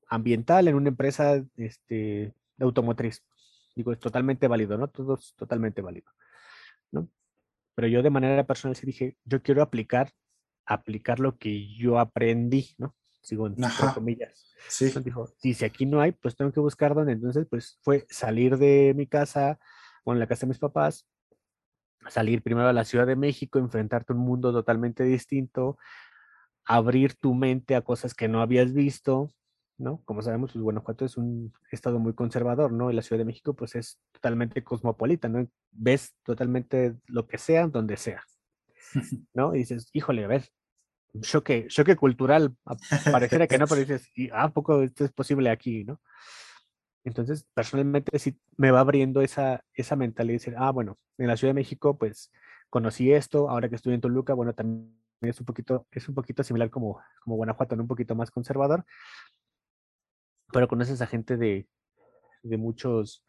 ambiental 0.09 0.69
en 0.69 0.75
una 0.75 0.89
empresa 0.89 1.45
este, 1.57 2.33
automotriz. 2.61 3.25
Digo, 3.75 3.93
es 3.93 3.99
totalmente 3.99 4.49
válido, 4.49 4.79
¿no? 4.79 4.89
Todo 4.89 5.15
es 5.15 5.35
totalmente 5.37 5.83
válido, 5.83 6.11
¿no? 6.91 7.11
Pero 7.75 7.89
yo 7.89 8.03
de 8.03 8.11
manera 8.11 8.47
personal 8.47 8.75
sí 8.75 8.87
dije, 8.87 9.17
yo 9.25 9.43
quiero 9.43 9.63
aplicar, 9.63 10.13
aplicar 10.65 11.21
lo 11.21 11.37
que 11.37 11.75
yo 11.75 11.99
aprendí, 11.99 12.75
¿no? 12.79 12.97
Sigo 13.21 13.49
en 13.49 13.57
comillas. 13.93 14.55
Sí. 14.69 14.87
Entonces 14.87 15.05
dijo, 15.05 15.27
si, 15.37 15.53
si 15.53 15.65
aquí 15.65 15.85
no 15.85 16.01
hay, 16.01 16.13
pues 16.13 16.37
tengo 16.37 16.53
que 16.53 16.61
buscar 16.61 16.95
dónde. 16.95 17.13
Entonces, 17.13 17.47
pues 17.51 17.79
fue 17.83 18.07
salir 18.09 18.57
de 18.57 18.95
mi 18.97 19.07
casa, 19.07 19.59
o 20.05 20.13
en 20.13 20.21
la 20.21 20.27
casa 20.27 20.43
de 20.43 20.51
mis 20.51 20.59
papás, 20.59 21.07
salir 22.09 22.43
primero 22.43 22.69
a 22.69 22.73
la 22.73 22.85
Ciudad 22.85 23.07
de 23.07 23.17
México, 23.17 23.59
enfrentarte 23.59 24.13
a 24.13 24.17
un 24.17 24.23
mundo 24.23 24.53
totalmente 24.53 25.03
distinto, 25.05 25.77
abrir 26.65 27.15
tu 27.15 27.35
mente 27.35 27.75
a 27.75 27.83
cosas 27.83 28.15
que 28.15 28.29
no 28.29 28.41
habías 28.41 28.73
visto, 28.73 29.33
¿no? 29.79 30.03
Como 30.05 30.23
sabemos, 30.23 30.53
pues 30.53 30.63
Guanajuato 30.63 31.05
es 31.05 31.17
un 31.17 31.53
estado 31.71 31.99
muy 31.99 32.15
conservador, 32.15 32.73
¿no? 32.73 32.91
Y 32.91 32.95
la 32.95 33.03
Ciudad 33.03 33.19
de 33.19 33.25
México, 33.25 33.55
pues 33.55 33.75
es 33.75 34.01
totalmente 34.13 34.65
cosmopolita, 34.65 35.29
¿no? 35.29 35.47
Ves 35.73 36.15
totalmente 36.25 36.97
lo 37.07 37.27
que 37.27 37.39
sea, 37.39 37.67
donde 37.69 37.97
sea, 37.97 38.23
¿no? 39.35 39.55
Y 39.55 39.59
dices, 39.59 39.91
híjole, 39.93 40.25
a 40.25 40.29
ver, 40.29 40.49
choque, 41.21 41.67
choque 41.69 41.97
cultural, 41.97 42.57
pareciera 43.11 43.47
que 43.47 43.59
no, 43.59 43.67
pero 43.67 43.81
dices, 43.87 44.11
¿a 44.33 44.51
poco 44.51 44.83
esto 44.83 45.05
es 45.05 45.13
posible 45.13 45.51
aquí, 45.51 45.85
no? 45.85 46.01
Entonces, 47.05 47.47
personalmente 47.55 48.19
sí 48.19 48.37
me 48.57 48.73
va 48.73 48.81
abriendo 48.81 49.21
esa, 49.21 49.65
esa 49.75 49.95
mentalidad 49.95 50.33
de 50.33 50.39
decir, 50.39 50.55
ah, 50.59 50.73
bueno, 50.73 50.99
en 51.19 51.29
la 51.29 51.37
Ciudad 51.37 51.51
de 51.51 51.61
México, 51.61 51.97
pues 51.97 52.33
conocí 52.69 53.13
esto, 53.13 53.49
ahora 53.49 53.69
que 53.69 53.77
estoy 53.77 53.95
en 53.95 54.01
Toluca, 54.01 54.35
bueno, 54.35 54.55
también 54.55 54.93
es 55.21 55.39
un 55.39 55.47
poquito, 55.47 55.87
es 55.93 56.09
un 56.09 56.15
poquito 56.15 56.43
similar 56.43 56.69
como, 56.69 57.01
como 57.23 57.37
Guanajuato, 57.37 57.77
¿no? 57.77 57.83
un 57.83 57.89
poquito 57.89 58.15
más 58.15 58.31
conservador, 58.31 58.85
pero 60.53 60.69
conoces 60.69 61.01
a 61.03 61.07
gente 61.07 61.37
de, 61.37 61.69
de 62.43 62.57
muchos, 62.57 63.25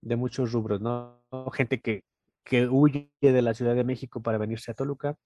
de 0.00 0.16
muchos 0.16 0.52
rubros, 0.52 0.80
¿no? 0.80 1.24
Gente 1.52 1.80
que, 1.80 2.04
que 2.44 2.68
huye 2.68 3.10
de 3.20 3.42
la 3.42 3.54
Ciudad 3.54 3.74
de 3.74 3.84
México 3.84 4.22
para 4.22 4.38
venirse 4.38 4.70
a 4.70 4.74
Toluca, 4.74 5.16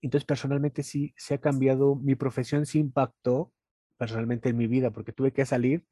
Entonces, 0.00 0.24
personalmente 0.24 0.82
sí 0.82 1.12
se 1.16 1.34
ha 1.34 1.38
cambiado, 1.38 1.96
mi 1.96 2.14
profesión 2.14 2.66
sí 2.66 2.78
impactó 2.78 3.52
personalmente 3.98 4.48
en 4.48 4.56
mi 4.56 4.68
vida, 4.68 4.92
porque 4.92 5.12
tuve 5.12 5.32
que 5.32 5.44
salir 5.44 5.84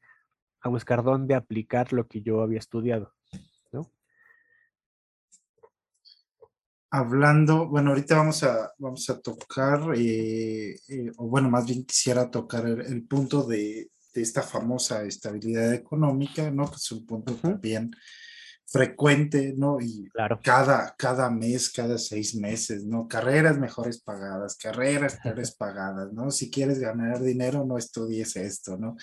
a 0.61 0.69
buscar 0.69 1.03
dónde 1.03 1.35
aplicar 1.35 1.93
lo 1.93 2.07
que 2.07 2.21
yo 2.21 2.41
había 2.41 2.59
estudiado, 2.59 3.13
¿no? 3.71 3.91
Hablando, 6.89 7.67
bueno, 7.67 7.89
ahorita 7.89 8.15
vamos 8.15 8.43
a, 8.43 8.71
vamos 8.77 9.09
a 9.09 9.19
tocar, 9.19 9.93
eh, 9.95 10.79
eh, 10.87 11.11
o 11.17 11.27
bueno, 11.27 11.49
más 11.49 11.65
bien 11.65 11.85
quisiera 11.85 12.31
tocar 12.31 12.65
el, 12.65 13.05
punto 13.05 13.43
de, 13.43 13.91
de, 14.17 14.21
esta 14.23 14.41
famosa 14.41 15.03
estabilidad 15.03 15.73
económica, 15.73 16.49
¿no? 16.51 16.69
Que 16.69 16.75
es 16.75 16.91
un 16.91 17.05
punto 17.05 17.35
también 17.35 17.91
frecuente, 18.67 19.53
¿no? 19.57 19.79
Y 19.79 20.09
claro. 20.09 20.39
cada, 20.43 20.93
cada 20.97 21.29
mes, 21.29 21.71
cada 21.71 21.97
seis 21.97 22.35
meses, 22.35 22.85
¿no? 22.85 23.07
Carreras 23.07 23.57
mejores 23.57 24.01
pagadas, 24.01 24.57
carreras 24.57 25.17
peores 25.23 25.55
pagadas, 25.55 26.11
¿no? 26.11 26.31
Si 26.31 26.51
quieres 26.51 26.79
ganar 26.79 27.21
dinero, 27.21 27.65
no 27.65 27.77
estudies 27.77 28.35
esto, 28.35 28.77
¿no? 28.77 28.97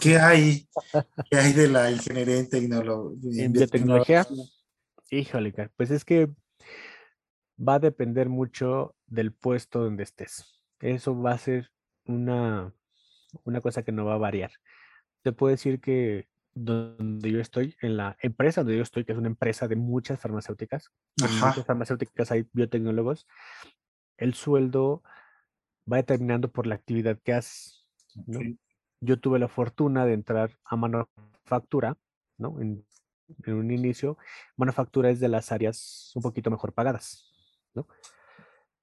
¿Qué 0.00 0.18
hay, 0.18 0.68
¿qué 1.30 1.36
hay 1.36 1.52
de 1.52 1.68
la 1.68 1.90
ingeniería 1.90 2.38
en, 2.38 2.48
tecnología? 2.48 3.44
en 3.44 3.52
biotecnología? 3.52 4.26
Híjole, 5.10 5.52
pues 5.76 5.90
es 5.90 6.04
que 6.04 6.30
va 7.58 7.74
a 7.74 7.80
depender 7.80 8.28
mucho 8.28 8.94
del 9.06 9.32
puesto 9.32 9.80
donde 9.80 10.04
estés. 10.04 10.64
Eso 10.80 11.20
va 11.20 11.32
a 11.32 11.38
ser 11.38 11.70
una, 12.06 12.72
una 13.44 13.60
cosa 13.60 13.82
que 13.82 13.92
no 13.92 14.04
va 14.04 14.14
a 14.14 14.18
variar. 14.18 14.52
Te 15.22 15.32
puedo 15.32 15.50
decir 15.50 15.80
que 15.80 16.28
donde 16.54 17.30
yo 17.30 17.40
estoy, 17.40 17.76
en 17.80 17.96
la 17.96 18.16
empresa 18.20 18.62
donde 18.62 18.76
yo 18.76 18.82
estoy, 18.82 19.04
que 19.04 19.12
es 19.12 19.18
una 19.18 19.28
empresa 19.28 19.68
de 19.68 19.76
muchas 19.76 20.20
farmacéuticas, 20.20 20.90
en 21.22 21.32
muchas 21.34 21.64
farmacéuticas 21.64 22.30
hay 22.30 22.46
biotecnólogos, 22.52 23.26
el 24.16 24.34
sueldo 24.34 25.02
va 25.90 25.98
determinando 25.98 26.50
por 26.50 26.66
la 26.66 26.74
actividad 26.74 27.18
que 27.22 27.32
haces. 27.32 27.86
Yo 29.00 29.18
tuve 29.18 29.38
la 29.38 29.48
fortuna 29.48 30.04
de 30.04 30.12
entrar 30.12 30.58
a 30.64 30.76
manufactura, 30.76 31.96
¿no? 32.36 32.60
En, 32.60 32.84
en, 33.44 33.54
un 33.54 33.70
inicio, 33.70 34.18
manufactura 34.56 35.10
es 35.10 35.20
de 35.20 35.28
las 35.28 35.52
áreas 35.52 36.12
un 36.14 36.22
poquito 36.22 36.50
mejor 36.50 36.74
pagadas, 36.74 37.32
¿no? 37.74 37.86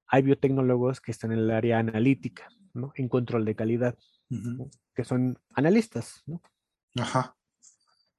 Hay 0.08 0.22
biotecnólogos 0.22 1.00
que 1.00 1.12
están 1.12 1.32
en 1.32 1.40
el 1.40 1.50
área 1.50 1.78
analítica, 1.78 2.48
¿no? 2.72 2.92
En 2.96 3.08
control 3.08 3.44
de 3.44 3.54
calidad, 3.54 3.96
que 4.94 5.04
son 5.04 5.38
analistas, 5.54 6.22
¿no? 6.26 6.42
Ajá 6.96 7.38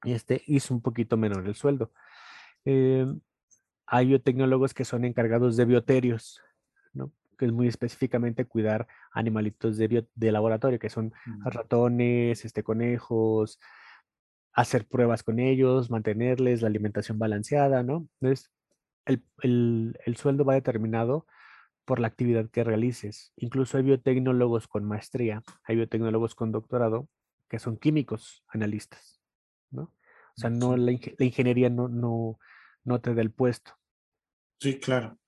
y 0.04 0.12
este 0.12 0.42
hizo 0.46 0.74
un 0.74 0.80
poquito 0.80 1.16
menor 1.16 1.46
el 1.46 1.54
sueldo. 1.54 1.92
Eh, 2.64 3.06
hay 3.86 4.06
biotecnólogos 4.06 4.74
que 4.74 4.84
son 4.84 5.04
encargados 5.04 5.56
de 5.56 5.64
bioterios, 5.64 6.40
¿no? 6.92 7.12
que 7.38 7.46
es 7.46 7.52
muy 7.52 7.68
específicamente 7.68 8.44
cuidar 8.44 8.86
animalitos 9.12 9.76
de, 9.76 10.06
de 10.14 10.32
laboratorio, 10.32 10.78
que 10.78 10.90
son 10.90 11.12
mm. 11.26 11.46
ratones, 11.46 12.44
este, 12.44 12.62
conejos, 12.62 13.58
hacer 14.52 14.86
pruebas 14.86 15.22
con 15.22 15.38
ellos, 15.38 15.90
mantenerles 15.90 16.62
la 16.62 16.68
alimentación 16.68 17.18
balanceada, 17.18 17.82
¿no? 17.82 18.08
Entonces, 18.20 18.50
el, 19.06 19.24
el, 19.42 19.98
el 20.04 20.16
sueldo 20.16 20.44
va 20.44 20.54
determinado 20.54 21.26
por 21.90 21.98
la 21.98 22.06
actividad 22.06 22.48
que 22.48 22.62
realices. 22.62 23.32
Incluso 23.34 23.76
hay 23.76 23.82
biotecnólogos 23.82 24.68
con 24.68 24.84
maestría, 24.84 25.42
hay 25.64 25.74
biotecnólogos 25.74 26.36
con 26.36 26.52
doctorado 26.52 27.08
que 27.48 27.58
son 27.58 27.78
químicos 27.78 28.44
analistas. 28.46 29.20
¿no? 29.72 29.82
O 29.82 30.36
sea, 30.36 30.50
no, 30.50 30.76
la, 30.76 30.92
ingeniería 30.92 31.68
no, 31.68 31.88
no, 31.88 32.38
no 32.84 33.00
te 33.00 33.12
da 33.12 33.22
el 33.22 33.32
puesto. 33.32 33.72
Sí, 34.60 34.78
claro. 34.78 35.18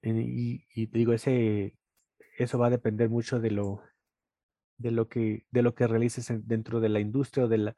Y, 0.00 0.64
y, 0.74 0.86
te 0.86 0.96
digo, 0.96 1.12
ese, 1.12 1.76
eso 2.38 2.58
va 2.58 2.68
a 2.68 2.70
depender 2.70 3.10
mucho 3.10 3.38
de 3.38 3.50
lo, 3.50 3.82
de 4.78 4.90
lo 4.90 5.10
que, 5.10 5.44
de 5.50 5.60
lo 5.60 5.74
que 5.74 5.86
realices 5.86 6.32
dentro 6.48 6.80
de 6.80 6.88
la 6.88 7.00
industria 7.00 7.44
o 7.44 7.48
de 7.48 7.58
la, 7.58 7.76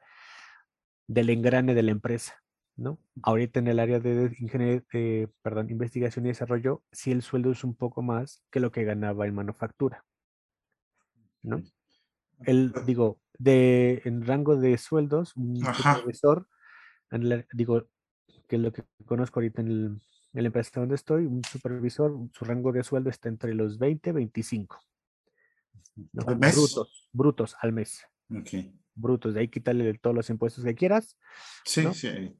del 1.07 1.29
engrane 1.29 1.75
de 1.75 1.83
la 1.83 1.91
empresa. 1.91 2.41
¿No? 2.77 2.99
Ahorita 3.23 3.59
en 3.59 3.67
el 3.67 3.79
área 3.79 3.99
de 3.99 4.31
ingeniería, 4.39 4.83
perdón, 5.41 5.69
investigación 5.69 6.25
y 6.25 6.29
desarrollo, 6.29 6.83
sí 6.91 7.11
el 7.11 7.23
sueldo 7.23 7.51
es 7.51 7.63
un 7.63 7.75
poco 7.75 8.01
más 8.01 8.43
que 8.51 8.59
lo 8.59 8.71
que 8.71 8.83
ganaba 8.83 9.27
en 9.27 9.35
manufactura. 9.35 10.05
¿no? 11.41 11.63
El, 12.45 12.71
digo, 12.85 13.19
de, 13.39 14.01
en 14.05 14.25
rango 14.25 14.55
de 14.55 14.77
sueldos, 14.77 15.35
un 15.35 15.57
supervisor, 15.57 16.47
digo, 17.53 17.87
que 18.47 18.57
lo 18.57 18.71
que 18.71 18.83
conozco 19.05 19.39
ahorita 19.39 19.61
en, 19.61 19.67
el, 19.67 20.01
la 20.33 20.47
empresa 20.47 20.79
donde 20.79 20.95
estoy, 20.95 21.25
un 21.25 21.43
supervisor, 21.43 22.15
su 22.31 22.45
rango 22.45 22.71
de 22.71 22.83
sueldo 22.83 23.09
está 23.09 23.27
entre 23.29 23.55
los 23.55 23.79
20 23.79 24.11
y 24.11 24.13
25. 24.13 24.79
Brutos, 25.95 27.09
brutos 27.11 27.55
al 27.59 27.73
mes. 27.73 28.05
Brutos, 28.93 29.33
de 29.33 29.39
ahí 29.39 29.47
quítale 29.47 29.95
todos 29.95 30.15
los 30.15 30.29
impuestos 30.29 30.63
que 30.63 30.75
quieras. 30.75 31.17
Sí, 31.65 31.83
sí. 31.93 32.35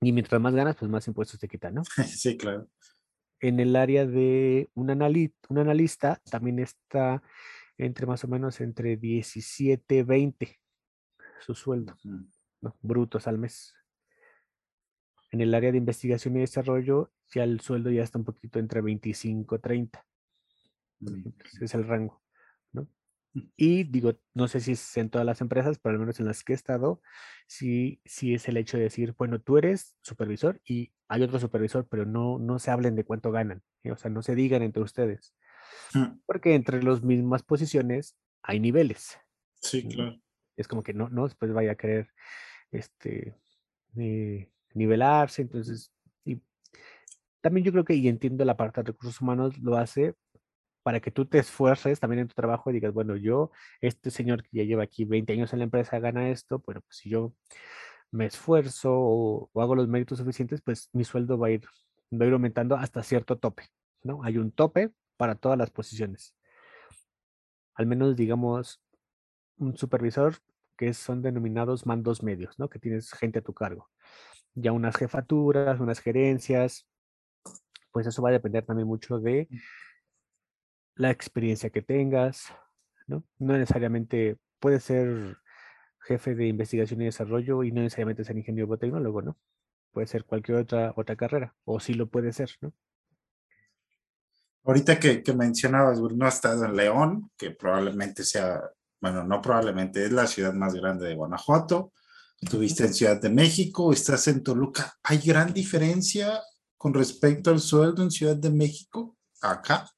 Y 0.00 0.12
mientras 0.12 0.40
más 0.40 0.54
ganas, 0.54 0.76
pues 0.76 0.90
más 0.90 1.06
impuestos 1.08 1.40
te 1.40 1.48
quitan, 1.48 1.74
¿no? 1.74 1.82
sí, 2.06 2.36
claro. 2.36 2.68
En 3.40 3.60
el 3.60 3.76
área 3.76 4.06
de 4.06 4.70
un, 4.74 4.90
un 4.90 5.58
analista 5.58 6.20
también 6.30 6.58
está 6.58 7.22
entre 7.78 8.06
más 8.06 8.24
o 8.24 8.28
menos 8.28 8.60
entre 8.60 8.96
17, 8.96 10.02
20 10.02 10.58
su 11.40 11.54
sueldo, 11.54 11.96
brutos 12.82 13.26
al 13.26 13.38
mes. 13.38 13.74
En 15.30 15.40
el 15.40 15.54
área 15.54 15.72
de 15.72 15.78
investigación 15.78 16.36
y 16.36 16.40
desarrollo, 16.40 17.12
ya 17.32 17.44
el 17.44 17.60
sueldo 17.60 17.90
ya 17.90 18.02
está 18.02 18.18
un 18.18 18.24
poquito 18.24 18.58
entre 18.58 18.80
25, 18.80 19.60
30. 19.60 20.04
Ese 21.52 21.64
es 21.64 21.74
el 21.74 21.86
rango. 21.86 22.20
Y 23.56 23.84
digo, 23.84 24.14
no 24.34 24.48
sé 24.48 24.60
si 24.60 24.72
es 24.72 24.96
en 24.96 25.10
todas 25.10 25.26
las 25.26 25.40
empresas, 25.40 25.78
pero 25.78 25.94
al 25.94 26.00
menos 26.00 26.20
en 26.20 26.26
las 26.26 26.42
que 26.42 26.52
he 26.52 26.56
estado, 26.56 27.02
sí, 27.46 28.00
sí 28.04 28.34
es 28.34 28.48
el 28.48 28.56
hecho 28.56 28.76
de 28.76 28.84
decir, 28.84 29.14
bueno, 29.18 29.40
tú 29.40 29.58
eres 29.58 29.96
supervisor 30.00 30.60
y 30.64 30.92
hay 31.08 31.22
otro 31.22 31.38
supervisor, 31.38 31.86
pero 31.88 32.06
no, 32.06 32.38
no 32.38 32.58
se 32.58 32.70
hablen 32.70 32.96
de 32.96 33.04
cuánto 33.04 33.30
ganan, 33.30 33.62
o 33.90 33.96
sea, 33.96 34.10
no 34.10 34.22
se 34.22 34.34
digan 34.34 34.62
entre 34.62 34.82
ustedes. 34.82 35.34
Mm. 35.92 36.20
Porque 36.24 36.54
entre 36.54 36.82
las 36.82 37.02
mismas 37.02 37.42
posiciones 37.42 38.16
hay 38.42 38.60
niveles. 38.60 39.18
Sí, 39.60 39.86
claro. 39.88 40.18
Es 40.56 40.68
como 40.68 40.82
que 40.82 40.94
no, 40.94 41.08
no 41.10 41.24
después 41.24 41.52
vaya 41.52 41.72
a 41.72 41.76
querer 41.76 42.08
este, 42.70 43.36
eh, 43.96 44.50
nivelarse. 44.74 45.42
Entonces, 45.42 45.92
y 46.24 46.40
también 47.40 47.64
yo 47.64 47.72
creo 47.72 47.84
que, 47.84 47.94
y 47.94 48.08
entiendo 48.08 48.44
la 48.44 48.56
parte 48.56 48.80
de 48.80 48.86
recursos 48.92 49.20
humanos, 49.20 49.58
lo 49.58 49.76
hace 49.76 50.14
para 50.86 51.00
que 51.00 51.10
tú 51.10 51.26
te 51.26 51.40
esfuerces 51.40 51.98
también 51.98 52.20
en 52.20 52.28
tu 52.28 52.34
trabajo 52.34 52.70
y 52.70 52.74
digas, 52.74 52.92
bueno, 52.94 53.16
yo, 53.16 53.50
este 53.80 54.08
señor 54.12 54.44
que 54.44 54.58
ya 54.58 54.62
lleva 54.62 54.84
aquí 54.84 55.04
20 55.04 55.32
años 55.32 55.52
en 55.52 55.58
la 55.58 55.64
empresa 55.64 55.98
gana 55.98 56.30
esto, 56.30 56.62
bueno, 56.64 56.80
pues 56.80 56.98
si 56.98 57.10
yo 57.10 57.34
me 58.12 58.26
esfuerzo 58.26 58.92
o, 58.94 59.50
hago 59.56 59.74
los 59.74 59.88
méritos 59.88 60.18
suficientes, 60.18 60.62
pues 60.62 60.88
mi 60.92 61.02
sueldo 61.02 61.38
va 61.38 61.48
a 61.48 61.50
ir, 61.50 61.62
va 62.12 62.24
a 62.24 62.28
ir 62.28 62.32
aumentando 62.34 62.76
hasta 62.76 63.02
cierto 63.02 63.36
tope, 63.36 63.64
¿no? 64.04 64.22
Hay 64.22 64.38
un 64.38 64.52
tope 64.52 64.92
para 65.16 65.34
todas 65.34 65.58
las 65.58 65.72
posiciones. 65.72 66.36
Al 67.74 67.86
menos, 67.86 68.14
digamos, 68.14 68.80
un 69.56 69.76
supervisor 69.76 70.36
que 70.76 70.94
son 70.94 71.20
denominados 71.20 71.84
mandos 71.84 72.22
medios, 72.22 72.60
¿no? 72.60 72.68
Que 72.68 72.78
tienes 72.78 73.10
gente 73.10 73.40
a 73.40 73.42
tu 73.42 73.54
cargo. 73.54 73.90
Ya 74.54 74.70
unas 74.70 74.94
jefaturas, 74.94 75.80
unas 75.80 75.98
gerencias, 75.98 76.86
pues 77.90 78.06
eso 78.06 78.22
va 78.22 78.28
a 78.28 78.32
depender 78.34 78.64
también 78.64 78.86
mucho 78.86 79.18
de 79.18 79.48
mm. 79.50 79.56
La 80.96 81.10
experiencia 81.10 81.70
que 81.70 81.82
tengas, 81.82 82.52
¿no? 83.06 83.24
No 83.38 83.54
necesariamente 83.54 84.38
puede 84.58 84.80
ser 84.80 85.36
jefe 86.00 86.34
de 86.34 86.46
investigación 86.46 87.02
y 87.02 87.06
desarrollo 87.06 87.62
y 87.62 87.72
no 87.72 87.82
necesariamente 87.82 88.24
ser 88.24 88.36
ingeniero 88.36 88.66
biotecnólogo, 88.66 89.22
¿no? 89.22 89.36
Puede 89.92 90.06
ser 90.06 90.24
cualquier 90.24 90.58
otra, 90.58 90.92
otra 90.96 91.16
carrera, 91.16 91.54
o 91.64 91.80
sí 91.80 91.94
lo 91.94 92.08
puede 92.08 92.32
ser, 92.32 92.50
¿no? 92.60 92.72
Ahorita 94.64 94.98
que, 94.98 95.22
que 95.22 95.32
mencionabas, 95.32 96.00
no 96.00 96.26
ha 96.26 96.28
estado 96.28 96.64
en 96.64 96.74
León, 96.74 97.30
que 97.36 97.52
probablemente 97.52 98.24
sea, 98.24 98.60
bueno, 99.00 99.22
no 99.22 99.40
probablemente, 99.40 100.04
es 100.04 100.12
la 100.12 100.26
ciudad 100.26 100.52
más 100.54 100.74
grande 100.74 101.06
de 101.06 101.14
Guanajuato. 101.14 101.92
Estuviste 102.40 102.84
en 102.84 102.92
Ciudad 102.92 103.20
de 103.20 103.30
México, 103.30 103.92
estás 103.92 104.26
en 104.26 104.42
Toluca. 104.42 104.96
¿Hay 105.04 105.18
gran 105.18 105.54
diferencia 105.54 106.40
con 106.76 106.92
respecto 106.92 107.50
al 107.50 107.60
sueldo 107.60 108.02
en 108.02 108.10
Ciudad 108.10 108.36
de 108.36 108.50
México 108.50 109.16
acá? 109.40 109.88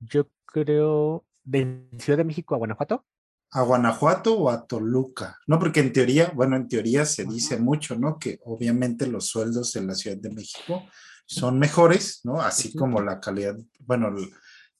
Yo 0.00 0.28
creo, 0.46 1.24
¿de 1.44 1.88
Ciudad 1.98 2.18
de 2.18 2.24
México 2.24 2.54
a 2.54 2.58
Guanajuato? 2.58 3.04
¿A 3.50 3.62
Guanajuato 3.62 4.38
o 4.38 4.50
a 4.50 4.66
Toluca? 4.66 5.38
No, 5.46 5.58
porque 5.58 5.80
en 5.80 5.92
teoría, 5.92 6.30
bueno, 6.34 6.56
en 6.56 6.68
teoría 6.68 7.06
se 7.06 7.24
dice 7.24 7.58
mucho, 7.58 7.96
¿no? 7.96 8.18
Que 8.18 8.38
obviamente 8.44 9.06
los 9.06 9.26
sueldos 9.26 9.74
en 9.76 9.86
la 9.86 9.94
Ciudad 9.94 10.18
de 10.18 10.30
México 10.30 10.84
son 11.24 11.58
mejores, 11.58 12.20
¿no? 12.24 12.40
Así 12.42 12.74
como 12.74 13.00
la 13.00 13.20
calidad, 13.20 13.56
bueno, 13.80 14.14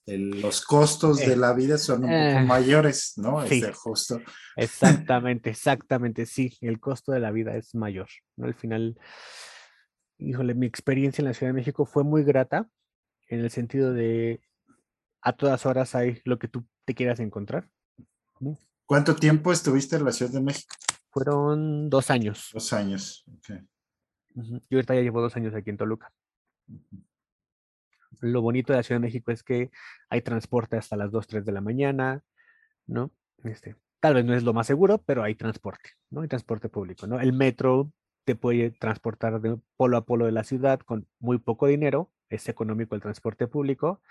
los 0.05 0.61
costos 0.61 1.17
de 1.17 1.33
eh, 1.33 1.35
la 1.35 1.53
vida 1.53 1.77
son 1.77 2.03
un 2.03 2.09
poco 2.09 2.39
eh, 2.39 2.45
mayores, 2.45 3.13
¿no? 3.17 3.45
Sí, 3.47 3.63
es 3.63 3.75
justo. 3.75 4.21
Exactamente, 4.55 5.49
exactamente, 5.51 6.25
sí, 6.25 6.57
el 6.61 6.79
costo 6.79 7.11
de 7.11 7.19
la 7.19 7.31
vida 7.31 7.55
es 7.55 7.73
mayor, 7.75 8.09
¿no? 8.35 8.45
Al 8.45 8.55
final, 8.55 8.99
híjole, 10.17 10.53
mi 10.53 10.65
experiencia 10.65 11.21
en 11.21 11.27
la 11.27 11.33
Ciudad 11.33 11.53
de 11.53 11.59
México 11.59 11.85
fue 11.85 12.03
muy 12.03 12.23
grata 12.23 12.67
en 13.29 13.39
el 13.39 13.51
sentido 13.51 13.93
de 13.93 14.41
a 15.21 15.33
todas 15.33 15.65
horas 15.65 15.95
hay 15.95 16.21
lo 16.25 16.39
que 16.39 16.47
tú 16.47 16.65
te 16.85 16.95
quieras 16.95 17.19
encontrar. 17.19 17.69
¿Cuánto 18.85 19.15
tiempo 19.15 19.51
estuviste 19.51 19.97
en 19.97 20.05
la 20.05 20.11
Ciudad 20.11 20.31
de 20.31 20.41
México? 20.41 20.75
Fueron 21.11 21.89
dos 21.89 22.09
años. 22.09 22.49
Dos 22.53 22.73
años, 22.73 23.25
ok. 23.27 23.61
Yo 24.35 24.77
ahorita 24.77 24.95
ya 24.95 25.01
llevo 25.01 25.21
dos 25.21 25.35
años 25.35 25.53
aquí 25.53 25.69
en 25.69 25.77
Toluca. 25.77 26.11
Lo 28.21 28.41
bonito 28.41 28.73
de 28.73 28.77
la 28.77 28.83
Ciudad 28.83 28.99
de 28.99 29.07
México 29.07 29.31
es 29.31 29.43
que 29.43 29.71
hay 30.09 30.21
transporte 30.21 30.77
hasta 30.77 30.95
las 30.95 31.11
2, 31.11 31.27
3 31.27 31.45
de 31.45 31.51
la 31.51 31.61
mañana, 31.61 32.23
¿no? 32.85 33.11
Este, 33.43 33.75
tal 33.99 34.15
vez 34.15 34.25
no 34.25 34.33
es 34.33 34.43
lo 34.43 34.53
más 34.53 34.67
seguro, 34.67 34.99
pero 34.99 35.23
hay 35.23 35.35
transporte, 35.35 35.91
¿no? 36.09 36.21
Hay 36.21 36.27
transporte 36.27 36.69
público, 36.69 37.07
¿no? 37.07 37.19
El 37.19 37.33
metro 37.33 37.91
te 38.25 38.35
puede 38.35 38.71
transportar 38.71 39.41
de 39.41 39.59
polo 39.77 39.97
a 39.97 40.05
polo 40.05 40.25
de 40.25 40.31
la 40.31 40.43
ciudad 40.43 40.79
con 40.79 41.07
muy 41.19 41.37
poco 41.37 41.67
dinero, 41.67 42.11
es 42.29 42.47
económico 42.47 42.95
el 42.95 43.01
transporte 43.01 43.47
público, 43.47 44.01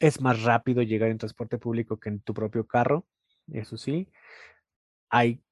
es 0.00 0.20
más 0.20 0.42
rápido 0.42 0.82
llegar 0.82 1.10
en 1.10 1.18
transporte 1.18 1.58
público 1.58 1.98
que 1.98 2.08
en 2.08 2.20
tu 2.20 2.34
propio 2.34 2.66
carro, 2.66 3.06
eso 3.52 3.76
sí. 3.76 4.08
Hay 5.08 5.42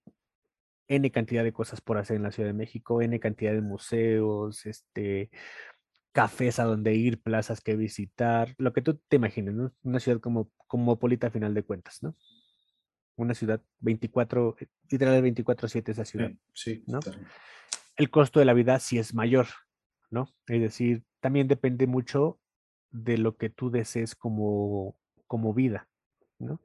N 0.88 1.10
cantidad 1.10 1.44
de 1.44 1.52
cosas 1.52 1.80
por 1.80 1.98
hacer 1.98 2.16
en 2.16 2.22
la 2.22 2.32
Ciudad 2.32 2.48
de 2.48 2.54
México, 2.54 3.00
N 3.02 3.18
cantidad 3.20 3.52
de 3.52 3.60
museos, 3.60 4.66
este, 4.66 5.30
cafés 6.12 6.58
a 6.58 6.64
donde 6.64 6.94
ir, 6.94 7.20
plazas 7.20 7.60
que 7.60 7.76
visitar, 7.76 8.54
lo 8.58 8.72
que 8.72 8.82
tú 8.82 9.00
te 9.08 9.16
imagines, 9.16 9.54
¿no? 9.54 9.72
Una 9.82 10.00
ciudad 10.00 10.20
como 10.20 10.50
cosmopolita 10.66 11.28
a 11.28 11.30
final 11.30 11.54
de 11.54 11.62
cuentas, 11.62 12.02
¿no? 12.02 12.14
Una 13.16 13.34
ciudad 13.34 13.62
24, 13.80 14.56
eh, 14.60 14.66
literal 14.90 15.22
24-7 15.22 15.92
esa 15.92 16.04
ciudad, 16.04 16.32
Sí, 16.52 16.84
¿no? 16.86 17.00
El 17.96 18.10
costo 18.10 18.40
de 18.40 18.46
la 18.46 18.54
vida 18.54 18.78
sí 18.78 18.98
es 18.98 19.14
mayor, 19.14 19.46
¿no? 20.10 20.28
Es 20.46 20.60
decir, 20.60 21.04
también 21.20 21.48
depende 21.48 21.86
mucho 21.86 22.40
de 22.92 23.18
lo 23.18 23.36
que 23.36 23.50
tú 23.50 23.70
desees 23.70 24.14
como, 24.14 24.96
como 25.26 25.52
vida, 25.54 25.88
¿no? 26.38 26.60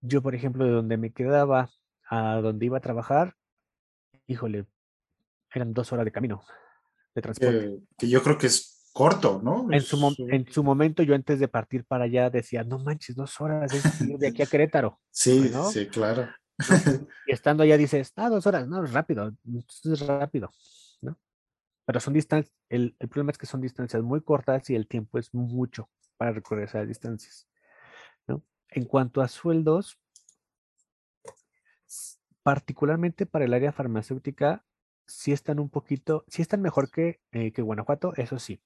Yo, 0.00 0.22
por 0.22 0.34
ejemplo, 0.34 0.64
de 0.64 0.72
donde 0.72 0.96
me 0.96 1.12
quedaba 1.12 1.70
a 2.08 2.36
donde 2.36 2.66
iba 2.66 2.78
a 2.78 2.82
trabajar, 2.82 3.34
híjole, 4.26 4.66
eran 5.52 5.72
dos 5.72 5.92
horas 5.92 6.04
de 6.04 6.12
camino 6.12 6.44
de 7.14 7.22
transporte. 7.22 7.80
que 7.96 8.08
yo 8.08 8.22
creo 8.22 8.36
que 8.36 8.46
es 8.46 8.90
corto, 8.92 9.40
¿no? 9.42 9.66
En 9.70 9.80
su, 9.80 10.14
en 10.18 10.50
su 10.50 10.62
momento, 10.62 11.02
yo 11.02 11.14
antes 11.14 11.38
de 11.40 11.48
partir 11.48 11.84
para 11.84 12.04
allá 12.04 12.30
decía, 12.30 12.62
no 12.62 12.78
manches, 12.78 13.16
dos 13.16 13.40
horas 13.40 13.72
ir 14.00 14.18
de 14.18 14.28
aquí 14.28 14.42
a 14.42 14.46
Querétaro. 14.46 15.00
Sí, 15.10 15.50
sí, 15.72 15.86
claro. 15.86 16.28
Y 17.26 17.32
estando 17.32 17.62
allá 17.62 17.76
dices, 17.76 18.12
ah, 18.16 18.30
dos 18.30 18.46
horas, 18.46 18.66
no, 18.66 18.82
rápido, 18.86 19.32
es 19.84 20.06
rápido, 20.06 20.50
¿no? 20.50 20.85
Pero 21.86 22.00
son 22.00 22.14
distancias, 22.14 22.54
el, 22.68 22.96
el 22.98 23.08
problema 23.08 23.30
es 23.30 23.38
que 23.38 23.46
son 23.46 23.60
distancias 23.60 24.02
muy 24.02 24.20
cortas 24.20 24.68
y 24.68 24.74
el 24.74 24.86
tiempo 24.86 25.18
es 25.18 25.32
mucho 25.32 25.88
para 26.16 26.32
recorrer 26.32 26.64
esas 26.64 26.86
distancias, 26.86 27.48
¿no? 28.26 28.42
En 28.68 28.84
cuanto 28.84 29.22
a 29.22 29.28
sueldos, 29.28 29.98
particularmente 32.42 33.26
para 33.26 33.44
el 33.44 33.54
área 33.54 33.72
farmacéutica, 33.72 34.64
sí 35.06 35.32
están 35.32 35.60
un 35.60 35.70
poquito, 35.70 36.24
sí 36.28 36.42
están 36.42 36.60
mejor 36.60 36.90
que, 36.90 37.20
eh, 37.32 37.52
que 37.52 37.62
Guanajuato, 37.62 38.14
eso 38.16 38.38
sí. 38.38 38.60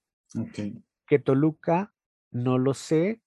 Que 1.07 1.19
Toluca, 1.19 1.95
no 2.31 2.59
lo 2.59 2.75
sé, 2.75 3.23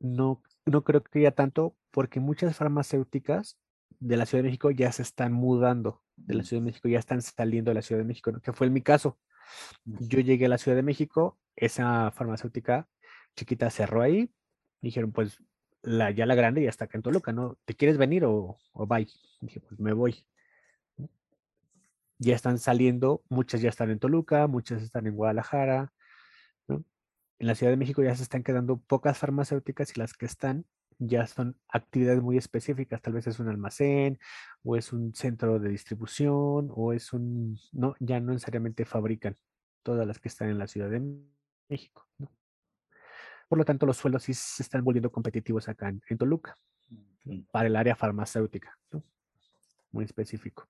no, 0.00 0.42
no 0.66 0.84
creo 0.84 1.02
que 1.02 1.20
haya 1.20 1.32
tanto, 1.32 1.76
porque 1.90 2.20
muchas 2.20 2.56
farmacéuticas 2.56 3.58
de 4.00 4.16
la 4.16 4.26
Ciudad 4.26 4.42
de 4.42 4.48
México 4.48 4.70
ya 4.70 4.92
se 4.92 5.02
están 5.02 5.32
mudando 5.32 6.02
de 6.16 6.34
la 6.34 6.42
Ciudad 6.42 6.62
de 6.62 6.66
México, 6.66 6.88
ya 6.88 6.98
están 6.98 7.22
saliendo 7.22 7.70
de 7.70 7.76
la 7.76 7.82
Ciudad 7.82 8.00
de 8.00 8.06
México, 8.06 8.32
que 8.40 8.52
fue 8.52 8.66
en 8.66 8.72
mi 8.72 8.82
caso. 8.82 9.18
Yo 9.84 10.20
llegué 10.20 10.46
a 10.46 10.48
la 10.48 10.58
Ciudad 10.58 10.76
de 10.76 10.82
México, 10.82 11.38
esa 11.56 12.10
farmacéutica 12.10 12.88
chiquita 13.36 13.70
cerró 13.70 14.02
ahí, 14.02 14.32
dijeron, 14.80 15.12
pues 15.12 15.38
ya 15.82 16.26
la 16.26 16.34
grande 16.34 16.62
ya 16.62 16.70
está 16.70 16.86
acá 16.86 16.98
en 16.98 17.02
Toluca, 17.02 17.32
¿no? 17.32 17.56
¿Te 17.64 17.74
quieres 17.74 17.98
venir 17.98 18.24
o, 18.24 18.58
o 18.72 18.86
bye? 18.86 19.08
Dije, 19.40 19.60
pues 19.60 19.78
me 19.78 19.92
voy 19.92 20.24
ya 22.18 22.34
están 22.34 22.58
saliendo, 22.58 23.22
muchas 23.28 23.60
ya 23.60 23.68
están 23.68 23.90
en 23.90 23.98
Toluca, 23.98 24.46
muchas 24.46 24.82
están 24.82 25.06
en 25.06 25.14
Guadalajara. 25.14 25.92
En 26.68 27.46
la 27.46 27.54
Ciudad 27.54 27.72
de 27.72 27.76
México 27.76 28.02
ya 28.02 28.14
se 28.16 28.24
están 28.24 28.42
quedando 28.42 28.78
pocas 28.78 29.16
farmacéuticas 29.16 29.96
y 29.96 30.00
las 30.00 30.14
que 30.14 30.26
están 30.26 30.66
ya 30.98 31.26
son 31.26 31.56
actividades 31.68 32.22
muy 32.22 32.36
específicas, 32.36 33.00
tal 33.00 33.14
vez 33.14 33.26
es 33.26 33.38
un 33.38 33.48
almacén 33.48 34.18
o 34.62 34.76
es 34.76 34.92
un 34.92 35.14
centro 35.14 35.58
de 35.58 35.70
distribución 35.70 36.70
o 36.74 36.92
es 36.92 37.12
un, 37.12 37.58
no, 37.72 37.94
ya 38.00 38.20
no 38.20 38.32
necesariamente 38.32 38.84
fabrican 38.84 39.36
todas 39.82 40.06
las 40.06 40.18
que 40.18 40.28
están 40.28 40.48
en 40.50 40.58
la 40.58 40.66
Ciudad 40.66 40.90
de 40.90 41.02
México, 41.68 42.06
¿no? 42.18 42.30
Por 43.48 43.56
lo 43.56 43.64
tanto, 43.64 43.86
los 43.86 43.96
sueldos 43.96 44.24
sí 44.24 44.34
se 44.34 44.62
están 44.62 44.84
volviendo 44.84 45.10
competitivos 45.10 45.68
acá 45.68 45.88
en, 45.88 46.18
Toluca 46.18 46.54
para 47.50 47.68
el 47.68 47.76
área 47.76 47.96
farmacéutica, 47.96 48.78
¿no? 48.90 49.02
muy 49.90 50.04
específico 50.04 50.68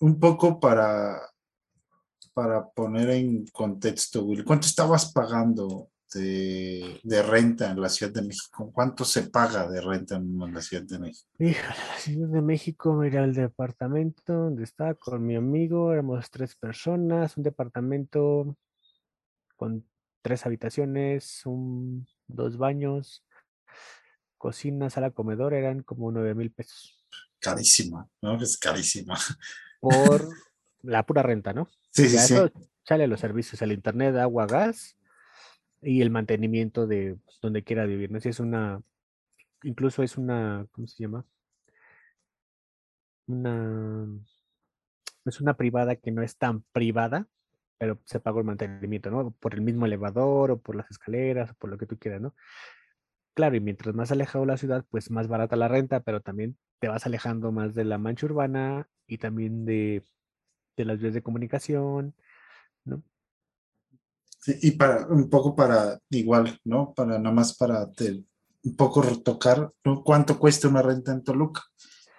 un 0.00 0.18
poco 0.18 0.58
para, 0.58 1.20
para 2.32 2.68
poner 2.68 3.10
en 3.10 3.46
contexto, 3.46 4.24
Will, 4.24 4.44
¿cuánto 4.44 4.66
estabas 4.66 5.12
pagando 5.12 5.90
de, 6.14 7.22
renta 7.22 7.70
en 7.70 7.80
la 7.80 7.88
Ciudad 7.88 8.12
de 8.12 8.22
México? 8.22 8.70
¿Cuánto 8.72 9.04
se 9.04 9.24
paga 9.30 9.68
de 9.68 9.80
renta 9.80 10.16
en 10.16 10.52
la 10.52 10.60
Ciudad 10.60 10.84
de 10.84 10.98
México? 10.98 11.28
la 11.38 11.98
Ciudad 11.98 12.28
de 12.28 12.42
México, 12.42 12.94
mira 12.94 13.24
el 13.24 13.34
departamento 13.34 14.32
donde 14.32 14.64
estaba 14.64 14.94
con 14.94 15.26
mi 15.26 15.36
amigo, 15.36 15.92
éramos 15.92 16.30
tres 16.30 16.56
personas, 16.56 17.36
un 17.36 17.42
departamento 17.42 18.56
con 19.56 19.84
tres 20.22 20.46
habitaciones, 20.46 21.42
un, 21.44 22.06
dos 22.26 22.56
baños, 22.56 23.24
cocina, 24.36 24.90
sala, 24.90 25.10
comedor, 25.10 25.54
eran 25.54 25.82
como 25.82 26.10
nueve 26.12 26.34
mil 26.34 26.50
pesos. 26.50 27.04
Carísima, 27.40 28.08
¿no? 28.22 28.40
Es 28.40 28.56
carísima 28.56 29.18
por 29.80 30.28
la 30.82 31.04
pura 31.04 31.22
renta, 31.22 31.52
¿no? 31.52 31.68
Sí, 31.90 32.08
sí, 32.08 32.18
sí. 32.18 32.34
Sale 32.84 33.06
los 33.06 33.20
servicios, 33.20 33.60
el 33.60 33.72
internet, 33.72 34.16
agua, 34.16 34.46
gas 34.46 34.97
y 35.82 36.02
el 36.02 36.10
mantenimiento 36.10 36.86
de 36.86 37.18
donde 37.42 37.64
quiera 37.64 37.86
vivir. 37.86 38.10
No 38.10 38.20
si 38.20 38.28
es 38.30 38.40
una, 38.40 38.82
incluso 39.62 40.02
es 40.02 40.18
una, 40.18 40.66
¿cómo 40.72 40.86
se 40.86 41.02
llama? 41.02 41.24
Una, 43.26 44.06
es 45.24 45.40
una 45.40 45.54
privada 45.56 45.96
que 45.96 46.10
no 46.10 46.22
es 46.22 46.36
tan 46.38 46.62
privada, 46.72 47.28
pero 47.78 48.00
se 48.04 48.20
paga 48.20 48.38
el 48.40 48.46
mantenimiento, 48.46 49.10
¿no? 49.10 49.30
Por 49.32 49.54
el 49.54 49.62
mismo 49.62 49.86
elevador 49.86 50.50
o 50.50 50.60
por 50.60 50.76
las 50.76 50.90
escaleras 50.90 51.50
o 51.50 51.54
por 51.54 51.70
lo 51.70 51.78
que 51.78 51.86
tú 51.86 51.98
quieras, 51.98 52.20
¿no? 52.20 52.34
Claro, 53.34 53.56
y 53.56 53.60
mientras 53.60 53.94
más 53.94 54.10
alejado 54.10 54.44
la 54.46 54.56
ciudad, 54.56 54.84
pues 54.90 55.10
más 55.10 55.28
barata 55.28 55.54
la 55.56 55.68
renta, 55.68 56.00
pero 56.00 56.20
también 56.20 56.58
te 56.80 56.88
vas 56.88 57.06
alejando 57.06 57.52
más 57.52 57.74
de 57.74 57.84
la 57.84 57.98
mancha 57.98 58.26
urbana 58.26 58.88
y 59.06 59.18
también 59.18 59.64
de, 59.64 60.02
las 60.76 60.98
vías 61.00 61.14
de 61.14 61.22
comunicación, 61.22 62.14
¿no? 62.84 63.02
Y 64.46 64.72
para 64.72 65.06
un 65.06 65.28
poco 65.28 65.54
para 65.54 65.98
igual, 66.10 66.58
¿no? 66.64 66.92
Para 66.94 67.18
nada 67.18 67.34
más 67.34 67.56
para 67.56 67.86
un 67.86 68.76
poco 68.76 69.02
retocar, 69.02 69.70
¿no? 69.84 70.02
¿Cuánto 70.02 70.38
cuesta 70.38 70.68
una 70.68 70.82
renta 70.82 71.12
en 71.12 71.22
Toluca? 71.22 71.62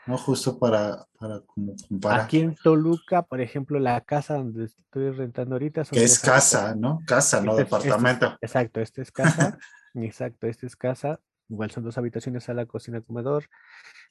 ¿No? 0.05 0.17
Justo 0.17 0.57
para, 0.57 1.05
para 1.19 1.41
como 1.41 1.75
comparar. 1.87 2.21
Aquí 2.21 2.39
en 2.39 2.55
Toluca, 2.55 3.21
por 3.21 3.41
ejemplo, 3.41 3.79
la 3.79 4.01
casa 4.01 4.35
donde 4.35 4.65
estoy 4.65 5.11
rentando 5.11 5.55
ahorita. 5.55 5.83
que 5.83 6.03
es 6.03 6.19
casa, 6.19 6.73
¿no? 6.75 6.99
Casa, 7.05 7.41
no 7.41 7.55
departamento. 7.55 8.37
exacto, 8.41 8.81
este 8.81 9.01
es 9.01 9.11
casa. 9.11 9.57
exacto, 9.93 10.47
este 10.47 10.65
es 10.65 10.75
casa. 10.75 11.19
Igual 11.47 11.71
son 11.71 11.83
dos 11.83 11.97
habitaciones, 11.97 12.43
sala, 12.43 12.65
cocina, 12.65 13.01
comedor, 13.01 13.45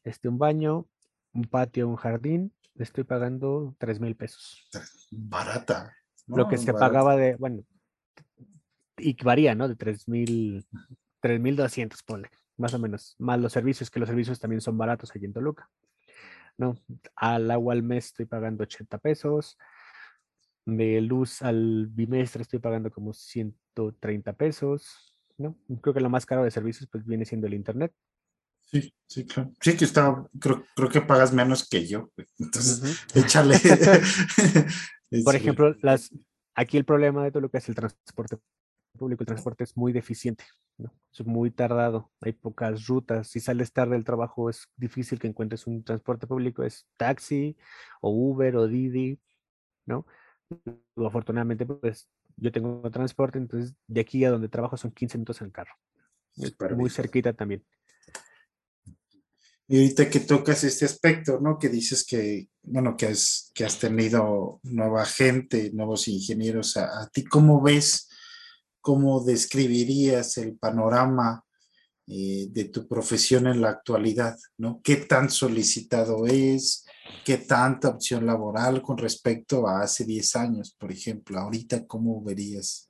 este 0.04 0.28
un 0.28 0.38
baño, 0.38 0.86
un 1.32 1.44
patio, 1.44 1.88
un 1.88 1.96
jardín 1.96 2.52
le 2.78 2.84
estoy 2.84 3.02
pagando 3.02 3.74
tres 3.78 3.98
mil 3.98 4.14
pesos. 4.14 4.68
Barata. 5.11 5.92
Lo 6.28 6.48
que 6.48 6.59
se 6.59 6.72
pagaba 6.72 7.16
de, 7.16 7.34
bueno, 7.34 7.64
y 8.99 9.14
varía, 9.23 9.55
¿no? 9.55 9.69
De 9.69 9.77
tres 9.77 10.09
mil, 10.09 10.66
tres 11.21 11.41
mil 11.41 11.57
doscientos, 11.57 12.03
ponle, 12.03 12.31
más 12.57 12.75
o 12.75 12.79
menos. 12.79 13.14
Más 13.19 13.41
los 13.41 13.53
servicios, 13.53 13.91
que 13.91 14.01
los 14.01 14.09
servicios 14.09 14.39
también 14.39 14.61
son 14.61 14.77
baratos 14.79 15.14
allí 15.14 15.27
en 15.27 15.33
Toluca. 15.33 15.69
¿No? 16.57 16.77
Al 17.14 17.51
agua 17.51 17.75
al 17.75 17.83
mes 17.83 18.07
estoy 18.07 18.27
pagando 18.27 18.64
80 18.64 18.99
pesos. 18.99 19.57
De 20.66 21.01
luz 21.01 21.41
al 21.43 21.87
bimestre 21.87 22.43
estoy 22.43 22.59
pagando 22.59 22.91
como 22.91 23.12
130 23.12 24.33
pesos. 24.33 25.14
¿no? 25.37 25.57
Creo 25.81 25.95
que 25.95 26.01
lo 26.01 26.11
más 26.11 26.27
caro 26.27 26.43
de 26.43 26.51
servicios 26.51 26.89
pues 26.91 27.07
viene 27.07 27.25
siendo 27.25 27.47
el 27.47 27.55
internet, 27.55 27.93
Sí, 28.71 28.93
sí, 29.07 29.25
claro. 29.25 29.53
Sí, 29.61 29.77
que 29.77 29.87
está, 29.87 30.27
creo, 30.39 30.64
creo 30.75 30.91
que 30.91 31.01
pagas 31.01 31.33
menos 31.33 31.66
que 31.66 31.87
yo. 31.87 32.11
Entonces, 32.39 32.83
échale. 33.14 33.59
Por 35.25 35.35
ejemplo, 35.35 35.75
las, 35.83 36.11
aquí 36.59 36.76
el 36.76 36.84
problema 36.84 37.22
de 37.22 37.30
todo 37.30 37.40
lo 37.40 37.50
que 37.50 37.59
es 37.59 37.68
el 37.68 37.76
transporte 37.76 38.36
público, 38.98 39.22
el 39.22 39.28
transporte 39.28 39.62
es 39.62 39.76
muy 39.76 39.92
deficiente, 39.92 40.44
¿no? 40.76 40.92
es 41.12 41.24
muy 41.24 41.52
tardado, 41.52 42.11
hay 42.20 42.32
pocas 42.32 42.88
rutas, 42.88 43.28
si 43.28 43.38
sales 43.38 43.72
tarde 43.72 43.94
del 43.94 44.04
trabajo 44.04 44.50
es 44.50 44.68
difícil 44.76 45.20
que 45.20 45.28
encuentres 45.28 45.68
un 45.68 45.84
transporte 45.84 46.26
público, 46.26 46.64
es 46.64 46.84
taxi 46.96 47.56
o 48.00 48.11
Uber 48.11 48.56
o 48.56 48.66
Didi, 48.66 49.20
¿no? 49.86 50.04
afortunadamente, 50.96 51.64
pues 51.64 52.09
yo 52.36 52.50
tengo 52.50 52.90
transporte, 52.90 53.38
entonces 53.38 53.76
de 53.86 54.00
aquí 54.00 54.24
a 54.24 54.30
donde 54.30 54.48
trabajo 54.48 54.76
son 54.76 54.90
15 54.90 55.16
minutos 55.18 55.40
en 55.42 55.50
carro. 55.50 55.74
muy 56.76 56.90
cerquita 56.90 57.32
también. 57.34 57.64
Y 59.71 59.77
ahorita 59.77 60.09
que 60.09 60.21
tocas 60.21 60.64
este 60.64 60.87
aspecto, 60.87 61.41
¿no? 61.41 61.59
Que 61.59 61.69
dices 61.69 62.07
que, 62.07 62.49
bueno, 62.62 62.97
que 62.97 63.07
has, 63.07 63.51
que 63.55 63.66
has 63.66 63.79
tenido 63.79 64.61
nueva 64.62 65.05
gente, 65.05 65.71
nuevos 65.75 66.09
ingenieros, 66.09 66.79
a, 66.79 67.07
ti, 67.12 67.25
¿cómo 67.25 67.61
ves, 67.61 68.09
cómo 68.81 69.23
describirías 69.23 70.39
el 70.39 70.57
panorama 70.57 71.45
eh, 72.07 72.47
de 72.51 72.64
tu 72.64 72.89
profesión 72.89 73.47
en 73.47 73.61
la 73.61 73.69
actualidad, 73.69 74.39
¿no? 74.57 74.81
¿Qué 74.83 74.97
tan 74.97 75.29
solicitado 75.29 76.27
es? 76.27 76.87
¿Qué 77.23 77.37
tanta 77.37 77.91
opción 77.91 78.25
laboral 78.25 78.81
con 78.81 78.97
respecto 78.97 79.69
a 79.69 79.83
hace 79.83 80.07
10 80.07 80.37
años, 80.37 80.75
por 80.79 80.91
ejemplo? 80.91 81.39
Ahorita, 81.39 81.87
¿cómo 81.87 82.23
verías 82.23 82.89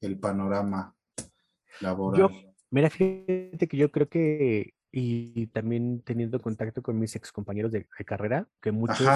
el 0.00 0.20
panorama 0.20 0.94
laboral? 1.80 2.20
Yo, 2.20 2.30
mira, 2.70 2.88
fíjate 2.90 3.66
que 3.66 3.76
yo 3.76 3.90
creo 3.90 4.08
que 4.08 4.74
y 4.92 5.46
también 5.48 6.02
teniendo 6.02 6.40
contacto 6.40 6.82
con 6.82 6.98
mis 6.98 7.16
ex 7.16 7.32
compañeros 7.32 7.72
de, 7.72 7.86
carrera, 8.04 8.46
que 8.60 8.70
muchos 8.70 9.08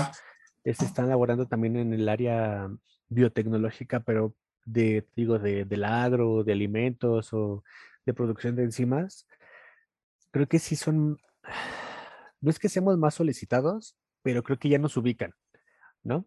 están 0.64 1.08
laborando 1.08 1.46
también 1.46 1.76
en 1.76 1.92
el 1.92 2.08
área 2.08 2.68
biotecnológica, 3.08 4.00
pero 4.00 4.34
de, 4.64 5.06
digo, 5.14 5.38
de, 5.38 5.66
del 5.66 5.84
agro, 5.84 6.42
de 6.42 6.52
alimentos 6.52 7.32
o 7.32 7.62
de 8.06 8.14
producción 8.14 8.56
de 8.56 8.64
enzimas, 8.64 9.28
creo 10.30 10.48
que 10.48 10.58
sí 10.58 10.76
son, 10.76 11.18
no 12.40 12.50
es 12.50 12.58
que 12.58 12.70
seamos 12.70 12.96
más 12.96 13.14
solicitados, 13.14 13.96
pero 14.22 14.42
creo 14.42 14.58
que 14.58 14.70
ya 14.70 14.78
nos 14.78 14.96
ubican, 14.96 15.34
¿no? 16.02 16.24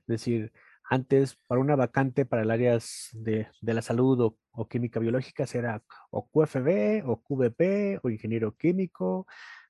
Es 0.00 0.06
decir, 0.06 0.52
antes, 0.88 1.36
para 1.46 1.60
una 1.60 1.76
vacante 1.76 2.24
para 2.24 2.42
el 2.42 2.50
área 2.50 2.78
de, 3.12 3.48
la 3.60 3.82
salud 3.82 4.36
o, 4.52 4.68
química 4.68 5.00
biológica, 5.00 5.44
era 5.52 5.82
o 6.10 6.28
QFB 6.28 7.06
o 7.06 7.22
QVP 7.22 8.00
o 8.02 8.10
ingeniero 8.10 8.56
químico, 8.56 9.26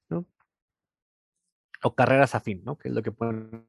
¿no? 0.08 0.26
O 1.82 1.94
carreras 1.94 2.34
afín, 2.34 2.62
¿no? 2.64 2.76
Que 2.76 2.88
es 2.88 2.94
lo 2.94 3.02
que 3.02 3.12
ponen, 3.12 3.66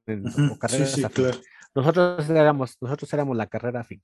o 0.52 0.60
carreras 0.60 1.04
afín. 1.04 1.32
Nosotros 1.74 2.30
éramos, 2.30 2.78
nosotros 2.82 3.12
éramos 3.14 3.38
la 3.38 3.48
carrera 3.48 3.82
afín. 3.82 4.04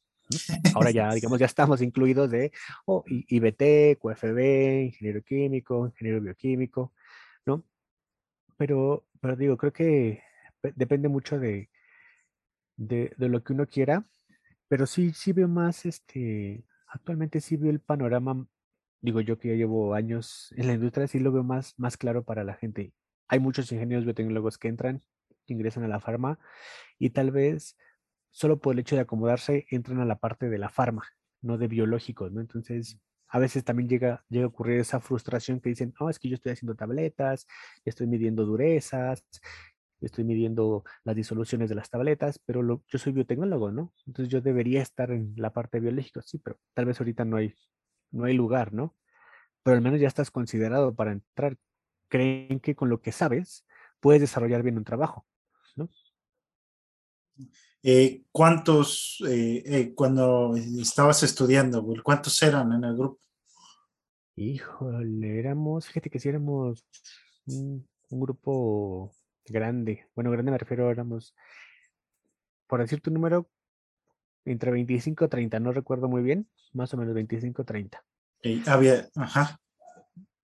Ahora 0.74 0.92
ya, 0.92 1.14
digamos, 1.14 1.40
ya 1.40 1.46
estamos 1.46 1.82
incluidos 1.82 2.32
de 2.32 2.52
oh, 2.86 3.04
IBT, 3.08 4.00
QFB, 4.00 4.86
ingeniero 4.86 5.22
químico, 5.22 5.88
ingeniero 5.88 6.22
bioquímico, 6.22 6.94
¿no? 7.46 7.66
Pero, 8.58 9.06
pero 9.20 9.36
digo, 9.36 9.58
creo 9.58 9.74
que 9.74 10.24
depende 10.76 11.10
mucho 11.10 11.40
de, 11.40 11.70
de, 12.76 13.14
lo 13.18 13.44
que 13.44 13.54
uno 13.54 13.68
quiera, 13.68 14.06
pero 14.68 14.86
sí, 14.86 15.12
sí 15.14 15.34
veo 15.34 15.48
más, 15.48 15.86
este, 15.86 16.64
actualmente 16.88 17.42
sí 17.42 17.58
veo 17.58 17.72
el 17.72 17.80
panorama, 17.80 18.48
digo 19.02 19.22
yo 19.22 19.38
que 19.38 19.50
ya 19.50 19.56
llevo 19.56 19.94
años 19.94 20.54
en 20.58 20.68
la 20.68 20.74
industria, 20.74 21.08
sí 21.08 21.20
lo 21.20 21.32
veo 21.32 21.44
más, 21.44 21.74
más 21.78 21.98
claro 21.98 22.24
para 22.24 22.44
la 22.44 22.56
gente. 22.56 22.94
Hay 23.28 23.40
muchos 23.40 23.72
ingenieros 23.72 24.06
biotecnólogos 24.06 24.58
que 24.58 24.70
entran, 24.70 25.02
ingresan 25.48 25.84
a 25.84 25.88
la 25.88 26.00
farma 26.00 26.40
y 27.00 27.12
tal 27.12 27.32
vez 27.32 27.78
solo 28.32 28.60
por 28.60 28.74
el 28.74 28.80
hecho 28.80 28.96
de 28.96 29.02
acomodarse 29.02 29.66
entran 29.70 30.00
a 30.00 30.06
la 30.06 30.18
parte 30.18 30.50
de 30.50 30.58
la 30.58 30.70
farma, 30.70 31.04
no 31.42 31.58
de 31.58 31.68
biológicos, 31.68 32.32
¿no? 32.32 32.42
Entonces, 32.42 33.00
a 33.28 33.40
veces 33.40 33.64
también 33.64 33.90
llega, 33.90 34.24
llega 34.30 34.46
a 34.46 34.50
ocurrir 34.50 34.80
esa 34.80 35.00
frustración 35.00 35.60
que 35.60 35.70
dicen, 35.70 35.94
no, 36.00 36.10
es 36.10 36.20
que 36.20 36.30
yo 36.30 36.36
estoy 36.36 36.52
haciendo 36.52 36.76
tabletas, 36.76 37.48
estoy 37.84 38.08
midiendo 38.08 38.46
durezas, 38.46 39.26
estoy 40.06 40.24
midiendo 40.24 40.84
las 41.04 41.16
disoluciones 41.16 41.70
de 41.70 41.76
las 41.76 41.90
tabletas, 41.90 42.40
pero 42.46 42.84
yo 42.88 43.00
soy 43.00 43.14
biotecnólogo, 43.14 43.72
¿no? 43.72 43.94
Entonces 44.06 44.32
yo 44.32 44.42
debería 44.42 44.82
estar 44.82 45.12
en 45.12 45.34
la 45.38 45.54
parte 45.54 45.80
biológica, 45.80 46.22
sí, 46.22 46.40
pero 46.40 46.60
tal 46.74 46.86
vez 46.86 47.00
ahorita 47.00 47.26
no 47.26 47.38
hay, 47.38 47.54
no 48.12 48.26
hay 48.26 48.34
lugar, 48.34 48.74
¿no? 48.74 48.96
Pero 49.64 49.78
al 49.78 49.82
menos 49.82 50.00
ya 50.00 50.08
estás 50.08 50.32
considerado 50.32 50.94
para 50.94 51.14
entrar. 51.14 51.58
Creen 52.10 52.60
que 52.60 52.76
con 52.76 52.90
lo 52.90 53.02
que 53.02 53.12
sabes 53.12 53.66
puedes 54.00 54.22
desarrollar 54.22 54.62
bien 54.62 54.78
un 54.78 54.84
trabajo, 54.84 55.26
¿no? 55.76 55.90
Eh, 57.82 58.24
¿Cuántos, 58.32 59.24
eh, 59.28 59.64
eh, 59.66 59.94
cuando 59.96 60.56
estabas 60.56 61.24
estudiando, 61.24 61.86
cuántos 62.04 62.42
eran 62.44 62.72
en 62.74 62.84
el 62.84 62.96
grupo? 62.96 63.20
Híjole, 64.36 65.40
éramos, 65.40 65.88
fíjate 65.88 66.10
que 66.10 66.20
si 66.20 66.30
éramos 66.30 66.86
un 67.46 67.86
grupo 68.10 69.14
grande. 69.46 70.08
Bueno, 70.16 70.32
grande 70.32 70.52
me 70.52 70.58
refiero, 70.58 70.90
éramos, 70.90 71.36
por 72.68 72.82
decir 72.82 73.02
tu 73.02 73.12
número, 73.12 73.50
entre 74.46 74.72
25 74.72 75.26
y 75.26 75.28
30, 75.28 75.60
no 75.60 75.72
recuerdo 75.72 76.10
muy 76.10 76.22
bien, 76.22 76.50
más 76.74 76.94
o 76.94 76.98
menos 76.98 77.14
25 77.14 77.62
o 77.62 77.66
30. 77.66 78.04
había, 78.68 79.10
ajá. 79.16 79.60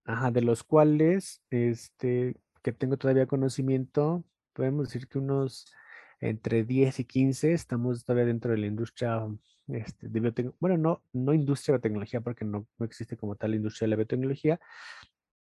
Ajá, 0.04 0.30
de 0.30 0.42
los 0.42 0.64
cuales, 0.64 1.42
este, 1.50 2.36
que 2.62 2.72
tengo 2.72 2.96
todavía 2.96 3.26
conocimiento, 3.26 4.24
podemos 4.52 4.88
decir 4.88 5.08
que 5.08 5.18
unos 5.18 5.66
entre 6.20 6.64
10 6.64 7.00
y 7.00 7.04
15 7.04 7.52
estamos 7.52 8.04
todavía 8.04 8.26
dentro 8.26 8.50
de 8.50 8.58
la 8.58 8.66
industria 8.66 9.26
este, 9.68 10.08
de 10.08 10.20
biotecnología. 10.20 10.58
Bueno, 10.60 10.76
no, 10.76 11.02
no 11.12 11.32
industria 11.32 11.76
de 11.76 11.82
tecnología, 11.82 12.20
porque 12.20 12.44
no, 12.44 12.66
no 12.78 12.86
existe 12.86 13.16
como 13.16 13.36
tal 13.36 13.54
industria 13.54 13.86
de 13.86 13.90
la 13.90 13.96
biotecnología, 13.96 14.60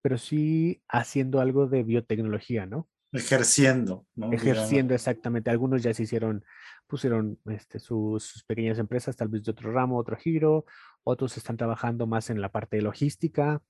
pero 0.02 0.18
sí 0.18 0.82
haciendo 0.88 1.40
algo 1.40 1.68
de 1.68 1.84
biotecnología, 1.84 2.66
¿no? 2.66 2.88
Ejerciendo, 3.14 4.08
¿no? 4.16 4.34
Ejerciendo 4.34 4.96
exactamente. 4.96 5.52
Algunos 5.52 5.84
ya 5.84 5.94
se 5.94 6.04
hicieron, 6.04 6.44
pusieron 6.88 7.40
este, 7.46 7.80
sus, 7.80 8.44
pequeñas 8.48 8.80
empresas, 8.80 9.16
tal 9.16 9.28
vez 9.28 9.44
de 9.44 9.52
otro 9.52 9.72
ramo, 9.72 10.00
otro 10.00 10.18
giro. 10.18 10.66
Otros 11.04 11.38
están 11.38 11.56
trabajando 11.56 12.08
más 12.08 12.32
en 12.32 12.42
la 12.42 12.52
parte 12.52 12.78
de 12.78 12.82
logística. 12.82 13.62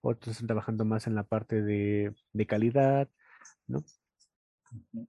Otros 0.00 0.36
están 0.36 0.46
trabajando 0.46 0.84
más 0.84 1.08
en 1.08 1.16
la 1.16 1.24
parte 1.24 1.62
de, 1.62 2.14
calidad, 2.46 3.08
¿no? 3.66 3.84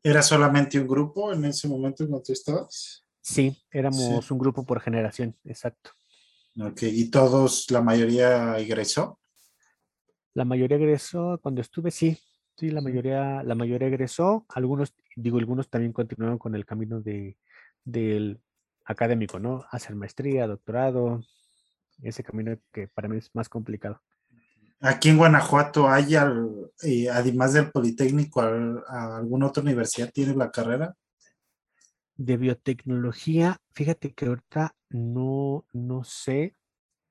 ¿Era 0.01 0.23
solamente 0.23 0.79
un 0.79 0.87
grupo 0.87 1.31
en 1.31 1.45
ese 1.45 1.67
momento 1.67 2.03
en 2.03 2.11
tú 2.23 2.33
estabas? 2.33 3.05
Sí, 3.21 3.55
éramos 3.71 4.31
un 4.31 4.37
grupo 4.37 4.65
por 4.65 4.79
generación, 4.79 5.35
exacto. 5.43 5.91
Ok, 6.59 6.83
¿y 6.83 7.09
todos, 7.09 7.69
la 7.69 7.81
mayoría 7.81 8.57
egresó? 8.57 9.19
La 10.33 10.45
mayoría 10.45 10.77
egresó 10.77 11.39
cuando 11.41 11.61
estuve, 11.61 11.91
sí, 11.91 12.17
Sí, 12.57 12.71
la 12.71 12.79
mayoría, 12.79 13.43
la 13.43 13.55
mayoría 13.55 13.89
egresó, 13.89 14.45
algunos, 14.49 14.95
digo, 15.17 15.39
algunos 15.39 15.69
también 15.69 15.91
continuaron 15.91 16.37
con 16.37 16.55
el 16.55 16.65
camino 16.65 17.01
de, 17.01 17.37
del 17.83 18.39
académico, 18.85 19.39
¿no? 19.39 19.65
Hacer 19.71 19.95
maestría, 19.95 20.47
doctorado, 20.47 21.21
ese 22.01 22.23
camino 22.23 22.57
que 22.71 22.87
para 22.87 23.09
mí 23.09 23.17
es 23.17 23.29
más 23.33 23.49
complicado. 23.49 24.01
Aquí 24.79 25.09
en 25.09 25.17
Guanajuato 25.17 25.89
hay, 25.89 26.15
eh, 26.83 27.09
además 27.09 27.53
del 27.53 27.71
Politécnico, 27.71 28.41
¿alguna 28.41 29.47
otra 29.47 29.63
universidad 29.63 30.11
tiene 30.13 30.35
la 30.35 30.51
carrera? 30.51 30.95
De 32.15 32.37
biotecnología, 32.37 33.57
fíjate 33.71 34.13
que 34.13 34.27
ahorita 34.27 34.75
no, 34.89 35.65
no 35.73 36.03
sé 36.05 36.55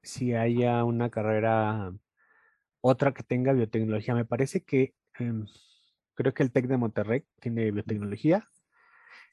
si 0.03 0.35
haya 0.35 0.85
una 0.85 1.11
carrera, 1.11 1.93
otra 2.81 3.13
que 3.13 3.23
tenga 3.23 3.53
biotecnología. 3.53 4.15
Me 4.15 4.25
parece 4.25 4.63
que 4.63 4.95
Em, 5.19 5.47
creo 6.15 6.35
que 6.35 6.43
el 6.43 6.51
TEC 6.51 6.67
de 6.67 6.77
Monterrey 6.77 7.25
tiene 7.41 7.71
biotecnología, 7.71 8.49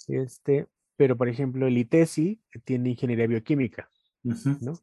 este, 0.08 0.68
pero 0.96 1.18
por 1.18 1.30
ejemplo 1.30 1.68
el 1.68 1.78
ITESI 1.78 2.42
tiene 2.64 2.92
ingeniería 2.92 3.28
bioquímica, 3.28 3.90
¿no? 4.24 4.74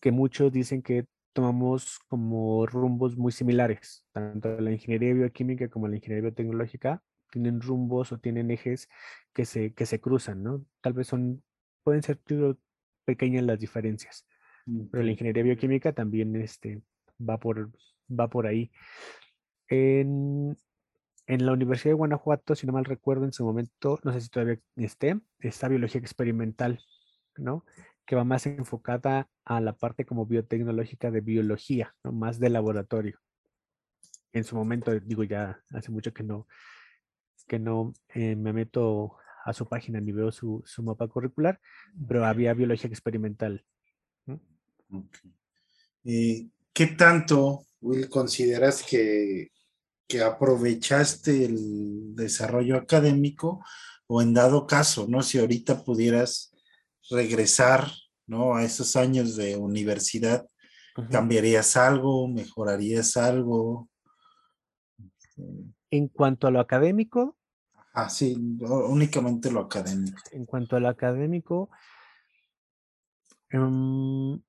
Que 0.00 0.12
muchos 0.12 0.52
dicen 0.52 0.82
que 0.82 1.06
tomamos 1.32 1.98
como 2.08 2.66
rumbos 2.66 3.16
muy 3.16 3.32
similares, 3.32 4.06
tanto 4.12 4.60
la 4.60 4.72
ingeniería 4.72 5.14
bioquímica 5.14 5.68
como 5.68 5.88
la 5.88 5.96
ingeniería 5.96 6.28
biotecnológica 6.28 7.02
tienen 7.30 7.60
rumbos 7.60 8.12
o 8.12 8.18
tienen 8.18 8.52
ejes 8.52 8.88
que 9.32 9.44
se, 9.44 9.74
que 9.74 9.86
se 9.86 10.00
cruzan, 10.00 10.42
¿no? 10.44 10.64
Tal 10.80 10.92
vez 10.92 11.08
son, 11.08 11.42
pueden 11.82 12.02
ser 12.02 12.20
pequeñas 13.04 13.42
las 13.42 13.58
diferencias, 13.58 14.24
pero 14.90 15.02
la 15.02 15.10
ingeniería 15.10 15.42
bioquímica 15.42 15.92
también 15.92 16.36
este, 16.36 16.82
va, 17.20 17.38
por, 17.38 17.72
va 18.08 18.28
por 18.28 18.46
ahí. 18.46 18.70
En, 21.26 21.46
la 21.46 21.52
Universidad 21.52 21.90
de 21.90 21.96
Guanajuato, 21.98 22.54
si 22.54 22.66
no 22.66 22.72
mal 22.72 22.84
recuerdo, 22.84 23.24
en 23.24 23.32
su 23.32 23.44
momento, 23.44 23.98
no 24.04 24.12
sé 24.12 24.20
si 24.20 24.28
todavía 24.28 24.58
esté, 24.76 25.18
está 25.40 25.68
biología 25.68 26.00
experimental, 26.00 26.80
¿no? 27.36 27.64
Que 28.04 28.14
va 28.14 28.24
más 28.24 28.46
enfocada 28.46 29.28
a 29.44 29.60
la 29.60 29.74
parte 29.74 30.04
como 30.04 30.26
biotecnológica 30.26 31.10
de 31.10 31.20
biología, 31.20 31.94
¿no? 32.04 32.12
Más 32.12 32.38
de 32.38 32.50
laboratorio. 32.50 33.18
En 34.32 34.44
su 34.44 34.56
momento, 34.56 34.92
digo 35.00 35.24
ya 35.24 35.62
hace 35.70 35.90
mucho 35.90 36.12
que 36.12 36.22
no, 36.22 36.46
que 37.46 37.58
no 37.58 37.92
eh, 38.14 38.36
me 38.36 38.52
meto 38.52 39.16
a 39.44 39.52
su 39.52 39.66
página 39.66 40.00
ni 40.00 40.12
veo 40.12 40.32
su, 40.32 40.64
mapa 40.78 41.08
curricular, 41.08 41.60
pero 42.08 42.24
había 42.24 42.54
biología 42.54 42.88
experimental. 42.88 43.64
Eh, 46.04 46.48
¿Qué 46.72 46.86
tanto, 46.88 47.66
Will, 47.80 48.08
consideras 48.08 48.82
que 48.82 49.52
que 50.06 50.22
aprovechaste 50.22 51.44
el 51.44 52.14
desarrollo 52.14 52.76
académico 52.76 53.64
o 54.06 54.22
en 54.22 54.34
dado 54.34 54.66
caso, 54.66 55.06
¿no? 55.08 55.22
Si 55.22 55.38
ahorita 55.38 55.82
pudieras 55.82 56.52
regresar 57.10 57.90
¿no? 58.26 58.54
A 58.54 58.64
esos 58.64 58.96
años 58.96 59.36
de 59.36 59.56
universidad, 59.56 60.48
¿cambiarías 61.10 61.76
algo? 61.76 62.28
¿Mejorarías 62.28 63.16
algo? 63.16 63.88
En 65.90 66.08
cuanto 66.08 66.46
a 66.46 66.50
lo 66.50 66.60
académico. 66.60 67.36
Ah, 67.92 68.08
sí, 68.08 68.36
únicamente 68.60 69.50
lo 69.50 69.60
académico. 69.60 70.18
En 70.32 70.46
cuanto 70.46 70.76
a 70.76 70.80
lo 70.80 70.88
académico, 70.88 71.70
em, 73.50 74.40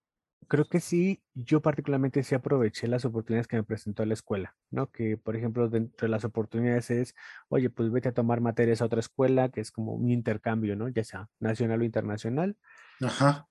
creo 0.47 0.65
que 0.65 0.79
sí, 0.79 1.21
yo 1.33 1.61
particularmente 1.61 2.23
sí 2.23 2.35
aproveché 2.35 2.87
las 2.87 3.05
oportunidades 3.05 3.47
que 3.47 3.57
me 3.57 3.63
presentó 3.63 4.05
la 4.05 4.13
escuela, 4.13 4.55
¿no? 4.71 4.91
Que, 4.91 5.17
por 5.17 5.35
ejemplo, 5.35 5.69
dentro 5.69 6.05
de 6.05 6.11
las 6.11 6.25
oportunidades 6.25 6.89
es, 6.91 7.15
oye, 7.49 7.69
pues 7.69 7.91
vete 7.91 8.09
a 8.09 8.13
tomar 8.13 8.41
materias 8.41 8.81
a 8.81 8.85
otra 8.85 8.99
escuela, 8.99 9.49
que 9.49 9.61
es 9.61 9.71
como 9.71 9.93
un 9.93 10.09
intercambio, 10.11 10.75
¿no? 10.75 10.89
Ya 10.89 11.03
sea 11.03 11.29
nacional 11.39 11.81
o 11.81 11.83
internacional. 11.83 12.57
Ajá. 13.01 13.47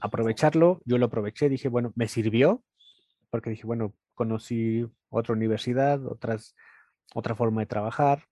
Aprovecharlo, 0.00 0.80
yo 0.84 0.98
lo 0.98 1.06
aproveché, 1.06 1.48
dije, 1.48 1.68
bueno, 1.68 1.92
me 1.94 2.08
sirvió, 2.08 2.62
porque 3.30 3.50
dije, 3.50 3.66
bueno, 3.66 3.94
conocí 4.14 4.86
otra 5.08 5.34
universidad, 5.34 6.04
otras, 6.06 6.54
otra 7.14 7.34
forma 7.34 7.62
de 7.62 7.66
trabajar. 7.66 8.24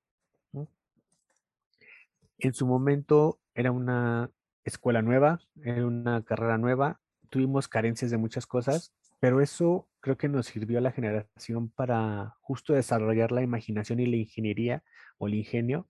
En 2.39 2.53
su 2.53 2.67
momento 2.67 3.41
era 3.55 3.73
una 3.73 4.31
escuela 4.65 5.01
nueva, 5.01 5.41
era 5.63 5.87
una 5.87 6.23
carrera 6.23 6.59
nueva, 6.59 7.01
tuvimos 7.29 7.69
carencias 7.69 8.11
de 8.11 8.19
muchas 8.19 8.47
cosas, 8.47 8.93
pero 9.21 9.41
eso 9.41 9.89
creo 10.01 10.17
que 10.17 10.29
nos 10.29 10.47
sirvió 10.47 10.79
a 10.79 10.83
la 10.83 10.93
generación 10.93 11.71
para 11.71 12.37
justo 12.41 12.75
desarrollar 12.75 13.33
la 13.33 13.43
imaginación 13.43 14.01
y 14.01 14.07
la 14.07 14.17
ingeniería 14.17 14.83
o 15.19 15.27
el 15.27 15.35
ingenio 15.35 15.89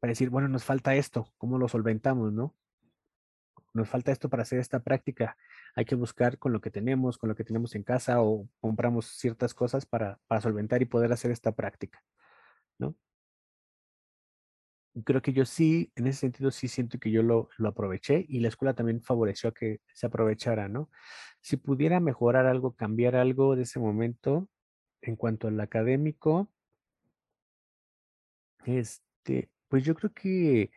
para 0.00 0.12
decir, 0.12 0.30
bueno, 0.30 0.48
nos 0.48 0.64
falta 0.64 0.94
esto, 0.94 1.32
¿cómo 1.38 1.58
lo 1.58 1.68
solventamos, 1.68 2.32
no? 2.32 2.54
Nos 3.72 3.88
falta 3.88 4.12
esto 4.12 4.30
para 4.30 4.42
hacer 4.42 4.58
esta 4.58 4.80
práctica. 4.80 5.36
Hay 5.74 5.84
que 5.84 5.94
buscar 5.94 6.38
con 6.38 6.52
lo 6.52 6.60
que 6.60 6.70
tenemos, 6.70 7.18
con 7.18 7.28
lo 7.28 7.34
que 7.36 7.44
tenemos 7.44 7.74
en 7.74 7.82
casa 7.82 8.22
o 8.22 8.48
compramos 8.60 9.06
ciertas 9.06 9.52
cosas 9.52 9.84
para, 9.84 10.18
para 10.28 10.40
solventar 10.40 10.80
y 10.80 10.86
poder 10.86 11.12
hacer 11.12 11.30
esta 11.30 11.52
práctica, 11.52 12.02
¿no? 12.78 12.94
Creo 15.04 15.22
que 15.22 15.32
yo 15.32 15.44
sí, 15.44 15.92
en 15.96 16.06
ese 16.06 16.20
sentido 16.20 16.50
sí 16.50 16.68
siento 16.68 16.98
que 16.98 17.10
yo 17.10 17.22
lo, 17.22 17.48
lo, 17.58 17.68
aproveché 17.68 18.24
y 18.28 18.40
la 18.40 18.48
escuela 18.48 18.74
también 18.74 19.02
favoreció 19.02 19.50
a 19.50 19.54
que 19.54 19.80
se 19.92 20.06
aprovechara, 20.06 20.68
¿no? 20.68 20.90
Si 21.40 21.56
pudiera 21.56 22.00
mejorar 22.00 22.46
algo, 22.46 22.74
cambiar 22.74 23.16
algo 23.16 23.56
de 23.56 23.62
ese 23.62 23.78
momento 23.78 24.48
en 25.02 25.16
cuanto 25.16 25.48
al 25.48 25.60
académico, 25.60 26.50
este, 28.64 29.50
pues 29.68 29.84
yo 29.84 29.94
creo 29.94 30.12
que, 30.12 30.70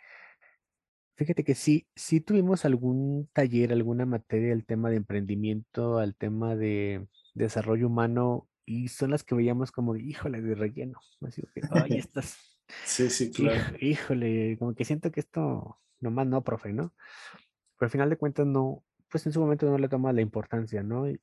fíjate 1.15 1.43
que 1.43 1.55
sí, 1.55 1.87
sí 1.95 2.21
tuvimos 2.21 2.65
algún 2.65 3.29
taller, 3.33 3.71
alguna 3.73 4.05
materia 4.05 4.49
del 4.49 4.65
tema 4.65 4.89
de 4.89 4.97
emprendimiento, 4.97 5.97
al 5.97 6.15
tema 6.15 6.55
de 6.55 7.07
desarrollo 7.33 7.87
humano 7.87 8.47
y 8.65 8.89
son 8.89 9.11
las 9.11 9.23
que 9.23 9.35
veíamos 9.35 9.71
como, 9.71 9.95
híjole, 9.95 10.41
de 10.41 10.55
relleno. 10.55 10.99
Así 11.21 11.41
que, 11.53 11.61
ay, 11.71 11.97
estas 11.97 12.58
Sí, 12.85 13.09
sí, 13.09 13.31
claro. 13.31 13.75
Híjole, 13.81 14.57
como 14.57 14.75
que 14.75 14.85
siento 14.85 15.11
que 15.11 15.19
esto 15.19 15.79
nomás 15.99 16.27
no, 16.27 16.43
profe, 16.43 16.73
¿no? 16.73 16.93
Pero 17.77 17.87
al 17.87 17.91
final 17.91 18.09
de 18.09 18.17
cuentas 18.17 18.45
no, 18.45 18.83
pues 19.09 19.25
en 19.25 19.33
su 19.33 19.39
momento 19.39 19.65
no 19.65 19.77
le 19.77 19.89
toma 19.89 20.13
la 20.13 20.21
importancia, 20.21 20.83
¿no? 20.83 21.09
Y, 21.09 21.19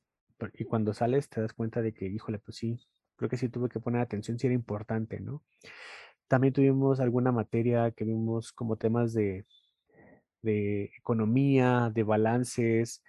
y, 0.53 0.65
cuando 0.65 0.93
sales 0.93 1.29
te 1.29 1.41
das 1.41 1.53
cuenta 1.53 1.81
de 1.81 1.93
que, 1.93 2.05
híjole, 2.07 2.39
pues 2.39 2.57
sí, 2.57 2.79
creo 3.15 3.29
que 3.29 3.37
sí 3.37 3.49
tuve 3.49 3.69
que 3.69 3.79
poner 3.79 4.01
atención, 4.01 4.37
sí 4.39 4.47
era 4.47 4.53
importante, 4.53 5.19
¿no? 5.19 5.43
También 6.27 6.53
tuvimos 6.53 6.99
alguna 6.99 7.31
materia 7.31 7.91
que 7.91 8.03
vimos 8.05 8.51
como 8.51 8.75
temas 8.75 9.13
de, 9.13 9.45
de 10.41 10.91
economía, 10.97 11.91
de 11.93 12.03
balances, 12.03 13.03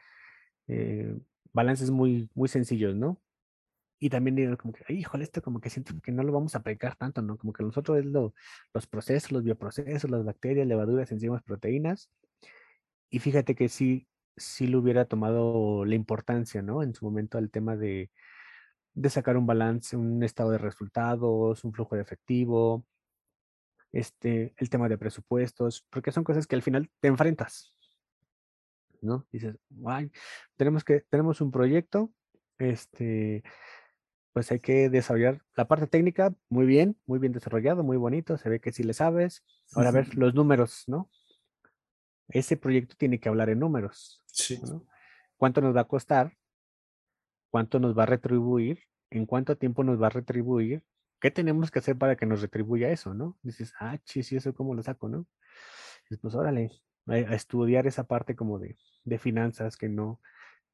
eh, 0.69 1.17
balances 1.53 1.91
muy, 1.91 2.29
muy 2.35 2.49
sencillos, 2.49 2.95
¿no? 2.95 3.21
Y 4.01 4.11
también 4.11 4.37
digo 4.37 4.57
como 4.57 4.73
que, 4.73 4.93
híjole, 4.93 5.25
esto 5.25 5.43
como 5.43 5.61
que 5.61 5.71
siento 5.71 5.95
que 6.03 6.13
no 6.13 6.23
lo 6.23 6.33
vamos 6.33 6.55
a 6.55 6.59
aplicar 6.59 6.97
tanto, 6.97 7.23
¿no? 7.23 7.37
Como 7.37 7.53
que 7.53 7.63
nosotros 7.63 7.99
es 7.99 8.07
lo, 8.07 8.35
los 8.73 8.87
procesos, 8.87 9.33
los 9.33 9.43
bioprocesos, 9.43 10.11
las 10.11 10.25
bacterias, 10.25 10.67
levaduras, 10.67 11.11
enzimas, 11.11 11.43
proteínas. 11.43 12.11
Y 13.11 13.19
fíjate 13.19 13.55
que 13.55 13.69
sí, 13.69 14.07
sí 14.37 14.67
le 14.67 14.77
hubiera 14.77 15.07
tomado 15.07 15.85
la 15.85 15.95
importancia, 15.95 16.63
¿no? 16.63 16.83
En 16.83 16.95
su 16.95 17.05
momento 17.05 17.39
al 17.39 17.51
tema 17.51 17.77
de, 17.77 18.11
de 18.95 19.11
sacar 19.11 19.37
un 19.37 19.47
balance, 19.47 19.97
un 19.97 20.23
estado 20.23 20.51
de 20.51 20.59
resultados, 20.59 21.65
un 21.65 21.73
flujo 21.73 21.97
de 21.97 22.03
efectivo, 22.03 22.85
este, 23.93 24.55
el 24.57 24.71
tema 24.71 24.89
de 24.89 24.99
presupuestos, 24.99 25.85
porque 25.91 26.13
son 26.13 26.25
cosas 26.25 26.47
que 26.47 26.57
al 26.57 26.63
final 26.63 26.91
te 27.01 27.09
enfrentas, 27.09 27.75
¿no? 29.01 29.27
Dices, 29.33 29.57
Ay, 29.87 30.11
tenemos 30.57 30.85
que, 30.85 31.01
tenemos 31.09 31.41
un 31.41 31.51
proyecto, 31.51 32.13
este, 32.59 33.43
pues 34.39 34.53
hay 34.53 34.61
que 34.61 34.89
desarrollar 34.89 35.43
la 35.57 35.67
parte 35.67 35.89
técnica 35.89 36.33
muy 36.49 36.65
bien, 36.65 36.97
muy 37.07 37.19
bien 37.19 37.33
desarrollado, 37.33 37.83
muy 37.83 37.97
bonito, 37.97 38.39
se 38.39 38.49
ve 38.49 38.61
que 38.61 38.71
sí 38.71 38.85
le 38.85 38.95
sabes. 38.95 39.43
Ahora 39.75 39.89
a 39.89 39.91
ver 39.91 40.15
los 40.15 40.33
números, 40.33 40.85
¿no? 40.87 41.11
Ese 42.29 42.57
proyecto 42.57 42.95
tiene 42.97 43.19
que 43.19 43.29
hablar 43.29 43.49
en 43.49 43.59
números. 43.59 44.23
Sí. 44.27 44.61
¿Cuánto 45.37 45.61
nos 45.61 45.75
va 45.75 45.81
a 45.81 45.89
costar? 45.89 46.39
¿Cuánto 47.51 47.81
nos 47.81 47.99
va 47.99 48.05
a 48.05 48.07
retribuir? 48.07 48.85
¿En 49.11 49.27
cuánto 49.27 49.59
tiempo 49.59 49.83
nos 49.83 50.01
va 50.01 50.07
a 50.07 50.11
retribuir? 50.11 50.85
¿Qué 51.21 51.33
tenemos 51.33 51.73
que 51.73 51.81
hacer 51.81 51.99
para 51.99 52.15
que 52.15 52.25
nos 52.25 52.41
retribuya 52.41 52.93
eso, 52.93 53.15
no? 53.15 53.37
Dices, 53.43 53.75
ah, 53.81 53.99
chis, 54.05 54.31
¿y 54.31 54.37
eso 54.37 54.55
cómo 54.55 54.77
lo 54.77 54.85
saco, 54.85 55.09
no? 55.09 55.27
Dices, 56.05 56.21
pues 56.23 56.37
órale, 56.37 56.71
a, 57.09 57.17
estudiar 57.35 57.89
esa 57.89 58.05
parte 58.05 58.37
como 58.37 58.61
de, 58.61 58.79
de 59.03 59.19
finanzas 59.19 59.77
que 59.77 59.89
no, 59.89 60.21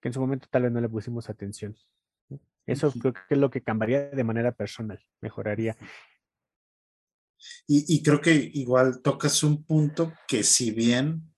que 0.02 0.08
en 0.08 0.12
su 0.12 0.20
momento 0.20 0.48
tal 0.50 0.64
vez 0.64 0.72
no 0.72 0.82
le 0.82 0.88
pusimos 0.90 1.30
atención. 1.30 1.74
Eso 2.66 2.90
creo 2.92 3.12
que 3.12 3.20
es 3.30 3.38
lo 3.38 3.50
que 3.50 3.62
cambiaría 3.62 4.08
de 4.10 4.24
manera 4.24 4.52
personal, 4.52 4.98
mejoraría. 5.20 5.76
Y, 7.66 8.02
creo 8.02 8.20
que 8.20 8.50
igual 8.54 9.02
tocas 9.02 9.42
un 9.42 9.64
punto 9.64 10.12
que 10.26 10.42
si 10.42 10.70
bien 10.70 11.34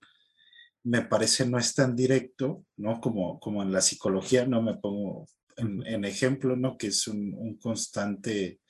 me 0.83 1.01
parece 1.01 1.45
no 1.45 1.57
es 1.57 1.73
tan 1.73 1.95
directo, 1.95 2.65
¿no? 2.77 3.01
Como, 3.01 3.39
como 3.39 3.61
en 3.61 3.73
la 3.73 3.81
psicología, 3.81 4.45
no 4.45 4.61
me 4.61 4.75
pongo 4.75 5.25
en, 5.57 6.05
ejemplo, 6.05 6.55
¿no? 6.55 6.77
Que 6.77 6.87
es 6.87 7.07
un, 7.07 7.57
constante, 7.61 8.61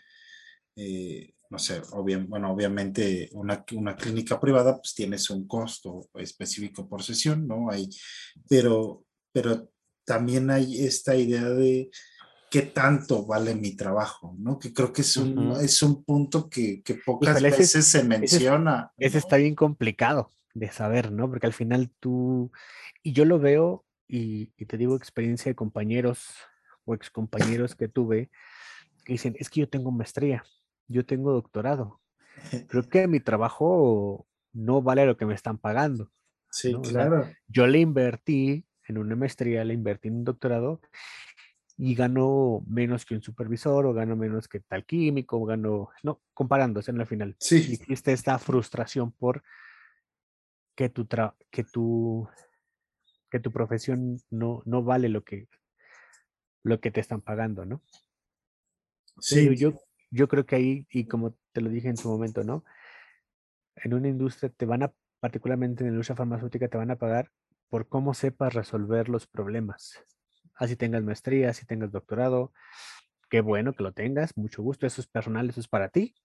eh, 0.76 1.34
no 1.49 1.60
sé, 1.60 1.82
bueno, 2.28 2.51
obviamente 2.51 3.30
una, 3.34 3.64
una, 3.74 3.95
clínica 3.95 4.39
privada 4.39 4.78
pues 4.78 4.95
tienes 4.95 5.30
un 5.30 5.47
costo 5.47 6.10
específico 6.16 6.88
por 6.89 7.03
sesión, 7.03 7.47
¿no? 7.47 7.70
Hay, 7.70 7.89
pero, 8.49 9.05
pero 9.32 9.70
también 10.05 10.49
hay 10.49 10.86
esta 10.86 11.16
idea 11.16 11.49
de 11.49 11.89
qué 12.50 12.62
tanto 12.62 13.26
vale 13.26 13.56
mi 13.56 13.76
trabajo, 13.76 14.36
¿no? 14.38 14.58
Que 14.58 14.74
creo 14.74 14.93
que 14.93 15.02
es 15.02 15.18
un, 15.18 15.52
es 15.62 15.82
un 15.82 16.04
punto 16.04 16.50
que, 16.50 16.82
pocas 17.06 17.41
veces 17.41 17.86
se 17.86 18.04
menciona. 18.04 18.91
Ese, 18.98 19.18
está 19.18 19.38
bien 19.38 19.56
complicado 19.56 20.32
de 20.54 20.72
saber, 20.72 21.12
¿no? 21.12 21.30
Porque 21.30 21.48
al 21.48 21.54
final 21.54 21.91
tú, 22.00 22.52
y 23.04 23.14
yo 23.14 23.26
lo 23.26 23.39
veo, 23.39 23.86
y, 24.08 24.48
te 24.66 24.78
digo 24.78 24.95
experiencia 24.95 25.50
de 25.50 25.56
compañeros 25.56 26.30
o 26.86 26.93
excompañeros 26.93 27.76
que 27.76 27.89
tuve, 27.89 28.30
que 29.04 29.14
dicen, 29.14 29.36
es 29.39 29.50
que 29.50 29.62
yo 29.62 29.70
tengo 29.70 29.91
maestría, 29.91 30.43
yo 30.88 31.06
tengo 31.06 31.34
doctorado, 31.34 32.00
creo 32.70 32.88
que 32.88 33.08
mi 33.08 33.20
trabajo 33.20 34.26
no 34.54 34.82
vale 34.82 35.06
lo 35.06 35.18
que 35.18 35.26
me 35.26 35.36
están 35.36 35.58
pagando. 35.58 36.12
Sí, 36.50 36.74
claro. 36.82 37.30
yo 37.50 37.68
le 37.68 37.80
invertí 37.80 38.66
en 38.88 38.98
una 38.98 39.18
maestría, 39.18 39.66
le 39.66 39.74
invertí 39.74 40.08
en 40.08 40.16
un 40.16 40.24
doctorado 40.24 40.80
y 41.78 41.93
gano 41.93 42.63
menos 42.67 43.05
que 43.05 43.13
un 43.13 43.21
supervisor 43.21 43.86
o 43.86 43.93
gano 43.93 44.15
menos 44.15 44.47
que 44.47 44.59
tal 44.59 44.84
químico 44.84 45.38
o 45.38 45.45
gano, 45.45 45.89
no, 46.01 46.21
comparándose 46.34 46.89
en 46.89 46.97
la 46.97 47.05
final. 47.05 47.36
Sí. 47.39 47.57
existe 47.73 48.13
esta 48.13 48.39
frustración 48.39 49.11
por 49.11 49.43
que 50.75 50.89
tu, 50.89 51.07
que 51.51 51.63
tu, 51.63 52.28
que 53.30 53.39
tu 53.39 53.51
profesión 53.51 54.19
no, 54.32 54.63
no 54.65 54.84
vale 54.84 55.07
lo 55.07 55.23
que, 55.23 55.47
lo 56.63 56.80
que 56.80 56.89
te 56.89 56.99
están 56.99 57.21
pagando, 57.21 57.63
¿no? 57.63 57.84
Sí. 59.19 59.55
yo, 59.55 59.73
yo 60.09 60.28
creo 60.28 60.45
que 60.47 60.55
ahí, 60.55 60.88
y 60.89 61.05
como 61.05 61.36
te 61.51 61.61
lo 61.61 61.69
dije 61.69 61.89
en 61.89 61.97
su 61.97 62.09
momento, 62.09 62.43
¿no? 62.43 62.63
En 63.75 63.93
una 63.93 64.07
industria 64.07 64.49
te 64.49 64.65
van 64.65 64.82
a, 64.82 64.93
particularmente 65.19 65.84
en 65.84 65.89
la 65.89 65.93
industria 65.93 66.15
farmacéutica, 66.15 66.67
te 66.67 66.78
van 66.78 66.89
a 66.89 66.97
pagar 66.97 67.32
por 67.69 67.88
cómo 67.88 68.15
sepas 68.15 68.55
resolver 68.55 69.09
los 69.09 69.28
problemas 69.28 70.03
así 70.58 70.76
tengas 70.76 71.03
maestría, 71.03 71.49
así 71.49 71.66
tengas 71.66 71.91
doctorado. 71.91 72.53
Qué 73.30 73.41
bueno 73.41 73.74
que 73.74 73.84
lo 73.84 73.93
tengas, 73.93 74.36
mucho 74.38 74.62
gusto, 74.64 74.88
eso 74.88 75.01
es 75.01 75.08
personal, 75.08 75.49
eso 75.49 75.60
es 75.60 75.68
para 75.68 75.89
ti. 75.89 76.16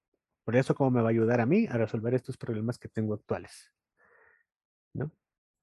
Por 0.45 0.57
eso, 0.57 0.75
¿cómo 0.75 0.91
me 0.91 1.03
va 1.03 1.09
a 1.09 1.11
ayudar 1.11 1.41
a 1.41 1.47
mí 1.47 1.67
a 1.69 1.77
resolver 1.77 2.15
estos 2.15 2.37
problemas 2.37 2.79
que 2.79 2.89
tengo 2.89 3.15
actuales? 3.15 3.73
¿No? 4.95 5.11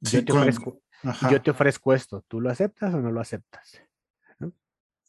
yo, 0.01 0.23
te 0.23 0.31
ofrezco, 0.31 0.81
yo, 1.29 1.41
te 1.41 1.51
ofrezco, 1.51 1.93
esto, 1.93 2.23
¿tú 2.27 2.39
lo 2.39 2.49
aceptas 2.49 2.93
o 2.93 3.01
no 3.01 3.11
lo 3.11 3.19
aceptas? 3.19 3.81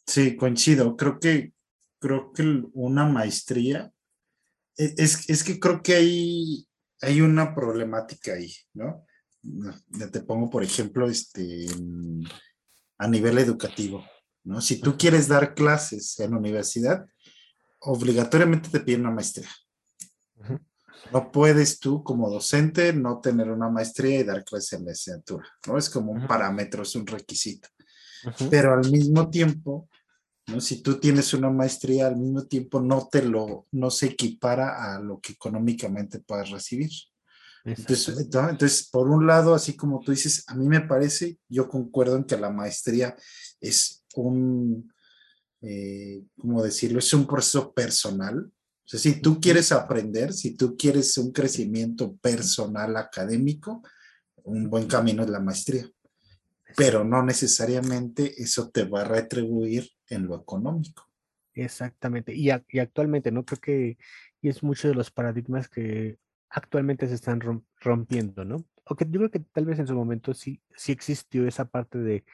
Sí, 0.05 0.35
coincido. 0.35 0.97
Creo 0.97 1.19
que, 1.19 1.53
creo 1.99 2.33
que 2.33 2.63
una 2.73 3.05
maestría, 3.05 3.93
e, 4.77 4.93
es, 4.97 5.29
es 5.29 5.43
que 5.43 5.59
creo 5.59 5.81
que 5.81 5.95
hay, 5.95 6.67
hay 7.01 7.21
una 7.21 7.55
problemática 7.55 8.33
ahí, 8.33 8.53
¿no? 8.73 9.05
te 10.11 10.21
pongo, 10.21 10.49
por 10.49 10.63
ejemplo, 10.63 11.09
este, 11.09 11.65
a 13.01 13.07
nivel 13.07 13.39
educativo, 13.39 14.05
¿no? 14.43 14.61
Si 14.61 14.79
tú 14.79 14.95
quieres 14.95 15.27
dar 15.27 15.55
clases 15.55 16.19
en 16.19 16.31
la 16.31 16.37
universidad, 16.37 17.07
obligatoriamente 17.79 18.69
te 18.69 18.79
piden 18.79 19.01
una 19.01 19.15
maestría. 19.15 19.49
No 21.11 21.31
puedes 21.31 21.79
tú 21.79 22.03
como 22.03 22.29
docente 22.29 22.93
no 22.93 23.19
tener 23.19 23.49
una 23.49 23.69
maestría 23.69 24.19
y 24.19 24.23
dar 24.23 24.45
clases 24.45 24.73
en 24.73 24.85
la 24.85 24.91
licenciatura, 24.91 25.47
¿no? 25.65 25.79
Es 25.79 25.89
como 25.89 26.11
un 26.11 26.27
parámetro, 26.27 26.83
es 26.83 26.93
un 26.93 27.07
requisito. 27.07 27.69
Pero 28.51 28.75
al 28.75 28.91
mismo 28.91 29.31
tiempo, 29.31 29.89
¿no? 30.45 30.61
Si 30.61 30.83
tú 30.83 30.99
tienes 30.99 31.33
una 31.33 31.49
maestría, 31.49 32.05
al 32.05 32.17
mismo 32.17 32.45
tiempo 32.45 32.81
no 32.81 33.09
te 33.11 33.23
lo, 33.23 33.65
no 33.71 33.89
se 33.89 34.05
equipara 34.07 34.93
a 34.93 34.99
lo 34.99 35.19
que 35.19 35.33
económicamente 35.33 36.19
puedas 36.19 36.51
recibir. 36.51 36.91
Entonces, 37.63 38.17
entonces, 38.17 38.89
por 38.89 39.07
un 39.07 39.27
lado, 39.27 39.53
así 39.53 39.75
como 39.75 39.99
tú 39.99 40.11
dices, 40.11 40.43
a 40.47 40.55
mí 40.55 40.67
me 40.67 40.81
parece, 40.81 41.37
yo 41.47 41.69
concuerdo 41.69 42.15
en 42.15 42.23
que 42.23 42.37
la 42.37 42.49
maestría 42.49 43.15
es 43.59 44.03
un, 44.15 44.91
eh, 45.61 46.23
¿cómo 46.37 46.63
decirlo? 46.63 46.99
Es 46.99 47.13
un 47.13 47.27
proceso 47.27 47.71
personal. 47.73 48.45
O 48.45 48.87
sea, 48.91 48.99
si 48.99 49.21
tú 49.21 49.39
quieres 49.39 49.71
aprender, 49.71 50.33
si 50.33 50.55
tú 50.55 50.75
quieres 50.75 51.17
un 51.17 51.31
crecimiento 51.31 52.15
personal 52.17 52.97
académico, 52.97 53.83
un 54.43 54.69
buen 54.69 54.87
camino 54.87 55.23
es 55.23 55.29
la 55.29 55.39
maestría. 55.39 55.87
Pero 56.75 57.03
no 57.03 57.23
necesariamente 57.23 58.41
eso 58.41 58.69
te 58.71 58.85
va 58.85 59.01
a 59.01 59.05
retribuir 59.05 59.87
en 60.07 60.25
lo 60.25 60.35
económico. 60.41 61.07
Exactamente. 61.53 62.33
Y, 62.33 62.49
y 62.69 62.79
actualmente, 62.79 63.29
¿no? 63.31 63.45
Creo 63.45 63.59
que 63.59 63.97
y 64.41 64.49
es 64.49 64.63
mucho 64.63 64.87
de 64.87 64.95
los 64.95 65.11
paradigmas 65.11 65.69
que 65.69 66.17
actualmente 66.51 67.07
se 67.07 67.15
están 67.15 67.41
rompiendo, 67.79 68.45
¿no? 68.45 68.65
O 68.85 68.95
que 68.95 69.05
yo 69.05 69.19
creo 69.19 69.31
que 69.31 69.39
tal 69.39 69.65
vez 69.65 69.79
en 69.79 69.87
su 69.87 69.95
momento 69.95 70.33
sí, 70.33 70.61
sí 70.75 70.91
existió 70.91 71.47
esa 71.47 71.65
parte 71.65 71.97
de 71.97 72.25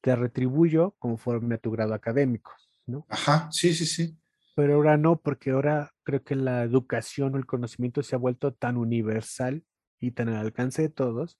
te 0.00 0.14
retribuyo 0.16 0.94
conforme 0.98 1.54
a 1.54 1.58
tu 1.58 1.70
grado 1.70 1.94
académico, 1.94 2.52
¿no? 2.86 3.06
Ajá, 3.08 3.48
sí, 3.50 3.72
sí, 3.72 3.86
sí. 3.86 4.18
Pero 4.56 4.74
ahora 4.74 4.96
no, 4.96 5.20
porque 5.20 5.50
ahora 5.50 5.92
creo 6.02 6.22
que 6.22 6.36
la 6.36 6.62
educación 6.62 7.34
o 7.34 7.38
el 7.38 7.46
conocimiento 7.46 8.02
se 8.02 8.14
ha 8.14 8.18
vuelto 8.18 8.52
tan 8.52 8.76
universal 8.76 9.64
y 9.98 10.10
tan 10.10 10.28
al 10.28 10.36
alcance 10.36 10.82
de 10.82 10.88
todos 10.90 11.38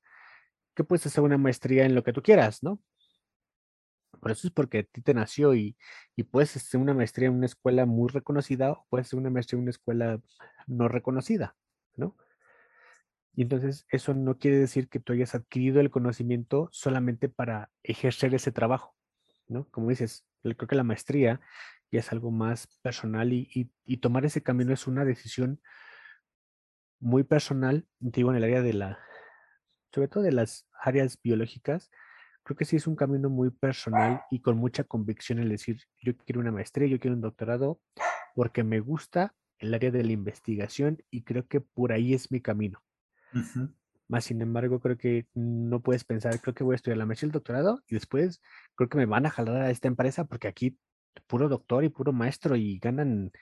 que 0.75 0.85
puedes 0.85 1.07
hacer 1.07 1.23
una 1.23 1.39
maestría 1.39 1.85
en 1.85 1.95
lo 1.95 2.03
que 2.03 2.13
tú 2.13 2.23
quieras, 2.23 2.63
¿no? 2.63 2.81
Por 4.21 4.31
eso 4.31 4.47
es 4.49 4.53
porque 4.53 4.79
a 4.79 4.83
ti 4.85 5.03
te 5.03 5.15
nació 5.15 5.55
y, 5.55 5.77
y 6.17 6.23
puedes 6.25 6.57
hacer 6.57 6.81
una 6.81 6.95
maestría 6.95 7.29
en 7.29 7.35
una 7.35 7.47
escuela 7.47 7.85
muy 7.87 8.09
reconocida 8.09 8.73
o 8.73 8.87
puedes 8.89 9.09
hacer 9.09 9.19
una 9.19 9.31
maestría 9.31 9.59
en 9.59 9.65
una 9.65 9.71
escuela 9.71 10.21
no 10.67 10.89
reconocida. 10.89 11.57
¿No? 11.97 12.17
Y 13.37 13.43
entonces 13.43 13.87
eso 13.91 14.15
no 14.15 14.39
quiere 14.39 14.59
decir 14.59 14.89
que 14.89 15.01
tú 15.01 15.13
hayas 15.13 15.35
adquirido 15.35 15.81
el 15.81 15.91
conocimiento 15.91 16.69
solamente 16.71 17.29
para 17.29 17.71
ejercer 17.83 18.35
ese 18.35 18.53
trabajo, 18.53 18.95
¿no? 19.49 19.69
Como 19.71 19.91
dices, 19.91 20.25
creo 20.43 20.69
que 20.69 20.77
la 20.77 20.85
maestría 20.85 21.41
ya 21.91 22.01
es 22.01 22.13
algo 22.13 22.31
más 22.31 22.69
personal 22.83 23.33
y, 23.33 23.71
tomar 24.01 24.25
ese 24.25 24.43
camino 24.43 24.73
es 24.73 24.87
una 24.87 25.05
decisión 25.05 25.61
muy 27.01 27.25
personal, 27.25 27.87
digo, 27.99 28.31
en 28.31 28.37
el 28.37 28.45
área 28.45 28.63
de 28.63 28.73
la, 28.73 28.99
sobre 29.93 30.09
todo 30.09 30.23
de 30.23 30.33
las 30.33 30.69
áreas 30.81 31.21
biológicas, 31.23 31.91
creo 32.45 32.57
que 32.57 32.65
sí 32.65 32.77
es 32.77 32.87
un 32.87 32.97
camino 32.97 33.31
muy 33.31 33.51
personal 33.51 34.23
y 34.31 34.41
con 34.41 34.57
mucha 34.57 34.85
convicción 34.85 35.39
el 35.39 35.49
decir, 35.49 35.83
yo 36.01 36.17
quiero 36.17 36.41
una 36.41 36.53
maestría, 36.53 36.89
yo 36.89 37.01
quiero 37.01 37.17
un 37.17 37.23
doctorado, 37.23 37.81
porque 38.35 38.63
me 38.63 38.81
gusta 38.81 39.35
el 39.59 39.75
área 39.75 39.91
de 39.91 40.05
la 40.05 40.13
investigación 40.13 41.03
y 41.11 41.23
creo 41.23 41.47
que 41.47 41.61
por 41.61 41.93
ahí 41.93 42.15
es 42.15 42.31
mi 42.31 42.41
camino. 42.41 42.83
Más 44.09 44.25
sin 44.25 44.43
embargo, 44.43 44.81
creo 44.81 44.97
que 44.97 45.27
no 45.35 45.81
puedes 45.83 46.05
pensar, 46.05 46.41
creo 46.41 46.55
que 46.55 46.65
voy 46.65 46.75
a 46.75 46.77
estudiar 46.77 46.99
la 46.99 47.07
maestría 47.07 47.29
y 47.29 47.31
el 47.31 47.33
doctorado 47.33 47.83
y 47.89 47.95
después 47.95 48.41
creo 48.77 48.89
que 48.89 48.99
me 48.99 49.07
van 49.07 49.27
a 49.27 49.31
jalar 49.31 49.63
a 49.63 49.71
esta 49.71 49.89
empresa 49.89 50.25
porque 50.27 50.49
aquí 50.49 50.79
puro 51.27 51.49
doctor 51.49 51.85
y 51.85 51.89
puro 51.89 52.13
maestro 52.13 52.57
y 52.57 52.79
ganan 52.79 53.33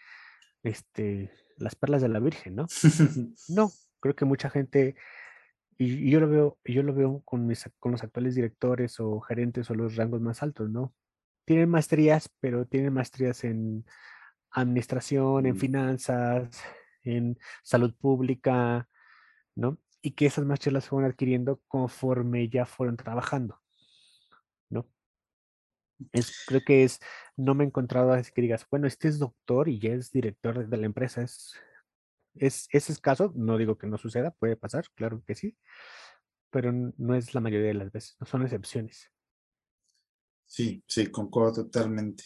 este, 0.62 1.30
las 1.56 1.74
perlas 1.74 2.02
de 2.02 2.08
la 2.08 2.20
Virgen, 2.20 2.56
¿no? 2.56 2.66
no, 3.48 3.70
creo 4.00 4.14
que 4.14 4.24
mucha 4.24 4.50
gente, 4.50 4.96
y, 5.78 6.10
yo 6.10 6.20
lo 6.20 6.28
veo, 6.28 6.58
yo 6.64 6.82
lo 6.82 6.94
veo 6.94 7.22
con, 7.24 7.46
mis, 7.46 7.68
con 7.78 7.92
los 7.92 8.02
actuales 8.02 8.34
directores 8.34 9.00
o 9.00 9.20
gerentes 9.20 9.70
o 9.70 9.74
los 9.74 9.96
rangos 9.96 10.20
más 10.20 10.42
altos, 10.42 10.70
¿no? 10.70 10.94
Tienen 11.44 11.68
maestrías, 11.68 12.30
pero 12.40 12.66
tienen 12.66 12.92
maestrías 12.92 13.42
en 13.44 13.84
administración, 14.52 15.46
en 15.46 15.54
mm. 15.54 15.58
finanzas, 15.58 16.62
en 17.04 17.38
salud 17.62 17.94
pública, 17.94 18.88
¿no? 19.54 19.78
Y 20.00 20.12
que 20.12 20.26
esas 20.26 20.44
maestrías 20.44 20.74
las 20.74 20.88
fueron 20.88 21.10
adquiriendo 21.10 21.60
conforme 21.68 22.48
ya 22.48 22.66
fueron 22.66 22.96
trabajando, 22.96 23.60
¿no? 24.70 24.88
Es, 26.12 26.44
creo 26.46 26.62
que 26.66 26.84
es, 26.84 27.00
no 27.36 27.54
me 27.54 27.64
he 27.64 27.66
encontrado 27.66 28.12
así 28.12 28.32
que 28.32 28.42
digas, 28.42 28.66
bueno, 28.70 28.86
este 28.86 29.08
es 29.08 29.18
doctor 29.18 29.68
y 29.68 29.78
ya 29.78 29.92
es 29.92 30.10
director 30.10 30.68
de 30.68 30.76
la 30.76 30.86
empresa, 30.86 31.22
es, 31.22 31.54
es, 32.34 32.68
ese 32.72 32.92
es 32.92 33.00
caso, 33.00 33.32
no 33.36 33.58
digo 33.58 33.78
que 33.78 33.86
no 33.86 33.98
suceda, 33.98 34.32
puede 34.32 34.56
pasar, 34.56 34.86
claro 34.94 35.22
que 35.26 35.34
sí, 35.34 35.56
pero 36.50 36.72
no 36.72 37.14
es 37.14 37.34
la 37.34 37.40
mayoría 37.40 37.68
de 37.68 37.74
las 37.74 37.92
veces, 37.92 38.16
no 38.20 38.26
son 38.26 38.42
excepciones. 38.42 39.10
Sí, 40.46 40.84
sí, 40.86 41.06
concuerdo 41.06 41.64
totalmente. 41.64 42.24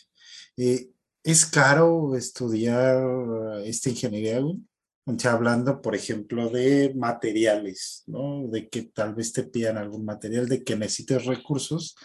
Eh, 0.57 0.91
¿Es 1.27 1.45
caro 1.45 2.15
estudiar 2.15 3.03
esta 3.65 3.91
ingeniería? 3.91 4.41
O 4.45 4.57
hablando, 5.29 5.83
por 5.83 5.97
ejemplo, 5.97 6.49
de 6.51 6.95
materiales, 6.95 8.05
¿no? 8.07 8.47
De 8.47 8.69
que 8.69 8.83
tal 8.85 9.13
vez 9.13 9.33
te 9.33 9.43
pidan 9.43 9.77
algún 9.77 10.05
material, 10.05 10.47
de 10.47 10.63
que 10.63 10.77
necesites 10.77 11.25
recursos 11.25 11.97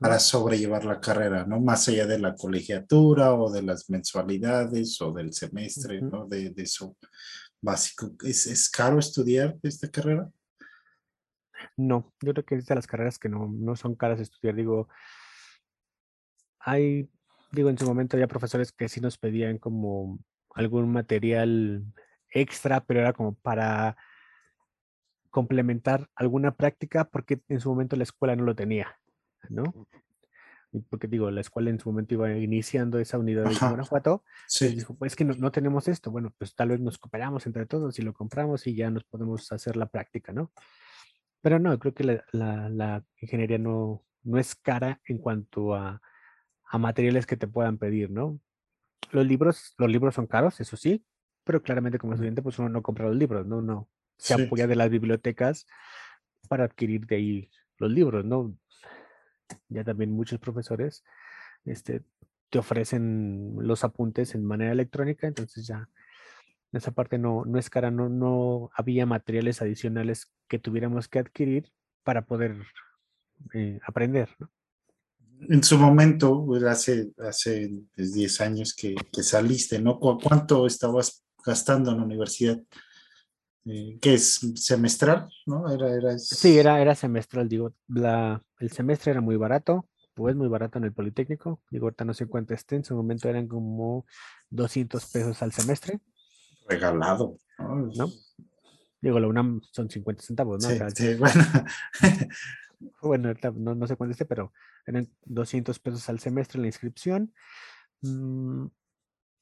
para 0.00 0.18
sobrellevar 0.18 0.86
la 0.86 0.98
carrera, 0.98 1.44
¿no? 1.44 1.60
Más 1.60 1.88
allá 1.88 2.06
de 2.06 2.18
la 2.18 2.34
colegiatura 2.34 3.34
o 3.34 3.52
de 3.52 3.60
las 3.60 3.90
mensualidades 3.90 4.98
o 5.02 5.12
del 5.12 5.34
semestre, 5.34 6.00
¿no? 6.00 6.24
De, 6.26 6.54
eso 6.56 6.96
básico. 7.60 8.12
¿Es, 8.22 8.46
¿Es, 8.46 8.70
caro 8.70 8.98
estudiar 8.98 9.58
esta 9.62 9.90
carrera? 9.90 10.30
No, 11.76 12.14
yo 12.22 12.32
creo 12.32 12.46
que 12.46 12.54
es 12.54 12.64
de 12.64 12.76
las 12.76 12.86
carreras 12.86 13.18
que 13.18 13.28
no, 13.28 13.46
no 13.46 13.76
son 13.76 13.94
caras 13.94 14.20
estudiar. 14.20 14.54
Digo, 14.54 14.88
hay 16.60 17.10
digo, 17.54 17.70
en 17.70 17.78
su 17.78 17.86
momento 17.86 18.16
había 18.16 18.28
profesores 18.28 18.72
que 18.72 18.88
sí 18.88 19.00
nos 19.00 19.18
pedían 19.18 19.58
como 19.58 20.18
algún 20.54 20.90
material 20.90 21.84
extra, 22.30 22.84
pero 22.84 23.00
era 23.00 23.12
como 23.12 23.34
para 23.34 23.96
complementar 25.30 26.08
alguna 26.14 26.54
práctica 26.54 27.04
porque 27.10 27.40
en 27.48 27.60
su 27.60 27.68
momento 27.68 27.96
la 27.96 28.04
escuela 28.04 28.36
no 28.36 28.44
lo 28.44 28.54
tenía, 28.54 28.98
¿no? 29.48 29.64
Porque 30.90 31.06
digo, 31.06 31.30
la 31.30 31.40
escuela 31.40 31.70
en 31.70 31.78
su 31.78 31.88
momento 31.88 32.14
iba 32.14 32.32
iniciando 32.32 32.98
esa 32.98 33.18
unidad 33.18 33.44
de 33.44 33.54
Guanajuato. 33.54 34.24
Sí. 34.48 34.74
dijo, 34.74 34.96
pues 34.96 35.14
que 35.14 35.24
no, 35.24 35.34
no, 35.34 35.52
tenemos 35.52 35.86
esto. 35.86 36.10
Bueno, 36.10 36.34
pues 36.36 36.54
tal 36.56 36.70
vez 36.70 36.80
nos 36.80 36.98
cooperamos 36.98 37.46
entre 37.46 37.66
todos 37.66 37.96
y 37.98 38.02
lo 38.02 38.12
compramos 38.12 38.66
y 38.66 38.74
ya 38.74 38.90
nos 38.90 39.04
podemos 39.04 39.50
hacer 39.52 39.76
la 39.76 39.86
práctica, 39.86 40.32
¿no? 40.32 40.52
Pero 41.40 41.60
no, 41.60 41.78
creo 41.78 41.94
que 41.94 42.04
la, 42.04 42.24
la, 42.32 42.68
la 42.68 43.04
ingeniería 43.20 43.58
no, 43.58 44.04
no 44.24 44.38
es 44.38 44.56
cara 44.56 45.00
en 45.04 45.18
cuanto 45.18 45.74
a 45.74 46.00
a 46.66 46.78
materiales 46.78 47.26
que 47.26 47.36
te 47.36 47.46
puedan 47.46 47.78
pedir, 47.78 48.10
¿no? 48.10 48.40
Los 49.10 49.26
libros, 49.26 49.74
los 49.78 49.90
libros 49.90 50.14
son 50.14 50.26
caros, 50.26 50.60
eso 50.60 50.76
sí, 50.76 51.04
pero 51.44 51.62
claramente 51.62 51.98
como 51.98 52.14
estudiante 52.14 52.42
pues 52.42 52.58
uno 52.58 52.68
no 52.68 52.82
compra 52.82 53.06
los 53.06 53.16
libros, 53.16 53.46
¿no? 53.46 53.62
No 53.62 53.88
se 54.16 54.34
apoya 54.34 54.66
de 54.66 54.76
las 54.76 54.90
bibliotecas 54.90 55.66
para 56.48 56.64
adquirir 56.64 57.06
de 57.06 57.16
ahí 57.16 57.50
los 57.78 57.90
libros, 57.90 58.24
¿no? 58.24 58.56
Ya 59.68 59.84
también 59.84 60.12
muchos 60.12 60.38
profesores 60.38 61.04
este, 61.64 62.02
te 62.50 62.58
ofrecen 62.58 63.56
los 63.58 63.84
apuntes 63.84 64.34
en 64.34 64.44
manera 64.44 64.72
electrónica, 64.72 65.26
entonces 65.26 65.66
ya 65.66 65.88
esa 66.72 66.92
parte 66.92 67.18
no, 67.18 67.44
no 67.44 67.58
es 67.58 67.70
cara, 67.70 67.90
no, 67.90 68.08
no 68.08 68.70
había 68.74 69.06
materiales 69.06 69.62
adicionales 69.62 70.32
que 70.48 70.58
tuviéramos 70.58 71.08
que 71.08 71.20
adquirir 71.20 71.72
para 72.02 72.22
poder 72.26 72.56
eh, 73.52 73.78
aprender, 73.84 74.28
¿no? 74.38 74.50
En 75.40 75.62
su 75.62 75.78
momento, 75.78 76.44
pues, 76.46 76.62
hace, 76.64 77.10
hace 77.18 77.70
10 77.96 78.10
pues, 78.14 78.40
años 78.40 78.74
que, 78.74 78.94
saliste, 79.22 79.80
¿no? 79.80 79.98
¿Cuánto 79.98 80.66
estabas 80.66 81.24
gastando 81.44 81.90
en 81.90 81.98
la 81.98 82.04
universidad? 82.04 82.60
Eh, 83.66 83.98
¿Qué 84.00 84.14
es 84.14 84.40
semestral? 84.56 85.28
¿no? 85.46 85.70
Era, 85.70 85.92
era... 85.92 86.18
Sí, 86.18 86.58
era, 86.58 86.80
era 86.80 86.94
semestral, 86.94 87.48
digo, 87.48 87.72
la, 87.88 88.42
el 88.58 88.70
semestre 88.70 89.12
era 89.12 89.20
muy 89.20 89.36
barato, 89.36 89.88
pues 90.14 90.36
muy 90.36 90.48
barato 90.48 90.78
en 90.78 90.84
el 90.84 90.92
Politécnico, 90.92 91.60
digo, 91.70 91.86
ahorita 91.86 92.04
no 92.04 92.14
sé 92.14 92.26
cuánto 92.26 92.54
esté, 92.54 92.76
en 92.76 92.84
su 92.84 92.94
momento 92.94 93.28
eran 93.28 93.48
como 93.48 94.06
200 94.50 95.04
pesos 95.06 95.42
al 95.42 95.52
semestre. 95.52 96.00
Regalado, 96.68 97.38
¿no? 97.58 98.10
Digo, 99.00 99.20
la 99.20 99.28
UNAM 99.28 99.60
son 99.70 99.90
50 99.90 100.22
centavos, 100.22 100.62
¿no? 100.62 100.70
Sí, 100.70 100.78
sí 100.94 101.14
bueno. 101.18 101.44
bueno, 103.02 103.34
no, 103.54 103.74
no 103.74 103.86
sé 103.86 103.96
cuánto 103.96 104.12
esté, 104.12 104.24
pero 104.24 104.52
eran 104.86 105.08
200 105.24 105.78
pesos 105.78 106.08
al 106.08 106.20
semestre 106.20 106.60
la 106.60 106.66
inscripción. 106.66 107.32
Mm, 108.02 108.66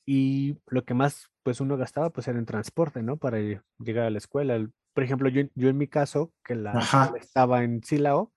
y 0.06 0.58
lo 0.66 0.84
que 0.84 0.94
más 0.94 1.30
pues 1.42 1.60
uno 1.60 1.76
gastaba 1.76 2.10
pues 2.10 2.28
era 2.28 2.38
en 2.38 2.46
transporte, 2.46 3.02
¿no? 3.02 3.16
Para 3.16 3.38
llegar 3.78 4.06
a 4.06 4.10
la 4.10 4.18
escuela. 4.18 4.68
por 4.92 5.04
ejemplo, 5.04 5.28
yo, 5.28 5.42
yo 5.54 5.68
en 5.68 5.78
mi 5.78 5.88
caso, 5.88 6.32
que 6.44 6.54
la 6.54 6.72
estaba 7.20 7.64
en 7.64 7.82
Silao, 7.82 8.32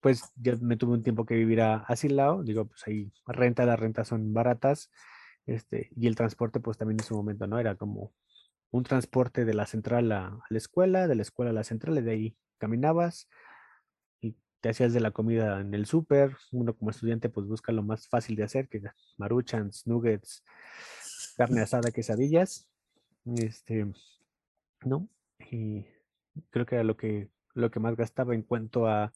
pues 0.00 0.32
yo 0.36 0.56
me 0.60 0.76
tuve 0.76 0.94
un 0.94 1.02
tiempo 1.02 1.26
que 1.26 1.34
vivir 1.34 1.60
a, 1.60 1.78
a 1.78 1.96
Silao, 1.96 2.42
digo, 2.42 2.66
pues 2.66 2.82
ahí 2.86 3.12
renta, 3.26 3.66
las 3.66 3.78
rentas 3.78 4.08
son 4.08 4.32
baratas, 4.32 4.90
este, 5.46 5.90
y 5.96 6.06
el 6.06 6.14
transporte 6.14 6.60
pues 6.60 6.76
también 6.78 7.00
en 7.00 7.06
su 7.06 7.14
momento, 7.14 7.46
¿no? 7.46 7.58
Era 7.58 7.74
como 7.74 8.12
un 8.70 8.82
transporte 8.84 9.44
de 9.44 9.54
la 9.54 9.66
central 9.66 10.12
a, 10.12 10.38
la 10.48 10.58
escuela, 10.58 11.08
de 11.08 11.14
la 11.14 11.22
escuela 11.22 11.50
a 11.50 11.54
la 11.54 11.64
central, 11.64 11.98
y 11.98 12.02
de 12.02 12.10
ahí 12.10 12.36
caminabas 12.58 13.28
te 14.60 14.70
hacías 14.70 14.92
de 14.92 15.00
la 15.00 15.10
comida 15.10 15.60
en 15.60 15.74
el 15.74 15.86
súper. 15.86 16.36
Uno 16.52 16.74
como 16.76 16.90
estudiante 16.90 17.28
pues 17.28 17.46
busca 17.46 17.72
lo 17.72 17.82
más 17.82 18.08
fácil 18.08 18.36
de 18.36 18.44
hacer, 18.44 18.68
que 18.68 18.82
maruchans, 19.16 19.86
nuggets, 19.86 20.44
carne 21.36 21.62
asada, 21.62 21.90
quesadillas. 21.90 22.68
Este, 23.36 23.86
¿no? 24.84 25.08
Y 25.50 25.86
creo 26.50 26.66
que 26.66 26.76
era 26.76 26.84
lo 26.84 26.96
que, 26.96 27.30
lo 27.54 27.70
que 27.70 27.80
más 27.80 27.96
gastaba 27.96 28.34
en 28.34 28.42
cuanto 28.42 28.86
a, 28.86 29.12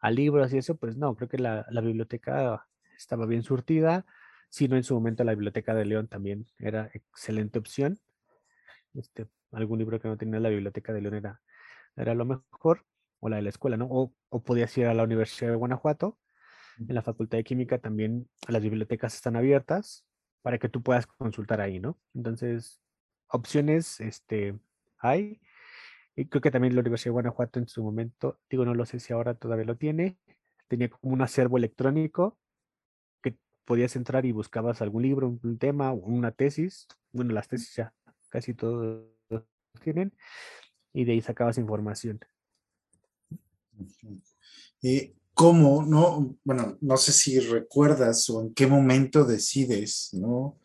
a 0.00 0.10
libros 0.10 0.52
y 0.52 0.58
eso, 0.58 0.76
pues 0.76 0.96
no, 0.96 1.16
creo 1.16 1.28
que 1.28 1.38
la, 1.38 1.66
la 1.70 1.80
biblioteca 1.80 2.66
estaba 2.96 3.26
bien 3.26 3.42
surtida. 3.42 4.06
Si 4.50 4.68
no, 4.68 4.76
en 4.76 4.84
su 4.84 4.94
momento 4.94 5.24
la 5.24 5.32
biblioteca 5.32 5.74
de 5.74 5.84
León 5.84 6.08
también 6.08 6.46
era 6.58 6.90
excelente 6.94 7.58
opción 7.58 8.00
este, 8.94 9.26
algún 9.52 9.78
libro 9.78 10.00
que 10.00 10.08
no 10.08 10.16
tenía 10.16 10.40
la 10.40 10.48
biblioteca 10.48 10.92
de 10.92 11.00
León 11.00 11.14
era, 11.14 11.40
era 11.96 12.14
lo 12.14 12.24
mejor, 12.24 12.84
o 13.20 13.28
la 13.28 13.36
de 13.36 13.42
la 13.42 13.48
escuela, 13.50 13.76
¿no? 13.76 13.86
O, 13.90 14.14
o 14.28 14.42
podías 14.42 14.76
ir 14.78 14.86
a 14.86 14.94
la 14.94 15.04
Universidad 15.04 15.50
de 15.50 15.56
Guanajuato, 15.56 16.18
en 16.86 16.94
la 16.94 17.02
Facultad 17.02 17.38
de 17.38 17.44
Química 17.44 17.78
también 17.78 18.28
las 18.46 18.62
bibliotecas 18.62 19.14
están 19.14 19.36
abiertas 19.36 20.04
para 20.42 20.58
que 20.58 20.68
tú 20.68 20.82
puedas 20.82 21.06
consultar 21.06 21.60
ahí, 21.60 21.80
¿no? 21.80 21.98
Entonces, 22.14 22.80
opciones 23.28 24.00
este, 24.00 24.58
hay. 24.98 25.40
Y 26.14 26.26
creo 26.26 26.40
que 26.40 26.50
también 26.50 26.74
la 26.74 26.80
Universidad 26.80 27.10
de 27.10 27.14
Guanajuato 27.14 27.58
en 27.58 27.68
su 27.68 27.82
momento, 27.82 28.40
digo, 28.50 28.64
no 28.64 28.74
lo 28.74 28.86
sé 28.86 29.00
si 29.00 29.12
ahora 29.12 29.34
todavía 29.34 29.64
lo 29.64 29.76
tiene, 29.76 30.18
tenía 30.68 30.88
como 30.88 31.14
un 31.14 31.22
acervo 31.22 31.58
electrónico 31.58 32.38
que 33.22 33.36
podías 33.64 33.96
entrar 33.96 34.24
y 34.26 34.32
buscabas 34.32 34.82
algún 34.82 35.02
libro, 35.02 35.28
un, 35.42 35.58
tema, 35.58 35.92
una 35.92 36.32
tesis. 36.32 36.86
Bueno, 37.12 37.34
las 37.34 37.48
tesis 37.48 37.74
ya 37.74 37.94
casi 38.30 38.54
todos 38.54 39.06
tienen, 39.82 40.12
y 40.92 41.04
de 41.04 41.12
ahí 41.12 41.20
sacabas 41.20 41.58
información. 41.58 42.20
¿Y 44.82 45.12
¿Cómo, 45.38 45.84
no? 45.84 46.36
Bueno, 46.42 46.76
no 46.80 46.96
sé 46.96 47.12
si 47.12 47.38
recuerdas 47.38 48.28
o 48.28 48.42
en 48.42 48.52
qué 48.54 48.66
momento 48.66 49.24
decides, 49.24 50.08
¿no? 50.12 50.58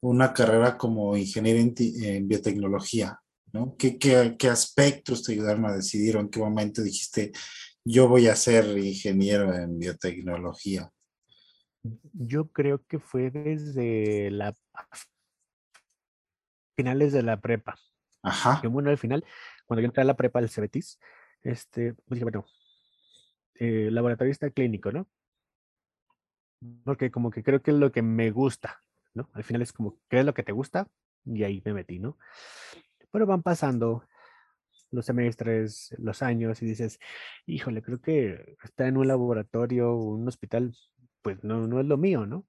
Una 0.00 0.32
carrera 0.32 0.78
como 0.78 1.14
ingeniero 1.14 1.60
en, 1.60 2.26
biotecnología, 2.26 3.20
¿no? 3.52 3.76
¿Qué, 3.76 3.98
qué, 3.98 4.48
aspectos 4.48 5.22
te 5.22 5.32
ayudaron 5.32 5.66
a 5.66 5.76
decidir 5.76 6.16
o 6.16 6.20
en 6.20 6.30
qué 6.30 6.40
momento 6.40 6.82
dijiste, 6.82 7.32
yo 7.84 8.08
voy 8.08 8.28
a 8.28 8.34
ser 8.34 8.78
ingeniero 8.78 9.52
en 9.52 9.78
biotecnología? 9.78 10.90
Yo 12.14 12.48
creo 12.48 12.82
que 12.88 12.98
fue 12.98 13.30
desde 13.30 14.30
la 14.30 14.54
finales 16.78 17.12
de 17.12 17.22
la 17.24 17.38
prepa. 17.42 17.76
Ajá. 18.22 18.58
Que 18.62 18.68
bueno, 18.68 18.88
al 18.88 18.96
final, 18.96 19.22
cuando 19.66 19.82
yo 19.82 19.86
entré 19.88 20.00
a 20.00 20.06
la 20.06 20.16
prepa 20.16 20.40
del 20.40 20.48
Cebetis, 20.48 20.98
este, 21.42 21.94
dije, 22.06 22.24
bueno, 22.24 22.46
eh, 23.56 23.88
laboratorista 23.90 24.50
clínico, 24.50 24.92
¿no? 24.92 25.08
Porque 26.84 27.10
como 27.10 27.30
que 27.30 27.42
creo 27.42 27.62
que 27.62 27.70
es 27.70 27.76
lo 27.76 27.92
que 27.92 28.02
me 28.02 28.30
gusta, 28.30 28.80
¿no? 29.14 29.28
Al 29.32 29.44
final 29.44 29.62
es 29.62 29.72
como, 29.72 29.98
¿qué 30.08 30.20
es 30.20 30.24
lo 30.24 30.34
que 30.34 30.42
te 30.42 30.52
gusta? 30.52 30.88
Y 31.24 31.42
ahí 31.44 31.62
me 31.64 31.74
metí, 31.74 31.98
¿no? 31.98 32.18
Pero 33.10 33.26
van 33.26 33.42
pasando 33.42 34.04
los 34.90 35.06
semestres, 35.06 35.94
los 35.98 36.22
años 36.22 36.62
y 36.62 36.66
dices, 36.66 36.98
híjole, 37.46 37.82
creo 37.82 38.00
que 38.00 38.56
estar 38.62 38.86
en 38.86 38.96
un 38.96 39.08
laboratorio, 39.08 39.94
un 39.94 40.26
hospital, 40.26 40.74
pues 41.22 41.42
no, 41.44 41.66
no 41.66 41.80
es 41.80 41.86
lo 41.86 41.96
mío, 41.96 42.26
¿no? 42.26 42.46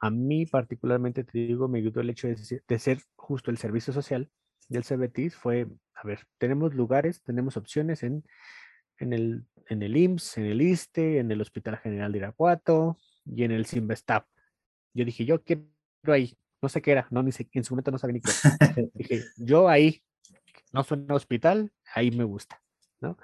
A 0.00 0.10
mí 0.10 0.46
particularmente, 0.46 1.24
te 1.24 1.38
digo, 1.38 1.68
me 1.68 1.78
ayudó 1.78 2.00
el 2.00 2.10
hecho 2.10 2.28
de, 2.28 2.78
ser 2.78 3.02
justo 3.16 3.50
el 3.50 3.58
servicio 3.58 3.92
social 3.92 4.30
del 4.68 4.84
CBTIS. 4.84 5.34
Fue, 5.34 5.66
a 5.94 6.06
ver, 6.06 6.26
tenemos 6.38 6.74
lugares, 6.74 7.22
tenemos 7.24 7.56
opciones 7.56 8.04
en, 8.04 8.24
en, 8.98 9.12
el, 9.12 9.44
en 9.68 9.82
el 9.82 9.96
IMSS, 9.96 10.38
en 10.38 10.44
el 10.44 10.62
ISTE, 10.62 11.18
en 11.18 11.30
el 11.30 11.40
Hospital 11.40 11.78
General 11.78 12.12
de 12.12 12.18
Irapuato 12.18 12.98
y 13.24 13.44
en 13.44 13.52
el 13.52 13.66
Simvestap. 13.66 14.26
Yo 14.94 15.04
dije, 15.04 15.24
yo 15.24 15.42
quiero 15.42 15.64
ahí. 16.06 16.36
No 16.60 16.68
sé 16.68 16.82
qué 16.82 16.90
era, 16.90 17.06
no, 17.10 17.22
ni 17.22 17.30
sé, 17.30 17.48
en 17.52 17.64
su 17.64 17.74
momento 17.74 17.92
no 17.92 17.98
sabía 17.98 18.14
ni 18.14 18.20
qué 18.20 18.30
dije, 18.94 19.22
yo 19.36 19.68
ahí, 19.68 20.02
no 20.72 20.82
suena 20.82 21.14
hospital, 21.14 21.72
ahí 21.94 22.10
me 22.10 22.24
gusta, 22.24 22.60
¿no? 23.00 23.16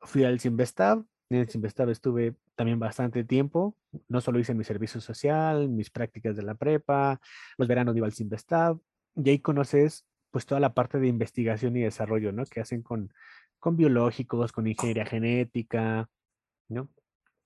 Fui 0.00 0.24
al 0.24 0.40
Simvestab, 0.40 1.04
en 1.30 1.38
el 1.38 1.48
Simvestab 1.48 1.90
estuve 1.90 2.34
también 2.54 2.78
bastante 2.78 3.24
tiempo. 3.24 3.76
No 4.08 4.20
solo 4.20 4.38
hice 4.38 4.54
mi 4.54 4.64
servicio 4.64 5.00
social, 5.00 5.68
mis 5.68 5.90
prácticas 5.90 6.36
de 6.36 6.42
la 6.42 6.54
prepa, 6.54 7.20
los 7.58 7.68
veranos 7.68 7.96
iba 7.96 8.06
al 8.06 8.12
Simvestab, 8.12 8.78
y 9.16 9.30
ahí 9.30 9.38
conoces 9.38 10.06
pues 10.30 10.46
toda 10.46 10.60
la 10.60 10.74
parte 10.74 10.98
de 10.98 11.06
investigación 11.06 11.76
y 11.76 11.82
desarrollo, 11.82 12.32
¿no? 12.32 12.44
Que 12.44 12.60
hacen 12.60 12.82
con, 12.82 13.12
con 13.64 13.78
biológicos, 13.78 14.52
con 14.52 14.66
ingeniería 14.66 15.06
genética, 15.06 16.06
¿no? 16.68 16.90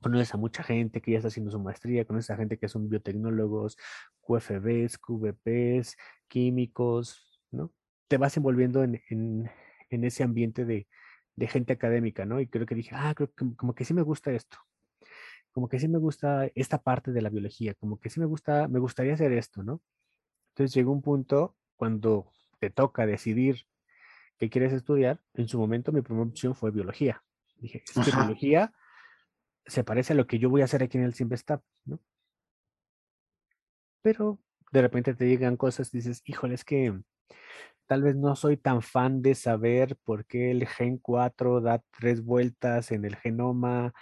Conoces 0.03 0.35
a 0.35 0.37
mucha 0.37 0.65
gente 0.65 1.01
que 1.01 1.13
ya 1.13 1.19
está 1.19 1.29
haciendo 1.29 1.53
su 1.53 1.61
maestría, 1.61 2.05
conoces 2.05 2.31
a 2.31 2.37
gente 2.37 2.59
que 2.59 2.67
son 2.67 2.89
biotecnólogos, 2.89 3.77
QFBs, 4.23 4.99
QVPs, 4.99 5.97
químicos, 6.27 7.41
¿no? 7.53 7.73
Te 8.09 8.17
vas 8.17 8.37
envolviendo 8.37 8.83
en, 8.83 9.01
en, 9.11 10.05
ese 10.05 10.25
ambiente 10.25 10.65
de, 10.65 10.89
de 11.37 11.47
gente 11.47 11.73
académica, 11.75 12.25
¿no? 12.25 12.41
Y 12.41 12.49
creo 12.49 12.67
que 12.67 12.75
dije, 12.75 12.91
ah, 12.95 13.15
creo 13.15 13.33
que 13.33 13.55
como 13.55 13.77
que 13.77 13.85
sí 13.85 13.95
me 13.95 14.03
gusta 14.03 14.33
esto, 14.33 14.59
como 15.53 15.69
que 15.69 15.79
sí 15.79 15.87
me 15.87 15.99
gusta 15.99 16.51
esta 16.57 16.83
parte 16.83 17.13
de 17.13 17.23
la 17.23 17.31
biología, 17.31 17.75
como 17.75 18.01
que 18.01 18.11
sí 18.11 18.19
me 18.19 18.27
gusta, 18.27 18.67
me 18.67 18.81
gustaría 18.81 19.15
hacer 19.15 19.31
esto, 19.31 19.63
¿no? 19.63 19.81
Entonces 20.49 20.75
llegó 20.75 20.91
un 20.91 21.03
punto 21.03 21.55
cuando 21.77 22.33
te 22.59 22.71
toca 22.71 23.07
decidir 23.07 23.67
qué 24.39 24.49
quieres 24.49 24.73
estudiar, 24.73 25.21
en 25.35 25.49
su 25.49 25.59
momento 25.59 25.93
mi 25.93 26.01
primera 26.01 26.27
opción 26.27 26.55
fue 26.55 26.71
biología. 26.71 27.23
Dije, 27.59 27.83
es 27.85 27.93
que 27.93 28.17
biología 28.17 28.73
se 29.67 29.85
parece 29.85 30.13
a 30.13 30.17
lo 30.17 30.27
que 30.27 30.39
yo 30.39 30.49
voy 30.49 30.63
a 30.63 30.65
hacer 30.65 30.83
aquí 30.83 30.97
en 30.97 31.05
el 31.05 31.15
Simvestab, 31.15 31.61
¿no? 31.85 32.01
Pero 34.01 34.39
de 34.73 34.83
repente 34.83 35.15
te 35.15 35.29
llegan 35.29 35.57
cosas, 35.57 35.91
dices, 35.91 36.23
híjole, 36.25 36.55
es 36.55 36.65
que 36.65 36.99
tal 37.87 38.03
vez 38.03 38.17
no 38.17 38.37
soy 38.37 38.57
tan 38.57 38.83
fan 38.83 39.23
de 39.23 39.35
saber 39.35 39.97
por 40.05 40.25
qué 40.27 40.51
el 40.51 40.67
gen 40.67 40.99
4 40.99 41.61
da 41.61 41.83
tres 41.99 42.23
vueltas 42.23 42.93
en 42.93 43.05
el 43.05 43.17
genoma 43.17 43.93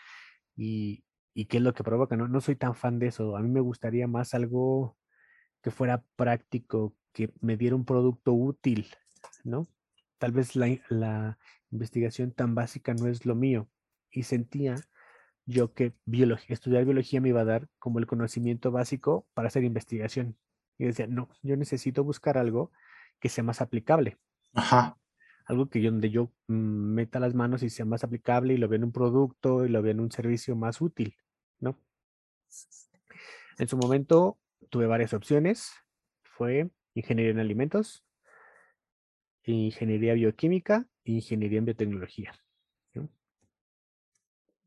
y, 0.54 1.04
y 1.34 1.46
qué 1.46 1.58
es 1.58 1.62
lo 1.62 1.72
que 1.72 1.84
provoca. 1.84 2.16
No, 2.16 2.28
no 2.28 2.40
soy 2.40 2.56
tan 2.56 2.74
fan 2.74 2.98
de 2.98 3.08
eso. 3.08 3.36
A 3.36 3.40
mí 3.40 3.48
me 3.48 3.60
gustaría 3.60 4.06
más 4.06 4.34
algo 4.34 4.96
que 5.62 5.70
fuera 5.70 6.04
práctico, 6.16 6.94
que 7.12 7.32
me 7.40 7.56
diera 7.56 7.74
un 7.74 7.84
producto 7.84 8.32
útil, 8.32 8.86
¿no? 9.44 9.66
Tal 10.18 10.32
vez 10.32 10.56
la, 10.56 10.78
la 10.88 11.38
investigación 11.70 12.32
tan 12.32 12.54
básica 12.54 12.94
no 12.94 13.06
es 13.08 13.26
lo 13.26 13.34
mío. 13.34 13.68
Y 14.10 14.22
sentía 14.22 14.76
yo 15.44 15.74
que 15.74 15.92
biología, 16.04 16.54
estudiar 16.54 16.84
biología 16.84 17.20
me 17.20 17.28
iba 17.28 17.42
a 17.42 17.44
dar 17.44 17.68
como 17.78 17.98
el 17.98 18.06
conocimiento 18.06 18.70
básico 18.70 19.26
para 19.34 19.48
hacer 19.48 19.64
investigación. 19.64 20.36
Y 20.78 20.86
decía, 20.86 21.06
no, 21.06 21.28
yo 21.42 21.56
necesito 21.56 22.04
buscar 22.04 22.38
algo 22.38 22.72
que 23.20 23.28
sea 23.28 23.44
más 23.44 23.60
aplicable. 23.60 24.18
Ajá 24.54 24.98
algo 25.46 25.70
que 25.70 25.80
yo, 25.80 25.90
donde 25.90 26.10
yo 26.10 26.32
mm, 26.48 26.54
meta 26.94 27.20
las 27.20 27.34
manos 27.34 27.62
y 27.62 27.70
sea 27.70 27.86
más 27.86 28.04
aplicable 28.04 28.54
y 28.54 28.56
lo 28.58 28.68
vea 28.68 28.78
en 28.78 28.84
un 28.84 28.92
producto 28.92 29.64
y 29.64 29.68
lo 29.68 29.80
vea 29.80 29.92
en 29.92 30.00
un 30.00 30.10
servicio 30.10 30.56
más 30.56 30.80
útil, 30.80 31.16
¿no? 31.60 31.78
En 33.58 33.68
su 33.68 33.76
momento 33.76 34.38
tuve 34.68 34.86
varias 34.86 35.14
opciones. 35.14 35.72
Fue 36.24 36.70
ingeniería 36.94 37.32
en 37.32 37.38
alimentos, 37.38 38.04
ingeniería 39.52 40.14
bioquímica 40.14 40.86
e 41.04 41.12
ingeniería 41.12 41.58
en 41.58 41.64
biotecnología. 41.66 42.32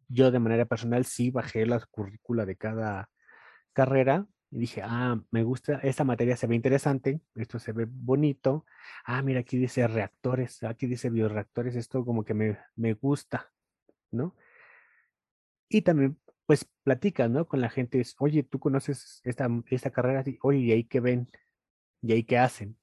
Yo 0.08 0.32
de 0.32 0.40
manera 0.40 0.66
personal 0.66 1.06
sí 1.06 1.30
bajé 1.30 1.66
la 1.68 1.80
currícula 1.80 2.46
de 2.46 2.56
cada 2.56 3.10
carrera 3.74 4.26
y 4.52 4.60
dije, 4.60 4.82
ah, 4.84 5.22
me 5.30 5.44
gusta, 5.44 5.76
esta 5.84 6.04
materia 6.04 6.36
se 6.36 6.48
ve 6.48 6.56
interesante, 6.56 7.22
esto 7.36 7.60
se 7.60 7.72
ve 7.72 7.86
bonito. 7.88 8.66
Ah, 9.06 9.22
mira, 9.22 9.42
aquí 9.42 9.58
dice 9.58 9.88
reactores, 9.88 10.64
aquí 10.64 10.88
dice 10.88 11.12
bioreactores, 11.12 11.76
esto 11.76 12.04
como 12.04 12.26
que 12.26 12.34
me, 12.34 12.58
me 12.76 12.94
gusta, 12.94 13.52
¿no? 14.10 14.36
Y 15.70 15.84
también, 15.84 16.18
pues, 16.48 16.66
platicas, 16.84 17.30
¿no? 17.30 17.48
Con 17.48 17.62
la 17.62 17.70
gente, 17.70 18.00
es, 18.02 18.16
oye, 18.18 18.42
tú 18.42 18.60
conoces 18.60 19.22
esta, 19.24 19.48
esta 19.68 19.92
carrera, 19.92 20.24
oye, 20.42 20.60
¿y 20.60 20.72
ahí 20.72 20.84
qué 20.86 21.00
ven? 21.00 21.28
¿Y 22.02 22.14
ahí 22.14 22.24
qué 22.24 22.40
hacen? 22.40 22.79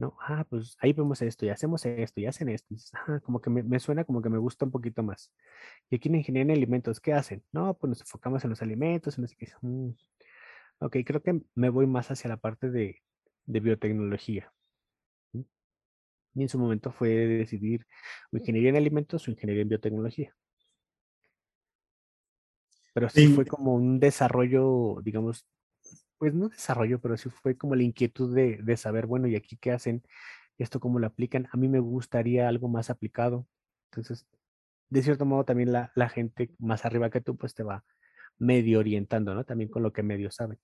¿No? 0.00 0.16
Ah, 0.20 0.46
pues 0.48 0.76
ahí 0.80 0.92
vemos 0.92 1.20
esto, 1.22 1.46
y 1.46 1.50
hacemos 1.50 1.84
esto, 1.86 2.20
y 2.20 2.26
hacen 2.26 2.48
esto. 2.48 2.74
ah, 3.06 3.20
como 3.22 3.40
que 3.40 3.50
me, 3.50 3.62
me, 3.62 3.78
suena 3.78 4.04
como 4.04 4.22
que 4.22 4.30
me 4.30 4.38
gusta 4.38 4.64
un 4.64 4.70
poquito 4.72 5.02
más. 5.02 5.30
Y 5.90 5.96
aquí 5.96 6.08
en 6.08 6.16
ingeniería 6.16 6.54
en 6.54 6.58
alimentos, 6.58 7.00
¿qué 7.00 7.12
hacen? 7.12 7.44
No, 7.52 7.74
pues 7.74 7.90
nos 7.90 8.00
enfocamos 8.00 8.42
en 8.44 8.50
los 8.50 8.62
alimentos, 8.62 9.18
en 9.18 9.22
los 9.22 9.34
que... 9.34 9.46
Mm, 9.60 9.90
Ok, 10.80 10.96
creo 11.04 11.22
que 11.22 11.42
me 11.54 11.68
voy 11.68 11.86
más 11.86 12.10
hacia 12.10 12.28
la 12.28 12.38
parte 12.38 12.70
de, 12.70 13.02
biotecnología. 13.46 14.50
Y 16.34 16.42
en 16.42 16.48
su 16.48 16.58
momento 16.58 16.90
fue 16.92 17.10
decidir 17.10 17.86
o 18.32 18.38
ingeniería 18.38 18.70
en 18.70 18.76
alimentos 18.76 19.26
o 19.26 19.30
ingeniería 19.30 19.62
en 19.62 19.68
biotecnología. 19.68 20.34
Pero 22.94 23.10
sí, 23.10 23.28
fue 23.28 23.44
como 23.44 23.74
un 23.74 24.00
desarrollo, 24.00 25.00
digamos, 25.02 25.46
pues 26.20 26.34
no 26.34 26.50
desarrollo, 26.50 27.00
pero 27.00 27.16
sí 27.16 27.30
fue 27.30 27.56
como 27.56 27.74
la 27.74 27.82
inquietud 27.82 28.34
de, 28.34 28.58
de 28.58 28.76
saber, 28.76 29.06
bueno, 29.06 29.26
¿y 29.26 29.36
aquí 29.36 29.56
qué 29.56 29.72
hacen? 29.72 30.04
¿Esto 30.58 30.78
cómo 30.78 30.98
lo 30.98 31.06
aplican? 31.06 31.48
A 31.50 31.56
mí 31.56 31.66
me 31.66 31.80
gustaría 31.80 32.46
algo 32.46 32.68
más 32.68 32.90
aplicado. 32.90 33.46
Entonces, 33.90 34.26
de 34.90 35.02
cierto 35.02 35.24
modo, 35.24 35.46
también 35.46 35.72
la, 35.72 35.92
la 35.94 36.10
gente 36.10 36.50
más 36.58 36.84
arriba 36.84 37.08
que 37.08 37.22
tú, 37.22 37.38
pues 37.38 37.54
te 37.54 37.62
va 37.62 37.84
medio 38.38 38.80
orientando, 38.80 39.34
¿no? 39.34 39.44
También 39.44 39.70
con 39.70 39.82
lo 39.82 39.94
que 39.94 40.02
medio 40.02 40.30
saben. 40.30 40.58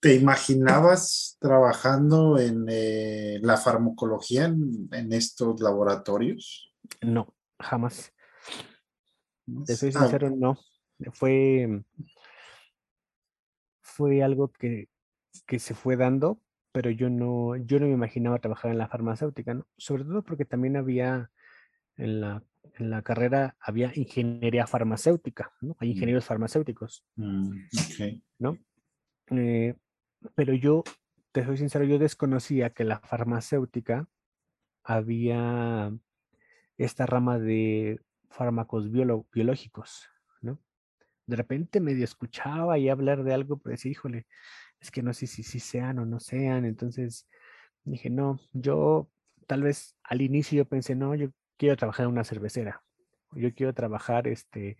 ¿Te 0.00 0.16
imaginabas 0.16 1.36
trabajando 1.40 2.36
en 2.36 2.66
eh, 2.68 3.38
la 3.42 3.58
farmacología 3.58 4.46
en, 4.46 4.88
en, 4.90 5.12
estos 5.12 5.60
laboratorios? 5.60 6.74
No, 7.02 7.32
jamás. 7.60 8.12
Te 9.64 9.76
soy 9.76 9.92
ah, 9.94 10.00
sincero, 10.00 10.28
no. 10.36 10.58
Fue, 11.12 11.84
fue 13.96 14.22
algo 14.22 14.52
que, 14.52 14.88
que 15.46 15.58
se 15.58 15.74
fue 15.74 15.96
dando, 15.96 16.40
pero 16.72 16.90
yo 16.90 17.08
no, 17.08 17.56
yo 17.56 17.80
no 17.80 17.86
me 17.86 17.92
imaginaba 17.92 18.38
trabajar 18.38 18.70
en 18.70 18.78
la 18.78 18.88
farmacéutica, 18.88 19.54
¿no? 19.54 19.66
Sobre 19.78 20.04
todo 20.04 20.22
porque 20.22 20.44
también 20.44 20.76
había 20.76 21.30
en 21.96 22.20
la, 22.20 22.42
en 22.74 22.90
la 22.90 23.00
carrera, 23.00 23.56
había 23.58 23.90
ingeniería 23.94 24.66
farmacéutica, 24.66 25.52
¿no? 25.62 25.76
Hay 25.80 25.88
mm. 25.88 25.92
ingenieros 25.92 26.24
farmacéuticos, 26.26 27.04
mm, 27.16 27.56
¿no? 28.38 28.58
Eh, 29.30 29.74
pero 30.34 30.52
yo, 30.52 30.84
te 31.32 31.44
soy 31.44 31.56
sincero, 31.56 31.86
yo 31.86 31.98
desconocía 31.98 32.70
que 32.70 32.84
la 32.84 33.00
farmacéutica 33.00 34.08
había 34.84 35.92
esta 36.76 37.06
rama 37.06 37.38
de 37.38 38.00
fármacos 38.28 38.90
biológicos. 38.90 40.10
De 41.26 41.36
repente 41.36 41.80
medio 41.80 42.04
escuchaba 42.04 42.78
y 42.78 42.88
hablar 42.88 43.24
de 43.24 43.34
algo, 43.34 43.58
pero 43.58 43.72
decía, 43.72 43.90
híjole, 43.90 44.26
es 44.80 44.90
que 44.90 45.02
no 45.02 45.12
sé 45.12 45.26
si, 45.26 45.42
si 45.42 45.60
sean 45.60 45.98
o 45.98 46.06
no 46.06 46.20
sean. 46.20 46.64
Entonces 46.64 47.26
dije, 47.84 48.10
no, 48.10 48.40
yo 48.52 49.08
tal 49.46 49.62
vez 49.62 49.96
al 50.04 50.20
inicio 50.20 50.58
yo 50.58 50.64
pensé, 50.64 50.94
no, 50.94 51.14
yo 51.14 51.30
quiero 51.56 51.76
trabajar 51.76 52.04
en 52.04 52.12
una 52.12 52.24
cervecera. 52.24 52.82
Yo 53.32 53.52
quiero 53.54 53.74
trabajar 53.74 54.28
este, 54.28 54.78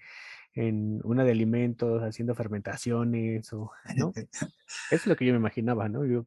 en 0.54 1.00
una 1.04 1.24
de 1.24 1.32
alimentos, 1.32 2.02
haciendo 2.02 2.34
fermentaciones, 2.34 3.52
o, 3.52 3.70
¿no? 3.96 4.12
Eso 4.16 4.50
es 4.90 5.06
lo 5.06 5.16
que 5.16 5.26
yo 5.26 5.32
me 5.32 5.38
imaginaba, 5.38 5.88
¿no? 5.88 6.04
Yo, 6.06 6.26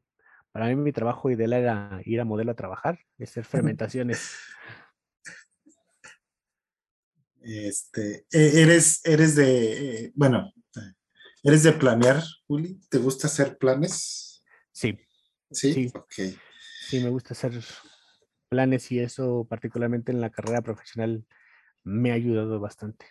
para 0.51 0.67
mí 0.67 0.75
mi 0.75 0.91
trabajo 0.91 1.29
ideal 1.29 1.53
era 1.53 2.01
ir 2.05 2.21
a 2.21 2.25
modelo 2.25 2.51
a 2.51 2.55
trabajar, 2.55 2.99
hacer 3.19 3.43
fermentaciones. 3.77 4.37
Este, 7.41 8.25
e, 8.31 8.61
eres, 8.61 9.01
eres 9.05 9.35
de, 9.35 10.05
eh, 10.05 10.11
bueno, 10.15 10.51
¿Eres 11.41 11.63
de 11.63 11.71
planear, 11.71 12.21
Juli? 12.47 12.81
¿Te 12.89 12.97
gusta 12.97 13.27
hacer 13.27 13.57
planes? 13.57 14.43
Sí. 14.73 14.99
Sí, 15.51 15.89
sí. 16.09 16.37
Sí, 16.89 16.99
me 16.99 17.09
gusta 17.09 17.33
hacer 17.33 17.63
planes 18.49 18.91
y 18.91 18.99
eso, 18.99 19.47
particularmente 19.49 20.11
en 20.11 20.19
la 20.19 20.31
carrera 20.31 20.61
profesional, 20.61 21.25
me 21.83 22.11
ha 22.11 22.15
ayudado 22.15 22.59
bastante. 22.59 23.05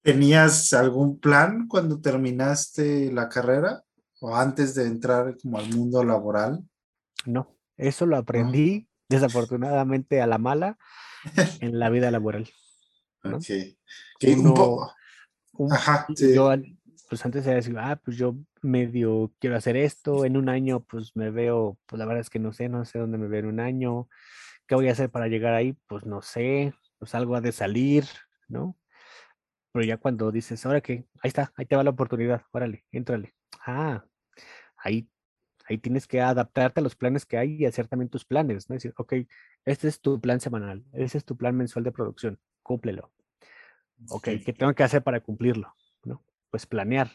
¿Tenías 0.00 0.72
algún 0.72 1.20
plan 1.20 1.68
cuando 1.68 2.00
terminaste 2.00 3.12
la 3.12 3.28
carrera 3.28 3.84
o 4.20 4.34
antes 4.34 4.74
de 4.74 4.86
entrar 4.86 5.36
como 5.42 5.58
al 5.58 5.68
mundo 5.68 6.02
laboral? 6.02 6.64
No, 7.26 7.54
eso 7.76 8.06
lo 8.06 8.16
aprendí 8.16 8.88
desafortunadamente 9.10 10.22
a 10.22 10.26
la 10.26 10.38
mala 10.38 10.78
en 11.60 11.78
la 11.78 11.90
vida 11.90 12.10
laboral. 12.10 12.48
Ok. 13.24 13.44
un 14.26 14.54
poco 14.54 14.92
Ajá, 15.70 16.06
Yo, 16.08 16.50
pues 17.08 17.24
antes 17.26 17.46
era 17.46 17.56
decir, 17.56 17.76
ah, 17.78 18.00
pues 18.02 18.16
yo 18.16 18.36
medio 18.62 19.32
quiero 19.38 19.56
hacer 19.56 19.76
esto, 19.76 20.24
en 20.24 20.36
un 20.36 20.48
año 20.48 20.82
pues 20.84 21.14
me 21.14 21.30
veo, 21.30 21.78
pues 21.86 21.98
la 21.98 22.06
verdad 22.06 22.22
es 22.22 22.30
que 22.30 22.38
no 22.38 22.52
sé, 22.52 22.68
no 22.68 22.84
sé 22.84 22.98
dónde 22.98 23.18
me 23.18 23.28
veo 23.28 23.40
en 23.40 23.46
un 23.46 23.60
año, 23.60 24.08
¿qué 24.66 24.74
voy 24.74 24.88
a 24.88 24.92
hacer 24.92 25.10
para 25.10 25.28
llegar 25.28 25.52
ahí? 25.52 25.74
Pues 25.86 26.06
no 26.06 26.22
sé, 26.22 26.72
pues 26.98 27.14
algo 27.14 27.36
ha 27.36 27.40
de 27.40 27.52
salir, 27.52 28.06
¿no? 28.48 28.78
Pero 29.72 29.84
ya 29.84 29.98
cuando 29.98 30.32
dices, 30.32 30.64
ahora 30.64 30.80
que, 30.80 31.06
ahí 31.22 31.28
está, 31.28 31.52
ahí 31.56 31.66
te 31.66 31.76
va 31.76 31.84
la 31.84 31.90
oportunidad, 31.90 32.42
órale, 32.52 32.84
éntrale. 32.92 33.34
Ah, 33.66 34.04
ahí, 34.76 35.08
ahí 35.66 35.78
tienes 35.78 36.06
que 36.06 36.20
adaptarte 36.20 36.80
a 36.80 36.82
los 36.82 36.96
planes 36.96 37.26
que 37.26 37.36
hay 37.36 37.56
y 37.56 37.66
hacer 37.66 37.88
también 37.88 38.08
tus 38.08 38.24
planes, 38.24 38.70
¿no? 38.70 38.74
Decir, 38.74 38.94
ok, 38.96 39.14
este 39.66 39.88
es 39.88 40.00
tu 40.00 40.20
plan 40.20 40.40
semanal, 40.40 40.84
ese 40.92 41.18
es 41.18 41.24
tu 41.26 41.36
plan 41.36 41.56
mensual 41.56 41.84
de 41.84 41.92
producción, 41.92 42.38
cúmplelo. 42.62 43.10
Ok, 44.08 44.28
¿qué 44.44 44.52
tengo 44.52 44.74
que 44.74 44.82
hacer 44.82 45.02
para 45.02 45.20
cumplirlo? 45.20 45.74
¿No? 46.04 46.24
Pues 46.50 46.66
planear 46.66 47.10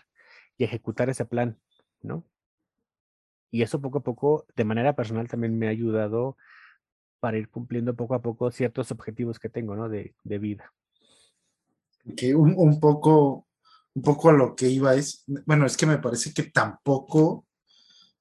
y 0.58 0.64
ejecutar 0.64 1.10
ese 1.10 1.26
plan, 1.26 1.60
¿no? 2.02 2.24
Y 3.52 3.62
eso 3.62 3.82
poco 3.82 4.00
a 4.00 4.04
poco, 4.04 4.46
de 4.56 4.64
manera 4.64 4.96
personal, 4.96 5.28
también 5.28 5.58
me 5.58 5.68
ha 5.68 5.72
ayudado 5.72 6.38
para 7.20 7.38
ir 7.38 7.50
cumpliendo 7.50 7.96
poco 7.96 8.16
a 8.16 8.22
poco 8.22 8.52
ciertos 8.52 8.92
objetivos 8.92 9.40
que 9.40 9.50
tengo, 9.50 9.76
¿no? 9.76 9.90
De, 9.90 10.16
de 10.24 10.38
vida. 10.38 10.74
Que 12.16 12.36
un, 12.36 12.54
un, 12.58 12.80
poco, 12.80 13.48
un 13.94 14.02
poco 14.02 14.30
a 14.30 14.34
lo 14.34 14.56
que 14.56 14.70
iba 14.70 14.96
es, 14.96 15.24
bueno, 15.46 15.66
es 15.66 15.78
que 15.78 15.86
me 15.86 15.98
parece 15.98 16.34
que 16.34 16.44
tampoco 16.44 17.46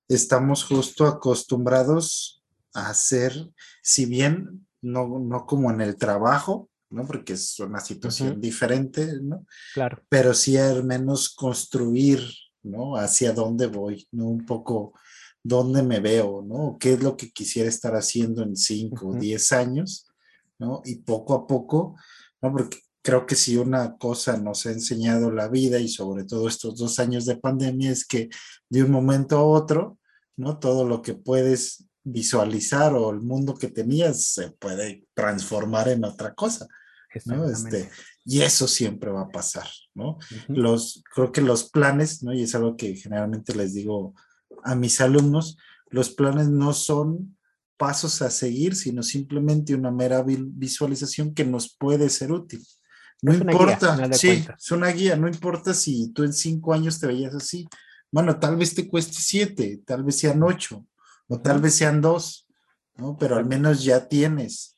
estamos 0.09 0.65
justo 0.65 1.07
acostumbrados 1.07 2.45
a 2.75 2.91
hacer, 2.91 3.33
si 3.83 4.07
bien 4.07 4.67
no, 4.81 5.19
no 5.19 5.47
como 5.47 5.71
en 5.71 5.81
el 5.81 5.97
trabajo, 5.97 6.69
¿no? 6.91 7.07
Porque 7.07 7.35
es 7.35 7.59
una 7.61 7.81
situación 7.81 8.41
diferente, 8.41 9.21
¿no? 9.23 9.47
Claro. 9.75 10.03
Pero 10.09 10.35
sí 10.35 10.57
al 10.57 10.85
menos 10.85 11.29
construir, 11.29 12.21
¿no? 12.63 12.97
Hacia 12.97 13.33
dónde 13.33 13.67
voy, 13.67 14.07
¿no? 14.13 14.27
Un 14.29 14.47
poco 14.47 14.93
dónde 15.43 15.83
me 15.83 16.01
veo, 16.01 16.43
¿no? 16.43 16.77
¿Qué 16.79 16.95
es 16.95 17.03
lo 17.03 17.17
que 17.17 17.31
quisiera 17.31 17.69
estar 17.69 17.95
haciendo 17.95 18.43
en 18.43 18.57
5 18.57 19.09
o 19.09 19.15
10 19.15 19.53
años, 19.53 20.07
¿no? 20.59 20.83
Y 20.85 20.97
poco 20.97 21.35
a 21.35 21.47
poco, 21.47 21.97
¿no? 22.43 22.53
Porque 22.53 22.79
creo 23.03 23.25
que 23.27 23.37
si 23.37 23.57
una 23.57 23.97
cosa 23.97 24.37
nos 24.37 24.67
ha 24.67 24.73
enseñado 24.73 25.31
la 25.31 25.49
vida 25.49 25.79
y 25.79 25.89
sobre 25.89 26.25
todo 26.25 26.49
estos 26.49 26.77
dos 26.77 26.99
años 26.99 27.25
de 27.25 27.37
pandemia 27.37 27.93
es 27.93 28.05
que 28.05 28.29
de 28.69 28.83
un 28.83 28.91
momento 28.91 29.39
a 29.39 29.45
otro, 29.45 29.99
¿no? 30.37 30.59
Todo 30.59 30.85
lo 30.85 31.03
que 31.03 31.15
puedes 31.15 31.87
visualizar 32.09 32.95
o 32.95 33.11
el 33.11 33.21
mundo 33.21 33.55
que 33.55 33.67
tenías 33.67 34.29
se 34.29 34.53
puede 34.53 35.05
transformar 35.13 35.89
en 35.89 36.05
otra 36.05 36.35
cosa. 36.35 36.69
¿no? 37.25 37.49
Este, 37.49 37.91
y 38.25 38.43
eso 38.43 38.69
siempre 38.69 39.11
va 39.11 39.23
a 39.23 39.29
pasar, 39.29 39.67
¿no? 39.95 40.19
los, 40.49 41.03
creo 41.15 41.33
que 41.33 41.41
los 41.41 41.71
planes, 41.71 42.23
¿no? 42.23 42.35
Y 42.35 42.43
es 42.43 42.55
algo 42.55 42.77
que 42.77 42.95
generalmente 42.95 43.55
les 43.55 43.73
digo 43.73 44.15
a 44.63 44.75
mis 44.75 45.01
alumnos, 45.01 45.57
los 45.89 46.11
planes 46.11 46.49
no 46.49 46.75
son 46.75 47.37
pasos 47.79 48.21
a 48.23 48.31
seguir, 48.31 48.77
sino 48.77 49.03
simplemente 49.03 49.75
una 49.75 49.91
mera 49.91 50.23
visualización 50.23 51.35
que 51.35 51.45
nos 51.45 51.75
puede 51.75 52.11
ser 52.11 52.33
útil. 52.33 52.65
No 53.23 53.33
importa, 53.35 54.13
sí, 54.13 54.45
es 54.57 54.71
una 54.71 54.89
guía, 54.89 55.17
no 55.17 55.27
importa 55.27 55.73
si 55.73 56.13
tú 56.13 56.23
en 56.23 56.35
cinco 56.35 56.75
años 56.75 57.01
te 57.01 57.07
veías 57.07 57.35
así. 57.35 57.67
Bueno, 58.13 58.39
tal 58.39 58.57
vez 58.57 58.75
te 58.75 58.87
cueste 58.89 59.17
siete, 59.19 59.81
tal 59.87 60.05
vez 60.05 60.19
sean 60.19 60.43
ocho, 60.43 60.87
o 61.29 61.41
tal 61.41 61.61
vez 61.61 61.75
sean 61.75 62.01
dos, 62.01 62.49
¿no? 62.97 63.17
Pero 63.19 63.37
al 63.37 63.47
menos 63.47 63.85
ya 63.85 64.09
tienes 64.09 64.77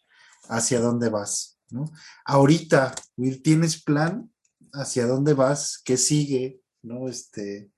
hacia 0.48 0.80
dónde 0.80 1.08
vas, 1.08 1.58
¿no? 1.70 1.90
Ahorita, 2.24 2.94
Will, 3.16 3.42
¿tienes 3.42 3.82
plan 3.82 4.30
hacia 4.72 5.06
dónde 5.06 5.34
vas? 5.34 5.80
¿Qué 5.84 5.96
sigue? 5.96 6.60
¿No? 6.82 7.08
Este, 7.08 7.70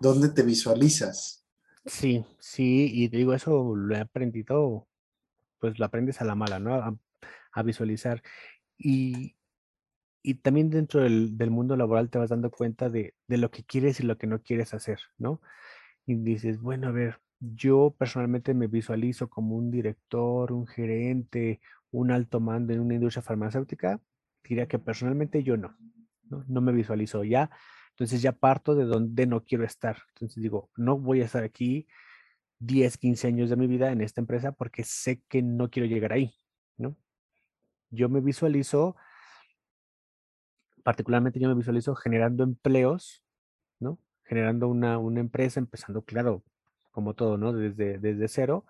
¿dónde 0.00 0.28
te 0.28 0.42
visualizas? 0.42 1.44
Sí, 1.84 2.24
sí, 2.40 2.90
y 2.92 3.08
digo, 3.08 3.32
eso 3.32 3.76
lo 3.76 3.94
he 3.94 4.00
aprendido, 4.00 4.88
pues 5.60 5.78
lo 5.78 5.84
aprendes 5.84 6.20
a 6.20 6.24
la 6.24 6.34
mala, 6.34 6.58
¿no? 6.58 6.74
A, 6.74 7.62
visualizar. 7.62 8.22
Y, 8.76 9.36
y, 10.22 10.34
también 10.34 10.68
dentro 10.68 11.00
del, 11.00 11.38
del, 11.38 11.50
mundo 11.50 11.76
laboral 11.76 12.10
te 12.10 12.18
vas 12.18 12.28
dando 12.28 12.50
cuenta 12.50 12.90
de, 12.90 13.14
de, 13.28 13.38
lo 13.38 13.50
que 13.50 13.64
quieres 13.64 14.00
y 14.00 14.02
lo 14.02 14.18
que 14.18 14.26
no 14.26 14.42
quieres 14.42 14.74
hacer, 14.74 15.00
¿no? 15.16 15.40
Y 16.04 16.16
dices, 16.16 16.60
bueno, 16.60 16.88
a 16.88 16.90
ver, 16.90 17.20
yo 17.40 17.94
personalmente 17.98 18.54
me 18.54 18.66
visualizo 18.66 19.28
como 19.28 19.56
un 19.56 19.70
director, 19.70 20.52
un 20.52 20.66
gerente, 20.66 21.60
un 21.90 22.10
alto 22.10 22.40
mando 22.40 22.72
en 22.72 22.80
una 22.80 22.94
industria 22.94 23.22
farmacéutica. 23.22 24.00
Diría 24.42 24.66
que 24.68 24.78
personalmente 24.78 25.42
yo 25.42 25.56
no, 25.56 25.76
no, 26.28 26.60
me 26.60 26.72
visualizo 26.72 27.24
ya. 27.24 27.50
Entonces 27.90 28.22
ya 28.22 28.32
parto 28.32 28.74
de 28.74 28.84
donde 28.84 29.26
no 29.26 29.44
quiero 29.44 29.64
estar. 29.64 29.98
Entonces 30.14 30.42
digo, 30.42 30.70
no 30.76 30.98
voy 30.98 31.22
a 31.22 31.24
estar 31.24 31.44
aquí 31.44 31.86
10, 32.58 32.98
15 32.98 33.28
años 33.28 33.50
de 33.50 33.56
mi 33.56 33.66
vida 33.66 33.92
en 33.92 34.00
esta 34.00 34.20
empresa 34.20 34.52
porque 34.52 34.84
sé 34.84 35.22
que 35.28 35.42
no 35.42 35.70
quiero 35.70 35.88
llegar 35.88 36.12
ahí, 36.12 36.34
¿no? 36.76 36.96
Yo 37.90 38.08
me 38.08 38.20
visualizo, 38.20 38.96
particularmente 40.82 41.38
yo 41.38 41.48
me 41.48 41.54
visualizo 41.54 41.94
generando 41.94 42.44
empleos, 42.44 43.22
¿no? 43.78 43.98
Generando 44.24 44.68
una, 44.68 44.98
una 44.98 45.20
empresa, 45.20 45.60
empezando, 45.60 46.02
claro, 46.02 46.44
como 46.96 47.12
todo, 47.14 47.36
¿no? 47.36 47.52
Desde, 47.52 47.98
desde 47.98 48.26
cero, 48.26 48.64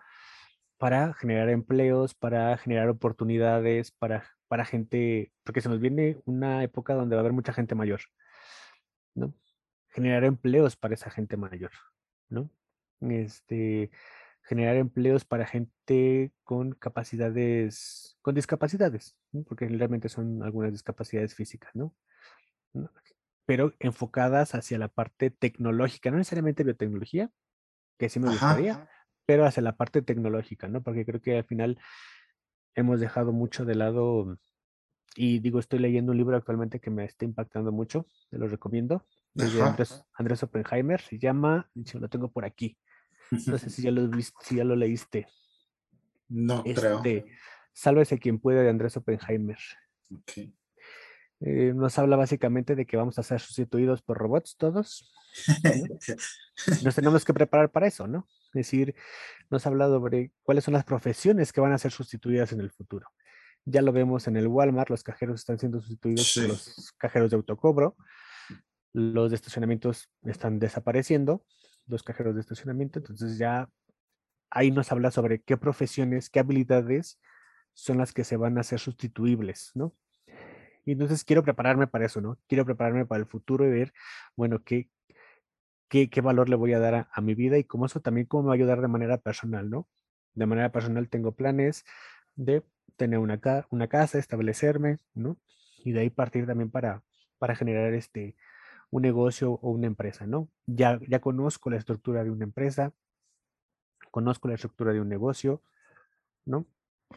para 0.79 1.15
generar 1.15 1.49
empleos, 1.49 2.13
para 2.15 2.59
generar 2.59 2.89
oportunidades, 2.89 3.93
para, 3.93 4.25
para 4.49 4.65
gente, 4.65 5.33
porque 5.45 5.61
se 5.61 5.69
nos 5.69 5.79
viene 5.81 6.21
una 6.25 6.65
época 6.65 6.95
donde 6.95 7.15
va 7.15 7.21
a 7.21 7.23
haber 7.23 7.33
mucha 7.33 7.53
gente 7.53 7.77
mayor, 7.77 8.01
¿no? 9.15 9.33
Generar 9.91 10.25
empleos 10.25 10.75
para 10.75 10.95
esa 10.95 11.09
gente 11.09 11.37
mayor, 11.37 11.71
¿no? 12.29 12.51
Este, 13.01 13.93
generar 14.43 14.75
empleos 14.75 15.25
para 15.25 15.47
gente 15.47 16.33
con 16.43 16.73
capacidades, 16.73 18.19
con 18.23 18.35
discapacidades, 18.35 19.17
porque 19.47 19.69
realmente 19.69 20.09
son 20.09 20.43
algunas 20.43 20.73
discapacidades 20.73 21.37
físicas, 21.37 21.71
¿no? 21.77 21.95
Pero 23.45 23.73
enfocadas 23.79 24.57
hacia 24.57 24.79
la 24.79 24.89
parte 24.89 25.31
tecnológica, 25.31 26.11
no 26.11 26.17
necesariamente 26.17 26.65
biotecnología, 26.65 27.31
que 27.99 28.09
sí 28.09 28.21
me 28.21 28.29
gustaría, 28.29 28.89
pero 29.27 29.47
hacia 29.47 29.63
la 29.63 29.77
parte 29.77 30.03
tecnológica, 30.03 30.69
¿no? 30.69 30.83
Porque 30.83 31.05
creo 31.05 31.21
que 31.21 31.39
al 31.39 31.45
final 31.45 31.79
hemos 32.75 33.01
dejado 33.01 33.33
mucho 33.33 33.65
de 33.65 33.75
lado, 33.75 34.39
y 35.15 35.39
digo, 35.41 35.59
estoy 35.59 35.79
leyendo 35.79 36.13
un 36.13 36.19
libro 36.19 36.37
actualmente 36.37 36.81
que 36.81 36.91
me 36.91 37.05
está 37.05 37.25
impactando 37.25 37.73
mucho, 37.73 38.07
te 38.31 38.39
lo 38.39 38.49
recomiendo, 38.49 39.07
de 39.35 39.63
Andrés, 39.63 40.05
Andrés, 40.15 40.43
Oppenheimer, 40.43 41.01
se 41.01 41.19
llama, 41.19 41.71
lo 41.95 42.09
tengo 42.09 42.31
por 42.31 42.45
aquí, 42.45 42.79
no 43.47 43.59
sé 43.59 43.71
si 43.71 43.83
ya 43.83 43.91
lo, 43.91 44.09
si 44.41 44.57
ya 44.57 44.65
lo 44.65 44.77
leíste. 44.77 45.27
No 46.29 46.63
creo. 46.63 46.97
Este, 46.97 47.27
Sálvese 47.73 48.19
quien 48.19 48.39
pueda 48.39 48.63
de 48.63 48.71
Andrés 48.71 48.97
Oppenheimer. 48.97 49.59
Eh, 51.41 51.73
nos 51.75 51.99
habla 51.99 52.17
básicamente 52.17 52.75
de 52.75 52.87
que 52.87 52.97
vamos 52.97 53.19
a 53.19 53.23
ser 53.23 53.41
sustituidos 53.41 54.03
por 54.03 54.19
robots 54.19 54.57
todos. 54.57 55.13
nos 56.83 56.95
tenemos 56.95 57.25
que 57.25 57.35
preparar 57.35 57.71
para 57.71 57.87
eso, 57.87 58.07
¿no? 58.07 58.27
Es 58.49 58.71
decir, 58.71 58.95
nos 59.51 59.67
habla 59.67 59.87
sobre 59.87 60.33
cuáles 60.43 60.65
son 60.65 60.75
las 60.75 60.85
profesiones 60.85 61.53
que 61.53 61.61
van 61.61 61.73
a 61.73 61.79
ser 61.79 61.93
sustituidas 61.93 62.53
en 62.53 62.61
el 62.61 62.71
futuro. 62.71 63.09
Ya 63.65 63.83
lo 63.83 63.93
vemos 63.93 64.29
en 64.29 64.37
el 64.37 64.47
Walmart, 64.47 64.89
los 64.89 65.03
cajeros 65.03 65.41
están 65.41 65.59
siendo 65.59 65.81
sustituidos 65.81 66.33
por 66.35 66.49
los 66.49 66.95
cajeros 66.97 67.31
de 67.31 67.37
autocobro, 67.37 67.97
los 68.93 69.31
de 69.31 69.37
estacionamientos 69.37 70.09
están 70.25 70.59
desapareciendo, 70.59 71.45
los 71.87 72.03
cajeros 72.03 72.35
de 72.35 72.41
estacionamiento, 72.41 72.99
entonces 72.99 73.37
ya 73.37 73.69
ahí 74.51 74.71
nos 74.71 74.91
habla 74.93 75.11
sobre 75.11 75.43
qué 75.43 75.57
profesiones, 75.57 76.31
qué 76.31 76.39
habilidades 76.39 77.21
son 77.75 77.99
las 77.99 78.13
que 78.13 78.25
se 78.25 78.37
van 78.37 78.57
a 78.57 78.63
hacer 78.63 78.81
sustituibles, 78.81 79.73
¿no? 79.75 79.95
Y 80.87 80.93
entonces 80.93 81.25
quiero 81.25 81.43
prepararme 81.43 81.89
para 81.89 82.07
eso, 82.07 82.21
¿no? 82.21 82.39
Quiero 82.47 82.65
prepararme 82.65 83.05
para 83.07 83.19
el 83.21 83.27
futuro 83.27 83.67
y 83.67 83.71
ver, 83.71 83.93
bueno, 84.37 84.63
qué, 84.65 84.89
qué, 85.89 86.09
qué 86.09 86.21
valor 86.21 86.49
le 86.49 86.55
voy 86.57 86.73
a 86.75 86.79
dar 86.79 87.09
a, 87.13 87.21
mi 87.21 87.35
vida 87.35 87.59
y 87.59 87.65
cómo 87.65 87.87
eso 87.87 88.01
también 88.01 88.27
cómo 88.29 88.45
me 88.45 88.47
va 88.49 88.53
a 88.55 88.57
ayudar 88.57 88.81
de 88.81 88.89
manera 88.89 89.19
personal, 89.19 89.69
¿no? 89.69 89.89
De 90.35 90.47
manera 90.47 90.71
personal 90.71 91.09
tengo 91.09 91.33
planes 91.33 91.85
de 92.37 92.63
tener 92.97 93.19
una, 93.19 93.41
una 93.71 93.89
casa, 93.89 94.19
establecerme, 94.19 94.99
¿no? 95.13 95.37
Y 95.85 95.91
de 95.91 96.01
ahí 96.01 96.11
partir 96.11 96.47
también 96.47 96.71
para, 96.71 97.03
para 97.39 97.57
generar 97.57 97.93
este, 97.93 98.37
un 98.91 99.03
negocio 99.03 99.55
o 99.55 99.71
una 99.73 99.89
empresa, 99.89 100.25
¿no? 100.27 100.49
Ya, 100.67 101.01
ya 101.09 101.21
conozco 101.21 101.69
la 101.69 101.79
estructura 101.79 102.23
de 102.23 102.31
una 102.31 102.45
empresa, 102.45 102.93
conozco 104.13 104.47
la 104.47 104.55
estructura 104.55 104.93
de 104.93 105.01
un 105.01 105.09
negocio, 105.09 105.63
¿no? 106.45 106.65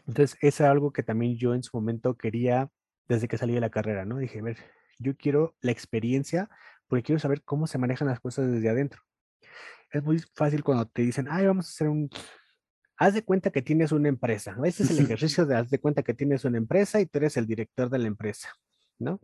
Entonces, 0.08 0.36
es 0.40 0.60
algo 0.60 0.92
que 0.92 1.04
también 1.04 1.36
yo 1.36 1.54
en 1.54 1.62
su 1.62 1.76
momento 1.76 2.16
quería 2.16 2.70
desde 3.10 3.26
que 3.26 3.36
salí 3.36 3.54
de 3.54 3.60
la 3.60 3.70
carrera, 3.70 4.04
¿no? 4.04 4.18
Dije, 4.18 4.38
a 4.38 4.42
ver, 4.42 4.56
yo 5.00 5.16
quiero 5.16 5.56
la 5.60 5.72
experiencia 5.72 6.48
porque 6.86 7.02
quiero 7.02 7.18
saber 7.18 7.42
cómo 7.42 7.66
se 7.66 7.76
manejan 7.76 8.06
las 8.06 8.20
cosas 8.20 8.48
desde 8.48 8.68
adentro. 8.68 9.02
Es 9.90 10.04
muy 10.04 10.20
fácil 10.34 10.62
cuando 10.62 10.86
te 10.86 11.02
dicen, 11.02 11.26
ay, 11.28 11.46
vamos 11.46 11.66
a 11.66 11.70
hacer 11.70 11.88
un... 11.88 12.08
Haz 12.96 13.14
de 13.14 13.24
cuenta 13.24 13.50
que 13.50 13.62
tienes 13.62 13.90
una 13.90 14.08
empresa. 14.08 14.56
Ese 14.64 14.84
es 14.84 14.90
el 14.90 15.00
ejercicio 15.04 15.44
de 15.44 15.56
haz 15.56 15.70
de 15.70 15.80
cuenta 15.80 16.04
que 16.04 16.14
tienes 16.14 16.44
una 16.44 16.58
empresa 16.58 17.00
y 17.00 17.06
tú 17.06 17.18
eres 17.18 17.36
el 17.36 17.46
director 17.46 17.90
de 17.90 17.98
la 17.98 18.06
empresa, 18.06 18.48
¿no? 19.00 19.20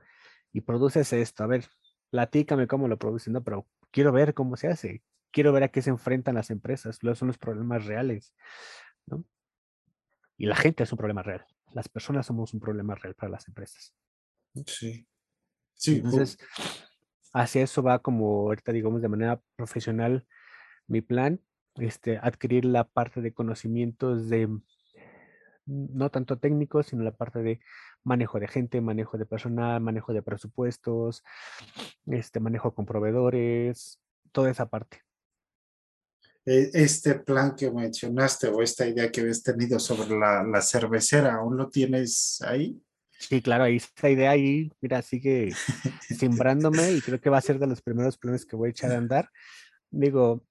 Y 0.53 0.63
produces 0.63 1.13
esto. 1.13 1.45
A 1.45 1.47
ver, 1.47 1.67
platícame 2.11 2.67
cómo 2.67 2.89
lo 2.89 2.99
producen, 2.99 3.35
¿no? 3.35 3.45
Pero 3.45 3.69
quiero 3.93 4.11
ver 4.11 4.35
cómo 4.35 4.57
se 4.57 4.67
hace. 4.67 5.05
Quiero 5.31 5.53
ver 5.53 5.63
a 5.63 5.69
qué 5.69 5.81
se 5.81 5.91
enfrentan 5.91 6.35
las 6.35 6.51
empresas. 6.51 6.99
Luego 7.03 7.15
son 7.15 7.29
los 7.29 7.39
problemas 7.39 7.85
reales, 7.85 8.35
¿no? 9.07 9.25
Y 10.37 10.47
la 10.47 10.57
gente 10.57 10.83
es 10.83 10.91
un 10.91 10.99
problema 10.99 11.23
real. 11.23 11.47
Las 11.77 11.91
personas 11.91 12.25
somos 12.25 12.55
un 12.55 12.61
problema 12.61 12.95
real 12.95 13.15
para 13.15 13.33
las 13.33 13.47
empresas. 13.49 13.95
Sí. 14.65 15.07
Sí. 15.75 15.97
Entonces, 15.97 16.39
hacia 17.35 17.63
eso 17.63 17.83
va 17.83 17.99
como 17.99 18.47
ahorita 18.47 18.73
digamos 18.73 19.03
de 19.03 19.09
manera 19.09 19.43
profesional 19.57 20.27
mi 20.87 21.03
plan, 21.03 21.39
este, 21.75 22.17
adquirir 22.17 22.65
la 22.65 22.85
parte 22.85 23.21
de 23.21 23.35
conocimientos 23.35 24.31
de 24.31 24.49
no 25.67 26.11
tanto 26.11 26.39
técnicos, 26.39 26.87
sino 26.87 27.05
la 27.05 27.15
parte 27.15 27.43
de 27.43 27.61
manejo 28.05 28.41
de 28.41 28.49
gente, 28.49 28.81
manejo 28.81 29.19
de 29.19 29.27
personal, 29.27 29.83
manejo 29.83 30.15
de 30.15 30.23
presupuestos, 30.23 31.25
este 32.07 32.41
manejo 32.41 32.75
con 32.75 32.87
proveedores, 32.87 34.01
toda 34.33 34.51
esa 34.51 34.71
parte. 34.71 35.03
E, 36.47 36.71
este 36.73 37.17
plan 37.17 37.55
que 37.57 37.71
mencionaste 37.71 38.49
o 38.49 38.63
esta 38.63 38.87
idea 38.87 39.11
que 39.11 39.21
habías 39.21 39.43
tenido 39.43 39.79
sobre 39.79 40.17
la, 40.17 40.45
la 40.45 40.63
cervecera, 40.63 41.35
¿aún 41.35 41.57
lo 41.57 41.69
tienes 41.69 42.41
ahí? 42.43 42.81
Sí, 43.19 43.43
claro, 43.43 43.65
ahí 43.65 43.77
esta 43.77 44.09
idea 44.09 44.31
ahí, 44.31 44.71
mira, 44.81 45.03
sigue 45.03 45.53
simbrándome 46.09 46.93
y 46.93 47.01
creo 47.01 47.21
que 47.21 47.31
va 47.31 47.39
a 47.39 47.43
ser 47.43 47.59
de 47.59 47.67
los 47.67 47.83
primeros 47.83 48.17
planes 48.17 48.47
que 48.47 48.57
voy 48.57 48.69
a 48.69 48.71
echar 48.71 48.93
a 48.93 48.99
andar. 48.99 49.31
Digo, 49.91 50.45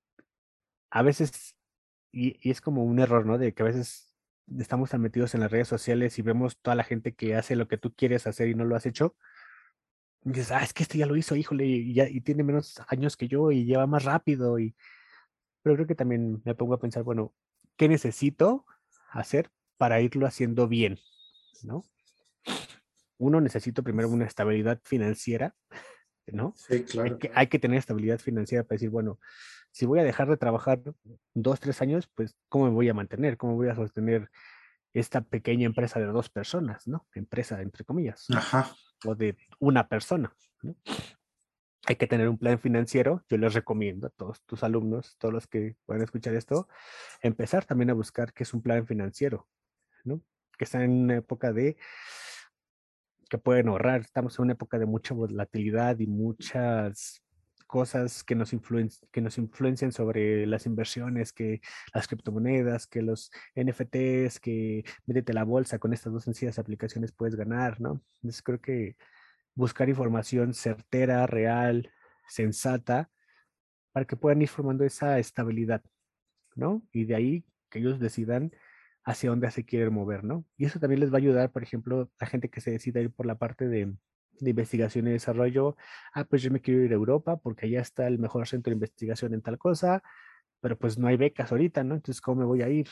a 0.90 1.02
veces, 1.02 1.56
y, 2.12 2.38
y 2.42 2.52
es 2.52 2.62
como 2.62 2.84
un 2.84 3.00
error, 3.00 3.26
¿no? 3.26 3.38
De 3.38 3.54
que 3.54 3.64
a 3.64 3.68
veces 3.68 4.14
estamos 4.60 4.90
tan 4.90 5.02
metidos 5.02 5.34
en 5.34 5.42
las 5.42 5.52
redes 5.52 5.68
sociales 5.68 6.20
y 6.20 6.22
vemos 6.22 6.58
toda 6.62 6.76
la 6.76 6.84
gente 6.84 7.14
que 7.16 7.36
hace 7.36 7.56
lo 7.56 7.68
que 7.68 7.78
tú 7.78 7.94
quieres 7.96 8.28
hacer 8.28 8.50
y 8.50 8.56
no 8.56 8.66
lo 8.66 8.76
has 8.76 8.86
hecho, 8.86 9.16
y 10.26 10.32
dices, 10.32 10.52
ah, 10.52 10.64
es 10.64 10.74
que 10.74 10.84
este 10.84 10.98
ya 10.98 11.06
lo 11.06 11.16
hizo, 11.16 11.36
híjole, 11.36 11.66
y, 11.66 11.94
ya, 11.94 12.10
y 12.10 12.20
tiene 12.20 12.44
menos 12.44 12.82
años 12.88 13.16
que 13.16 13.28
yo 13.28 13.52
y 13.52 13.66
lleva 13.66 13.86
más 13.86 14.04
rápido. 14.04 14.60
Y... 14.60 14.76
Pero 15.66 15.78
creo 15.78 15.88
que 15.88 15.96
también 15.96 16.44
me 16.46 16.54
pongo 16.54 16.76
a 16.76 16.80
pensar, 16.80 17.02
bueno, 17.02 17.34
¿qué 17.76 17.90
necesito 17.90 18.68
hacer 19.10 19.50
para 19.78 20.00
irlo 20.00 20.28
haciendo 20.28 20.68
bien? 20.68 21.00
¿No? 21.64 21.84
Uno, 23.18 23.42
necesito 23.42 23.82
primero 23.82 24.08
una 24.08 24.28
estabilidad 24.28 24.80
financiera, 24.84 25.56
¿no? 26.28 26.54
Sí, 26.56 26.84
claro. 26.84 27.14
Hay 27.14 27.18
que, 27.18 27.32
hay 27.34 27.48
que 27.48 27.58
tener 27.58 27.80
estabilidad 27.80 28.20
financiera 28.20 28.64
para 28.64 28.76
decir, 28.76 28.92
bueno, 28.92 29.20
si 29.72 29.88
voy 29.88 29.98
a 29.98 30.04
dejar 30.04 30.30
de 30.30 30.38
trabajar 30.38 30.84
dos, 31.34 31.60
tres 31.60 31.82
años, 31.82 32.12
pues, 32.14 32.38
¿cómo 32.48 32.66
me 32.66 32.72
voy 32.72 32.90
a 32.90 32.94
mantener? 32.94 33.36
¿Cómo 33.36 33.56
voy 33.56 33.70
a 33.70 33.76
sostener 33.76 34.30
esta 34.94 35.22
pequeña 35.22 35.66
empresa 35.66 36.00
de 36.00 36.06
dos 36.06 36.30
personas, 36.30 36.88
¿no? 36.88 37.08
Empresa, 37.16 37.60
entre 37.64 37.84
comillas. 37.86 38.28
Ajá. 38.30 38.70
O 39.04 39.16
de 39.16 39.36
una 39.58 39.88
persona, 39.88 40.32
¿no? 40.62 40.76
Hay 41.88 41.96
que 41.98 42.08
tener 42.08 42.28
un 42.30 42.38
plan 42.38 42.60
financiero. 42.60 43.24
Yo 43.30 43.38
les 43.38 43.54
recomiendo 43.54 44.08
a 44.08 44.10
todos 44.10 44.42
tus 44.44 44.64
alumnos, 44.64 45.16
todos 45.20 45.34
los 45.34 45.48
que 45.48 45.76
puedan 45.86 46.04
escuchar 46.04 46.34
esto, 46.34 46.68
empezar 47.22 47.66
también 47.66 47.92
a 47.92 47.94
buscar 47.94 48.34
qué 48.34 48.44
es 48.44 48.54
un 48.54 48.62
plan 48.62 48.88
financiero, 48.88 49.48
¿no? 50.04 50.22
Que 50.58 50.66
están 50.66 50.82
en 50.82 50.92
una 50.92 51.18
época 51.18 51.54
de 51.54 51.78
que 53.30 53.38
pueden 53.38 53.68
ahorrar. 53.68 54.02
Estamos 54.02 54.38
en 54.40 54.44
una 54.44 54.54
época 54.54 54.80
de 54.80 54.86
mucha 54.86 55.14
volatilidad 55.14 56.00
y 56.00 56.08
muchas 56.08 57.22
cosas 57.68 58.24
que 58.24 58.36
nos, 58.36 58.52
que 59.12 59.22
nos 59.22 59.38
influencian 59.38 59.92
sobre 59.92 60.46
las 60.46 60.66
inversiones, 60.66 61.34
que 61.34 61.62
las 61.94 62.08
criptomonedas, 62.08 62.88
que 62.88 63.02
los 63.02 63.32
NFTs, 63.56 64.40
que 64.40 64.84
métete 65.06 65.34
la 65.34 65.44
bolsa, 65.44 65.80
con 65.80 65.94
estas 65.94 66.14
dos 66.14 66.24
sencillas 66.24 66.60
aplicaciones 66.60 67.12
puedes 67.12 67.36
ganar, 67.36 67.82
¿no? 67.82 68.02
Entonces 68.16 68.42
creo 68.42 68.62
que 68.62 68.96
buscar 69.56 69.90
información 69.90 70.54
certera, 70.54 71.26
real, 71.28 71.92
sensata, 72.28 73.10
para 73.92 74.06
que 74.06 74.18
puedan 74.18 74.42
ir 74.42 74.50
formando 74.50 74.84
esa 74.84 75.20
estabilidad, 75.20 75.84
¿no? 76.56 76.86
Y 76.92 77.06
de 77.06 77.16
ahí 77.16 77.46
que 77.70 77.80
ellos 77.80 78.00
decidan 78.00 78.52
hacia 79.06 79.30
dónde 79.30 79.50
se 79.52 79.66
quieren 79.66 79.94
mover, 79.94 80.24
¿no? 80.24 80.46
Y 80.58 80.66
eso 80.66 80.80
también 80.80 81.00
les 81.00 81.12
va 81.12 81.16
a 81.16 81.20
ayudar, 81.20 81.52
por 81.52 81.64
ejemplo, 81.64 82.12
a 82.20 82.26
gente 82.26 82.50
que 82.50 82.62
se 82.62 82.72
decida 82.72 83.02
ir 83.02 83.12
por 83.12 83.26
la 83.26 83.38
parte 83.38 83.68
de, 83.68 83.96
de 84.40 84.50
investigación 84.50 85.08
y 85.08 85.12
desarrollo, 85.12 85.78
ah, 86.14 86.26
pues 86.26 86.42
yo 86.42 86.52
me 86.52 86.62
quiero 86.62 86.82
ir 86.82 86.92
a 86.92 86.96
Europa 86.96 87.38
porque 87.38 87.68
allá 87.68 87.82
está 87.82 88.08
el 88.08 88.20
mejor 88.20 88.48
centro 88.48 88.72
de 88.72 88.76
investigación 88.76 89.34
en 89.34 89.42
tal 89.42 89.58
cosa, 89.58 90.04
pero 90.60 90.78
pues 90.78 90.98
no 90.98 91.08
hay 91.08 91.18
becas 91.18 91.52
ahorita, 91.52 91.84
¿no? 91.84 91.96
Entonces, 91.96 92.22
¿cómo 92.22 92.42
me 92.42 92.46
voy 92.46 92.62
a 92.62 92.70
ir? 92.70 92.88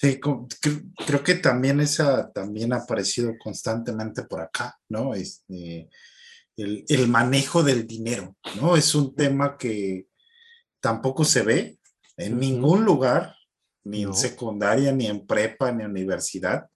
Sí, 0.00 0.18
creo 0.18 1.22
que 1.22 1.34
también 1.34 1.78
esa 1.78 2.32
también 2.32 2.72
ha 2.72 2.76
aparecido 2.76 3.34
constantemente 3.38 4.22
por 4.22 4.40
acá, 4.40 4.78
¿no? 4.88 5.12
Este, 5.12 5.90
el, 6.56 6.86
el 6.88 7.06
manejo 7.06 7.62
del 7.62 7.86
dinero, 7.86 8.34
¿no? 8.58 8.76
Es 8.76 8.94
un 8.94 9.14
tema 9.14 9.58
que 9.58 10.06
tampoco 10.80 11.22
se 11.26 11.42
ve 11.42 11.78
en 12.16 12.38
ningún 12.38 12.82
lugar, 12.82 13.36
ni 13.84 14.04
en 14.04 14.14
secundaria, 14.14 14.90
ni 14.90 15.06
en 15.06 15.26
prepa, 15.26 15.70
ni 15.70 15.84
en 15.84 15.90
universidad. 15.90 16.66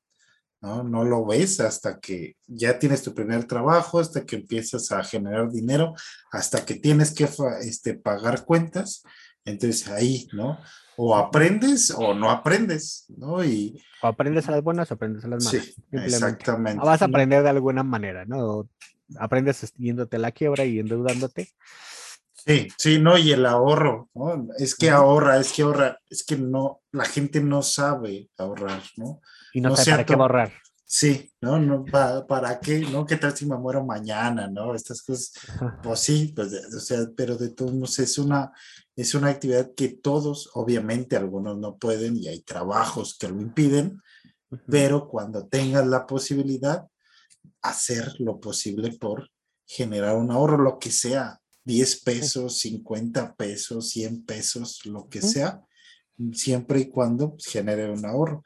¿no? 0.61 0.83
No 0.83 1.05
lo 1.05 1.25
ves 1.25 1.61
hasta 1.61 2.01
que 2.01 2.37
ya 2.47 2.79
tienes 2.79 3.03
tu 3.03 3.15
primer 3.15 3.45
trabajo, 3.45 4.01
hasta 4.01 4.25
que 4.25 4.37
empiezas 4.37 4.93
a 4.93 5.03
generar 5.03 5.51
dinero, 5.51 5.95
hasta 6.31 6.65
que 6.65 6.75
tienes 6.75 7.13
que 7.15 7.29
este, 7.63 7.95
pagar 7.95 8.45
cuentas 8.45 9.03
Entonces 9.45 9.89
ahí, 9.89 10.29
¿no? 10.33 10.59
O 10.97 11.17
aprendes 11.17 11.91
o 11.91 12.15
no 12.15 12.31
aprendes, 12.31 13.07
¿no? 13.17 13.45
Y, 13.45 13.83
o 14.03 14.07
aprendes 14.07 14.49
a 14.49 14.53
las 14.53 14.63
buenas 14.63 14.91
o 14.91 14.95
aprendes 14.95 15.25
a 15.25 15.29
las 15.29 15.45
malas. 15.45 15.65
Sí, 15.65 15.75
exactamente. 15.93 16.85
vas 16.85 17.03
a 17.03 17.07
aprender 17.07 17.43
de 17.43 17.51
alguna 17.51 17.83
manera, 17.83 18.25
¿no? 18.25 18.69
aprendes 19.19 19.73
yéndote 19.77 20.17
a 20.17 20.21
la 20.21 20.33
quiebra 20.33 20.65
y 20.65 20.79
endeudándote. 20.79 21.51
Sí, 22.47 22.69
sí, 22.77 22.99
no, 22.99 23.17
y 23.17 23.33
el 23.33 23.47
ahorro, 23.47 24.11
¿no? 24.15 24.49
Es 24.59 24.75
que 24.75 24.91
ahorra, 24.91 25.39
es 25.39 25.53
que 25.53 25.63
ahorra, 25.63 25.99
es 26.11 26.25
que 26.25 26.37
no, 26.37 26.83
la 26.93 27.05
gente 27.07 27.41
no 27.41 27.63
sabe 27.63 28.29
ahorrar, 28.37 28.83
¿no? 28.97 29.21
Y 29.55 29.61
no, 29.61 29.75
sabe 29.77 29.91
para 29.93 30.07
qué 30.07 30.15
ahorrar. 30.15 30.53
Sí, 30.87 31.33
¿no? 31.41 31.59
no 31.59 31.85
¿para, 31.85 32.61
qué? 32.61 32.81
¿No? 32.81 33.07
¿Qué 33.07 33.17
tal 33.17 33.37
si 33.37 33.47
me 33.47 33.57
muero 33.57 33.85
mañana? 33.85 34.49
¿No? 34.49 34.75
Estas 34.75 35.03
cosas, 35.03 35.33
pues 35.83 36.01
sí, 36.01 36.33
pues, 36.37 36.53
o 36.53 36.81
sea, 36.81 36.99
pero 37.17 37.37
de 37.37 37.51
todos 37.51 37.73
modos 37.73 37.99
es 37.99 38.19
una, 38.19 38.53
es 38.95 39.15
una 39.15 39.31
actividad 39.31 39.73
que 39.75 39.89
todos, 39.89 40.51
obviamente, 40.55 41.17
algunos 41.17 41.59
no 41.59 41.77
pueden 41.79 42.17
y 42.17 42.29
hay 42.29 42.43
trabajos 42.43 43.17
que 43.19 43.29
lo 43.29 43.41
impiden, 43.41 44.01
pero 44.69 45.09
cuando 45.09 45.47
tengas 45.47 45.87
la 45.87 46.07
posibilidad, 46.07 46.87
hacer 47.63 48.15
lo 48.21 48.39
posible 48.39 48.93
por 48.93 49.31
generar 49.67 50.17
un 50.17 50.31
ahorro, 50.31 50.59
lo 50.59 50.79
que 50.79 50.91
sea, 50.91 51.41
10 51.65 52.03
pesos, 52.03 52.59
50 52.59 53.35
pesos, 53.35 53.89
100 53.89 54.25
pesos, 54.25 54.85
lo 54.85 55.09
que 55.09 55.23
sea, 55.23 55.63
siempre 56.33 56.81
y 56.81 56.91
cuando 56.91 57.37
genere 57.39 57.91
un 57.91 58.05
ahorro, 58.05 58.43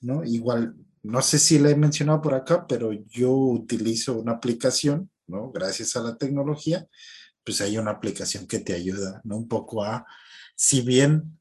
¿no? 0.00 0.24
Igual, 0.24 0.74
no 1.02 1.22
sé 1.22 1.38
si 1.38 1.58
le 1.58 1.70
he 1.70 1.76
mencionado 1.76 2.20
por 2.20 2.34
acá, 2.34 2.66
pero 2.66 2.92
yo 2.92 3.32
utilizo 3.32 4.18
una 4.18 4.32
aplicación, 4.32 5.10
¿no? 5.26 5.50
Gracias 5.50 5.96
a 5.96 6.02
la 6.02 6.16
tecnología, 6.16 6.86
pues 7.44 7.60
hay 7.60 7.78
una 7.78 7.92
aplicación 7.92 8.46
que 8.46 8.58
te 8.58 8.74
ayuda, 8.74 9.20
¿no? 9.24 9.36
Un 9.36 9.48
poco 9.48 9.82
a, 9.82 10.06
si 10.54 10.82
bien 10.82 11.40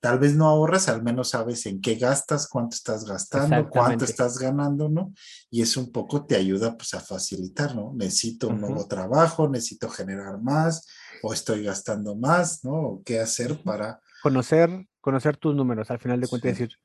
tal 0.00 0.18
vez 0.18 0.36
no 0.36 0.46
ahorras, 0.46 0.88
al 0.88 1.02
menos 1.02 1.30
sabes 1.30 1.66
en 1.66 1.80
qué 1.80 1.96
gastas, 1.96 2.48
cuánto 2.48 2.76
estás 2.76 3.04
gastando, 3.04 3.68
cuánto 3.68 4.04
estás 4.04 4.38
ganando, 4.38 4.88
¿no? 4.88 5.12
Y 5.50 5.62
eso 5.62 5.80
un 5.80 5.90
poco 5.90 6.24
te 6.26 6.36
ayuda 6.36 6.76
pues 6.76 6.94
a 6.94 7.00
facilitar, 7.00 7.74
¿no? 7.74 7.92
Necesito 7.94 8.48
un 8.48 8.60
nuevo 8.60 8.86
trabajo, 8.86 9.48
necesito 9.48 9.88
generar 9.88 10.40
más 10.40 10.86
o 11.22 11.32
estoy 11.32 11.64
gastando 11.64 12.14
más, 12.14 12.64
¿no? 12.64 13.02
¿Qué 13.04 13.18
hacer 13.20 13.60
para... 13.62 14.00
Conocer, 14.22 14.86
conocer 15.00 15.36
tus 15.36 15.54
números, 15.54 15.90
al 15.90 15.98
final 15.98 16.20
de 16.20 16.28
cuentas, 16.28 16.52
decir, 16.52 16.76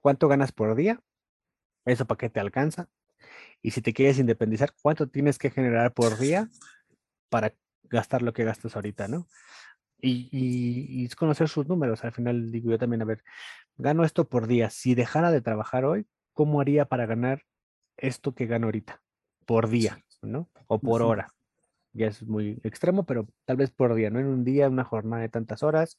¿cuánto 0.00 0.28
ganas 0.28 0.52
por 0.52 0.74
día? 0.74 1.00
¿Eso 1.84 2.06
para 2.06 2.18
qué 2.18 2.30
te 2.30 2.40
alcanza? 2.40 2.88
Y 3.62 3.72
si 3.72 3.82
te 3.82 3.92
quieres 3.92 4.18
independizar, 4.18 4.72
¿cuánto 4.82 5.08
tienes 5.08 5.38
que 5.38 5.50
generar 5.50 5.92
por 5.92 6.18
día 6.18 6.48
para 7.28 7.54
gastar 7.84 8.22
lo 8.22 8.32
que 8.32 8.44
gastas 8.44 8.76
ahorita, 8.76 9.08
¿no? 9.08 9.26
y, 10.02 11.08
conocer 11.10 11.48
sus 11.48 11.66
números. 11.66 12.04
Al 12.04 12.12
final 12.12 12.50
digo 12.50 12.70
yo 12.70 12.78
también, 12.78 13.02
a 13.02 13.04
ver, 13.04 13.22
gano 13.76 14.04
esto 14.04 14.28
por 14.28 14.46
día. 14.46 14.70
Si 14.70 14.94
dejara 14.94 15.30
de 15.30 15.40
trabajar 15.40 15.84
hoy, 15.84 16.06
¿cómo 16.32 16.60
haría 16.60 16.86
para 16.86 17.06
ganar 17.06 17.42
esto 17.96 18.34
que 18.34 18.46
gano 18.46 18.66
ahorita? 18.66 19.02
Por 19.46 19.68
día, 19.68 20.02
¿no? 20.22 20.48
O 20.66 20.78
por 20.78 21.02
hora. 21.02 21.32
Ya 21.92 22.06
es 22.06 22.22
muy 22.22 22.60
extremo, 22.62 23.04
pero 23.04 23.28
tal 23.44 23.56
vez 23.56 23.70
por 23.70 23.94
día, 23.94 24.10
¿no? 24.10 24.20
En 24.20 24.26
un 24.26 24.44
día, 24.44 24.68
una 24.68 24.84
jornada 24.84 25.22
de 25.22 25.28
tantas 25.28 25.62
horas, 25.62 25.98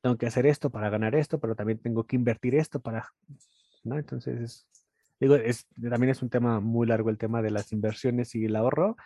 tengo 0.00 0.16
que 0.16 0.26
hacer 0.26 0.46
esto 0.46 0.70
para 0.70 0.88
ganar 0.88 1.14
esto, 1.14 1.38
pero 1.38 1.54
también 1.54 1.78
tengo 1.78 2.04
que 2.04 2.16
invertir 2.16 2.54
esto 2.54 2.80
para, 2.80 3.12
¿no? 3.82 3.98
Entonces, 3.98 4.66
digo, 5.20 5.36
es, 5.36 5.66
también 5.80 6.10
es 6.10 6.22
un 6.22 6.30
tema 6.30 6.60
muy 6.60 6.86
largo 6.86 7.10
el 7.10 7.18
tema 7.18 7.42
de 7.42 7.50
las 7.50 7.72
inversiones 7.72 8.34
y 8.34 8.44
el 8.44 8.56
ahorro, 8.56 8.96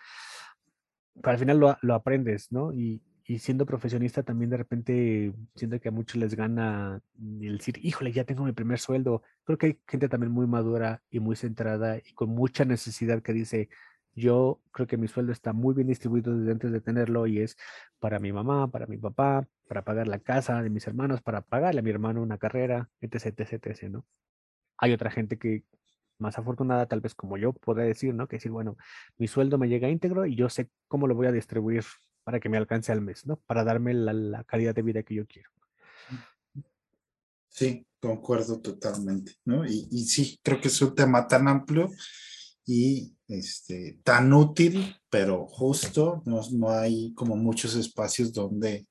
pero 1.15 1.33
al 1.33 1.39
final 1.39 1.59
lo, 1.59 1.77
lo 1.83 1.95
aprendes, 1.95 2.53
¿no? 2.53 2.73
Y, 2.73 3.03
y 3.29 3.41
siendo 3.41 3.67
profesionista 3.67 4.23
también 4.23 4.49
de 4.49 4.57
repente 4.57 5.35
siento 5.55 5.79
que 5.79 5.91
a 5.91 5.93
muchos 5.93 6.17
les 6.17 6.35
gana 6.35 7.03
el 7.43 7.59
decir, 7.59 7.79
híjole, 7.83 8.11
ya 8.11 8.25
tengo 8.25 8.43
mi 8.43 8.53
primer 8.53 8.79
sueldo. 8.79 9.23
Creo 9.45 9.59
que 9.59 9.67
hay 9.67 9.81
gente 9.87 10.09
también 10.09 10.33
muy 10.33 10.47
madura 10.47 11.03
y 11.11 11.21
muy 11.21 11.37
centrada 11.37 11.99
y 11.99 12.15
con 12.15 12.31
mucha 12.31 12.65
necesidad 12.65 13.21
que 13.21 13.35
dice, 13.35 13.69
yo 14.15 14.63
creo 14.73 14.87
que 14.87 14.97
mi 14.97 15.09
sueldo 15.09 15.33
está 15.33 15.53
muy 15.53 15.75
bien 15.75 15.89
distribuido 15.89 16.35
desde 16.35 16.53
antes 16.53 16.73
de 16.73 16.81
tenerlo 16.81 17.27
y 17.27 17.41
es 17.41 17.59
para 17.99 18.19
mi 18.19 18.33
mamá, 18.33 18.71
para 18.71 18.87
mi 18.87 18.97
papá, 18.97 19.47
para 19.69 19.85
pagar 19.85 20.09
la 20.09 20.21
casa 20.21 20.63
de 20.63 20.71
mis 20.71 20.87
hermanos, 20.87 21.21
para 21.21 21.43
pagarle 21.43 21.81
a 21.81 21.83
mi 21.83 21.91
hermano 21.91 22.23
una 22.23 22.39
carrera, 22.39 22.89
etc, 23.03 23.27
etc, 23.27 23.67
etc, 23.67 23.83
¿no? 23.91 24.07
Hay 24.79 24.95
otra 24.95 25.11
gente 25.11 25.39
que 25.39 25.65
más 26.19 26.39
afortunada, 26.39 26.87
tal 26.87 27.01
vez 27.01 27.15
como 27.15 27.37
yo, 27.37 27.53
pueda 27.53 27.83
decir, 27.83 28.15
¿no? 28.15 28.29
Que 28.29 28.37
decir, 28.37 28.51
bueno, 28.51 28.77
mi 29.17 29.29
sueldo 29.29 29.59
me 29.59 29.69
llega 29.69 29.89
íntegro 29.89 30.27
y 30.27 30.35
yo 30.35 30.49
sé 30.49 30.69
cómo 30.89 31.07
lo 31.07 31.15
voy 31.15 31.27
a 31.27 31.33
distribuir 31.33 31.85
para 32.25 32.41
que 32.41 32.49
me 32.49 32.59
alcance 32.59 32.93
al 32.93 33.01
mes, 33.01 33.27
¿no? 33.27 33.37
Para 33.47 33.65
darme 33.65 33.95
la, 33.95 34.45
calidad 34.45 34.75
de 34.75 34.83
vida 34.83 35.03
que 35.03 35.15
yo 35.15 35.27
quiero. 35.27 35.51
Sí, 37.49 37.87
concuerdo 38.01 38.61
totalmente, 38.61 39.37
¿no? 39.45 39.65
Y, 39.65 40.05
sí, 40.05 40.39
creo 40.43 40.61
que 40.61 40.69
es 40.69 40.83
un 40.83 40.95
tema 40.95 41.27
tan 41.27 41.49
amplio 41.49 41.91
y 42.67 43.17
este, 43.29 43.99
tan 44.05 44.33
útil, 44.33 44.95
pero 45.09 45.47
justo, 45.47 46.23
no, 46.27 46.71
hay 46.71 47.15
como 47.15 47.35
muchos 47.35 47.75
espacios 47.77 48.33
donde, 48.33 48.87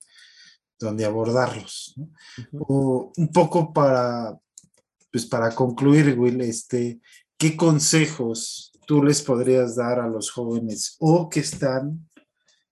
donde 0.80 1.06
abordarlos. 1.06 1.94
¿no? 1.96 3.12
un 3.16 3.32
poco 3.32 3.72
para, 3.72 4.38
pues 5.12 5.26
para 5.26 5.54
concluir, 5.54 6.18
Will, 6.18 6.42
este, 6.42 7.00
¿qué 7.38 7.56
consejos 7.56 8.72
tú 8.86 9.04
les 9.04 9.22
podrías 9.22 9.76
dar 9.76 10.00
a 10.00 10.08
los 10.08 10.32
jóvenes 10.32 10.96
o 11.00 11.30
que 11.30 11.42
están 11.42 12.08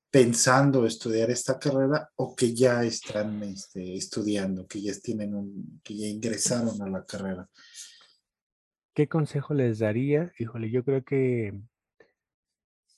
pensando 0.10 0.86
estudiar 0.86 1.30
esta 1.30 1.60
carrera 1.60 2.10
o 2.16 2.34
que 2.34 2.54
ya 2.54 2.84
están 2.86 3.44
este, 3.44 3.96
estudiando, 3.96 4.66
que 4.66 4.82
ya 4.82 4.94
tienen 5.04 5.36
un, 5.36 5.82
que 5.84 5.98
ya 5.98 6.08
ingresaron 6.08 6.82
a 6.82 6.88
la 6.90 7.06
carrera. 7.06 7.50
¿Qué 8.94 9.10
consejo 9.10 9.54
les 9.54 9.80
daría? 9.80 10.32
Híjole, 10.40 10.72
yo 10.72 10.86
creo 10.86 11.04
que 11.04 11.60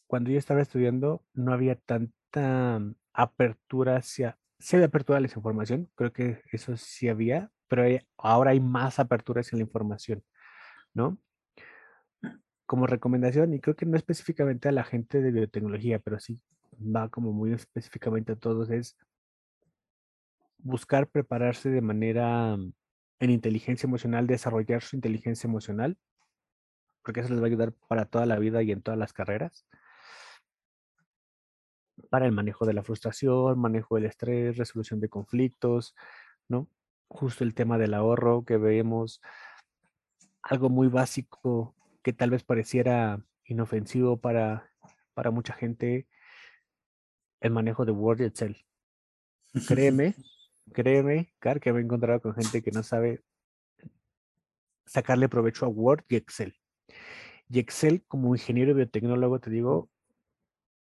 cuando 0.06 0.30
yo 0.30 0.38
estaba 0.38 0.62
estudiando 0.62 1.26
no 1.34 1.54
había 1.54 1.76
tanta 1.76 2.80
apertura 3.14 3.98
hacia, 3.98 4.38
sí 4.60 4.76
había 4.76 4.86
apertura 4.86 5.18
a 5.18 5.22
la 5.22 5.28
información, 5.28 5.90
creo 5.96 6.14
que 6.14 6.44
eso 6.52 6.78
sí 6.78 7.10
había, 7.10 7.52
pero 7.68 7.84
ahora 8.18 8.52
hay 8.52 8.60
más 8.60 9.00
apertura 9.00 9.42
hacia 9.42 9.58
la 9.58 9.64
información, 9.64 10.24
¿no? 10.94 11.18
Como 12.66 12.88
recomendación, 12.88 13.54
y 13.54 13.60
creo 13.60 13.76
que 13.76 13.86
no 13.86 13.98
específicamente 13.98 14.68
a 14.68 14.72
la 14.72 14.84
gente 14.84 15.22
de 15.22 15.32
biotecnología, 15.32 16.00
pero 16.00 16.20
sí 16.20 16.42
va 16.80 17.10
como 17.10 17.32
muy 17.32 17.54
específicamente 17.54 18.34
a 18.34 18.36
todos, 18.36 18.70
es 18.70 18.98
buscar 20.58 21.08
prepararse 21.08 21.70
de 21.70 21.82
manera 21.82 22.58
mm, 22.58 22.74
en 23.20 23.30
inteligencia 23.30 23.88
emocional, 23.88 24.28
desarrollar 24.28 24.82
su 24.82 24.96
inteligencia 24.96 25.48
emocional, 25.48 25.98
porque 27.04 27.22
eso 27.22 27.30
les 27.30 27.40
va 27.40 27.46
a 27.46 27.48
ayudar 27.48 27.74
para 27.88 28.06
toda 28.06 28.26
la 28.26 28.38
vida 28.38 28.62
y 28.64 28.72
en 28.72 28.82
todas 28.82 29.00
las 29.00 29.14
carreras. 29.14 29.66
Para 32.10 32.26
el 32.26 32.32
manejo 32.32 32.66
de 32.66 32.74
la 32.74 32.84
frustración, 32.84 33.60
manejo 33.60 33.96
del 33.96 34.06
estrés, 34.06 34.58
resolución 34.58 35.00
de 35.00 35.10
conflictos, 35.10 35.96
¿no? 36.48 36.70
Justo 37.08 37.44
el 37.44 37.54
tema 37.54 37.78
del 37.78 37.94
ahorro 37.94 38.44
que 38.44 38.58
vemos, 38.58 39.22
algo 40.42 40.70
muy 40.70 40.88
básico 40.88 41.76
que 42.04 42.14
tal 42.14 42.32
vez 42.32 42.44
pareciera 42.44 43.22
inofensivo 43.46 44.18
para, 44.18 44.72
para 45.14 45.32
mucha 45.32 45.54
gente, 45.54 46.08
el 47.40 47.52
manejo 47.52 47.86
de 47.86 47.92
Word 47.92 48.22
y 48.22 48.26
Excel. 48.26 48.58
Créeme, 49.68 50.16
créeme, 50.74 51.34
Car, 51.40 51.60
que 51.60 51.72
me 51.72 51.80
he 51.80 51.84
encontrado 51.84 52.22
con 52.22 52.36
gente 52.36 52.62
que 52.62 52.72
no 52.72 52.84
sabe 52.84 53.24
sacarle 54.86 55.30
provecho 55.30 55.66
a 55.66 55.70
Word 55.70 56.04
y 56.10 56.16
Excel. 56.16 56.56
Y 57.50 57.60
Excel, 57.60 58.04
como 58.08 58.36
ingeniero 58.36 58.74
biotecnólogo, 58.76 59.40
te 59.40 59.50
digo, 59.50 59.90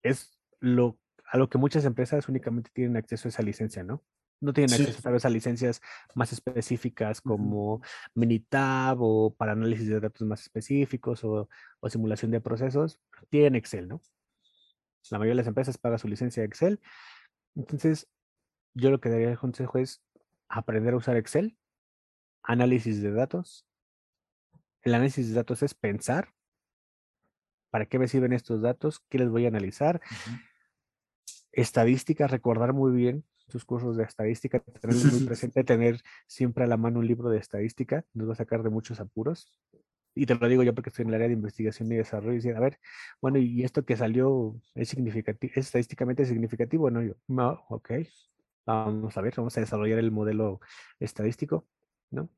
es 0.03 0.39
lo 0.61 0.99
a 1.29 1.39
lo 1.39 1.49
que 1.49 1.59
muchas 1.59 1.85
empresas 1.85 2.29
únicamente 2.29 2.71
tienen 2.73 2.97
acceso 2.97 3.29
a 3.29 3.31
esa 3.31 3.43
licencia, 3.43 3.83
¿no? 3.83 4.03
No 4.41 4.53
tienen 4.53 4.75
acceso 4.75 5.09
a 5.09 5.17
esas 5.17 5.33
licencias 5.33 5.81
más 6.15 6.33
específicas 6.33 7.21
como 7.21 7.81
Minitab 8.15 8.99
o 9.01 9.35
para 9.35 9.53
análisis 9.53 9.89
de 9.89 10.01
datos 10.01 10.27
más 10.27 10.43
específicos 10.43 11.25
o, 11.25 11.49
o 11.81 11.89
simulación 11.89 12.31
de 12.31 12.41
procesos. 12.41 13.01
Tienen 13.31 13.57
Excel, 13.57 13.89
¿no? 13.89 14.03
La 15.11 15.19
mayoría 15.19 15.33
de 15.33 15.43
las 15.43 15.47
empresas 15.47 15.79
paga 15.79 15.99
su 15.99 16.09
licencia 16.09 16.43
de 16.43 16.49
Excel. 16.49 16.81
Entonces, 17.55 18.09
yo 18.75 18.91
lo 18.91 19.01
que 19.01 19.09
daría 19.09 19.31
el 19.31 19.39
consejo 19.39 19.79
es 19.79 20.03
aprender 20.49 20.93
a 20.93 20.99
usar 20.99 21.17
Excel, 21.17 21.57
análisis 22.43 23.01
de 23.01 23.13
datos. 23.13 23.67
El 24.83 24.95
análisis 24.95 25.29
de 25.29 25.35
datos 25.35 25.63
es 25.63 25.75
pensar, 25.75 26.35
¿para 27.71 27.87
qué 27.87 27.99
me 27.99 28.09
sirven 28.09 28.33
estos 28.33 28.61
datos? 28.61 29.01
¿Qué 29.09 29.19
les 29.19 29.31
voy 29.31 29.47
a 29.47 29.49
analizar? 29.49 30.03
Estadística, 31.53 32.27
recordar 32.27 32.75
muy 32.75 32.95
bien 32.95 33.25
sus 33.49 33.65
cursos 33.65 33.97
de 33.97 34.05
estadística, 34.05 34.61
tener 34.61 34.97
muy 34.97 35.21
presente, 35.27 35.65
tener 35.65 36.01
siempre 36.27 36.65
a 36.65 36.67
la 36.67 36.77
mano 36.77 36.99
un 36.99 37.07
libro 37.07 37.31
de 37.31 37.39
estadística, 37.39 38.05
nos 38.15 38.29
va 38.29 38.33
a 38.33 38.37
sacar 38.37 38.63
de 38.63 38.71
muchos 38.71 39.01
apuros 39.01 39.53
y 40.17 40.25
te 40.25 40.35
lo 40.35 40.49
digo 40.49 40.63
yo 40.63 40.75
porque 40.75 40.89
estoy 40.89 41.03
en 41.03 41.11
el 41.11 41.17
área 41.17 41.29
de 41.29 41.35
investigación 41.35 41.93
y 41.93 41.97
desarrollo, 41.97 42.33
y 42.33 42.37
decir, 42.37 42.57
a 42.57 42.61
ver, 42.61 42.81
bueno, 43.21 43.39
¿y 43.39 43.63
esto 43.65 43.85
que 43.85 43.99
salió 43.99 44.59
es 44.75 44.89
significativo, 44.89 45.53
es 45.55 45.67
estadísticamente 45.67 46.25
significativo? 46.25 46.91
No, 46.91 47.03
yo, 47.03 47.15
no, 47.29 47.65
ok. 47.69 47.91
vamos 48.65 49.17
a 49.17 49.21
ver, 49.21 49.35
vamos 49.37 49.57
a 49.59 49.61
desarrollar 49.61 49.99
el 49.99 50.11
modelo 50.11 50.61
estadístico, 50.99 51.69
¿no? 52.11 52.31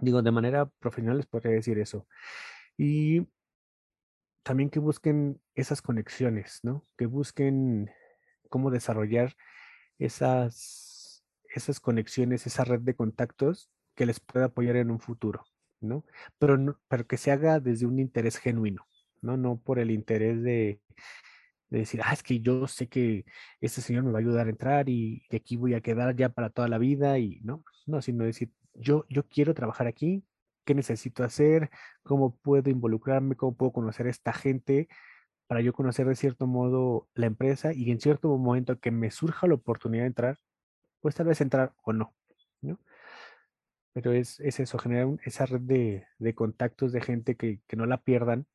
Digo, 0.00 0.22
de 0.22 0.32
manera 0.32 0.66
profesional 0.66 1.18
les 1.18 1.26
podría 1.26 1.52
decir 1.52 1.78
eso. 1.78 2.08
Y 2.76 3.28
también 4.42 4.68
que 4.68 4.80
busquen 4.80 5.40
esas 5.54 5.82
conexiones, 5.82 6.58
¿no? 6.64 6.84
Que 6.98 7.06
busquen 7.06 7.92
cómo 8.48 8.72
desarrollar 8.72 9.36
esas, 10.04 11.24
esas 11.54 11.80
conexiones, 11.80 12.46
esa 12.46 12.64
red 12.64 12.80
de 12.80 12.94
contactos 12.94 13.70
que 13.94 14.06
les 14.06 14.20
pueda 14.20 14.46
apoyar 14.46 14.76
en 14.76 14.90
un 14.90 15.00
futuro, 15.00 15.44
¿no? 15.80 16.04
Pero, 16.38 16.80
pero 16.88 17.06
que 17.06 17.16
se 17.16 17.30
haga 17.30 17.60
desde 17.60 17.86
un 17.86 17.98
interés 17.98 18.38
genuino, 18.38 18.86
¿no? 19.20 19.36
No 19.36 19.58
por 19.58 19.78
el 19.78 19.90
interés 19.90 20.42
de, 20.42 20.80
decir, 21.70 22.00
ah, 22.04 22.12
es 22.12 22.22
que 22.22 22.40
yo 22.40 22.66
sé 22.68 22.88
que 22.88 23.24
este 23.60 23.80
señor 23.80 24.04
me 24.04 24.12
va 24.12 24.18
a 24.18 24.20
ayudar 24.20 24.46
a 24.46 24.50
entrar 24.50 24.88
y, 24.88 25.24
y 25.30 25.36
aquí 25.36 25.56
voy 25.56 25.74
a 25.74 25.80
quedar 25.80 26.14
ya 26.14 26.28
para 26.28 26.50
toda 26.50 26.68
la 26.68 26.78
vida 26.78 27.18
y 27.18 27.40
no, 27.42 27.64
no, 27.86 28.02
sino 28.02 28.24
decir, 28.24 28.52
yo, 28.74 29.06
yo 29.08 29.26
quiero 29.28 29.54
trabajar 29.54 29.86
aquí, 29.86 30.24
qué 30.64 30.74
necesito 30.74 31.24
hacer, 31.24 31.70
cómo 32.02 32.36
puedo 32.36 32.70
involucrarme, 32.70 33.36
cómo 33.36 33.56
puedo 33.56 33.72
conocer 33.72 34.06
a 34.06 34.10
esta 34.10 34.32
gente 34.32 34.88
para 35.52 35.60
yo 35.60 35.74
conocer 35.74 36.06
de 36.06 36.16
cierto 36.16 36.46
modo 36.46 37.10
la 37.12 37.26
empresa 37.26 37.74
y 37.74 37.90
en 37.90 38.00
cierto 38.00 38.34
momento 38.38 38.80
que 38.80 38.90
me 38.90 39.10
surja 39.10 39.46
la 39.46 39.52
oportunidad 39.52 40.04
de 40.04 40.06
entrar, 40.06 40.38
pues 41.00 41.14
tal 41.14 41.26
vez 41.26 41.42
entrar 41.42 41.74
o 41.82 41.92
no, 41.92 42.14
¿no? 42.62 42.80
Pero 43.92 44.12
es, 44.12 44.40
eso, 44.40 44.78
generar 44.78 45.08
esa 45.24 45.44
red 45.44 45.60
de, 45.60 46.34
contactos 46.34 46.90
de 46.90 47.02
gente 47.02 47.36
que, 47.36 47.60
que, 47.66 47.76
no 47.76 47.84
la 47.84 47.98
pierdan, 47.98 48.46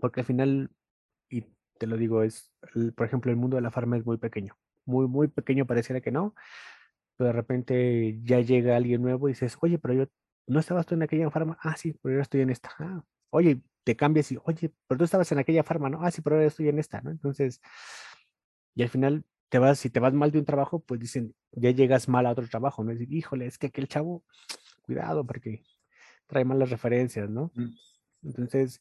porque 0.00 0.20
al 0.20 0.26
final, 0.26 0.70
y 1.28 1.42
te 1.76 1.86
lo 1.86 1.98
digo, 1.98 2.22
es, 2.22 2.50
por 2.94 3.06
ejemplo, 3.06 3.30
el 3.30 3.36
mundo 3.36 3.56
de 3.56 3.62
la 3.62 3.70
farma 3.70 3.98
es 3.98 4.06
muy 4.06 4.16
pequeño, 4.16 4.56
muy, 4.86 5.06
muy 5.06 5.28
pequeño 5.28 5.66
pareciera 5.66 6.00
que 6.00 6.12
no, 6.12 6.34
pero 7.18 7.26
de 7.26 7.34
repente 7.34 8.18
ya 8.22 8.40
llega 8.40 8.74
alguien 8.74 9.02
nuevo 9.02 9.28
y 9.28 9.32
dices, 9.32 9.58
oye, 9.60 9.78
pero 9.78 9.92
yo 9.92 10.06
no 10.46 10.60
estabas 10.60 10.86
tú 10.86 10.94
en 10.94 11.02
aquella 11.02 11.30
farma, 11.30 11.58
ah, 11.60 11.76
sí, 11.76 11.92
pero 12.00 12.14
yo 12.14 12.22
estoy 12.22 12.40
en 12.40 12.48
esta, 12.48 12.70
ah, 12.78 13.04
oye, 13.28 13.60
te 13.86 13.94
cambias 13.94 14.32
y, 14.32 14.38
oye, 14.42 14.72
pero 14.88 14.98
tú 14.98 15.04
estabas 15.04 15.30
en 15.30 15.38
aquella 15.38 15.62
farma, 15.62 15.88
¿no? 15.88 16.02
Ah, 16.02 16.10
sí, 16.10 16.20
pero 16.20 16.34
ahora 16.34 16.48
estoy 16.48 16.68
en 16.68 16.80
esta, 16.80 17.00
¿no? 17.02 17.10
Entonces, 17.12 17.60
y 18.74 18.82
al 18.82 18.88
final 18.88 19.24
te 19.48 19.60
vas, 19.60 19.78
si 19.78 19.90
te 19.90 20.00
vas 20.00 20.12
mal 20.12 20.32
de 20.32 20.40
un 20.40 20.44
trabajo, 20.44 20.80
pues 20.80 20.98
dicen, 20.98 21.36
ya 21.52 21.70
llegas 21.70 22.08
mal 22.08 22.26
a 22.26 22.32
otro 22.32 22.48
trabajo, 22.48 22.82
¿no? 22.82 22.90
Decir, 22.90 23.12
híjole, 23.12 23.46
es 23.46 23.58
que 23.58 23.68
aquel 23.68 23.86
chavo, 23.86 24.24
cuidado, 24.82 25.24
porque 25.24 25.62
trae 26.26 26.44
malas 26.44 26.70
referencias, 26.70 27.30
¿no? 27.30 27.52
Mm. 27.54 27.76
Entonces, 28.24 28.80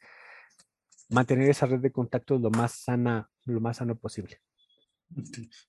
mantener 1.09 1.51
esa 1.51 1.67
red 1.67 1.81
de 1.81 1.91
contactos 1.91 2.41
lo 2.41 2.49
más 2.49 2.71
sana, 2.71 3.29
lo 3.45 3.61
más 3.61 3.77
sano 3.77 3.95
posible. 3.95 4.41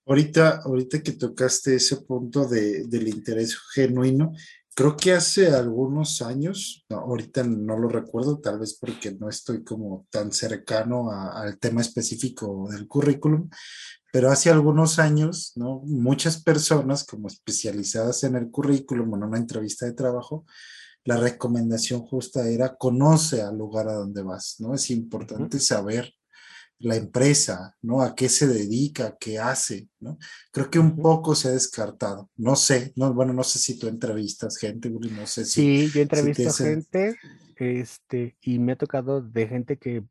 Ahorita, 0.06 0.62
ahorita 0.64 1.02
que 1.02 1.12
tocaste 1.12 1.74
ese 1.74 1.98
punto 1.98 2.48
de, 2.48 2.86
del 2.86 3.06
interés 3.08 3.54
genuino, 3.74 4.32
Creo 4.78 4.94
que 4.94 5.14
hace 5.14 5.48
algunos 5.54 6.20
años, 6.20 6.84
ahorita 6.90 7.42
no 7.44 7.78
lo 7.78 7.88
recuerdo, 7.88 8.40
tal 8.40 8.58
vez 8.58 8.76
porque 8.78 9.10
no 9.10 9.30
estoy 9.30 9.64
como 9.64 10.06
tan 10.10 10.32
cercano 10.32 11.10
al 11.10 11.58
tema 11.58 11.80
específico 11.80 12.68
del 12.70 12.86
currículum, 12.86 13.48
pero 14.12 14.30
hace 14.30 14.50
algunos 14.50 14.98
años, 14.98 15.52
¿no? 15.56 15.80
Muchas 15.86 16.42
personas 16.42 17.04
como 17.04 17.28
especializadas 17.28 18.22
en 18.24 18.36
el 18.36 18.50
currículum 18.50 19.14
en 19.14 19.22
una 19.22 19.38
entrevista 19.38 19.86
de 19.86 19.94
trabajo, 19.94 20.44
la 21.04 21.16
recomendación 21.16 22.02
justa 22.02 22.46
era 22.46 22.76
conoce 22.76 23.40
al 23.40 23.56
lugar 23.56 23.88
a 23.88 23.94
donde 23.94 24.22
vas, 24.22 24.56
¿no? 24.58 24.74
Es 24.74 24.90
importante 24.90 25.58
saber 25.58 26.12
la 26.78 26.96
empresa, 26.96 27.76
¿no? 27.82 28.02
A 28.02 28.14
qué 28.14 28.28
se 28.28 28.46
dedica, 28.46 29.16
qué 29.18 29.38
hace, 29.38 29.88
¿no? 30.00 30.18
Creo 30.50 30.70
que 30.70 30.78
un 30.78 30.96
poco 30.96 31.34
se 31.34 31.48
ha 31.48 31.52
descartado. 31.52 32.30
No 32.36 32.56
sé, 32.56 32.92
no, 32.96 33.12
bueno, 33.14 33.32
no 33.32 33.44
sé 33.44 33.58
si 33.58 33.78
tú 33.78 33.88
entrevistas 33.88 34.58
gente, 34.58 34.90
no 34.90 35.26
sé 35.26 35.44
si. 35.44 35.86
Sí, 35.86 35.90
yo 35.92 36.02
entrevisto 36.02 36.52
gente, 36.52 37.16
este, 37.56 38.36
y 38.40 38.58
me 38.58 38.72
ha 38.72 38.76
tocado 38.76 39.22
de 39.22 39.48
gente 39.48 39.78
que 39.78 40.04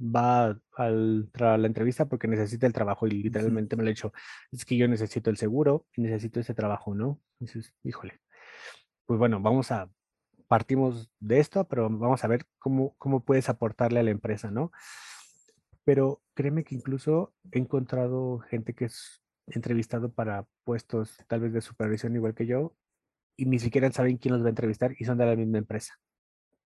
va 0.00 0.58
al, 0.76 1.30
a 1.34 1.56
la 1.56 1.66
entrevista 1.66 2.06
porque 2.06 2.28
necesita 2.28 2.66
el 2.66 2.72
trabajo 2.72 3.06
y 3.06 3.10
literalmente 3.10 3.76
me 3.76 3.82
lo 3.82 3.88
he 3.88 3.94
dicho, 3.94 4.12
es 4.52 4.64
que 4.64 4.76
yo 4.76 4.88
necesito 4.88 5.30
el 5.30 5.36
seguro 5.36 5.86
y 5.94 6.02
necesito 6.02 6.40
ese 6.40 6.54
trabajo, 6.54 6.94
¿no? 6.94 7.20
Dices, 7.38 7.72
híjole, 7.82 8.20
pues 9.06 9.18
bueno, 9.18 9.40
vamos 9.40 9.70
a, 9.70 9.90
partimos 10.48 11.10
de 11.20 11.40
esto, 11.40 11.66
pero 11.68 11.88
vamos 11.88 12.24
a 12.24 12.28
ver 12.28 12.46
cómo, 12.58 12.94
cómo 12.98 13.24
puedes 13.24 13.48
aportarle 13.48 14.00
a 14.00 14.02
la 14.02 14.10
empresa, 14.10 14.50
¿no? 14.50 14.70
Pero 15.86 16.20
créeme 16.34 16.64
que 16.64 16.74
incluso 16.74 17.32
he 17.52 17.60
encontrado 17.60 18.40
gente 18.40 18.74
que 18.74 18.86
es 18.86 19.22
entrevistado 19.46 20.12
para 20.12 20.44
puestos 20.64 21.16
tal 21.28 21.40
vez 21.40 21.52
de 21.52 21.60
supervisión 21.60 22.16
igual 22.16 22.34
que 22.34 22.44
yo 22.44 22.76
y 23.36 23.46
ni 23.46 23.60
siquiera 23.60 23.92
saben 23.92 24.16
quién 24.16 24.34
los 24.34 24.42
va 24.42 24.46
a 24.46 24.50
entrevistar 24.50 24.96
y 24.98 25.04
son 25.04 25.16
de 25.16 25.26
la 25.26 25.36
misma 25.36 25.58
empresa. 25.58 25.94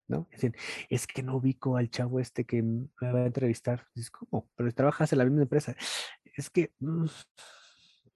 ¿no? 0.08 0.26
Dicen, 0.32 0.56
es 0.88 1.06
que 1.06 1.22
no 1.22 1.36
ubico 1.36 1.76
al 1.76 1.90
chavo 1.90 2.18
este 2.18 2.46
que 2.46 2.62
me 2.62 2.88
va 3.02 3.20
a 3.20 3.26
entrevistar. 3.26 3.86
Dices, 3.94 4.10
¿cómo? 4.10 4.48
Pero 4.56 4.72
trabajas 4.72 5.12
en 5.12 5.18
la 5.18 5.24
misma 5.24 5.42
empresa. 5.42 5.76
Es 6.24 6.48
que, 6.48 6.72
mm, 6.78 7.04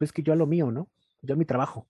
es 0.00 0.12
que 0.12 0.22
yo 0.22 0.32
a 0.32 0.36
lo 0.36 0.46
mío, 0.46 0.70
¿no? 0.70 0.90
Yo 1.20 1.34
a 1.34 1.36
mi 1.36 1.44
trabajo. 1.44 1.86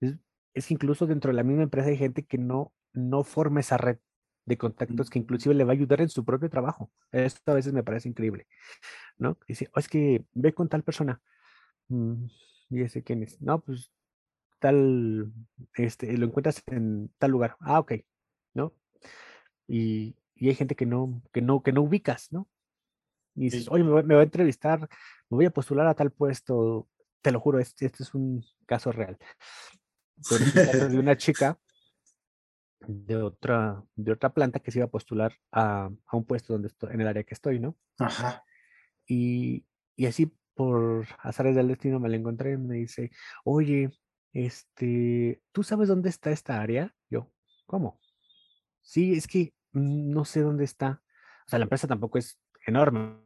Es, 0.00 0.16
es 0.54 0.66
que 0.66 0.74
incluso 0.74 1.06
dentro 1.06 1.30
de 1.30 1.36
la 1.36 1.44
misma 1.44 1.64
empresa 1.64 1.90
hay 1.90 1.98
gente 1.98 2.24
que 2.24 2.38
no, 2.38 2.72
no 2.94 3.22
forma 3.22 3.60
esa 3.60 3.76
red 3.76 3.98
de 4.46 4.56
contactos 4.56 5.10
que 5.10 5.18
inclusive 5.18 5.54
le 5.54 5.64
va 5.64 5.72
a 5.72 5.74
ayudar 5.74 6.00
en 6.00 6.08
su 6.08 6.24
propio 6.24 6.48
trabajo. 6.48 6.90
Esto 7.12 7.50
a 7.50 7.54
veces 7.54 7.72
me 7.72 7.82
parece 7.82 8.08
increíble, 8.08 8.46
¿no? 9.18 9.36
Dice, 9.46 9.68
oh, 9.74 9.80
es 9.80 9.88
que 9.88 10.24
ve 10.32 10.54
con 10.54 10.68
tal 10.68 10.84
persona. 10.84 11.20
Mm, 11.88 12.26
y 12.70 12.82
ese 12.82 13.02
quién 13.02 13.24
es. 13.24 13.40
No, 13.42 13.60
pues 13.60 13.92
tal, 14.60 15.32
este, 15.74 16.16
lo 16.16 16.26
encuentras 16.26 16.62
en 16.66 17.12
tal 17.18 17.32
lugar. 17.32 17.56
Ah, 17.60 17.80
ok, 17.80 17.94
¿no? 18.54 18.72
Y, 19.66 20.16
y 20.36 20.48
hay 20.48 20.54
gente 20.54 20.76
que 20.76 20.86
no, 20.86 21.22
que 21.32 21.42
no, 21.42 21.62
que 21.62 21.72
no 21.72 21.82
ubicas, 21.82 22.32
¿no? 22.32 22.48
Y 23.34 23.44
dices, 23.44 23.66
oye, 23.68 23.84
me 23.84 23.90
voy, 23.90 24.02
me 24.04 24.14
a 24.14 24.22
entrevistar, 24.22 24.80
me 24.80 25.36
voy 25.36 25.44
a 25.44 25.50
postular 25.50 25.86
a 25.88 25.94
tal 25.94 26.12
puesto. 26.12 26.88
Te 27.20 27.32
lo 27.32 27.40
juro, 27.40 27.58
este, 27.58 27.86
este 27.86 28.04
es 28.04 28.14
un 28.14 28.44
caso 28.64 28.92
real. 28.92 29.18
Pero 30.30 30.44
es 30.44 30.52
caso 30.52 30.88
de 30.88 30.98
una 30.98 31.16
chica 31.16 31.58
de 32.80 33.16
otra, 33.16 33.82
de 33.94 34.12
otra 34.12 34.32
planta 34.32 34.60
que 34.60 34.70
se 34.70 34.78
iba 34.78 34.86
a 34.86 34.90
postular 34.90 35.32
a, 35.52 35.90
a 36.06 36.16
un 36.16 36.24
puesto 36.24 36.52
donde 36.52 36.68
estoy, 36.68 36.92
en 36.92 37.00
el 37.00 37.08
área 37.08 37.24
que 37.24 37.34
estoy, 37.34 37.58
¿no? 37.58 37.76
Ajá. 37.98 38.44
Y, 39.06 39.66
y 39.96 40.06
así 40.06 40.32
por 40.54 41.06
azares 41.18 41.54
del 41.54 41.68
destino 41.68 42.00
me 42.00 42.08
la 42.08 42.16
encontré 42.16 42.52
y 42.52 42.56
me 42.56 42.76
dice, 42.76 43.10
oye, 43.44 43.90
este, 44.32 45.42
¿tú 45.52 45.62
sabes 45.62 45.88
dónde 45.88 46.08
está 46.08 46.30
esta 46.30 46.60
área? 46.60 46.94
Yo, 47.10 47.32
¿cómo? 47.66 48.00
Sí, 48.82 49.14
es 49.14 49.26
que 49.26 49.54
no 49.72 50.24
sé 50.24 50.40
dónde 50.40 50.64
está. 50.64 51.02
O 51.46 51.50
sea, 51.50 51.58
la 51.58 51.64
empresa 51.64 51.86
tampoco 51.86 52.18
es 52.18 52.40
enorme. 52.66 53.20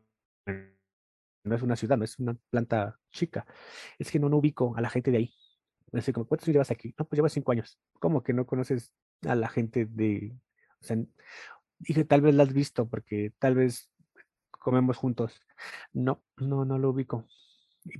No 1.45 1.55
es 1.55 1.63
una 1.63 1.77
ciudad, 1.77 1.97
no 1.97 2.05
es 2.05 2.19
una 2.19 2.37
planta 2.51 2.99
chica. 3.11 3.47
Es 3.99 4.11
que 4.11 4.19
no, 4.19 4.29
no 4.29 4.39
ubico 4.39 4.77
a 4.77 4.81
la 4.81 4.91
gente 4.91 5.11
de 5.11 5.19
ahí. 5.19 5.35
Me 5.93 6.01
dice, 6.01 6.13
¿cuántos 6.13 6.47
años 6.47 6.55
llevas 6.55 6.71
aquí? 6.71 6.95
No, 6.99 7.07
pues 7.07 7.17
llevas 7.17 7.33
cinco 7.33 7.53
años. 7.53 7.79
¿Cómo 7.99 8.23
que 8.23 8.33
no 8.33 8.47
conoces 8.47 8.95
a 9.27 9.35
la 9.35 9.49
gente 9.49 9.87
de, 9.87 10.35
o 10.81 10.85
sea, 10.85 10.97
dije, 11.79 12.05
tal 12.05 12.21
vez 12.21 12.35
la 12.35 12.45
has 12.45 12.53
visto 12.53 12.89
porque 12.89 13.33
tal 13.39 13.55
vez 13.55 13.91
comemos 14.51 14.97
juntos. 14.97 15.41
No, 15.93 16.23
no, 16.37 16.65
no 16.65 16.79
lo 16.79 16.91
ubico. 16.91 17.27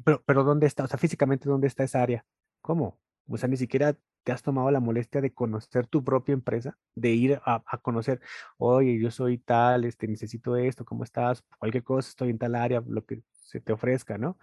Pero, 0.05 0.23
pero 0.25 0.45
¿dónde 0.45 0.67
está? 0.67 0.85
O 0.85 0.87
sea, 0.89 0.99
físicamente, 0.99 1.49
¿dónde 1.49 1.67
está 1.67 1.85
esa 1.85 2.03
área? 2.03 2.25
¿Cómo? 2.61 3.01
O 3.27 3.37
sea, 3.37 3.49
ni 3.49 3.57
siquiera 3.57 3.97
te 4.23 4.33
has 4.33 4.43
tomado 4.43 4.71
la 4.71 4.81
molestia 4.81 5.21
de 5.21 5.33
conocer 5.33 5.87
tu 5.87 6.05
propia 6.05 6.35
empresa, 6.35 6.79
de 6.95 7.11
ir 7.11 7.41
a, 7.45 7.63
conocer, 7.79 8.21
oye, 8.59 8.99
yo 9.01 9.11
soy 9.11 9.39
tal, 9.39 9.85
este, 9.85 10.07
necesito 10.09 10.57
esto, 10.57 10.85
¿cómo 10.85 11.05
estás? 11.05 11.43
Cualquier 11.59 11.85
cosa, 11.85 12.11
estoy 12.11 12.31
en 12.31 12.39
tal 12.39 12.55
área, 12.55 12.83
lo 12.87 13.05
que 13.07 13.23
se 13.31 13.61
te 13.61 13.73
ofrezca, 13.73 14.19
¿no? 14.19 14.39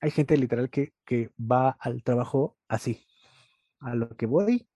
Hay 0.00 0.10
gente 0.10 0.36
literal 0.36 0.70
que, 0.70 0.92
que 1.04 1.30
va 1.38 1.70
al 1.80 2.02
trabajo 2.02 2.56
así, 2.68 3.06
a 3.80 3.94
lo 3.94 4.08
que 4.16 4.26
voy, 4.26 4.68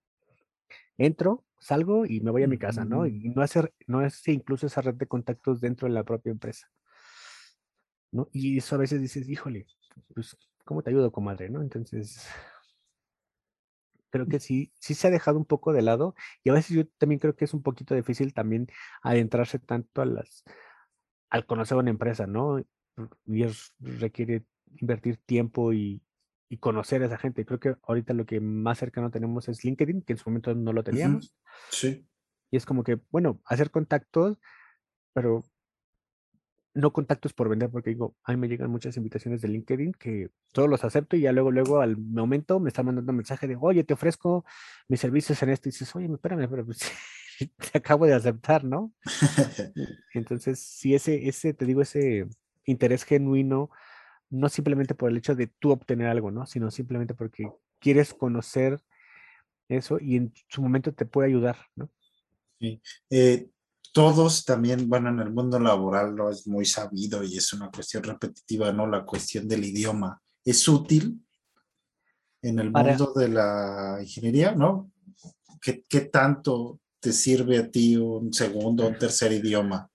entro, 1.01 1.45
salgo 1.59 2.05
y 2.05 2.21
me 2.21 2.31
voy 2.31 2.43
a 2.43 2.49
mi 2.49 2.59
casa, 2.59 2.85
¿no? 2.85 3.07
Y 3.07 3.31
no 3.31 3.43
hacer, 3.43 3.73
no 3.87 4.05
es 4.05 4.27
incluso 4.29 4.67
esa 4.67 4.83
red 4.83 4.95
de 4.95 5.07
contactos 5.07 5.61
dentro 5.61 5.89
de 5.89 5.95
la 5.95 6.05
propia 6.05 6.31
empresa. 6.31 6.69
¿no? 8.13 8.29
Y 8.33 8.59
eso 8.59 8.75
a 8.75 8.79
veces 8.79 9.01
dices, 9.01 9.29
híjole, 9.29 9.67
pues, 10.15 10.37
¿cómo 10.65 10.83
te 10.83 10.91
ayudo, 10.91 11.11
comadre? 11.11 11.49
¿no? 11.49 11.63
Entonces, 11.63 12.27
creo 14.11 14.27
que 14.27 14.41
sí, 14.41 14.73
sí 14.79 14.95
se 14.95 15.09
ha 15.09 15.11
dejado 15.11 15.39
un 15.39 15.47
poco 15.47 15.73
de 15.73 15.83
lado 15.83 16.15
y 16.45 16.51
a 16.51 16.53
veces 16.53 16.77
yo 16.77 16.87
también 16.99 17.19
creo 17.19 17.35
que 17.35 17.45
es 17.45 17.55
un 17.55 17.63
poquito 17.63 17.95
difícil 17.95 18.35
también 18.35 18.67
adentrarse 19.03 19.59
tanto 19.59 20.03
a 20.03 20.07
las, 20.07 20.45
al 21.31 21.47
conocer 21.47 21.79
una 21.79 21.91
empresa, 21.91 22.27
¿no? 22.27 22.59
Y 23.27 23.45
requiere 23.79 24.45
invertir 24.81 25.17
tiempo 25.17 25.73
y, 25.73 26.03
y 26.51 26.59
conocer 26.59 27.01
a 27.03 27.07
esa 27.07 27.17
gente. 27.17 27.47
Creo 27.47 27.61
que 27.61 27.77
ahorita 27.85 28.13
lo 28.13 28.27
que 28.27 28.41
más 28.41 28.79
cercano 28.79 29.11
tenemos 29.11 29.49
es 29.49 29.65
LinkedIn, 29.65 30.03
que 30.03 30.15
en 30.15 30.19
su 30.19 30.29
momento 30.29 30.53
no 30.53 30.73
lo 30.73 30.83
teníamos. 30.83 31.33
Sí. 31.71 32.07
Y 32.51 32.57
es 32.57 32.67
como 32.67 32.83
que, 32.83 32.99
bueno, 33.11 33.41
hacer 33.45 33.71
contactos, 33.71 34.37
pero 35.13 35.45
no 36.75 36.93
contactos 36.93 37.33
por 37.33 37.49
vender, 37.49 37.71
porque 37.71 37.91
digo, 37.91 38.17
a 38.25 38.33
mí 38.33 38.37
me 38.37 38.49
llegan 38.49 38.69
muchas 38.69 38.97
invitaciones 38.97 39.41
de 39.41 39.49
LinkedIn 39.49 39.93
que 39.93 40.31
todos 40.53 40.69
los 40.69 40.83
acepto 40.83 41.17
y 41.17 41.21
ya 41.21 41.33
luego, 41.33 41.53
luego 41.53 41.81
al 41.81 41.97
momento 41.97 42.59
me 42.59 42.69
están 42.69 42.87
mandando 42.87 43.11
un 43.13 43.17
mensaje 43.17 43.47
de, 43.47 43.57
oye, 43.61 43.85
te 43.85 43.95
ofrezco 43.95 44.45
mis 44.89 44.99
servicios 44.99 45.41
en 45.45 45.51
esto 45.51 45.69
y 45.69 45.73
dices, 45.73 45.95
oye, 45.95 46.13
espérame, 46.13 46.49
pero 46.51 46.67
pues 46.67 46.81
te 47.73 47.79
acabo 47.79 48.07
de 48.07 48.15
aceptar, 48.15 48.65
¿no? 48.65 48.93
Entonces, 50.15 50.59
si 50.59 50.97
ese, 50.97 51.29
ese, 51.29 51.55
te 51.55 51.65
digo, 51.65 51.81
ese 51.83 52.27
interés 52.65 53.05
genuino, 53.05 53.71
no 54.31 54.49
simplemente 54.49 54.95
por 54.95 55.11
el 55.11 55.19
hecho 55.19 55.35
de 55.35 55.49
tú 55.49 55.71
obtener 55.71 56.07
algo, 56.07 56.31
¿no? 56.31 56.47
Sino 56.47 56.71
simplemente 56.71 57.15
porque 57.15 57.51
quieres 57.79 58.15
conocer 58.15 58.81
eso 59.69 59.99
y 60.01 60.17
en 60.17 60.33
su 60.49 60.63
momento 60.63 60.93
te 60.93 61.05
puede 61.05 61.29
ayudar, 61.29 61.57
¿no? 61.77 61.91
Sí. 62.59 62.81
Eh, 63.11 63.49
todos 63.93 64.45
también, 64.45 64.89
bueno, 64.89 65.09
en 65.09 65.19
el 65.19 65.33
mundo 65.33 65.59
laboral 65.59 66.15
lo 66.15 66.31
es 66.31 66.47
muy 66.47 66.65
sabido 66.65 67.25
y 67.25 67.37
es 67.37 67.53
una 67.53 67.71
cuestión 67.71 68.05
repetitiva, 68.05 68.73
¿no? 68.73 68.87
La 68.87 69.05
cuestión 69.05 69.49
del 69.49 69.65
idioma. 69.65 70.23
¿Es 70.45 70.67
útil 70.69 71.21
en 72.43 72.59
el 72.61 72.71
mundo 72.71 73.13
de 73.15 73.29
la 73.29 73.99
ingeniería, 74.01 74.53
¿no? 74.53 74.93
¿Qué, 75.61 75.85
¿Qué, 75.89 76.03
tanto 76.03 76.81
te 77.01 77.13
sirve 77.13 77.59
a 77.59 77.71
ti 77.71 77.97
un 77.97 78.33
segundo 78.33 78.87
o 78.87 78.95
tercer 78.95 79.33
idioma? 79.33 79.91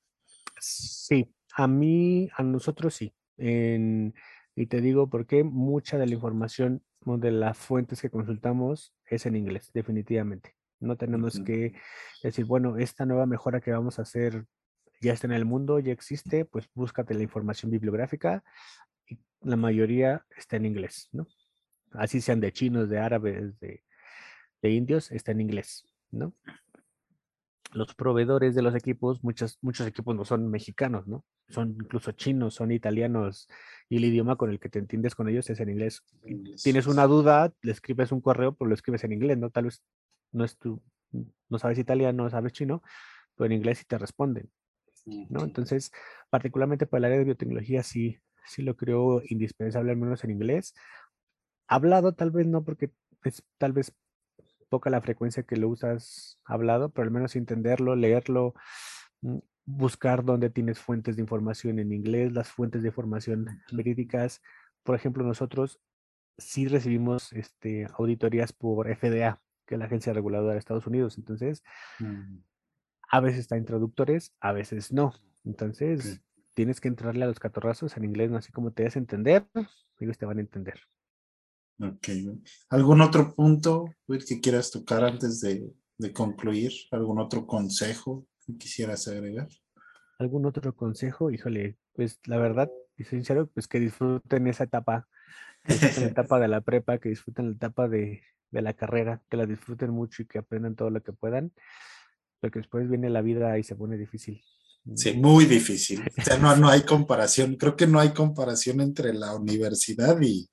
Sí, 0.60 1.34
a 1.54 1.68
mí, 1.68 2.30
a 2.36 2.44
nosotros 2.44 2.94
sí. 2.96 3.14
Y 3.38 4.66
te 4.68 4.82
digo 4.82 5.10
porque 5.10 5.44
mucha 5.44 5.98
de 5.98 6.08
la 6.08 6.14
información 6.14 6.82
de 7.06 7.32
las 7.32 7.58
fuentes 7.58 8.02
que 8.02 8.10
consultamos 8.10 8.94
es 9.06 9.26
en 9.26 9.36
inglés, 9.36 9.72
definitivamente. 9.74 10.56
No 10.80 10.98
tenemos 10.98 11.40
que 11.40 11.74
decir, 12.24 12.46
bueno, 12.46 12.78
esta 12.78 13.06
nueva 13.06 13.26
mejora 13.26 13.62
que 13.62 13.72
vamos 13.72 14.00
a 14.00 14.02
hacer 14.02 14.46
ya 15.02 15.14
está 15.14 15.28
en 15.28 15.34
el 15.34 15.46
mundo, 15.46 15.80
ya 15.80 15.92
existe, 15.92 16.46
pues 16.46 16.68
búscate 16.74 17.14
la 17.14 17.24
información 17.24 17.72
bibliográfica 17.72 18.44
y 19.08 19.20
la 19.42 19.56
mayoría 19.56 20.26
está 20.36 20.58
en 20.58 20.66
inglés, 20.66 21.10
¿no? 21.12 21.28
Así 21.92 22.22
sean 22.22 22.40
de 22.40 22.52
chinos, 22.52 22.90
de 22.90 23.00
árabes, 23.00 23.60
de, 23.60 23.84
de 24.62 24.70
indios, 24.70 25.12
está 25.12 25.32
en 25.32 25.42
inglés, 25.42 25.86
¿no? 26.12 26.34
Los 27.76 27.94
proveedores 27.94 28.56
de 28.56 28.62
los 28.62 28.74
equipos, 28.74 29.24
muchos, 29.24 29.58
muchos 29.62 29.86
equipos 29.86 30.16
no 30.16 30.24
son 30.24 30.50
mexicanos, 30.50 31.08
¿no? 31.08 31.26
Son 31.50 31.72
incluso 31.72 32.14
chinos, 32.14 32.56
son 32.56 32.72
italianos 32.72 33.48
y 33.90 33.98
el 33.98 34.06
idioma 34.06 34.38
con 34.38 34.50
el 34.50 34.60
que 34.60 34.70
te 34.70 34.80
entiendes 34.80 35.14
con 35.14 35.28
ellos 35.28 35.50
es 35.50 35.60
en 35.60 35.70
inglés. 35.70 36.02
Tienes 36.64 36.88
una 36.88 37.06
duda, 37.06 37.54
le 37.62 37.72
escribes 37.72 38.14
un 38.14 38.22
correo, 38.22 38.56
pero 38.56 38.70
lo 38.70 38.76
escribes 38.76 39.04
en 39.04 39.12
inglés, 39.12 39.38
¿no? 39.38 39.50
Tal 39.50 39.66
vez 39.66 39.84
no 40.32 40.46
es 40.46 40.58
tu, 40.58 40.82
no 41.50 41.60
sabes 41.60 41.78
italiano, 41.78 42.24
no 42.24 42.30
sabes 42.30 42.54
chino, 42.54 42.82
pero 43.36 43.48
en 43.48 43.52
inglés 43.52 43.80
sí 43.80 43.86
te 43.86 43.98
responden, 43.98 44.50
¿no? 45.06 45.44
Entonces, 45.44 45.92
particularmente 46.30 46.88
para 46.88 47.00
el 47.00 47.06
área 47.06 47.18
de 47.20 47.26
biotecnología 47.26 47.84
sí, 47.84 48.18
sí 48.46 48.62
lo 48.62 48.78
creo 48.78 49.22
indispensable, 49.28 49.92
al 49.92 49.98
menos 49.98 50.24
en 50.24 50.32
inglés. 50.32 50.74
Hablado 51.68 52.14
tal 52.14 52.32
vez 52.32 52.48
no, 52.48 52.64
porque 52.64 52.92
es 53.24 53.44
tal 53.58 53.74
vez 53.74 53.94
poca 54.70 54.90
la 54.90 55.02
frecuencia 55.02 55.44
que 55.44 55.58
lo 55.58 55.70
usas 55.70 56.40
hablado, 56.44 56.90
pero 56.90 57.06
al 57.06 57.12
menos 57.12 57.36
entenderlo, 57.36 57.96
leerlo, 57.96 58.54
mm, 59.22 59.38
buscar 59.66 60.24
dónde 60.24 60.50
tienes 60.50 60.80
fuentes 60.80 61.16
de 61.16 61.22
información 61.22 61.80
en 61.80 61.92
inglés, 61.92 62.34
las 62.34 62.50
fuentes 62.50 62.82
de 62.82 62.90
información 62.90 63.48
verídicas. 63.72 64.42
Por 64.84 64.96
ejemplo, 64.96 65.24
nosotros 65.24 65.80
sí 66.38 66.68
recibimos 66.68 67.34
este, 67.34 67.88
auditorías 67.98 68.54
por 68.54 68.88
FDA, 68.88 69.42
que 69.66 69.76
es 69.76 69.80
la 69.80 69.86
agencia 69.86 70.14
reguladora 70.14 70.54
de 70.54 70.60
Estados 70.60 70.88
Unidos. 70.88 71.18
Entonces, 71.18 71.64
mm. 72.00 72.38
a 73.10 73.20
veces 73.20 73.40
está 73.40 73.58
en 73.58 73.66
traductores, 73.66 74.34
a 74.40 74.52
veces 74.52 74.92
no. 74.92 75.14
Entonces, 75.44 76.22
tienes 76.54 76.82
que 76.82 76.88
entrarle 76.88 77.26
a 77.26 77.28
los 77.28 77.40
catorrazos 77.40 77.96
en 77.98 78.06
inglés, 78.06 78.32
no 78.32 78.38
así 78.38 78.52
como 78.52 78.72
te 78.72 78.84
des 78.84 78.96
a 78.96 79.00
entender, 79.00 79.46
ellos 80.00 80.18
te 80.18 80.26
van 80.26 80.38
a 80.38 80.42
entender. 80.42 80.80
Ok. 81.80 82.08
¿Algún 82.70 83.02
otro 83.02 83.34
punto 83.36 83.86
que 84.08 84.40
quieras 84.40 84.72
tocar 84.72 85.04
antes 85.04 85.42
de, 85.42 85.74
concluir? 86.14 86.72
¿Algún 86.92 87.20
otro 87.20 87.46
consejo 87.46 88.26
que 88.46 88.58
quisieras 88.58 89.08
agregar? 89.08 89.50
¿Algún 90.20 90.46
otro 90.46 90.74
consejo? 90.74 91.32
Híjole, 91.32 91.78
pues 91.94 92.20
la 92.26 92.38
verdad, 92.38 92.72
y 92.98 93.04
sincero, 93.04 93.48
pues 93.48 93.68
que 93.68 93.80
disfruten 93.80 94.48
esa 94.48 94.64
etapa, 94.64 95.08
que 95.64 95.74
disfruten 95.74 96.04
la 96.04 96.10
etapa 96.10 96.40
de 96.40 96.48
la 96.48 96.62
prepa, 96.62 96.98
que 96.98 97.10
disfruten 97.10 97.50
la 97.50 97.56
etapa 97.56 97.90
de, 97.90 98.22
la 98.52 98.74
carrera, 98.74 99.22
que 99.30 99.36
la 99.36 99.46
disfruten 99.46 99.90
mucho 99.90 100.22
y 100.22 100.26
que 100.28 100.40
aprendan 100.40 100.76
todo 100.76 100.90
lo 100.90 101.04
que 101.04 101.12
puedan, 101.12 101.52
porque 102.40 102.60
después 102.60 102.90
viene 102.90 103.10
la 103.10 103.22
vida 103.22 103.58
y 103.60 103.64
se 103.64 103.76
pone 103.76 103.98
difícil. 103.98 104.42
Sí, 104.96 105.14
muy 105.14 105.46
difícil. 105.46 106.04
O 106.18 106.22
sea, 106.22 106.38
no, 106.38 106.56
no 106.56 106.70
hay 106.70 106.84
comparación. 106.84 107.56
Creo 107.56 107.76
que 107.76 107.88
no 107.88 108.00
hay 108.00 108.12
comparación 108.12 108.80
entre 108.82 109.14
la 109.14 109.34
universidad 109.34 110.22
y, 110.22 110.48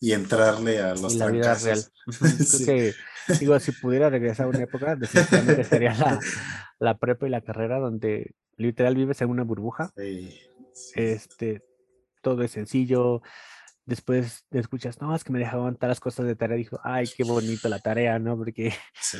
y 0.00 0.12
entrarle 0.12 0.80
a 0.80 0.94
los 0.94 1.14
la 1.14 1.28
vida 1.28 1.54
real. 1.54 1.80
Creo 2.18 2.66
que, 2.66 2.94
digo, 3.40 3.58
si 3.58 3.72
pudiera 3.72 4.10
regresar 4.10 4.46
a 4.46 4.48
una 4.50 4.62
época, 4.62 4.96
definitivamente 4.96 5.64
sería 5.64 5.94
la, 5.94 6.20
la, 6.78 6.98
prepa 6.98 7.26
y 7.26 7.30
la 7.30 7.40
carrera 7.40 7.78
donde 7.78 8.34
literal 8.56 8.94
vives 8.94 9.20
en 9.22 9.30
una 9.30 9.42
burbuja. 9.42 9.92
Este, 10.94 11.62
todo 12.22 12.42
es 12.42 12.50
sencillo. 12.50 13.22
Después 13.84 14.44
escuchas, 14.50 15.00
no, 15.00 15.14
es 15.14 15.22
que 15.22 15.32
me 15.32 15.38
dejaban 15.38 15.78
las 15.80 16.00
cosas 16.00 16.26
de 16.26 16.34
tarea. 16.34 16.56
Dijo, 16.56 16.80
ay, 16.82 17.06
qué 17.16 17.24
bonito 17.24 17.68
la 17.68 17.78
tarea, 17.78 18.18
¿no? 18.18 18.36
Porque 18.36 18.72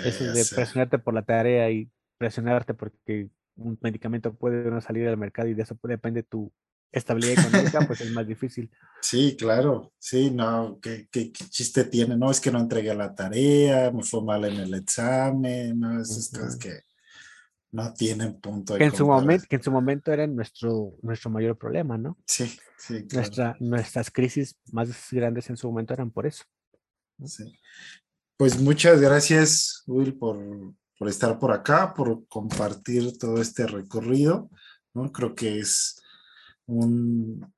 eso 0.04 0.24
de 0.24 0.44
presionarte 0.44 0.98
por 0.98 1.14
la 1.14 1.22
tarea 1.22 1.70
y 1.70 1.88
presionarte 2.18 2.74
porque 2.74 3.30
un 3.54 3.78
medicamento 3.80 4.34
puede 4.34 4.70
no 4.70 4.80
salir 4.80 5.08
al 5.08 5.16
mercado 5.16 5.48
y 5.48 5.54
de 5.54 5.62
eso 5.62 5.78
depende 5.84 6.22
tu 6.22 6.52
estabilidad 6.92 7.44
económica, 7.44 7.86
pues 7.86 8.00
es 8.00 8.12
más 8.12 8.26
difícil. 8.26 8.70
Sí, 9.02 9.36
claro, 9.38 9.92
sí, 10.00 10.32
no, 10.32 10.80
¿qué, 10.80 11.06
qué, 11.12 11.30
chiste 11.30 11.84
tiene? 11.84 12.16
No, 12.16 12.28
es 12.28 12.40
que 12.40 12.50
no 12.50 12.58
entregué 12.58 12.92
la 12.92 13.14
tarea, 13.14 13.92
me 13.92 14.02
fue 14.02 14.24
mal 14.24 14.44
en 14.46 14.56
el 14.56 14.74
examen, 14.74 15.78
no, 15.78 16.00
es 16.00 16.58
que 16.58 16.80
no 17.70 17.92
tienen 17.92 18.40
punto 18.40 18.72
de 18.72 18.78
que 18.80 18.84
en 18.86 18.96
su 18.96 19.06
momento 19.06 19.46
Que 19.48 19.56
en 19.56 19.62
su 19.62 19.70
momento 19.70 20.12
era 20.12 20.26
nuestro, 20.26 20.94
nuestro 21.02 21.30
mayor 21.30 21.56
problema, 21.56 21.96
¿no? 21.96 22.16
Sí, 22.26 22.58
sí. 22.78 23.06
Nuestra, 23.12 23.56
nuestras 23.60 24.10
crisis 24.10 24.56
más 24.72 24.88
grandes 25.12 25.50
en 25.50 25.56
su 25.56 25.68
momento 25.68 25.92
eran 25.94 26.10
por 26.10 26.26
eso. 26.26 26.44
Sí. 27.24 27.44
Pues 28.36 28.60
muchas 28.60 29.00
gracias, 29.00 29.82
Will, 29.86 30.16
por, 30.18 30.38
por 30.98 31.08
estar 31.08 31.38
por 31.38 31.52
acá, 31.52 31.94
por 31.94 32.26
compartir 32.26 33.16
todo 33.18 33.40
este 33.40 33.66
recorrido, 33.66 34.50
¿no? 34.94 35.12
Creo 35.12 35.34
que 35.34 35.58
es 35.60 36.02
un, 36.66 37.52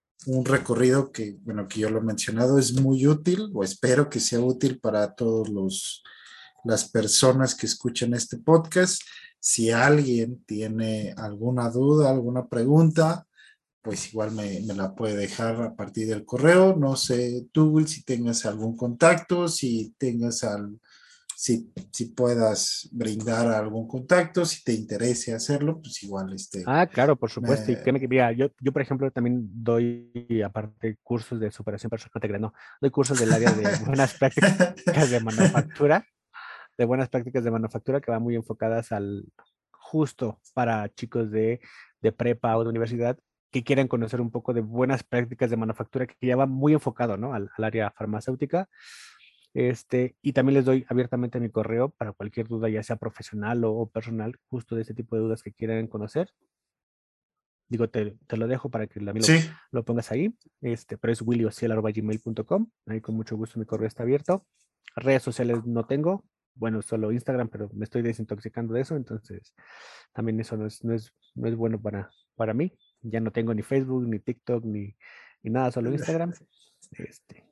recorrido 0.45 1.11
que, 1.11 1.39
bueno, 1.43 1.69
que 1.69 1.81
yo 1.81 1.91
lo 1.91 1.99
he 1.99 2.03
mencionado, 2.03 2.59
es 2.59 2.75
muy 2.81 3.07
útil 3.07 3.51
o 3.55 3.65
espero 3.65 4.11
que 4.11 4.21
sea 4.21 4.41
útil 4.41 4.79
para 4.79 5.15
todos 5.15 5.49
los 5.49 6.03
las 6.65 6.91
personas 6.91 7.55
que 7.55 7.67
escuchan 7.67 8.15
este 8.15 8.37
podcast. 8.37 9.01
Si 9.39 9.71
alguien 9.71 10.45
tiene 10.45 11.15
alguna 11.17 11.71
duda, 11.71 12.11
alguna 12.11 12.49
pregunta, 12.49 13.27
pues 13.81 14.13
igual 14.13 14.33
me, 14.33 14.61
me, 14.67 14.75
la 14.75 14.95
puede 14.95 15.17
dejar 15.17 15.63
a 15.63 15.75
partir 15.75 16.09
del 16.09 16.25
correo. 16.25 16.77
No 16.77 16.97
sé, 16.97 17.47
tú, 17.53 17.81
si 17.87 18.03
tengas 18.03 18.45
algún 18.45 18.77
contacto, 18.77 19.49
si 19.49 19.95
tengas 19.99 20.45
al, 20.45 20.79
si, 21.39 21.73
si 21.93 22.07
puedas 22.07 22.89
brindar 22.91 23.47
algún 23.47 23.87
contacto, 23.87 24.45
si 24.45 24.65
te 24.65 24.73
interese 24.73 25.33
hacerlo, 25.33 25.81
pues 25.81 26.03
igual 26.03 26.33
este. 26.33 26.65
Ah, 26.67 26.85
claro, 26.89 27.15
por 27.15 27.31
supuesto. 27.31 27.71
Y 27.71 27.77
que, 27.77 28.09
mira, 28.09 28.33
yo, 28.33 28.49
yo, 28.61 28.73
por 28.73 28.83
ejemplo, 28.83 29.09
también 29.13 29.49
doy, 29.53 30.11
aparte, 30.45 30.99
cursos 31.01 31.39
de 31.39 31.53
superación 31.53 31.91
personal, 31.91 32.41
no, 32.41 32.55
doy 32.81 32.91
cursos 32.91 33.21
del 33.21 33.33
área 33.33 33.53
de 33.53 33.63
buenas 33.87 34.15
prácticas 34.15 35.11
de 35.13 35.21
manufactura, 35.21 36.05
de 36.77 36.85
buenas 36.85 37.09
prácticas 37.09 37.45
de 37.45 37.53
manufactura 37.53 38.01
que 38.01 38.11
van 38.11 38.23
muy 38.23 38.35
enfocadas 38.35 38.91
al 38.91 39.25
justo 39.71 40.41
para 40.55 40.93
chicos 40.93 41.31
de, 41.31 41.61
de 42.01 42.11
prepa 42.11 42.57
o 42.57 42.65
de 42.65 42.71
universidad 42.71 43.17
que 43.53 43.63
quieran 43.63 43.87
conocer 43.87 44.21
un 44.21 44.33
poco 44.33 44.53
de 44.53 44.61
buenas 44.61 45.05
prácticas 45.05 45.51
de 45.51 45.57
manufactura 45.57 46.09
que 46.09 46.15
ya 46.21 46.35
va 46.35 46.47
muy 46.47 46.73
enfocado, 46.73 47.17
¿no? 47.17 47.33
Al, 47.33 47.49
al 47.57 47.65
área 47.65 47.93
farmacéutica 47.93 48.69
este, 49.59 50.15
y 50.23 50.35
también 50.35 50.55
les 50.55 50.65
doy 50.65 50.87
abiertamente 50.89 51.41
mi 51.41 51.51
correo 51.51 51.91
para 51.91 52.13
cualquier 52.13 52.47
duda, 52.47 52.69
ya 52.69 52.81
sea 52.85 52.95
profesional 52.95 53.65
o, 53.65 53.91
personal, 53.91 54.37
justo 54.47 54.77
de 54.77 54.83
este 54.83 54.95
tipo 54.95 55.17
de 55.17 55.23
dudas 55.23 55.43
que 55.43 55.53
quieran 55.53 55.89
conocer. 55.89 56.31
Digo, 57.69 57.91
te, 57.91 58.17
te 58.29 58.37
lo 58.37 58.47
dejo 58.47 58.71
para 58.71 58.87
que 58.87 59.01
lo, 59.01 59.13
lo, 59.73 59.85
pongas 59.85 60.13
ahí. 60.13 60.33
Este, 60.61 60.97
pero 60.97 61.13
es 61.13 61.23
willyociel.gmail.com. 61.23 62.71
Ahí 62.87 63.01
con 63.01 63.17
mucho 63.17 63.37
gusto 63.37 63.59
mi 63.59 63.67
correo 63.67 63.89
está 63.89 64.05
abierto. 64.05 64.47
Redes 64.95 65.25
sociales 65.25 65.67
no 65.67 65.87
tengo. 65.87 66.25
Bueno, 66.55 66.81
solo 66.81 67.11
Instagram, 67.11 67.49
pero 67.49 67.69
me 67.73 67.83
estoy 67.83 68.03
desintoxicando 68.03 68.75
de 68.75 68.83
eso. 68.83 68.95
Entonces, 68.95 69.57
también 70.13 70.39
eso 70.39 70.57
no 70.57 70.67
es, 70.67 70.85
no 70.85 70.95
es, 70.95 71.13
no 71.35 71.49
es 71.49 71.57
bueno 71.57 71.83
para, 71.83 72.11
para 72.37 72.55
mí. 72.55 72.79
Ya 73.01 73.19
no 73.19 73.33
tengo 73.33 73.53
ni 73.55 73.63
Facebook, 73.63 74.07
ni 74.07 74.21
TikTok, 74.21 74.65
ni, 74.65 74.97
ni 75.43 75.51
nada, 75.51 75.73
solo 75.73 75.91
Instagram. 75.93 76.33
Este, 76.93 77.48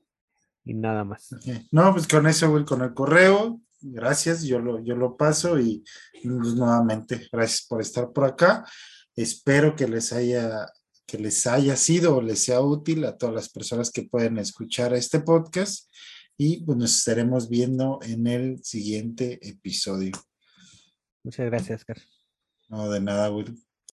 y 0.67 0.75
nada 0.75 1.05
más. 1.05 1.29
No, 1.71 1.93
pues 1.93 2.07
con 2.07 2.27
eso, 2.27 2.51
voy 2.51 2.65
con 2.65 2.83
el 2.83 2.93
correo. 2.93 3.61
Gracias, 3.81 4.43
yo 4.43 4.59
lo, 4.59 4.83
yo 4.83 4.97
lo 4.97 5.17
paso 5.17 5.59
y 5.59 5.85
pues, 6.23 6.55
nuevamente, 6.55 7.29
gracias 7.33 7.67
por 7.69 7.81
estar 7.81 8.13
por 8.13 8.25
acá. 8.25 8.67
Espero 9.15 9.75
que 9.75 9.89
les 9.89 10.13
haya 10.13 10.67
que 11.07 11.19
les 11.19 11.47
haya 11.47 11.77
sido 11.77 12.17
o 12.17 12.21
les 12.21 12.43
sea 12.45 12.61
útil 12.61 13.05
a 13.05 13.17
todas 13.17 13.33
las 13.33 13.49
personas 13.49 13.93
que 13.93 14.03
pueden 14.03 14.39
escuchar 14.39 14.93
este 14.93 15.21
podcast 15.21 15.89
y 16.37 16.65
pues 16.65 16.77
nos 16.77 16.99
estaremos 16.99 17.49
viendo 17.49 18.01
en 18.03 18.27
el 18.27 18.65
siguiente 18.65 19.39
episodio. 19.49 20.11
Muchas 21.23 21.47
gracias, 21.47 21.85
Car. 21.85 21.99
No, 22.69 22.91
de 22.91 23.01
nada, 23.01 23.31
Will. 23.31 23.57